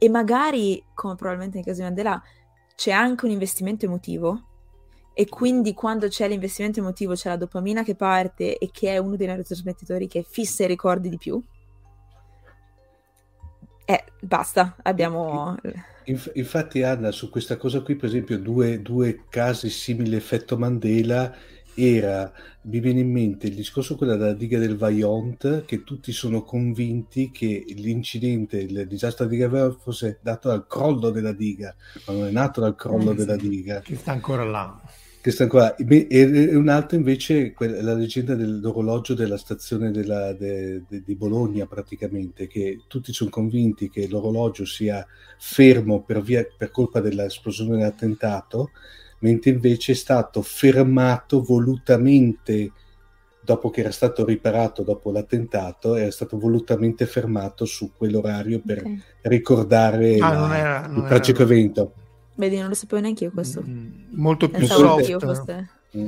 e 0.06 0.10
magari, 0.10 0.84
come 0.94 1.15
probabilmente 1.15 1.56
nel 1.56 1.65
caso 1.65 1.80
di 1.80 1.88
Mandela, 1.88 2.22
c'è 2.76 2.91
anche 2.91 3.26
un 3.26 3.32
investimento 3.32 3.86
emotivo 3.86 4.44
e 5.15 5.27
quindi 5.27 5.73
quando 5.73 6.10
c'è 6.10 6.27
l'investimento 6.27 6.80
emotivo 6.80 7.15
c'è 7.15 7.30
la 7.30 7.38
dopamina 7.38 7.82
che 7.82 7.95
parte 7.95 8.60
e 8.60 8.69
che 8.72 8.90
è 8.90 8.98
uno 8.99 9.15
dei 9.15 9.26
neurotrasmettitori 9.26 10.07
che 10.07 10.23
fissa 10.30 10.64
i 10.64 10.68
ricordi 10.68 11.10
di 11.10 11.18
più. 11.18 11.41
Eh, 13.84 14.03
basta, 14.22 14.76
abbiamo... 14.84 15.56
Inf- 16.03 16.32
infatti 16.36 16.84
Anna, 16.84 17.10
su 17.10 17.32
questa 17.32 17.57
cosa 17.57 17.82
qui, 17.82 17.95
per 17.95 18.10
esempio, 18.10 18.38
due, 18.38 18.84
due 18.84 19.23
casi 19.27 19.72
simili 19.72 20.15
effetto 20.15 20.56
Mandela 20.56 21.36
era, 21.76 22.31
mi 22.61 22.80
viene 22.80 23.02
in 23.02 23.11
mente 23.11 23.47
il 23.47 23.56
discorso 23.56 23.95
quella 23.95 24.15
della 24.15 24.34
diga 24.34 24.57
del 24.57 24.77
Vaillant, 24.77 25.65
che 25.65 25.84
tutti 25.84 26.11
sono 26.11 26.43
convinti 26.43 27.31
che 27.31 27.65
l'incidente, 27.68 28.57
il 28.57 28.88
disastro 28.88 29.26
di 29.26 29.38
diga 29.38 29.76
fosse 29.80 30.19
dato 30.22 30.47
dal 30.47 30.65
crollo 30.68 31.10
della 31.10 31.34
diga, 31.34 31.76
ma 32.07 32.14
non 32.14 32.27
è 32.27 32.31
nato 32.31 32.61
dal 32.61 32.76
crollo 32.76 33.11
eh, 33.11 33.15
della 33.15 33.35
diga. 33.35 33.81
Che 33.81 33.95
sta 33.95 34.14
ancora 34.14 34.45
là. 34.45 34.81
che 35.22 35.31
sta 35.31 35.43
ancora. 35.43 35.76
E 35.76 36.56
un 36.56 36.69
altro 36.69 36.97
invece 36.97 37.53
la 37.57 37.93
leggenda 37.93 38.35
dell'orologio 38.35 39.14
della 39.14 39.38
stazione 39.38 39.91
della, 39.91 40.34
de, 40.34 40.84
de, 40.88 41.02
di 41.03 41.15
Bologna, 41.15 41.65
praticamente, 41.65 42.47
che 42.47 42.84
tutti 42.88 43.11
sono 43.11 43.30
convinti 43.30 43.89
che 43.89 44.07
l'orologio 44.07 44.65
sia 44.65 45.06
fermo 45.38 46.03
per, 46.03 46.22
via, 46.22 46.47
per 46.57 46.72
colpa 46.72 47.02
dell'esplosione 47.02 47.77
dell'attentato, 47.77 48.69
mentre 49.19 49.51
invece 49.51 49.93
è 49.93 49.95
stato 49.95 50.41
fermato 50.41 51.41
volutamente 51.41 52.71
dopo 53.45 53.69
che 53.69 53.81
era 53.81 53.91
stato 53.91 54.25
riparato 54.25 54.81
dopo 54.81 55.11
l'attentato, 55.11 55.95
era 55.95 56.11
stato 56.11 56.37
volutamente 56.37 57.05
fermato 57.05 57.63
su 57.65 57.91
quell'orario 57.95 58.59
per 58.65 58.79
okay. 58.79 59.01
ricordare 59.21 60.17
ah, 60.17 60.33
la, 60.33 60.39
non 60.39 60.53
era, 60.53 60.87
non 60.87 61.03
il 61.03 61.07
tragico 61.07 61.43
evento. 61.43 61.93
Vedi, 62.35 62.57
non 62.57 62.69
lo 62.69 62.73
sapevo 62.73 63.01
neanche 63.01 63.23
io 63.23 63.31
questo. 63.31 63.63
Mm, 63.65 64.07
molto 64.11 64.49
più 64.49 64.65
soft. 64.65 65.19
Foste... 65.19 65.69
Mm. 65.95 66.07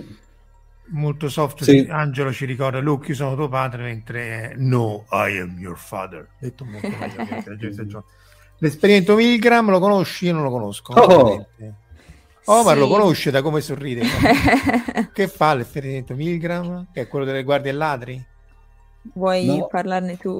Molto 0.89 1.29
soft. 1.29 1.63
Sì. 1.63 1.85
Angelo 1.89 2.34
ci 2.34 2.45
ricorda, 2.45 2.79
Luke, 2.79 3.09
io 3.09 3.15
sono 3.15 3.35
tuo 3.35 3.47
padre, 3.47 3.84
mentre 3.84 4.53
no, 4.57 5.05
I 5.11 5.38
am 5.38 5.57
your 5.59 5.77
father. 5.77 6.27
Detto 6.39 6.65
molto 6.65 6.89
meglio. 6.89 8.05
L'esperimento 8.59 9.15
Milgram 9.15 9.69
lo 9.69 9.79
conosci? 9.79 10.25
Io 10.25 10.34
non 10.34 10.43
lo 10.43 10.49
conosco. 10.49 10.93
Oh. 10.93 11.47
Omar 12.49 12.76
sì. 12.76 12.80
lo 12.80 12.88
conosce 12.88 13.32
da 13.32 13.41
come 13.41 13.61
sorride. 13.61 14.03
che 15.14 15.28
fa 15.28 15.53
l'esperimento 15.53 16.15
Milgram? 16.15 16.88
Che 16.94 17.02
è 17.02 17.07
quello 17.07 17.26
delle 17.26 17.44
guardie 17.44 17.72
ladri? 17.74 18.26
Vuoi 19.14 19.45
no. 19.45 19.68
parlarne 19.68 20.18
tu? 20.18 20.32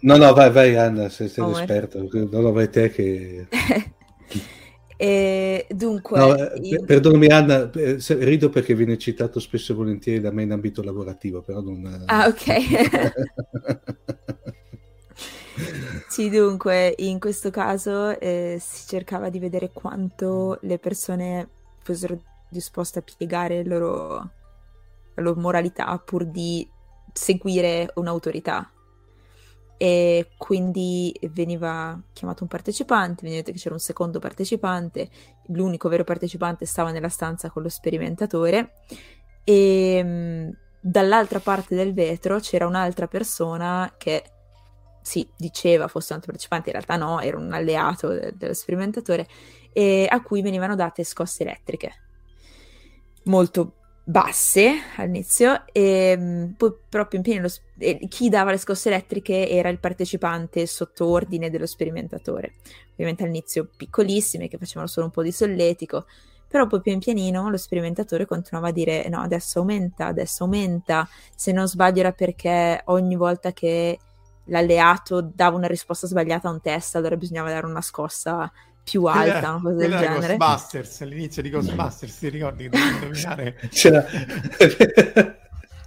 No, 0.00 0.16
no, 0.16 0.32
vai, 0.32 0.50
vai 0.50 0.76
Anna, 0.76 1.08
sei, 1.08 1.28
sei 1.28 1.46
l'esperto. 1.46 2.06
Non 2.12 2.42
lo 2.42 2.52
vai 2.52 2.70
te 2.70 2.90
che... 2.90 3.46
E 5.02 5.66
dunque, 5.70 6.18
no, 6.18 6.36
eh, 6.36 6.58
io... 6.60 6.84
perdonami 6.84 7.28
Anna, 7.28 7.70
eh, 7.72 7.96
rido 8.18 8.50
perché 8.50 8.74
viene 8.74 8.98
citato 8.98 9.40
spesso 9.40 9.72
e 9.72 9.74
volentieri 9.74 10.20
da 10.20 10.30
me 10.30 10.42
in 10.42 10.52
ambito 10.52 10.82
lavorativo, 10.82 11.40
però 11.40 11.62
non... 11.62 12.02
Ah, 12.04 12.26
ok. 12.26 13.30
sì, 16.08 16.28
dunque, 16.30 16.94
in 16.98 17.18
questo 17.18 17.50
caso 17.50 18.18
eh, 18.18 18.58
si 18.60 18.86
cercava 18.86 19.28
di 19.28 19.38
vedere 19.38 19.70
quanto 19.72 20.58
le 20.62 20.78
persone 20.78 21.48
fossero 21.82 22.20
disposte 22.48 22.98
a 22.98 23.02
piegare 23.02 23.64
loro, 23.64 24.30
la 25.14 25.22
loro 25.22 25.40
moralità 25.40 25.96
pur 25.98 26.24
di 26.24 26.68
seguire 27.12 27.90
un'autorità. 27.94 28.70
E 29.76 30.32
quindi 30.36 31.18
veniva 31.32 31.98
chiamato 32.12 32.42
un 32.42 32.50
partecipante, 32.50 33.26
vedete 33.26 33.52
che 33.52 33.58
c'era 33.58 33.74
un 33.74 33.80
secondo 33.80 34.18
partecipante, 34.18 35.08
l'unico 35.46 35.88
vero 35.88 36.04
partecipante 36.04 36.66
stava 36.66 36.90
nella 36.90 37.08
stanza 37.08 37.48
con 37.48 37.62
lo 37.62 37.70
sperimentatore. 37.70 38.72
E 39.42 40.02
mh, 40.02 40.56
dall'altra 40.80 41.40
parte 41.40 41.74
del 41.74 41.94
vetro 41.94 42.40
c'era 42.40 42.66
un'altra 42.66 43.06
persona 43.06 43.94
che 43.96 44.22
sì, 45.02 45.26
diceva 45.36 45.88
fosse 45.88 46.12
un 46.12 46.18
altro 46.18 46.32
partecipante, 46.32 46.70
in 46.70 46.74
realtà 46.74 46.96
no, 46.96 47.20
era 47.20 47.36
un 47.36 47.52
alleato 47.52 48.08
de- 48.08 48.34
dello 48.36 48.54
sperimentatore, 48.54 49.26
e 49.72 50.06
a 50.08 50.20
cui 50.22 50.42
venivano 50.42 50.74
date 50.74 51.04
scosse 51.04 51.42
elettriche. 51.42 51.92
Molto 53.24 53.74
basse 54.10 54.72
all'inizio 54.96 55.64
e 55.72 56.16
mm, 56.18 56.44
poi 56.52 56.74
proprio 56.88 57.18
in 57.18 57.24
pieno 57.24 57.42
lo, 57.42 57.52
eh, 57.78 58.08
chi 58.08 58.28
dava 58.28 58.50
le 58.50 58.56
scosse 58.56 58.88
elettriche 58.88 59.48
era 59.48 59.68
il 59.68 59.78
partecipante 59.78 60.66
sotto 60.66 61.06
ordine 61.06 61.48
dello 61.48 61.66
sperimentatore 61.66 62.54
ovviamente 62.92 63.22
all'inizio 63.22 63.68
piccolissime 63.76 64.48
che 64.48 64.58
facevano 64.58 64.88
solo 64.88 65.06
un 65.06 65.12
po' 65.12 65.22
di 65.22 65.30
solletico 65.30 66.06
però 66.48 66.66
poi 66.66 66.80
pian 66.80 66.98
pianino 66.98 67.48
lo 67.48 67.56
sperimentatore 67.56 68.26
continuava 68.26 68.68
a 68.68 68.72
dire 68.72 69.08
no 69.08 69.20
adesso 69.20 69.60
aumenta 69.60 70.06
adesso 70.06 70.42
aumenta 70.42 71.08
se 71.36 71.52
non 71.52 71.68
sbaglio 71.68 72.00
era 72.00 72.12
perché 72.12 72.82
ogni 72.86 73.14
volta 73.14 73.52
che 73.52 73.98
l'alleato 74.50 75.20
dava 75.20 75.56
una 75.56 75.66
risposta 75.66 76.06
sbagliata 76.06 76.48
a 76.48 76.52
un 76.52 76.60
test 76.60 76.96
allora 76.96 77.16
bisognava 77.16 77.50
dare 77.50 77.66
una 77.66 77.80
scossa 77.80 78.50
più 78.82 79.04
alta, 79.04 79.50
una 79.50 79.60
cosa 79.60 79.74
del 79.74 79.90
genere. 79.90 80.36
Ghostbusters, 80.36 81.00
all'inizio 81.02 81.42
di 81.42 81.50
Ghostbusters, 81.50 82.18
ti 82.18 82.28
ricordi 82.28 82.68
che 82.68 82.70
dovevi 82.70 82.94
indovinare? 82.94 83.56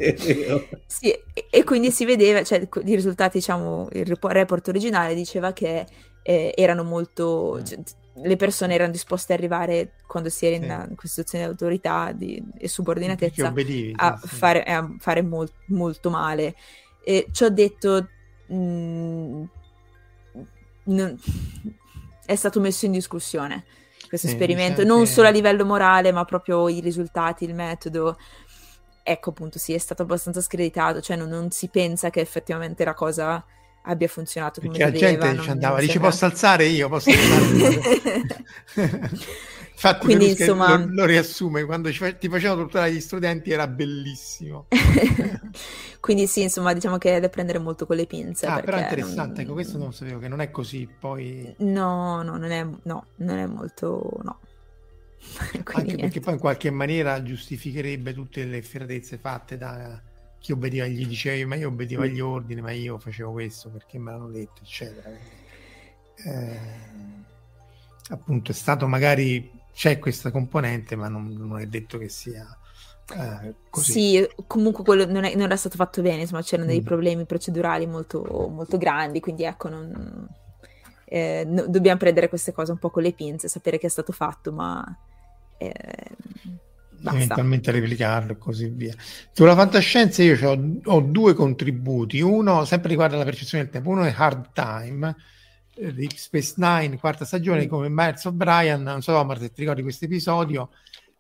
sì, 0.86 1.12
e, 1.12 1.48
e, 1.50 1.64
quindi 1.64 1.92
si 1.92 2.06
vedeva, 2.06 2.44
cioè 2.44 2.68
i 2.86 2.96
risultati, 2.96 3.38
diciamo, 3.38 3.90
il 3.92 4.06
report 4.06 4.68
originale 4.70 5.14
diceva 5.16 5.54
che 5.54 5.86
eh, 6.22 6.54
erano 6.56 6.84
molto... 6.84 7.62
Cioè, 7.64 7.80
le 8.16 8.36
persone 8.36 8.76
erano 8.76 8.92
disposte 8.92 9.34
ad 9.34 9.40
arrivare 9.40 9.94
quando 10.06 10.30
si 10.30 10.46
era 10.46 10.56
in, 10.56 10.62
sì. 10.62 10.90
in 10.90 10.96
questa 10.96 11.08
situazione 11.08 11.46
di 11.46 11.50
autorità 11.50 12.12
di, 12.12 12.44
e 12.60 12.68
subordinatezza 12.68 13.48
obbedivi, 13.48 13.92
a, 13.96 14.20
sì. 14.22 14.28
fare, 14.28 14.64
a 14.64 14.88
fare 15.00 15.24
mol, 15.24 15.50
molto 15.68 16.10
male. 16.10 16.56
E 17.04 17.28
ci 17.32 17.44
ho 17.44 17.50
detto... 17.50 18.08
Mh, 18.54 18.56
mm, 18.56 19.44
non, 20.86 21.20
è 22.26 22.36
stato 22.36 22.60
messo 22.60 22.86
in 22.86 22.92
discussione 22.92 23.66
questo 24.08 24.28
sì, 24.28 24.34
esperimento, 24.34 24.84
non 24.84 25.02
che... 25.02 25.06
solo 25.08 25.28
a 25.28 25.32
livello 25.32 25.66
morale, 25.66 26.12
ma 26.12 26.24
proprio 26.24 26.70
i 26.70 26.80
risultati, 26.82 27.46
il 27.46 27.56
metodo. 27.56 28.18
Ecco 29.02 29.32
appunto, 29.32 29.58
sì, 29.58 29.74
è 29.74 29.78
stato 29.80 30.04
abbastanza 30.04 30.40
screditato, 30.40 31.02
cioè 31.02 31.18
non, 31.18 31.30
non 31.30 31.50
si 31.50 31.68
pensa 31.68 32.12
che 32.12 32.20
effettivamente 32.20 32.86
la 32.86 32.94
cosa 32.94 33.44
abbia 33.86 34.08
funzionato 34.08 34.62
come 34.62 34.78
Perché 34.78 34.92
doveva. 34.92 35.18
la 35.18 35.22
gente 35.24 35.42
non, 35.42 35.50
andava, 35.50 35.80
dice 35.80 36.00
posso 36.00 36.26
alzare 36.26 36.66
io, 36.66 36.88
posso 36.90 37.10
alzare 37.10 38.22
Infatti, 39.74 40.06
Quindi, 40.06 40.30
insomma... 40.30 40.78
lo, 40.78 40.88
lo, 40.90 41.06
riassume 41.06 41.66
quando 41.66 41.92
ci, 41.92 42.16
ti 42.18 42.30
facevano 42.30 42.62
torturare 42.62 42.94
gli 42.94 43.02
studenti 43.02 43.52
era 43.52 43.68
bellissimo. 43.68 44.68
Quindi 46.00 46.28
sì, 46.28 46.44
insomma, 46.44 46.74
diciamo 46.74 46.98
che 46.98 47.18
è 47.18 47.20
da 47.20 47.30
prendere 47.30 47.60
molto 47.60 47.86
con 47.86 47.96
le 47.96 48.06
pinze. 48.06 48.46
Ah, 48.46 48.62
però 48.62 48.78
è 48.78 48.82
interessante, 48.84 49.34
non... 49.34 49.42
ecco, 49.42 49.54
questo 49.54 49.78
non 49.78 49.94
sapevo 49.94 50.20
che 50.20 50.28
non 50.28 50.42
è 50.42 50.52
così, 50.52 50.88
poi... 50.88 51.54
No, 51.60 52.22
no, 52.22 52.38
non 52.38 52.52
è, 52.52 52.66
no, 52.84 53.06
non 53.16 53.38
è 53.38 53.46
molto... 53.46 54.20
no. 54.22 54.40
Anche 55.40 55.82
niente. 55.82 55.96
perché 55.98 56.20
poi 56.20 56.34
in 56.34 56.40
qualche 56.40 56.70
maniera 56.70 57.22
giustificherebbe 57.24 58.14
tutte 58.14 58.44
le 58.46 58.62
ferratezze 58.62 59.18
fatte 59.18 59.58
da 59.58 60.02
chi 60.40 60.52
obbediva, 60.52 60.86
gli 60.86 61.08
dicevi 61.08 61.46
ma 61.46 61.56
io 61.56 61.70
obbedivo 61.70 62.02
agli 62.04 62.20
ordini, 62.20 62.62
ma 62.62 62.72
io 62.72 63.00
facevo 63.00 63.32
questo 63.32 63.70
perché 63.70 63.98
me 63.98 64.12
l'hanno 64.12 64.30
detto, 64.30 64.62
eccetera. 64.62 65.10
Eh, 66.16 66.60
appunto 68.10 68.52
è 68.52 68.54
stato 68.54 68.88
magari 68.88 69.62
c'è 69.74 70.00
questa 70.00 70.32
componente, 70.32 70.96
ma 70.96 71.08
non, 71.08 71.34
non 71.34 71.60
è 71.60 71.66
detto 71.66 71.98
che 71.98 72.10
sia 72.10 72.58
eh, 73.12 73.56
così. 73.70 73.92
Sì, 73.92 74.30
comunque 74.48 74.84
quello 74.84 75.06
non, 75.06 75.26
è, 75.26 75.34
non, 75.34 75.44
era 75.44 75.58
stato 75.58 75.76
fatto 75.76 76.02
bene, 76.02 76.22
insomma 76.22 76.42
c'erano 76.42 76.70
dei 76.70 76.82
mm. 76.82 76.86
problemi 76.86 77.26
procedurali 77.26 77.86
molto, 77.86 78.22
molto 78.50 78.78
grandi, 78.78 79.20
quindi 79.20 79.44
ecco, 79.44 79.70
non, 79.70 80.28
eh, 81.06 81.44
no, 81.46 81.68
dobbiamo 81.68 81.98
prendere 81.98 82.30
queste 82.30 82.52
cose 82.52 82.72
un 82.72 82.78
po' 82.78 82.90
con 82.90 83.04
le 83.04 83.14
pinze, 83.14 83.48
sapere 83.48 83.78
che 83.78 83.88
è 83.88 83.90
stato 83.90 84.12
fatto, 84.12 84.52
ma... 84.52 84.84
Eh, 85.58 85.72
eventualmente 87.06 87.70
replicarlo 87.72 88.32
e 88.32 88.38
così 88.38 88.70
via. 88.70 88.96
Sulla 89.32 89.56
fantascienza 89.56 90.24
io 90.24 90.38
ho, 90.50 90.58
ho, 90.86 91.02
due 91.02 91.34
contributi, 91.34 92.22
uno 92.22 92.64
sempre 92.64 92.90
riguarda 92.90 93.18
la 93.18 93.26
percezione 93.26 93.66
del 93.66 93.74
tempo, 93.74 93.90
uno 93.90 94.04
è 94.04 94.14
Hard 94.16 94.54
Time, 94.54 95.14
Deep 95.76 96.14
Space 96.14 96.54
Nine, 96.58 96.98
quarta 96.98 97.26
stagione, 97.26 97.66
mm. 97.66 97.70
come 97.70 97.90
Miles 97.90 98.24
O'Brien, 98.26 98.82
non 98.82 99.02
so 99.02 99.18
Omar 99.18 99.40
se 99.40 99.52
ti 99.52 99.62
ricordi 99.62 99.82
questo 99.82 100.06
episodio, 100.06 100.70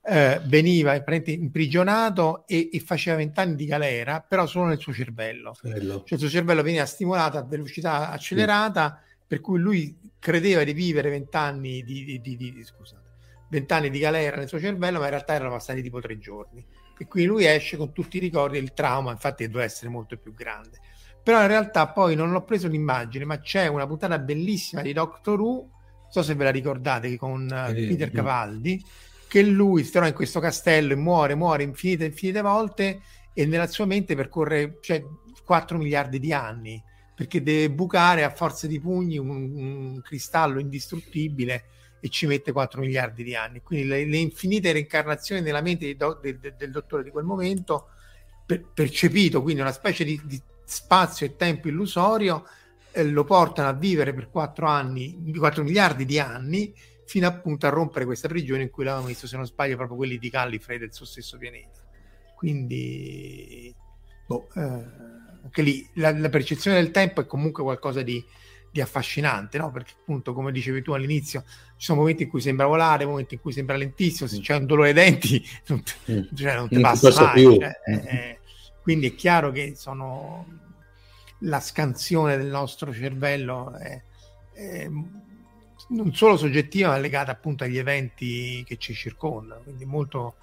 eh, 0.05 0.39
veniva 0.45 1.01
imprigionato 1.25 2.45
e, 2.45 2.69
e 2.71 2.79
faceva 2.79 3.17
vent'anni 3.17 3.55
di 3.55 3.65
galera, 3.65 4.21
però 4.21 4.45
solo 4.45 4.67
nel 4.67 4.79
suo 4.79 4.93
cervello. 4.93 5.55
Bello. 5.61 6.03
Cioè 6.05 6.13
il 6.13 6.19
suo 6.19 6.29
cervello 6.29 6.61
veniva 6.61 6.85
stimolato 6.85 7.37
a 7.37 7.43
velocità 7.43 8.09
accelerata, 8.11 9.01
sì. 9.01 9.15
per 9.27 9.39
cui 9.41 9.59
lui 9.59 9.97
credeva 10.19 10.63
di 10.63 10.73
vivere 10.73 11.09
vent'anni 11.09 11.83
di, 11.83 12.03
di, 12.03 12.21
di, 12.21 12.35
di, 12.35 12.63
scusate, 12.63 13.01
vent'anni 13.49 13.89
di 13.89 13.99
galera 13.99 14.37
nel 14.37 14.47
suo 14.47 14.59
cervello, 14.59 14.99
ma 14.99 15.05
in 15.05 15.11
realtà 15.11 15.33
erano 15.33 15.51
passati 15.51 15.81
tipo 15.81 15.99
tre 15.99 16.19
giorni. 16.19 16.63
E 16.95 17.07
quindi 17.07 17.29
lui 17.29 17.45
esce 17.45 17.75
con 17.75 17.91
tutti 17.91 18.17
i 18.17 18.19
ricordi 18.19 18.59
del 18.59 18.73
trauma, 18.73 19.11
infatti 19.11 19.47
doveva 19.47 19.65
essere 19.65 19.89
molto 19.89 20.15
più 20.17 20.33
grande 20.33 20.79
però 21.23 21.41
in 21.41 21.47
realtà 21.47 21.87
poi 21.87 22.15
non 22.15 22.31
l'ho 22.31 22.43
preso 22.43 22.67
l'immagine, 22.67 23.23
ma 23.23 23.39
c'è 23.39 23.67
una 23.67 23.87
puntata 23.87 24.19
bellissima 24.19 24.81
di 24.81 24.91
Doctor 24.91 25.39
Who, 25.39 25.53
non 25.53 26.11
so 26.11 26.21
se 26.21 26.35
ve 26.35 26.43
la 26.43 26.51
ricordate, 26.51 27.15
con 27.15 27.47
eh, 27.49 27.73
Peter 27.73 28.11
Cavaldi, 28.11 28.83
che 29.27 29.41
lui 29.41 29.85
si 29.85 29.91
trova 29.91 30.07
in 30.07 30.13
questo 30.13 30.41
castello 30.41 30.91
e 30.93 30.97
muore, 30.97 31.33
muore 31.33 31.63
infinite, 31.63 32.05
infinite 32.05 32.41
volte 32.41 33.01
e 33.33 33.45
nella 33.45 33.67
sua 33.67 33.85
mente 33.85 34.15
percorre 34.15 34.79
cioè, 34.81 35.03
4 35.45 35.77
miliardi 35.77 36.19
di 36.19 36.33
anni, 36.33 36.81
perché 37.15 37.41
deve 37.41 37.71
bucare 37.71 38.25
a 38.25 38.29
forza 38.29 38.67
di 38.67 38.79
pugni 38.81 39.17
un, 39.17 39.29
un 39.29 40.01
cristallo 40.03 40.59
indistruttibile 40.59 41.65
e 42.01 42.09
ci 42.09 42.25
mette 42.27 42.51
4 42.51 42.81
miliardi 42.81 43.23
di 43.23 43.33
anni. 43.33 43.61
Quindi 43.61 43.87
le, 43.87 44.05
le 44.05 44.17
infinite 44.17 44.73
reincarnazioni 44.73 45.41
nella 45.41 45.61
mente 45.61 45.95
do, 45.95 46.19
de, 46.21 46.37
de, 46.37 46.55
del 46.57 46.69
dottore 46.69 47.03
di 47.03 47.11
quel 47.11 47.23
momento 47.23 47.87
per, 48.45 48.71
percepito, 48.73 49.41
quindi 49.41 49.61
una 49.61 49.71
specie 49.71 50.03
di, 50.03 50.19
di 50.25 50.41
spazio 50.63 51.25
e 51.25 51.35
tempo 51.35 51.67
illusorio, 51.67 52.45
eh, 52.91 53.03
lo 53.03 53.23
portano 53.23 53.67
a 53.67 53.73
vivere 53.73 54.13
per 54.13 54.29
4 54.29 54.67
anni, 54.67 55.33
4 55.35 55.63
miliardi 55.63 56.05
di 56.05 56.19
anni, 56.19 56.73
fino 57.05 57.27
appunto 57.27 57.65
a 57.65 57.69
rompere 57.69 58.05
questa 58.05 58.27
prigione 58.27 58.63
in 58.63 58.69
cui 58.69 58.83
l'avevamo 58.83 59.09
visto, 59.09 59.27
se 59.27 59.35
non 59.35 59.45
sbaglio, 59.45 59.75
proprio 59.75 59.97
quelli 59.97 60.17
di 60.17 60.29
Gallifrey 60.29 60.77
del 60.77 60.93
suo 60.93 61.05
stesso 61.05 61.37
pianeta. 61.37 61.81
Quindi, 62.35 63.73
boh, 64.25 64.47
eh, 64.55 64.61
anche 65.43 65.61
lì 65.61 65.87
la, 65.95 66.11
la, 66.17 66.29
percezione 66.29 66.81
del 66.81 66.91
tempo 66.91 67.21
è 67.21 67.25
comunque 67.25 67.63
qualcosa 67.63 68.01
di, 68.01 68.23
di 68.71 68.81
affascinante, 68.81 69.57
no? 69.57 69.71
Perché 69.71 69.93
appunto, 69.99 70.33
come 70.33 70.51
dicevi 70.51 70.81
tu 70.81 70.93
all'inizio, 70.93 71.43
ci 71.77 71.85
sono 71.85 71.99
momenti 71.99 72.23
in 72.23 72.29
cui 72.29 72.41
sembra 72.41 72.65
volare, 72.65 73.05
momenti 73.05 73.35
in 73.35 73.41
cui 73.41 73.51
sembra 73.51 73.75
lentissimo, 73.75 74.27
se 74.27 74.37
mm. 74.37 74.41
c'è 74.41 74.55
un 74.55 74.65
dolore 74.65 74.89
ai 74.89 74.93
denti 74.93 75.45
non, 75.67 75.83
te, 75.83 75.93
mm. 76.11 76.35
cioè, 76.35 76.55
non 76.55 76.67
ti 76.67 76.73
non 76.75 76.83
passa 76.83 77.23
mai. 77.23 77.43
Cioè, 77.43 77.71
mm. 77.89 78.42
Quindi 78.83 79.07
è 79.07 79.15
chiaro 79.15 79.51
che 79.51 79.73
sono 79.75 80.45
la 81.39 81.59
scansione 81.59 82.37
del 82.37 82.47
nostro 82.47 82.93
cervello 82.93 83.73
è, 83.73 84.01
è 84.53 84.87
non 85.89 86.13
solo 86.13 86.37
soggettiva, 86.37 86.89
ma 86.89 86.97
legata 86.97 87.31
appunto 87.31 87.63
agli 87.63 87.77
eventi 87.77 88.63
che 88.65 88.77
ci 88.77 88.93
circondano, 88.93 89.61
quindi 89.63 89.85
molto 89.85 90.35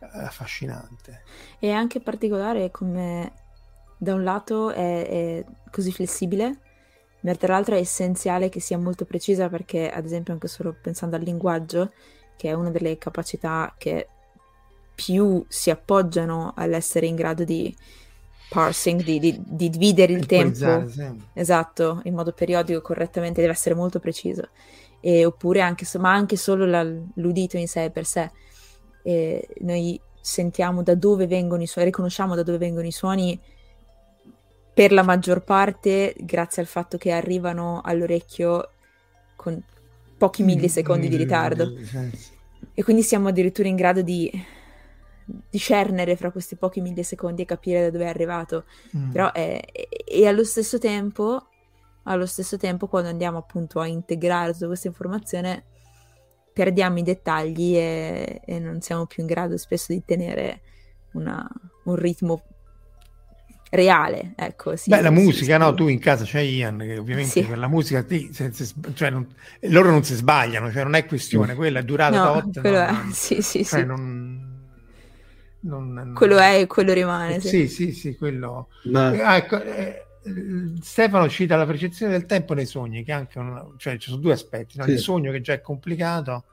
eh, 0.00 0.06
affascinante. 0.12 1.22
E 1.58 1.70
anche 1.70 2.00
particolare 2.00 2.70
come 2.70 3.32
da 3.96 4.14
un 4.14 4.24
lato 4.24 4.70
è, 4.70 5.08
è 5.08 5.44
così 5.70 5.92
flessibile 5.92 6.60
mentre 7.20 7.48
l'altra 7.48 7.76
è 7.76 7.80
essenziale 7.80 8.48
che 8.48 8.60
sia 8.60 8.78
molto 8.78 9.04
precisa 9.04 9.48
perché, 9.48 9.90
ad 9.90 10.04
esempio, 10.04 10.32
anche 10.32 10.46
solo 10.46 10.76
pensando 10.80 11.16
al 11.16 11.22
linguaggio, 11.22 11.92
che 12.36 12.50
è 12.50 12.52
una 12.52 12.70
delle 12.70 12.98
capacità 12.98 13.74
che 13.76 14.08
più 14.96 15.44
si 15.46 15.70
appoggiano 15.70 16.52
all'essere 16.56 17.06
in 17.06 17.14
grado 17.14 17.44
di 17.44 17.72
parsing, 18.48 19.02
di, 19.02 19.18
di, 19.18 19.38
di 19.44 19.68
dividere 19.68 20.12
il 20.12 20.26
tempo, 20.26 20.90
esatto, 21.34 22.00
in 22.04 22.14
modo 22.14 22.32
periodico 22.32 22.80
correttamente, 22.80 23.40
deve 23.40 23.52
essere 23.52 23.74
molto 23.74 24.00
preciso. 24.00 24.48
E, 25.00 25.24
oppure 25.24 25.60
anche, 25.60 25.86
ma 25.98 26.12
anche 26.12 26.36
solo 26.36 26.64
la, 26.64 26.82
l'udito 26.82 27.56
in 27.58 27.68
sé 27.68 27.90
per 27.90 28.06
sé. 28.06 28.30
E 29.02 29.46
noi 29.60 30.00
sentiamo 30.20 30.82
da 30.82 30.94
dove 30.94 31.26
vengono 31.26 31.62
i 31.62 31.66
suoni, 31.66 31.88
riconosciamo 31.88 32.34
da 32.34 32.42
dove 32.42 32.58
vengono 32.58 32.86
i 32.86 32.92
suoni 32.92 33.38
per 34.74 34.92
la 34.92 35.02
maggior 35.02 35.44
parte 35.44 36.14
grazie 36.18 36.62
al 36.62 36.68
fatto 36.68 36.98
che 36.98 37.12
arrivano 37.12 37.80
all'orecchio 37.84 38.70
con 39.36 39.62
pochi 40.16 40.42
mm, 40.42 40.46
millisecondi 40.46 41.08
di 41.08 41.14
mm, 41.14 41.18
ritardo. 41.18 41.72
E 42.74 42.82
quindi 42.82 43.02
siamo 43.02 43.28
addirittura 43.28 43.68
in 43.68 43.76
grado 43.76 44.02
di 44.02 44.30
discernere 45.50 46.16
fra 46.16 46.30
questi 46.30 46.56
pochi 46.56 46.80
millisecondi 46.80 47.42
e 47.42 47.44
capire 47.44 47.82
da 47.82 47.90
dove 47.90 48.04
è 48.04 48.08
arrivato. 48.08 48.64
Mm. 48.96 49.10
Però 49.10 49.32
è, 49.32 49.60
e 50.04 50.26
allo 50.26 50.44
stesso 50.44 50.78
tempo, 50.78 51.48
allo 52.04 52.26
stesso 52.26 52.56
tempo, 52.56 52.86
quando 52.86 53.08
andiamo 53.08 53.38
appunto 53.38 53.80
a 53.80 53.86
integrare 53.86 54.52
tutta 54.52 54.66
questa 54.66 54.86
informazione, 54.88 55.64
perdiamo 56.52 56.98
i 56.98 57.02
dettagli 57.02 57.76
e, 57.76 58.40
e 58.44 58.58
non 58.58 58.80
siamo 58.80 59.06
più 59.06 59.22
in 59.22 59.28
grado 59.28 59.58
spesso 59.58 59.92
di 59.92 60.02
tenere 60.04 60.60
una, 61.12 61.48
un 61.84 61.96
ritmo 61.96 62.42
reale. 63.70 64.32
Ecco, 64.36 64.76
sì, 64.76 64.90
Beh, 64.90 65.02
la 65.02 65.10
musica, 65.10 65.58
no? 65.58 65.74
Tu 65.74 65.88
in 65.88 65.98
casa 65.98 66.24
c'hai 66.26 66.54
Ian, 66.54 66.78
che 66.78 66.98
ovviamente 66.98 67.30
sì. 67.30 67.44
per 67.44 67.58
la 67.58 67.68
musica 67.68 68.02
ti, 68.02 68.30
se, 68.32 68.52
se, 68.52 68.72
cioè 68.94 69.10
non, 69.10 69.26
loro 69.62 69.90
non 69.90 70.04
si 70.04 70.14
sbagliano, 70.14 70.70
cioè 70.72 70.82
non 70.82 70.94
è 70.94 71.04
questione, 71.04 71.54
quella 71.54 71.80
è 71.80 71.82
durata 71.82 72.24
no, 72.24 72.40
tot. 72.40 72.60
È, 72.60 72.90
non, 72.90 73.12
sì, 73.12 73.42
sì, 73.42 73.64
cioè 73.64 73.80
sì. 73.80 73.86
Non, 73.86 74.45
non, 75.66 76.12
quello 76.14 76.38
è 76.38 76.60
e 76.60 76.66
quello 76.66 76.92
rimane. 76.92 77.40
Sì, 77.40 77.68
sì, 77.68 77.92
sì, 77.92 78.16
quello. 78.16 78.68
Ma... 78.84 79.08
Ah, 79.08 79.36
ecco, 79.36 79.60
eh, 79.62 80.06
Stefano 80.80 81.28
cita 81.28 81.56
la 81.56 81.66
percezione 81.66 82.12
del 82.12 82.26
tempo 82.26 82.54
nei 82.54 82.66
sogni, 82.66 83.04
che 83.04 83.12
anche 83.12 83.38
un, 83.38 83.74
cioè 83.76 83.96
ci 83.98 84.10
sono 84.10 84.20
due 84.20 84.32
aspetti, 84.32 84.78
no? 84.78 84.84
il 84.86 84.98
sogno 84.98 85.30
che 85.30 85.40
già 85.40 85.52
è 85.52 85.60
complicato 85.60 86.44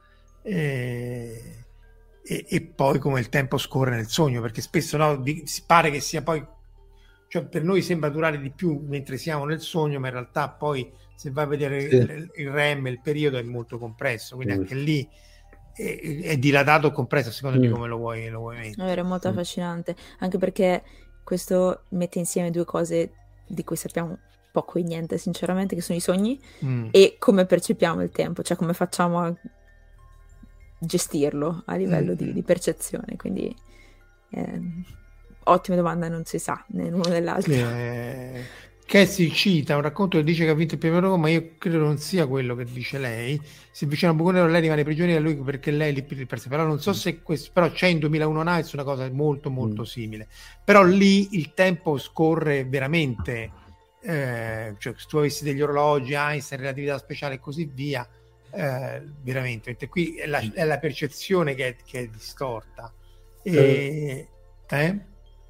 e, 0.42 1.64
e, 2.22 2.46
e, 2.48 2.60
poi 2.60 2.98
come 2.98 3.20
il 3.20 3.28
tempo 3.28 3.58
scorre 3.58 3.96
nel 3.96 4.06
sogno, 4.06 4.40
perché 4.40 4.60
spesso 4.60 4.96
no, 4.96 5.16
di, 5.16 5.42
si 5.46 5.62
pare 5.66 5.90
che 5.90 6.00
sia 6.00 6.22
poi 6.22 6.44
cioè 7.26 7.46
per 7.46 7.64
noi 7.64 7.82
sembra 7.82 8.10
durare 8.10 8.40
di 8.40 8.50
più 8.50 8.80
mentre 8.86 9.16
siamo 9.16 9.44
nel 9.44 9.60
sogno, 9.60 9.98
ma 9.98 10.06
in 10.06 10.12
realtà 10.12 10.50
poi 10.50 10.88
se 11.16 11.30
vai 11.32 11.44
a 11.44 11.48
vedere 11.48 11.88
sì. 11.88 11.96
il, 11.96 12.30
il, 12.36 12.50
REM, 12.50 12.86
il 12.86 13.00
periodo 13.00 13.38
è 13.38 13.42
molto 13.42 13.76
compresso, 13.76 14.36
quindi 14.36 14.54
mm. 14.54 14.58
anche 14.58 14.74
lì 14.76 15.08
è, 15.74 16.20
è, 16.22 16.36
dilatato 16.38 16.88
o 16.88 16.90
compresso 16.92 17.28
a 17.28 17.32
seconda 17.32 17.58
mm. 17.58 17.60
di 17.60 17.68
come 17.68 17.86
lo 17.86 17.96
vuoi, 17.96 18.28
lo 18.28 18.40
vuoi 18.40 18.56
mettere. 18.56 19.00
È 19.00 19.02
molto 19.02 19.28
mm. 19.28 19.32
affascinante, 19.32 19.96
anche 20.20 20.38
perché 20.38 20.82
questo 21.22 21.82
mette 21.90 22.18
insieme 22.18 22.50
due 22.50 22.64
cose 22.64 23.12
di 23.46 23.64
cui 23.64 23.76
sappiamo 23.76 24.18
poco 24.52 24.78
e 24.78 24.82
niente, 24.82 25.18
sinceramente, 25.18 25.74
che 25.74 25.80
sono 25.80 25.98
i 25.98 26.00
sogni 26.00 26.40
mm. 26.64 26.88
e 26.90 27.16
come 27.18 27.44
percepiamo 27.44 28.02
il 28.02 28.10
tempo, 28.10 28.42
cioè 28.42 28.56
come 28.56 28.72
facciamo 28.72 29.20
a 29.20 29.34
gestirlo 30.78 31.62
a 31.66 31.76
livello 31.76 32.14
di, 32.14 32.26
mm. 32.26 32.30
di, 32.30 32.42
percezione. 32.42 33.16
Quindi 33.16 33.54
eh, 34.30 34.60
Ottima 35.46 35.76
domanda, 35.76 36.08
non 36.08 36.24
si 36.24 36.38
sa 36.38 36.64
né 36.68 36.88
l'uno 36.88 37.08
né 37.08 37.20
l'altro. 37.20 37.52
Eh, 37.54 38.42
Cassie 38.86 39.30
cita 39.30 39.76
un 39.76 39.82
racconto 39.82 40.18
che 40.18 40.24
dice 40.24 40.44
che 40.44 40.50
ha 40.50 40.54
vinto 40.54 40.74
il 40.74 40.80
premio 40.80 41.00
Roma, 41.00 41.16
ma 41.16 41.28
io 41.30 41.52
credo 41.58 41.78
non 41.78 41.98
sia 41.98 42.26
quello 42.26 42.54
che 42.54 42.64
dice 42.64 42.98
lei. 42.98 43.40
Si 43.70 43.84
avvicina 43.84 44.10
a 44.10 44.14
Buconero, 44.14 44.46
lei 44.46 44.60
rimane 44.60 44.84
prigioniera 44.84 45.20
lui 45.20 45.36
perché 45.36 45.70
lei 45.70 45.92
lì 45.92 46.02
per 46.02 46.38
sé. 46.38 46.48
Però 46.48 46.64
non 46.64 46.80
so 46.80 46.90
mm. 46.90 46.94
se 46.94 47.22
questo, 47.22 47.50
però 47.52 47.70
c'è 47.70 47.86
in 47.86 47.98
2001 47.98 48.42
Nights 48.42 48.72
una 48.72 48.84
cosa 48.84 49.08
molto 49.10 49.50
molto 49.50 49.82
mm. 49.82 49.86
simile. 49.86 50.28
Però 50.62 50.82
lì 50.84 51.34
il 51.36 51.54
tempo 51.54 51.98
scorre 51.98 52.64
veramente, 52.64 53.50
eh, 54.00 54.74
cioè 54.78 54.92
se 54.96 55.06
tu 55.08 55.16
avessi 55.16 55.44
degli 55.44 55.62
orologi, 55.62 56.12
Einstein, 56.12 56.60
relatività 56.60 56.98
speciale 56.98 57.36
e 57.36 57.40
così 57.40 57.68
via, 57.72 58.06
eh, 58.52 59.02
veramente. 59.22 59.88
Qui 59.88 60.16
è 60.16 60.26
la, 60.26 60.40
è 60.52 60.64
la 60.64 60.78
percezione 60.78 61.54
che 61.54 61.68
è, 61.68 61.76
che 61.84 62.00
è 62.00 62.06
distorta. 62.06 62.92
E, 63.42 64.28
eh? 64.68 64.98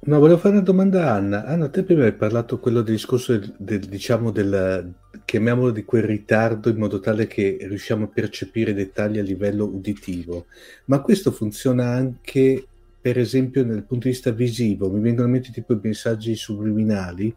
No, 0.05 0.19
volevo 0.19 0.37
fare 0.37 0.53
una 0.53 0.63
domanda 0.63 1.09
a 1.09 1.15
Anna. 1.15 1.45
Anna, 1.45 1.67
te 1.67 1.83
prima 1.83 2.03
hai 2.03 2.13
parlato 2.13 2.59
quello 2.59 2.81
del 2.81 2.93
discorso 2.93 3.35
del, 3.35 3.55
del, 3.57 3.79
diciamo 3.79 4.29
del, 4.29 4.93
chiamiamolo 5.25 5.71
di 5.71 5.83
quel 5.83 6.03
ritardo 6.03 6.69
in 6.69 6.77
modo 6.77 6.99
tale 6.99 7.25
che 7.25 7.57
riusciamo 7.61 8.03
a 8.05 8.07
percepire 8.07 8.75
dettagli 8.75 9.17
a 9.17 9.23
livello 9.23 9.65
uditivo, 9.65 10.45
ma 10.85 11.01
questo 11.01 11.31
funziona 11.31 11.89
anche, 11.89 12.67
per 13.01 13.17
esempio, 13.17 13.65
dal 13.65 13.83
punto 13.83 14.07
di 14.07 14.13
vista 14.13 14.29
visivo. 14.29 14.91
Mi 14.91 15.01
vengono 15.01 15.25
in 15.25 15.33
mente 15.33 15.51
tipo 15.51 15.73
i 15.73 15.79
messaggi 15.81 16.35
subliminali. 16.35 17.35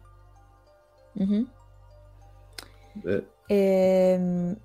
Mm-hmm. 1.23 1.43
Eh. 3.03 3.25
Ehm, 3.47 4.55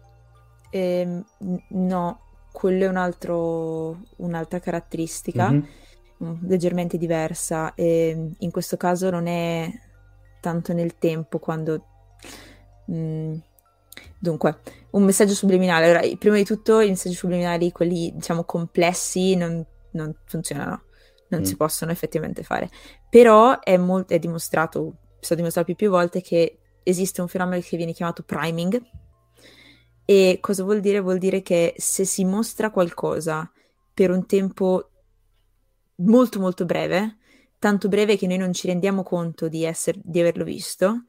ehm, 0.68 1.24
no, 1.68 2.20
quello 2.52 2.84
è 2.84 2.88
un 2.88 2.96
altro, 2.96 4.02
un'altra 4.16 4.60
caratteristica. 4.60 5.50
Mm-hmm 5.50 5.82
leggermente 6.18 6.96
diversa 6.96 7.74
e 7.74 8.30
in 8.38 8.50
questo 8.50 8.76
caso 8.76 9.10
non 9.10 9.26
è 9.26 9.70
tanto 10.40 10.72
nel 10.72 10.96
tempo 10.98 11.38
quando... 11.38 11.86
Mm, 12.90 13.36
dunque, 14.18 14.58
un 14.90 15.02
messaggio 15.02 15.34
subliminale. 15.34 15.86
Allora, 15.86 16.16
prima 16.16 16.36
di 16.36 16.44
tutto 16.44 16.80
i 16.80 16.88
messaggi 16.88 17.14
subliminali, 17.14 17.72
quelli 17.72 18.12
diciamo 18.14 18.44
complessi, 18.44 19.34
non, 19.36 19.64
non 19.92 20.14
funzionano, 20.24 20.82
non 21.28 21.40
mm. 21.40 21.44
si 21.44 21.56
possono 21.56 21.90
effettivamente 21.92 22.42
fare. 22.42 22.70
Però 23.08 23.60
è, 23.60 23.76
molt- 23.76 24.10
è 24.10 24.18
dimostrato, 24.18 24.96
è 25.14 25.24
stato 25.24 25.36
dimostrato 25.36 25.66
più, 25.68 25.76
più 25.76 25.90
volte 25.90 26.20
che 26.20 26.58
esiste 26.82 27.20
un 27.20 27.28
fenomeno 27.28 27.62
che 27.64 27.76
viene 27.76 27.92
chiamato 27.92 28.22
priming. 28.22 28.82
E 30.04 30.38
cosa 30.40 30.62
vuol 30.62 30.80
dire? 30.80 31.00
Vuol 31.00 31.18
dire 31.18 31.40
che 31.40 31.74
se 31.78 32.04
si 32.04 32.24
mostra 32.24 32.70
qualcosa 32.70 33.50
per 33.94 34.10
un 34.10 34.26
tempo 34.26 34.90
molto 35.96 36.40
molto 36.40 36.64
breve, 36.64 37.18
tanto 37.58 37.88
breve 37.88 38.16
che 38.16 38.26
noi 38.26 38.38
non 38.38 38.52
ci 38.52 38.66
rendiamo 38.66 39.02
conto 39.02 39.48
di, 39.48 39.64
esser, 39.64 39.96
di 40.02 40.20
averlo 40.20 40.44
visto. 40.44 41.04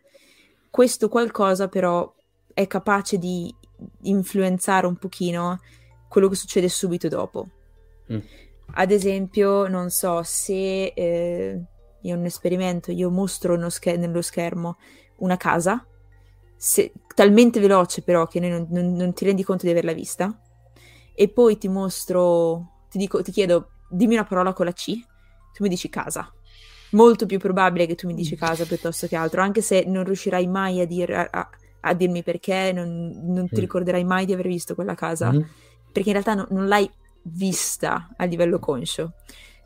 Questo 0.70 1.10
qualcosa 1.10 1.68
però 1.68 2.14
è 2.54 2.68
capace 2.68 3.18
di 3.18 3.54
influenzare 4.04 4.88
un 4.88 4.96
pochino 4.96 5.60
quello 6.08 6.30
che 6.30 6.36
succede 6.36 6.70
subito 6.70 7.08
dopo. 7.08 7.48
Mm. 8.12 8.20
Ad 8.76 8.92
esempio, 8.92 9.68
non 9.68 9.90
so, 9.90 10.22
se 10.24 10.86
eh, 10.86 11.62
in 12.02 12.16
un 12.16 12.26
esperimento 12.26 12.92
io 12.92 13.10
mostro 13.10 13.70
scher- 13.70 13.98
nello 13.98 14.22
schermo 14.22 14.78
una 15.18 15.38
casa, 15.38 15.86
se, 16.56 16.94
talmente 17.14 17.60
veloce 17.60 18.02
però 18.02 18.28
che 18.28 18.40
non, 18.40 18.68
non, 18.70 18.94
non, 18.94 19.14
ti 19.14 19.26
rendi 19.26 19.44
conto 19.44 19.66
di 19.66 19.72
averla 19.72 19.94
vista, 19.94 20.40
e 21.14 21.30
poi 21.30 21.58
ti 21.58 21.68
mostro, 21.68 22.86
ti, 22.90 22.98
dico, 22.98 23.22
ti 23.22 23.32
chiedo 23.32 23.70
dimmi 23.90 24.14
una 24.16 24.24
parola 24.24 24.54
con 24.54 24.66
la 24.66 24.74
C, 24.74 24.94
tu 25.54 25.64
mi 25.64 25.70
dici 25.70 25.90
casa. 25.90 26.32
Molto 26.92 27.26
più 27.26 27.40
probabile 27.40 27.86
che 27.86 27.96
tu 27.96 28.08
mi 28.08 28.14
dici 28.14 28.36
casa 28.36 28.66
piuttosto 28.66 29.08
che 29.08 29.16
altro, 29.16 29.42
anche 29.42 29.62
se 29.62 29.84
non 29.86 30.04
riuscirai 30.04 30.48
mai 30.48 30.80
a, 30.82 30.86
dir, 30.86 31.12
a, 31.12 31.50
a 31.82 31.94
dirmi 31.94 32.24
perché, 32.24 32.72
non, 32.74 33.12
non 33.24 33.48
ti 33.48 33.60
ricorderai 33.60 34.04
mai 34.04 34.26
di 34.26 34.34
aver 34.34 34.48
visto 34.48 34.76
quella 34.76 34.96
casa, 34.96 35.32
mm-hmm. 35.32 35.48
perché 35.92 36.10
in 36.10 36.22
realtà 36.22 36.34
no, 36.36 36.48
non 36.50 36.68
l'hai 36.68 36.90
vista 37.24 38.10
a 38.16 38.26
livello 38.26 38.60
conscio. 38.60 39.14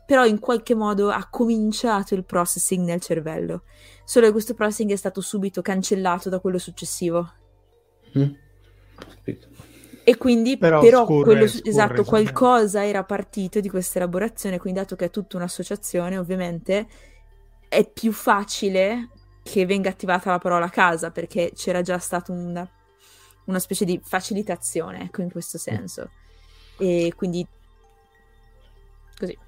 Però 0.06 0.24
in 0.24 0.40
qualche 0.40 0.74
modo 0.74 1.10
ha 1.10 1.28
cominciato 1.30 2.14
il 2.14 2.24
processing 2.24 2.84
nel 2.84 3.00
cervello. 3.00 3.62
Solo 4.04 4.26
che 4.26 4.32
questo 4.32 4.54
processing 4.54 4.90
è 4.90 4.96
stato 4.96 5.20
subito 5.20 5.62
cancellato 5.62 6.28
da 6.28 6.40
quello 6.40 6.58
successivo. 6.58 7.32
Mm. 8.18 8.32
E 10.10 10.16
quindi 10.16 10.58
però, 10.58 10.80
però 10.80 11.04
scorre, 11.04 11.22
quello, 11.22 11.46
scorre, 11.46 11.70
esatto, 11.70 12.02
qualcosa 12.04 12.84
era 12.84 13.04
partito 13.04 13.60
di 13.60 13.68
questa 13.68 13.98
elaborazione, 13.98 14.58
quindi 14.58 14.80
dato 14.80 14.96
che 14.96 15.04
è 15.04 15.10
tutta 15.10 15.36
un'associazione, 15.36 16.18
ovviamente 16.18 16.88
è 17.68 17.88
più 17.88 18.10
facile 18.10 19.10
che 19.40 19.66
venga 19.66 19.88
attivata 19.88 20.32
la 20.32 20.38
parola 20.38 20.68
casa, 20.68 21.12
perché 21.12 21.52
c'era 21.54 21.82
già 21.82 21.98
stata 21.98 22.32
una, 22.32 22.68
una 23.44 23.58
specie 23.60 23.84
di 23.84 24.00
facilitazione, 24.02 25.02
ecco, 25.02 25.22
in 25.22 25.30
questo 25.30 25.58
senso. 25.58 26.10
E 26.76 27.12
quindi 27.14 27.46
così. 29.16 29.38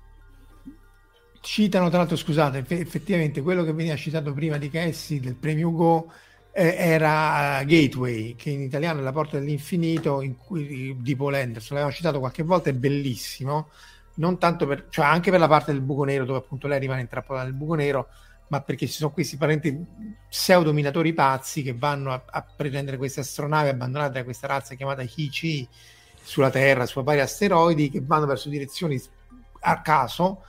Citano, 1.41 1.89
tra 1.89 1.99
l'altro, 1.99 2.15
scusate, 2.17 2.65
effettivamente 2.69 3.43
quello 3.43 3.65
che 3.65 3.73
veniva 3.73 3.97
citato 3.97 4.33
prima 4.33 4.59
di 4.59 4.71
Cassie 4.71 5.19
del 5.19 5.35
premio 5.35 5.73
Go 5.73 6.13
era 6.53 7.62
Gateway, 7.65 8.35
che 8.35 8.51
in 8.51 8.61
italiano 8.61 9.01
è 9.01 9.03
la 9.03 9.12
porta 9.12 9.39
dell'infinito, 9.39 10.20
in 10.20 10.37
cui, 10.37 10.97
di 11.01 11.16
Paul 11.16 11.35
Anderson, 11.35 11.77
l'abbiamo 11.77 11.97
citato 11.97 12.19
qualche 12.19 12.43
volta, 12.43 12.69
è 12.69 12.74
bellissimo, 12.74 13.70
non 14.16 14.39
tanto 14.39 14.66
per, 14.66 14.87
cioè 14.91 15.07
anche 15.07 15.31
per 15.31 15.41
la 15.41 15.49
parte 15.49 15.73
del 15.73 15.81
buco 15.81 16.05
nero, 16.05 16.24
dove 16.27 16.39
appunto 16.39 16.69
lei 16.69 16.79
rimane 16.79 17.01
intrappolata 17.01 17.45
nel 17.45 17.55
buco 17.55 17.74
nero, 17.74 18.09
ma 18.49 18.61
perché 18.61 18.87
ci 18.87 18.93
sono 18.93 19.12
questi 19.12 19.39
parenti 19.39 19.74
pseudo-minatori 20.29 21.15
pazzi 21.15 21.62
che 21.62 21.74
vanno 21.74 22.12
a, 22.12 22.23
a 22.27 22.43
prendere 22.43 22.99
queste 22.99 23.20
astronavi 23.20 23.70
abbandonate 23.70 24.12
da 24.12 24.24
questa 24.24 24.47
razza 24.47 24.74
chiamata 24.74 25.03
Hichi 25.03 25.66
sulla 26.23 26.51
Terra, 26.51 26.85
su 26.85 27.03
vari 27.03 27.20
asteroidi, 27.20 27.89
che 27.89 28.03
vanno 28.05 28.27
verso 28.27 28.51
direzioni 28.51 29.01
a 29.61 29.81
caso, 29.81 30.45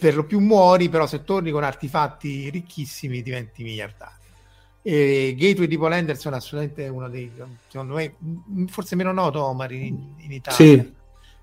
per 0.00 0.16
lo 0.16 0.24
più 0.24 0.40
muori, 0.40 0.88
però 0.88 1.06
se 1.06 1.22
torni 1.22 1.52
con 1.52 1.62
artefatti 1.62 2.50
ricchissimi 2.50 3.22
diventi 3.22 3.62
miliardario. 3.62 4.17
E 4.82 5.34
Gateway 5.36 5.66
di 5.66 5.76
Paul 5.76 5.92
Anderson 5.92 6.32
è 6.32 6.36
assolutamente 6.36 6.88
uno 6.88 7.08
dei, 7.08 7.30
secondo 7.68 7.94
me, 7.94 8.14
forse 8.68 8.96
meno 8.96 9.12
noto 9.12 9.44
Omar 9.44 9.72
in, 9.72 10.14
in 10.18 10.32
Italia. 10.32 10.56
Sì, 10.56 10.92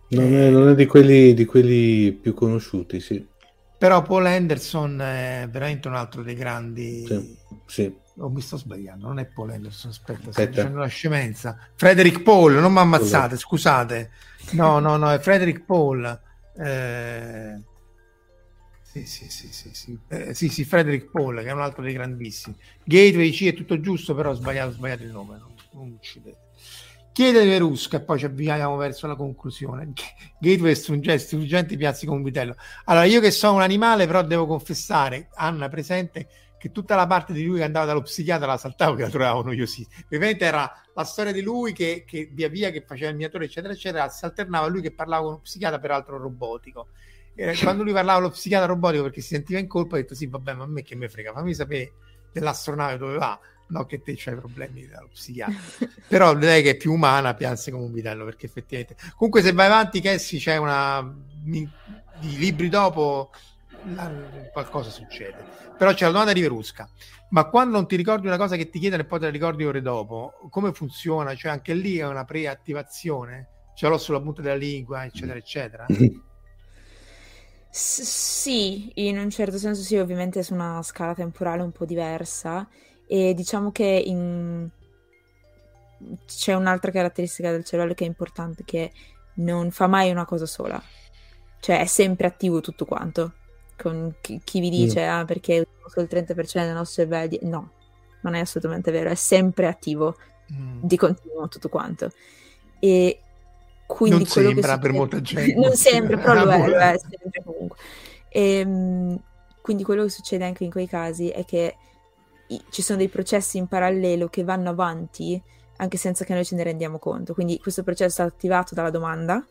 non 0.09 0.33
è, 0.33 0.49
non 0.49 0.69
è 0.69 0.75
di, 0.75 0.85
quelli, 0.85 1.33
di, 1.33 1.45
quelli, 1.45 2.11
più 2.13 2.33
conosciuti, 2.33 2.99
sì. 2.99 3.25
Però 3.77 4.01
Paul 4.01 4.25
Anderson 4.25 5.01
è 5.01 5.47
veramente 5.51 5.87
un 5.87 5.95
altro 5.95 6.23
dei 6.23 6.35
grandi... 6.35 7.05
Sì, 7.05 7.37
sì. 7.65 7.95
Oh, 8.17 8.29
mi 8.29 8.39
sto 8.39 8.55
sbagliando, 8.55 9.07
non 9.07 9.19
è 9.19 9.25
Paul 9.25 9.51
Anderson, 9.51 9.91
aspetta, 9.91 10.31
sto 10.31 10.45
dicendo 10.45 10.77
una 10.77 10.87
scemenza. 10.87 11.57
Frederick 11.75 12.21
Paul, 12.21 12.53
non 12.53 12.71
mi 12.71 12.79
ammazzate, 12.79 13.35
scusate. 13.35 14.11
No, 14.51 14.79
no, 14.79 14.95
no, 14.95 15.11
è 15.11 15.19
Frederick 15.19 15.65
Paul. 15.65 16.19
Eh... 16.57 17.73
Sì, 18.95 19.05
sì, 19.05 19.29
sì, 19.29 19.51
sì, 19.51 19.69
sì. 19.73 19.99
Eh, 20.07 20.33
sì, 20.33 20.47
sì, 20.47 20.63
Frederick 20.63 21.11
Paul, 21.11 21.41
che 21.41 21.49
è 21.49 21.51
un 21.51 21.59
altro 21.59 21.83
dei 21.83 21.91
grandissimi. 21.91 22.55
Gateway 22.85 23.29
C 23.31 23.47
è 23.47 23.53
tutto 23.53 23.81
giusto, 23.81 24.15
però 24.15 24.29
ho 24.29 24.33
sbagliato, 24.33 24.71
sbagliato 24.71 25.03
il 25.03 25.11
nome, 25.11 25.37
non, 25.37 25.53
non 25.73 25.91
uccidete. 25.91 26.37
Chiede 27.11 27.43
Verusca 27.45 27.97
e 27.97 28.01
poi 28.01 28.19
ci 28.19 28.25
avviamo 28.25 28.77
verso 28.77 29.05
la 29.07 29.17
conclusione. 29.17 29.91
Gateway 30.39 30.75
struggenti, 30.75 31.23
struggenti 31.23 31.75
piazzi 31.75 32.05
con 32.05 32.17
un 32.17 32.23
vitello. 32.23 32.55
Allora, 32.85 33.03
io 33.03 33.19
che 33.19 33.31
sono 33.31 33.55
un 33.55 33.63
animale, 33.63 34.05
però 34.05 34.23
devo 34.23 34.47
confessare, 34.47 35.27
Anna 35.33 35.67
presente, 35.67 36.29
che 36.57 36.71
tutta 36.71 36.95
la 36.95 37.05
parte 37.05 37.33
di 37.33 37.43
lui 37.43 37.57
che 37.57 37.65
andava 37.65 37.87
dallo 37.87 38.01
psichiatra 38.01 38.47
la 38.47 38.57
saltavo 38.57 38.95
che 38.95 39.01
la 39.01 39.09
trovavo 39.09 39.43
noiosissima. 39.43 40.03
Ovviamente 40.05 40.45
era 40.45 40.71
la 40.93 41.03
storia 41.03 41.33
di 41.33 41.41
lui 41.41 41.73
che, 41.73 42.05
che 42.07 42.29
via 42.31 42.47
via 42.47 42.71
che 42.71 42.85
faceva 42.87 43.09
il 43.09 43.17
miatore, 43.17 43.43
eccetera, 43.43 43.73
eccetera, 43.73 44.07
si 44.07 44.23
alternava 44.23 44.67
a 44.67 44.69
lui 44.69 44.81
che 44.81 44.93
parlava 44.93 45.23
con 45.23 45.31
uno 45.33 45.41
psichiatra, 45.41 45.79
peraltro 45.79 46.17
robotico 46.17 46.87
quando 47.61 47.83
lui 47.83 47.93
parlava 47.93 48.19
lo 48.19 48.29
psichiatra 48.29 48.67
robotico 48.67 49.03
perché 49.03 49.21
si 49.21 49.35
sentiva 49.35 49.59
in 49.59 49.67
colpa, 49.67 49.95
ha 49.95 49.99
detto 49.99 50.15
sì, 50.15 50.27
vabbè, 50.27 50.53
ma 50.53 50.63
a 50.63 50.67
me 50.67 50.83
che 50.83 50.95
mi 50.95 51.07
frega, 51.07 51.33
fammi 51.33 51.53
sapere 51.53 51.93
dell'astronave 52.31 52.97
dove 52.97 53.17
va, 53.17 53.39
no 53.67 53.85
che 53.85 54.01
te 54.01 54.13
c'hai 54.15 54.35
problemi 54.35 54.87
dallo 54.87 55.09
psichiatra. 55.11 55.87
Però 56.07 56.33
lei 56.33 56.63
che 56.63 56.71
è 56.71 56.77
più 56.77 56.93
umana 56.93 57.33
pianse 57.33 57.71
come 57.71 57.85
un 57.85 57.91
vitello, 57.91 58.25
perché 58.25 58.45
effettivamente... 58.45 58.95
Comunque 59.15 59.41
se 59.41 59.51
vai 59.51 59.65
avanti, 59.65 60.01
Cassie, 60.01 60.39
c'è 60.39 60.57
una... 60.57 61.13
di 61.43 61.67
libri 62.19 62.69
dopo 62.69 63.31
qualcosa 64.51 64.89
succede. 64.89 65.43
Però 65.77 65.93
c'è 65.93 66.05
la 66.05 66.11
domanda 66.11 66.33
di 66.33 66.41
Verusca. 66.41 66.89
Ma 67.29 67.45
quando 67.45 67.75
non 67.75 67.87
ti 67.87 67.95
ricordi 67.95 68.27
una 68.27 68.37
cosa 68.37 68.55
che 68.55 68.69
ti 68.69 68.79
chiedono 68.79 69.01
e 69.01 69.05
poi 69.05 69.19
te 69.19 69.25
la 69.25 69.31
ricordi 69.31 69.65
ore 69.65 69.81
dopo, 69.81 70.33
come 70.49 70.71
funziona? 70.73 71.35
Cioè 71.35 71.51
anche 71.51 71.73
lì 71.73 71.97
è 71.97 72.05
una 72.05 72.23
preattivazione? 72.23 73.49
Ce 73.75 73.87
l'ho 73.87 73.97
sulla 73.97 74.21
punta 74.21 74.41
della 74.41 74.55
lingua, 74.55 75.03
eccetera, 75.05 75.37
eccetera. 75.37 75.85
S- 77.75 78.03
sì, 78.03 78.89
in 78.95 79.17
un 79.17 79.29
certo 79.29 79.57
senso 79.57 79.81
sì, 79.81 79.97
ovviamente 79.97 80.41
su 80.43 80.53
una 80.53 80.81
scala 80.81 81.13
temporale 81.13 81.61
un 81.61 81.73
po' 81.73 81.83
diversa 81.83 82.65
e 83.05 83.33
diciamo 83.33 83.73
che 83.73 83.83
in... 84.05 84.69
c'è 86.25 86.53
un'altra 86.53 86.89
caratteristica 86.91 87.51
del 87.51 87.65
cervello 87.65 87.93
che 87.93 88.05
è 88.05 88.07
importante, 88.07 88.63
che 88.63 88.93
non 89.35 89.71
fa 89.71 89.87
mai 89.87 90.09
una 90.09 90.23
cosa 90.23 90.45
sola, 90.45 90.81
cioè 91.59 91.81
è 91.81 91.85
sempre 91.85 92.27
attivo 92.27 92.61
tutto 92.61 92.85
quanto. 92.85 93.33
Con 93.77 94.15
chi, 94.21 94.39
chi 94.41 94.61
vi 94.61 94.69
dice 94.69 95.05
mm. 95.05 95.09
ah, 95.09 95.25
perché 95.25 95.67
solo 95.87 96.07
il 96.09 96.17
30% 96.17 96.53
del 96.53 96.73
nostro 96.73 97.03
cervello, 97.03 97.37
no, 97.41 97.71
non 98.21 98.35
è 98.35 98.39
assolutamente 98.39 98.89
vero, 98.89 99.09
è 99.09 99.15
sempre 99.15 99.67
attivo 99.67 100.15
mm. 100.49 100.79
di 100.81 100.95
continuo 100.95 101.49
tutto 101.49 101.67
quanto. 101.67 102.09
E 102.79 103.19
quindi 103.85 104.17
non 104.17 104.25
sembra 104.25 104.77
per 104.77 104.91
molta 104.91 105.21
gente. 105.21 105.53
Non 105.59 105.75
sembra, 105.75 106.17
però 106.17 106.45
lo 106.45 106.51
è, 106.51 106.67
lo 106.67 106.77
è 106.77 106.97
sempre 106.97 107.43
comunque. 107.43 107.77
E, 108.29 108.59
ehm, 108.59 109.19
quindi 109.61 109.83
quello 109.83 110.03
che 110.03 110.09
succede 110.09 110.45
anche 110.45 110.63
in 110.63 110.71
quei 110.71 110.87
casi 110.87 111.29
è 111.29 111.45
che 111.45 111.75
i, 112.47 112.61
ci 112.69 112.81
sono 112.81 112.97
dei 112.97 113.09
processi 113.09 113.57
in 113.57 113.67
parallelo 113.67 114.27
che 114.27 114.43
vanno 114.43 114.69
avanti 114.69 115.41
anche 115.77 115.97
senza 115.97 116.23
che 116.23 116.33
noi 116.33 116.45
ce 116.45 116.55
ne 116.55 116.63
rendiamo 116.63 116.99
conto. 116.99 117.33
Quindi 117.33 117.59
questo 117.59 117.83
processo 117.83 118.21
è 118.21 118.25
attivato 118.25 118.73
dalla 118.75 118.89
domanda. 118.89 119.45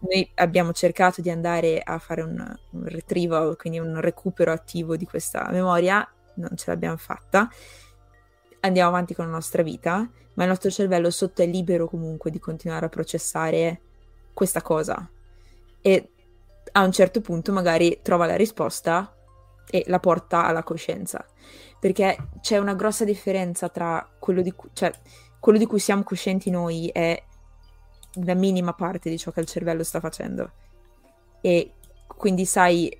Noi 0.00 0.28
abbiamo 0.34 0.72
cercato 0.72 1.20
di 1.20 1.30
andare 1.30 1.80
a 1.82 1.98
fare 1.98 2.22
un, 2.22 2.56
un 2.70 2.84
retrieval, 2.84 3.56
quindi 3.56 3.78
un 3.78 4.00
recupero 4.00 4.50
attivo 4.50 4.96
di 4.96 5.06
questa 5.06 5.48
memoria, 5.50 6.06
non 6.34 6.56
ce 6.56 6.64
l'abbiamo 6.70 6.96
fatta. 6.96 7.48
Andiamo 8.60 8.88
avanti 8.88 9.14
con 9.14 9.26
la 9.26 9.32
nostra 9.32 9.62
vita 9.62 10.08
ma 10.34 10.44
il 10.44 10.48
nostro 10.48 10.70
cervello 10.70 11.10
sotto 11.10 11.42
è 11.42 11.46
libero 11.46 11.88
comunque 11.88 12.30
di 12.30 12.38
continuare 12.38 12.86
a 12.86 12.88
processare 12.88 13.80
questa 14.32 14.62
cosa. 14.62 15.08
E 15.80 16.10
a 16.72 16.82
un 16.82 16.92
certo 16.92 17.20
punto 17.20 17.52
magari 17.52 18.00
trova 18.02 18.26
la 18.26 18.36
risposta 18.36 19.14
e 19.68 19.84
la 19.86 20.00
porta 20.00 20.46
alla 20.46 20.62
coscienza. 20.62 21.24
Perché 21.78 22.28
c'è 22.40 22.58
una 22.58 22.74
grossa 22.74 23.04
differenza 23.04 23.68
tra 23.68 24.08
quello 24.18 24.42
di, 24.42 24.52
cu- 24.52 24.70
cioè, 24.72 24.92
quello 25.38 25.58
di 25.58 25.66
cui 25.66 25.80
siamo 25.80 26.02
coscienti 26.02 26.50
noi 26.50 26.88
è 26.88 27.20
la 28.24 28.34
minima 28.34 28.74
parte 28.74 29.10
di 29.10 29.18
ciò 29.18 29.30
che 29.30 29.40
il 29.40 29.46
cervello 29.46 29.82
sta 29.82 30.00
facendo. 30.00 30.52
E 31.40 31.72
quindi 32.06 32.44
sai 32.44 32.96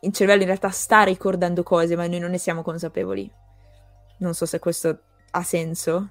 il 0.00 0.12
cervello 0.12 0.40
in 0.40 0.46
realtà 0.46 0.70
sta 0.70 1.02
ricordando 1.02 1.62
cose 1.62 1.96
ma 1.96 2.06
noi 2.06 2.18
non 2.18 2.30
ne 2.30 2.38
siamo 2.38 2.62
consapevoli. 2.62 3.30
Non 4.18 4.34
so 4.34 4.46
se 4.46 4.58
questo 4.58 4.98
ha 5.30 5.42
senso 5.42 6.10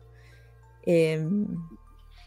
e... 0.84 0.94
Ehm, 0.94 1.68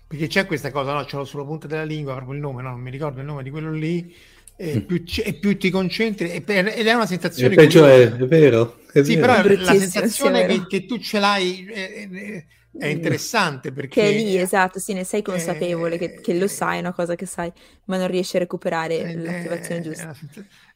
Perché 0.08 0.28
c'è 0.28 0.46
questa 0.46 0.70
cosa, 0.70 0.92
no? 0.92 1.04
Ce 1.04 1.16
l'ho 1.16 1.24
sulla 1.24 1.44
punta 1.44 1.66
della 1.66 1.82
lingua, 1.82 2.14
proprio 2.14 2.34
il 2.34 2.40
nome, 2.40 2.62
no? 2.62 2.70
Non 2.70 2.80
mi 2.80 2.90
ricordo 2.90 3.18
il 3.20 3.26
nome 3.26 3.42
di 3.42 3.50
quello 3.50 3.72
lì. 3.72 4.14
E 4.58 4.76
mm. 4.76 4.80
più, 4.86 5.02
e 5.22 5.34
più, 5.34 5.58
ti 5.58 5.68
concentri 5.68 6.30
ed 6.30 6.48
è 6.48 6.92
una 6.94 7.04
sensazione 7.04 7.52
è, 7.52 7.56
peggio 7.56 7.84
è, 7.84 8.10
è 8.10 8.26
vero 8.26 8.78
è 8.90 9.04
sì 9.04 9.16
vero. 9.16 9.42
però 9.42 9.54
la 9.62 9.74
sensazione 9.74 10.46
che, 10.46 10.66
che, 10.66 10.86
tu 10.86 10.96
ce 10.96 11.18
l'hai 11.18 11.66
è, 11.66 12.44
è, 12.78 12.86
interessante 12.86 13.70
perché 13.70 14.00
che 14.00 14.08
è 14.08 14.16
lì 14.16 14.38
esatto 14.38 14.78
sì 14.78 14.94
ne 14.94 15.04
sei 15.04 15.20
consapevole 15.20 15.98
che, 15.98 16.22
che, 16.22 16.32
lo 16.32 16.48
sai 16.48 16.78
è 16.78 16.80
una 16.80 16.94
cosa 16.94 17.16
che 17.16 17.26
sai 17.26 17.52
ma 17.84 17.98
non 17.98 18.06
riesci 18.06 18.36
a 18.36 18.38
recuperare 18.38 19.14
l'attivazione 19.14 19.82
giusta 19.82 20.16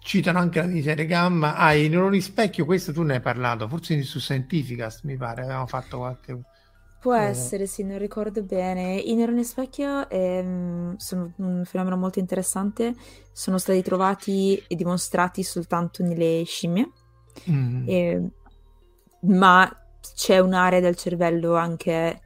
citano 0.00 0.38
anche 0.38 0.60
la 0.60 0.66
miseria 0.68 1.04
gamma. 1.04 1.54
Ah, 1.54 1.74
i 1.74 1.90
neuroni 1.90 2.22
specchio, 2.22 2.64
questo 2.64 2.94
tu 2.94 3.02
ne 3.02 3.16
hai 3.16 3.20
parlato, 3.20 3.68
forse 3.68 4.02
su 4.04 4.18
Scientificast 4.18 5.04
mi 5.04 5.18
pare, 5.18 5.42
avevamo 5.42 5.66
fatto 5.66 5.98
qualche 5.98 6.40
Può 7.00 7.14
Eh, 7.14 7.14
essere, 7.14 7.66
sì, 7.66 7.84
non 7.84 7.98
ricordo 7.98 8.42
bene. 8.42 8.96
I 8.98 9.14
neuroni 9.14 9.44
specchio 9.44 10.08
ehm, 10.10 10.96
sono 10.96 11.32
un 11.36 11.62
fenomeno 11.64 11.96
molto 11.96 12.18
interessante, 12.18 12.94
sono 13.32 13.58
stati 13.58 13.82
trovati 13.82 14.56
e 14.66 14.74
dimostrati 14.74 15.44
soltanto 15.44 16.02
nelle 16.02 16.42
scimmie, 16.44 16.90
mm. 17.46 17.88
e- 17.88 18.30
ma 19.22 19.70
c'è 20.14 20.38
un'area 20.40 20.80
del 20.80 20.96
cervello 20.96 21.54
anche 21.56 22.20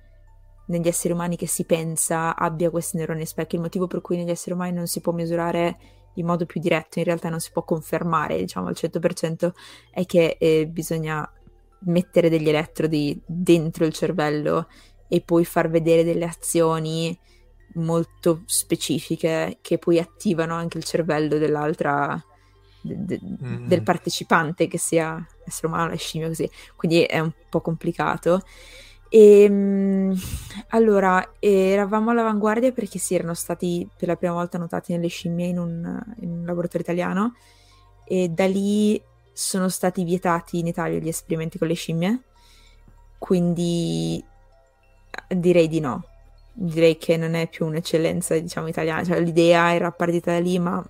negli 0.66 0.88
esseri 0.88 1.12
umani 1.12 1.36
che 1.36 1.46
si 1.46 1.64
pensa 1.64 2.34
abbia 2.36 2.70
questi 2.70 2.96
neuroni 2.96 3.26
specchio, 3.26 3.58
il 3.58 3.64
motivo 3.64 3.86
per 3.86 4.00
cui 4.00 4.16
negli 4.16 4.30
esseri 4.30 4.54
umani 4.54 4.72
non 4.72 4.86
si 4.86 5.00
può 5.00 5.12
misurare 5.12 5.78
in 6.14 6.26
modo 6.26 6.46
più 6.46 6.60
diretto, 6.60 6.98
in 6.98 7.04
realtà 7.04 7.28
non 7.28 7.40
si 7.40 7.50
può 7.50 7.62
confermare, 7.64 8.38
diciamo 8.38 8.68
al 8.68 8.74
100%, 8.74 9.52
è 9.90 10.04
che 10.06 10.36
eh, 10.38 10.66
bisogna 10.66 11.30
mettere 11.84 12.28
degli 12.28 12.48
elettrodi 12.48 13.20
dentro 13.26 13.84
il 13.84 13.92
cervello 13.92 14.68
e 15.08 15.20
poi 15.20 15.44
far 15.44 15.68
vedere 15.68 16.04
delle 16.04 16.24
azioni 16.24 17.16
molto 17.74 18.42
specifiche 18.46 19.58
che 19.60 19.78
poi 19.78 19.98
attivano 19.98 20.54
anche 20.54 20.78
il 20.78 20.84
cervello 20.84 21.38
dell'altra 21.38 22.22
de, 22.82 22.96
de, 22.98 23.20
mm. 23.22 23.66
del 23.66 23.82
partecipante 23.82 24.68
che 24.68 24.78
sia 24.78 25.24
essere 25.44 25.68
umano 25.68 25.96
scimmia 25.96 26.28
così 26.28 26.50
quindi 26.76 27.02
è 27.02 27.18
un 27.18 27.32
po' 27.48 27.60
complicato 27.60 28.42
e 29.08 29.42
ehm, 29.42 30.14
allora 30.68 31.34
eravamo 31.38 32.10
all'avanguardia 32.10 32.72
perché 32.72 32.98
si 32.98 33.14
erano 33.14 33.34
stati 33.34 33.86
per 33.94 34.08
la 34.08 34.16
prima 34.16 34.32
volta 34.32 34.56
notati 34.56 34.92
nelle 34.92 35.08
scimmie 35.08 35.48
in 35.48 35.58
un, 35.58 36.02
in 36.20 36.30
un 36.30 36.44
laboratorio 36.46 36.80
italiano 36.80 37.34
e 38.04 38.28
da 38.28 38.46
lì 38.46 39.00
sono 39.32 39.68
stati 39.68 40.04
vietati 40.04 40.58
in 40.58 40.66
Italia 40.66 40.98
gli 40.98 41.08
esperimenti 41.08 41.58
con 41.58 41.68
le 41.68 41.74
scimmie 41.74 42.22
quindi 43.18 44.22
direi 45.28 45.68
di 45.68 45.80
no 45.80 46.06
direi 46.52 46.98
che 46.98 47.16
non 47.16 47.34
è 47.34 47.48
più 47.48 47.66
un'eccellenza, 47.66 48.38
diciamo, 48.38 48.68
italiana. 48.68 49.04
Cioè, 49.04 49.20
l'idea 49.20 49.74
era 49.74 49.90
partita 49.90 50.32
da 50.32 50.40
lì, 50.40 50.58
ma 50.58 50.84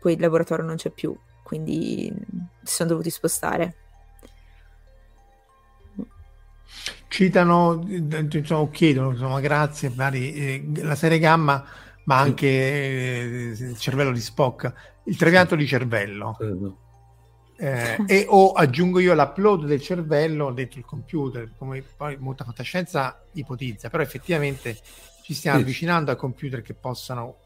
poi 0.00 0.14
il 0.14 0.20
laboratorio 0.20 0.64
non 0.64 0.76
c'è 0.76 0.90
più, 0.90 1.16
quindi 1.42 2.12
si 2.62 2.74
sono 2.74 2.90
dovuti 2.90 3.10
spostare. 3.10 3.74
Citano, 7.08 7.76
diciamo, 7.76 8.70
chiedono, 8.70 9.10
insomma, 9.10 9.40
grazie, 9.40 9.90
vari, 9.90 10.32
eh, 10.32 10.82
la 10.82 10.94
serie 10.94 11.18
gamma, 11.18 11.64
ma 12.04 12.18
anche 12.18 12.46
eh, 12.46 13.54
il 13.58 13.78
cervello 13.78 14.12
di 14.12 14.20
Spock, 14.20 14.72
il 15.04 15.16
trapianto 15.16 15.56
di 15.56 15.66
cervello. 15.66 16.38
Eh, 16.40 16.88
e 18.06 18.24
o 18.28 18.52
aggiungo 18.52 18.98
io 19.00 19.14
l'upload 19.14 19.66
del 19.66 19.80
cervello 19.80 20.50
dentro 20.50 20.78
il 20.78 20.84
computer, 20.84 21.50
come 21.58 21.82
poi 21.96 22.16
molta 22.18 22.44
fantascienza 22.44 23.22
ipotizza, 23.32 23.90
però 23.90 24.02
effettivamente 24.02 24.76
ci 25.22 25.34
stiamo 25.34 25.58
sì. 25.58 25.64
avvicinando 25.64 26.10
a 26.10 26.16
computer 26.16 26.62
che 26.62 26.74
possano 26.74 27.36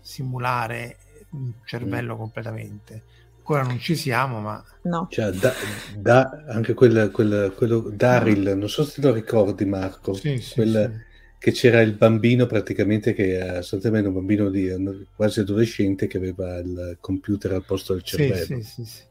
simulare 0.00 0.96
un 1.30 1.52
cervello 1.64 2.14
mm. 2.14 2.18
completamente. 2.18 3.02
Ancora 3.38 3.62
non 3.62 3.78
ci 3.78 3.96
siamo, 3.96 4.40
ma... 4.40 4.62
No. 4.82 5.06
Cioè, 5.10 5.30
da, 5.30 5.52
da, 5.96 6.44
anche 6.48 6.74
quel, 6.74 7.10
quel, 7.10 7.52
quello 7.56 7.90
Daryl, 7.92 8.42
no. 8.42 8.54
non 8.54 8.68
so 8.68 8.84
se 8.84 9.00
te 9.00 9.08
lo 9.08 9.14
ricordi 9.14 9.64
Marco, 9.64 10.12
sì, 10.12 10.38
sì, 10.40 10.54
quel, 10.54 10.92
sì 10.94 11.08
che 11.40 11.52
c'era 11.52 11.80
il 11.80 11.94
bambino 11.94 12.44
praticamente 12.44 13.14
che 13.14 13.38
è 13.38 13.54
sostanzialmente 13.54 14.08
un 14.08 14.14
bambino 14.14 14.50
di, 14.50 14.70
quasi 15.16 15.40
adolescente 15.40 16.06
che 16.06 16.18
aveva 16.18 16.58
il 16.58 16.98
computer 17.00 17.52
al 17.52 17.64
posto 17.64 17.94
del 17.94 18.02
cervello. 18.02 18.44
Sì, 18.44 18.62
sì, 18.62 18.84
sì, 18.84 19.02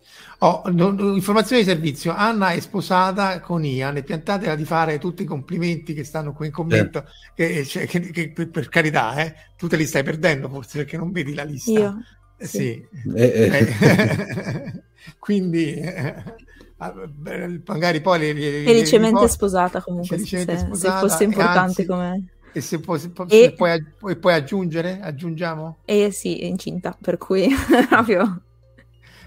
Oh, 0.41 0.61
no, 0.67 0.91
no, 0.91 1.15
informazione 1.15 1.63
di 1.63 1.67
servizio, 1.67 2.13
Anna 2.13 2.51
è 2.51 2.59
sposata 2.59 3.39
con 3.39 3.65
Ian 3.65 3.97
e 3.97 4.03
piantatela 4.03 4.55
di 4.55 4.63
fare 4.63 4.99
tutti 4.99 5.23
i 5.23 5.25
complimenti 5.25 5.93
che 5.93 6.03
stanno 6.03 6.33
qui 6.33 6.47
in 6.47 6.51
commento, 6.51 6.99
eh. 7.35 7.47
che, 7.47 7.65
cioè, 7.65 7.87
che, 7.87 8.11
che, 8.11 8.31
per 8.31 8.69
carità, 8.69 9.15
eh, 9.15 9.33
tu 9.57 9.67
te 9.67 9.75
li 9.75 9.85
stai 9.85 10.03
perdendo 10.03 10.47
forse 10.47 10.77
perché 10.77 10.97
non 10.97 11.11
vedi 11.11 11.33
la 11.33 11.43
lista. 11.43 11.71
Io? 11.71 11.97
Eh, 12.37 12.45
sì. 12.45 12.85
Eh, 13.15 13.23
eh. 13.23 13.75
eh. 13.81 14.83
Quindi 15.17 15.81
magari 17.65 17.99
poi 17.99 18.19
le, 18.19 18.33
le, 18.33 18.63
felicemente 18.63 19.19
le 19.19 19.27
sposata 19.27 19.81
comunque 19.81 20.15
felicemente 20.15 20.57
se, 20.57 20.65
sposata, 20.65 20.99
se 20.99 21.07
fosse 21.07 21.23
importante 21.25 21.85
come 21.85 22.25
e 22.51 22.61
se, 22.61 22.79
puoi, 22.79 22.99
se, 22.99 23.11
e, 23.27 23.53
puoi, 23.53 23.85
puoi, 23.97 24.15
puoi, 24.17 24.33
aggiungere? 24.33 24.99
Aggiungiamo? 25.01 25.79
Eh 25.85 26.09
sì 26.11 26.39
è 26.39 26.45
incinta 26.45 26.97
per 26.99 27.17
cui 27.17 27.47
proprio 27.89 28.43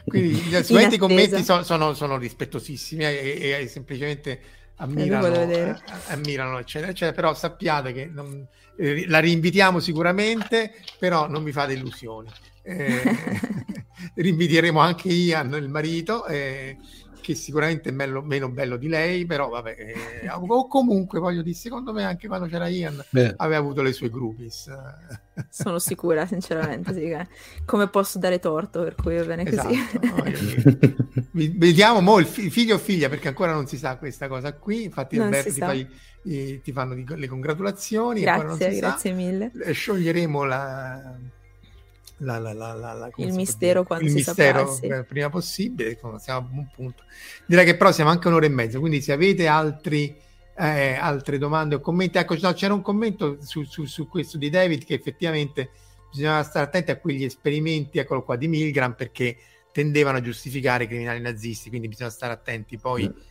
quindi 0.04 0.34
sicuramente 0.34 0.96
i 0.96 0.98
commenti 0.98 1.44
sono, 1.44 1.62
sono, 1.62 1.94
sono 1.94 2.16
rispettosissimi 2.16 3.04
e, 3.04 3.58
e, 3.60 3.68
semplicemente 3.68 4.40
ammirano, 4.76 5.26
eh, 5.26 5.76
ammirano 6.08 6.58
eccetera, 6.58 6.90
eccetera 6.90 7.14
però 7.14 7.34
sappiate 7.34 7.92
che 7.92 8.06
non, 8.06 8.44
eh, 8.78 9.06
la 9.06 9.20
rinvitiamo 9.20 9.78
sicuramente 9.78 10.74
però 10.98 11.28
non 11.28 11.44
vi 11.44 11.52
fate 11.52 11.74
illusioni. 11.74 12.30
Eh, 12.62 13.02
rinviteremo 14.14 14.78
anche 14.80 15.08
Ian 15.08 15.52
il 15.54 15.68
marito 15.68 16.26
eh, 16.26 16.76
che 17.22 17.34
sicuramente 17.34 17.88
è 17.88 17.92
bello, 17.92 18.20
meno 18.20 18.50
bello 18.50 18.76
di 18.76 18.88
lei, 18.88 19.24
però 19.24 19.48
vabbè, 19.48 19.76
eh, 19.78 20.28
o 20.30 20.66
comunque 20.66 21.20
voglio 21.20 21.40
dire, 21.40 21.54
secondo 21.54 21.92
me 21.92 22.04
anche 22.04 22.26
quando 22.26 22.46
c'era 22.46 22.66
Ian 22.68 23.02
Beh. 23.08 23.34
aveva 23.36 23.58
avuto 23.58 23.80
le 23.80 23.92
sue 23.92 24.10
groupies. 24.10 24.70
Sono 25.48 25.78
sicura, 25.78 26.26
sinceramente, 26.26 26.92
sì, 26.92 27.16
come 27.64 27.88
posso 27.88 28.18
dare 28.18 28.38
torto, 28.38 28.82
per 28.82 28.96
cui 28.96 29.16
va 29.16 29.24
bene 29.24 29.44
così. 29.44 29.72
Esatto, 29.72 31.00
vediamo 31.32 32.00
mo 32.00 32.18
il 32.18 32.26
figlio 32.26 32.74
o 32.74 32.78
figlia, 32.78 33.08
perché 33.08 33.28
ancora 33.28 33.52
non 33.54 33.66
si 33.66 33.78
sa 33.78 33.96
questa 33.96 34.28
cosa 34.28 34.52
qui, 34.52 34.82
infatti 34.82 35.16
non 35.16 35.26
Alberto 35.26 35.52
ti, 35.52 35.60
fai, 35.60 35.88
eh, 36.24 36.60
ti, 36.62 36.72
fanno 36.72 36.94
le 36.94 37.28
congratulazioni. 37.28 38.20
Grazie, 38.20 38.76
grazie 38.76 39.12
mille. 39.12 39.52
Scioglieremo 39.72 40.44
la 40.44 41.16
la, 42.22 42.38
la, 42.38 42.72
la, 42.72 43.10
il 43.16 43.32
mistero 43.32 43.82
quando 43.82 44.04
il 44.04 44.10
si 44.10 44.16
mistero 44.16 44.72
saprà, 44.72 45.02
prima 45.02 45.28
possibile, 45.28 45.98
siamo 46.18 46.46
a 46.46 46.48
un 46.52 46.68
punto. 46.72 47.04
Direi 47.46 47.64
che 47.64 47.76
però 47.76 47.90
siamo 47.90 48.10
anche 48.10 48.28
un'ora 48.28 48.46
e 48.46 48.48
mezza, 48.48 48.78
quindi 48.78 49.00
se 49.00 49.12
avete 49.12 49.46
altri, 49.46 50.16
eh, 50.56 50.94
altre 50.94 51.38
domande 51.38 51.76
o 51.76 51.80
commenti, 51.80 52.18
ecco, 52.18 52.36
no, 52.40 52.52
c'era 52.52 52.74
un 52.74 52.82
commento 52.82 53.38
su, 53.40 53.64
su, 53.64 53.84
su, 53.86 54.08
questo 54.08 54.38
di 54.38 54.50
David 54.50 54.84
che 54.84 54.94
effettivamente 54.94 55.70
bisognava 56.10 56.42
stare 56.44 56.66
attenti 56.66 56.90
a 56.90 56.98
quegli 56.98 57.24
esperimenti, 57.24 57.98
eccolo 57.98 58.22
qua, 58.22 58.36
di 58.36 58.48
Milgram, 58.48 58.94
perché 58.94 59.36
tendevano 59.72 60.18
a 60.18 60.20
giustificare 60.20 60.84
i 60.84 60.86
criminali 60.86 61.20
nazisti, 61.20 61.68
quindi 61.68 61.88
bisogna 61.88 62.10
stare 62.10 62.32
attenti 62.32 62.78
poi... 62.78 63.08
Mm. 63.08 63.30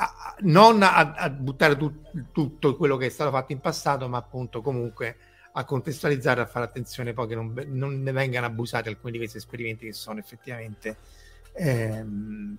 A, 0.00 0.36
non 0.42 0.80
a, 0.84 1.12
a 1.14 1.28
buttare 1.28 1.76
tu, 1.76 1.92
tutto 2.30 2.76
quello 2.76 2.96
che 2.96 3.06
è 3.06 3.08
stato 3.08 3.32
fatto 3.32 3.50
in 3.50 3.58
passato, 3.58 4.08
ma 4.08 4.18
appunto 4.18 4.60
comunque 4.60 5.16
a 5.52 5.64
contestualizzare, 5.64 6.40
a 6.40 6.46
fare 6.46 6.64
attenzione 6.66 7.12
poi 7.12 7.28
che 7.28 7.34
non, 7.34 7.52
non 7.68 8.02
ne 8.02 8.12
vengano 8.12 8.46
abusati 8.46 8.88
alcuni 8.88 9.12
di 9.12 9.18
questi 9.18 9.38
esperimenti 9.38 9.86
che 9.86 9.92
sono 9.92 10.18
effettivamente 10.18 10.96
ehm, 11.52 12.56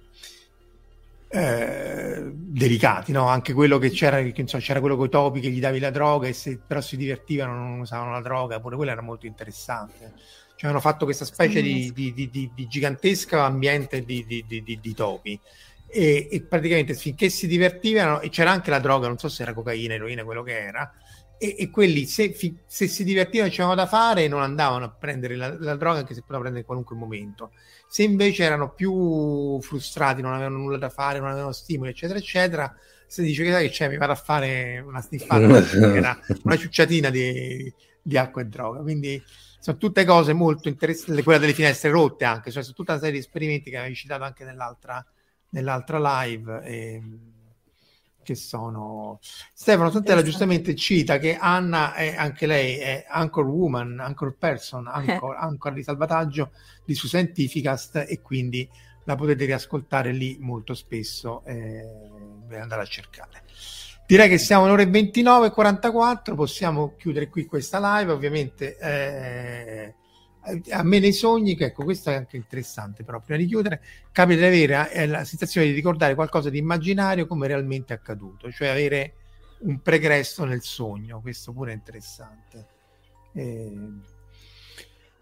eh, 1.32 2.32
delicati, 2.34 3.11
no? 3.11 3.28
anche 3.28 3.53
quello 3.53 3.78
che 3.78 3.91
c'era, 3.91 4.22
che, 4.22 4.48
so, 4.48 4.57
c'era 4.57 4.80
quello 4.80 4.95
con 4.95 5.06
i 5.06 5.10
topi 5.10 5.40
che 5.40 5.49
gli 5.49 5.60
davi 5.60 5.80
la 5.80 5.91
droga 5.91 6.28
e 6.28 6.34
se 6.34 6.60
però 6.66 6.82
si 6.82 6.98
divertivano 6.98 7.53
non 7.53 7.80
usavano 7.80 8.11
la 8.11 8.22
droga, 8.22 8.60
pure 8.60 8.76
quello 8.76 8.91
era 8.91 9.02
molto 9.02 9.28
interessante. 9.28 10.14
Cioè 10.56 10.72
hanno 10.72 10.82
fatto 10.82 11.06
questa 11.06 11.24
specie 11.24 11.61
di, 11.61 11.94
di, 11.94 12.14
di, 12.14 12.52
di 12.53 12.68
gigantesco 12.68 13.40
ambiente 13.40 14.03
di, 14.03 14.94
topi. 14.94 15.40
E, 15.88 16.28
e, 16.30 16.41
praticamente 16.41 16.94
finché 16.95 17.30
si 17.30 17.48
divertivano, 17.48 18.20
e 18.20 18.30
c'era 18.30 18.52
anche 18.52 18.70
la 18.70 18.80
droga, 18.80 19.07
non 19.07 19.18
so 19.18 19.30
se 19.30 19.44
era 19.44 19.53
cocaina, 19.53 19.94
eroina, 19.94 20.24
quello 20.26 20.44
che 20.44 20.60
era, 20.60 20.91
e, 21.41 21.56
e 21.57 21.70
quelli 21.70 22.06
se, 22.06 22.36
se, 22.68 22.88
si 22.88 23.03
divertivano 23.06 23.49
c'erano 23.49 23.74
da 23.74 23.88
fare 23.88 24.28
non 24.28 24.41
andavano 24.41 24.84
a 24.84 24.90
prendere 24.90 25.38
la, 25.38 25.56
la 25.57 25.76
droga 25.78 25.99
anche 25.99 26.14
se 26.14 26.20
potevano 26.20 26.41
prendere 26.41 26.60
in 26.60 26.66
qualunque 26.66 26.95
momento. 26.98 27.52
Se 27.88 28.03
invece 28.03 28.44
erano 28.44 28.74
più 28.74 29.60
frustrati 29.61 30.22
non 30.22 30.34
avevano 30.34 30.57
nulla 30.57 30.78
da 30.78 30.90
fare 30.90 31.20
non 31.20 31.30
avevano 31.30 31.53
stimoli 31.53 31.91
eccetera 31.91 32.20
eccetera 32.20 32.76
se 33.07 33.24
dice 33.24 33.44
che 33.44 33.52
sai 33.52 33.68
che 33.68 33.74
c'è 33.74 33.88
mi 33.88 33.95
vado 33.95 34.11
a 34.11 34.16
fare 34.16 34.84
una 34.86 35.02
sniffata 35.02 35.48
era 35.95 36.20
una 36.44 36.57
ciucciatina 36.57 37.10
di, 37.10 37.74
di, 38.02 38.18
acqua 38.18 38.41
e 38.41 38.45
droga. 38.45 38.82
Quindi 38.82 39.24
sono 39.61 39.78
tutte 39.78 40.03
cose 40.03 40.34
molto 40.34 40.68
interessanti 40.68 41.24
quella 41.24 41.40
delle 41.40 41.53
finestre 41.53 41.90
rotte 41.90 42.26
anche 42.26 42.52
cioè 42.52 42.64
sono 42.64 42.76
tutta 42.76 42.91
una 42.91 43.02
serie 43.02 43.18
di 43.18 43.26
esperimenti 43.26 43.70
che 43.70 43.78
avevi 43.78 43.95
citato 43.95 44.24
anche 44.24 44.44
nell'altra, 44.44 45.03
nell'altra 45.52 46.24
live 46.24 46.61
e, 46.64 47.02
che 48.30 48.35
sono 48.35 49.19
Stefano 49.53 49.89
Santella 49.89 50.22
giustamente 50.22 50.76
cita 50.76 51.18
che 51.18 51.35
Anna 51.35 51.95
è 51.95 52.15
anche 52.15 52.45
lei 52.45 52.77
è 52.77 53.06
anchor 53.07 53.45
woman, 53.45 53.99
anchor 53.99 54.35
person, 54.38 54.85
anchor, 54.85 55.35
anchor 55.35 55.73
di 55.73 55.81
salvataggio 55.81 56.51
di 56.85 56.93
su 56.93 57.07
Scientificast 57.07 58.06
e 58.07 58.22
quindi 58.22 58.69
la 59.06 59.15
potete 59.15 59.45
riascoltare 59.45 60.11
lì 60.11 60.38
molto 60.39 60.76
spesso 60.76 61.43
eh, 61.45 61.84
per 62.47 62.61
andare 62.61 62.84
a 62.84 62.85
cercare. 62.85 63.41
Direi 64.06 64.30
che 64.30 64.38
siamo 64.38 64.65
alle 64.65 64.73
ore 64.73 64.85
29 64.85 65.47
e 65.47 65.51
44, 65.51 66.35
possiamo 66.35 66.95
chiudere 66.95 67.30
qui 67.30 67.45
questa 67.45 67.97
live, 67.97 68.11
ovviamente 68.11 68.77
eh, 68.77 69.95
a 70.41 70.84
me 70.84 70.99
nei 70.99 71.14
sogni, 71.14 71.56
ecco, 71.60 71.84
questo 71.84 72.10
è 72.10 72.16
anche 72.16 72.38
interessante, 72.38 73.03
però 73.03 73.20
prima 73.20 73.40
di 73.40 73.45
chiudere, 73.45 73.82
capita 74.11 74.40
di 74.41 74.45
avere 74.45 74.91
eh, 74.91 75.07
la 75.07 75.24
sensazione 75.24 75.68
di 75.68 75.74
ricordare 75.74 76.16
qualcosa 76.16 76.49
di 76.49 76.57
immaginario 76.57 77.28
come 77.28 77.48
realmente 77.48 77.94
accaduto, 77.94 78.52
cioè 78.52 78.70
avere 78.70 79.14
un 79.60 79.82
pregresso 79.82 80.45
nel 80.45 80.61
sogno, 80.61 81.22
questo 81.22 81.52
pure 81.52 81.72
è 81.72 81.76
interessante. 81.76 82.68
Eh... 83.34 83.78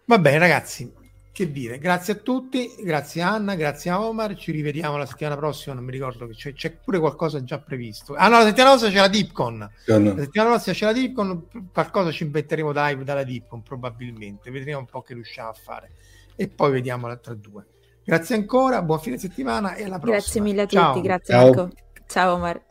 Va 0.04 0.18
bene, 0.18 0.38
ragazzi, 0.38 0.90
che 1.38 1.52
dire, 1.52 1.78
grazie 1.78 2.14
a 2.14 2.16
tutti, 2.16 2.74
grazie 2.80 3.22
Anna, 3.22 3.54
grazie 3.54 3.92
a 3.92 4.02
Omar, 4.02 4.34
ci 4.34 4.50
rivediamo 4.50 4.96
la 4.96 5.06
settimana 5.06 5.36
prossima, 5.36 5.76
non 5.76 5.84
mi 5.84 5.92
ricordo 5.92 6.26
che 6.26 6.34
c'è, 6.34 6.52
c'è 6.52 6.72
pure 6.72 6.98
qualcosa 6.98 7.44
già 7.44 7.60
previsto. 7.60 8.16
Ah 8.16 8.26
no, 8.26 8.38
la 8.38 8.44
settimana 8.46 8.70
prossima 8.70 8.90
c'è 8.90 8.98
la 8.98 9.08
Dipcon, 9.08 9.58
la 9.58 10.16
settimana 10.16 10.50
prossima 10.50 10.74
c'è 10.74 10.84
la 10.86 10.92
Dipcon, 10.92 11.48
qualcosa 11.72 12.10
ci 12.10 12.24
inventeremo 12.24 12.72
dai, 12.72 13.04
dalla 13.04 13.22
Dipcon 13.22 13.62
probabilmente, 13.62 14.50
vedremo 14.50 14.80
un 14.80 14.86
po' 14.86 15.00
che 15.02 15.14
riusciamo 15.14 15.48
a 15.48 15.52
fare 15.52 15.92
e 16.34 16.48
poi 16.48 16.72
vediamo 16.72 17.06
l'altra 17.06 17.34
due. 17.34 17.66
Grazie 18.04 18.34
ancora, 18.34 18.82
buon 18.82 18.98
fine 18.98 19.16
settimana 19.16 19.74
e 19.76 19.84
alla 19.84 20.00
prossima. 20.00 20.16
Grazie 20.16 20.40
mille 20.40 20.62
a 20.62 20.66
tutti, 20.66 20.76
Ciao. 20.76 21.00
grazie 21.00 21.34
Ciao. 21.34 21.44
Marco. 21.44 21.70
Ciao 22.08 22.34
Omar. 22.34 22.66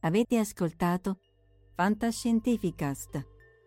Avete 0.00 0.38
ascoltato 0.38 1.18
Fantascientificast 1.74 3.29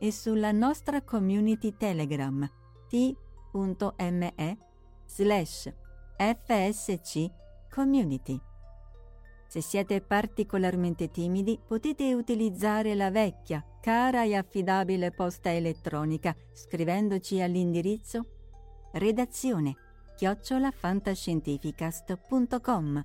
e 0.00 0.10
sulla 0.10 0.50
nostra 0.50 1.02
community 1.02 1.76
Telegram 1.76 2.50
t.me 2.88 4.58
slash 5.04 5.72
fsc 6.16 7.30
community. 7.70 8.40
Se 9.46 9.60
siete 9.60 10.00
particolarmente 10.00 11.10
timidi 11.10 11.60
potete 11.64 12.14
utilizzare 12.14 12.94
la 12.94 13.10
vecchia, 13.10 13.62
cara 13.80 14.24
e 14.24 14.34
affidabile 14.34 15.10
posta 15.10 15.52
elettronica 15.52 16.34
scrivendoci 16.52 17.40
all'indirizzo 17.40 18.26
redazione 18.92 19.76
chiocciolafantascientificast.com 20.16 23.04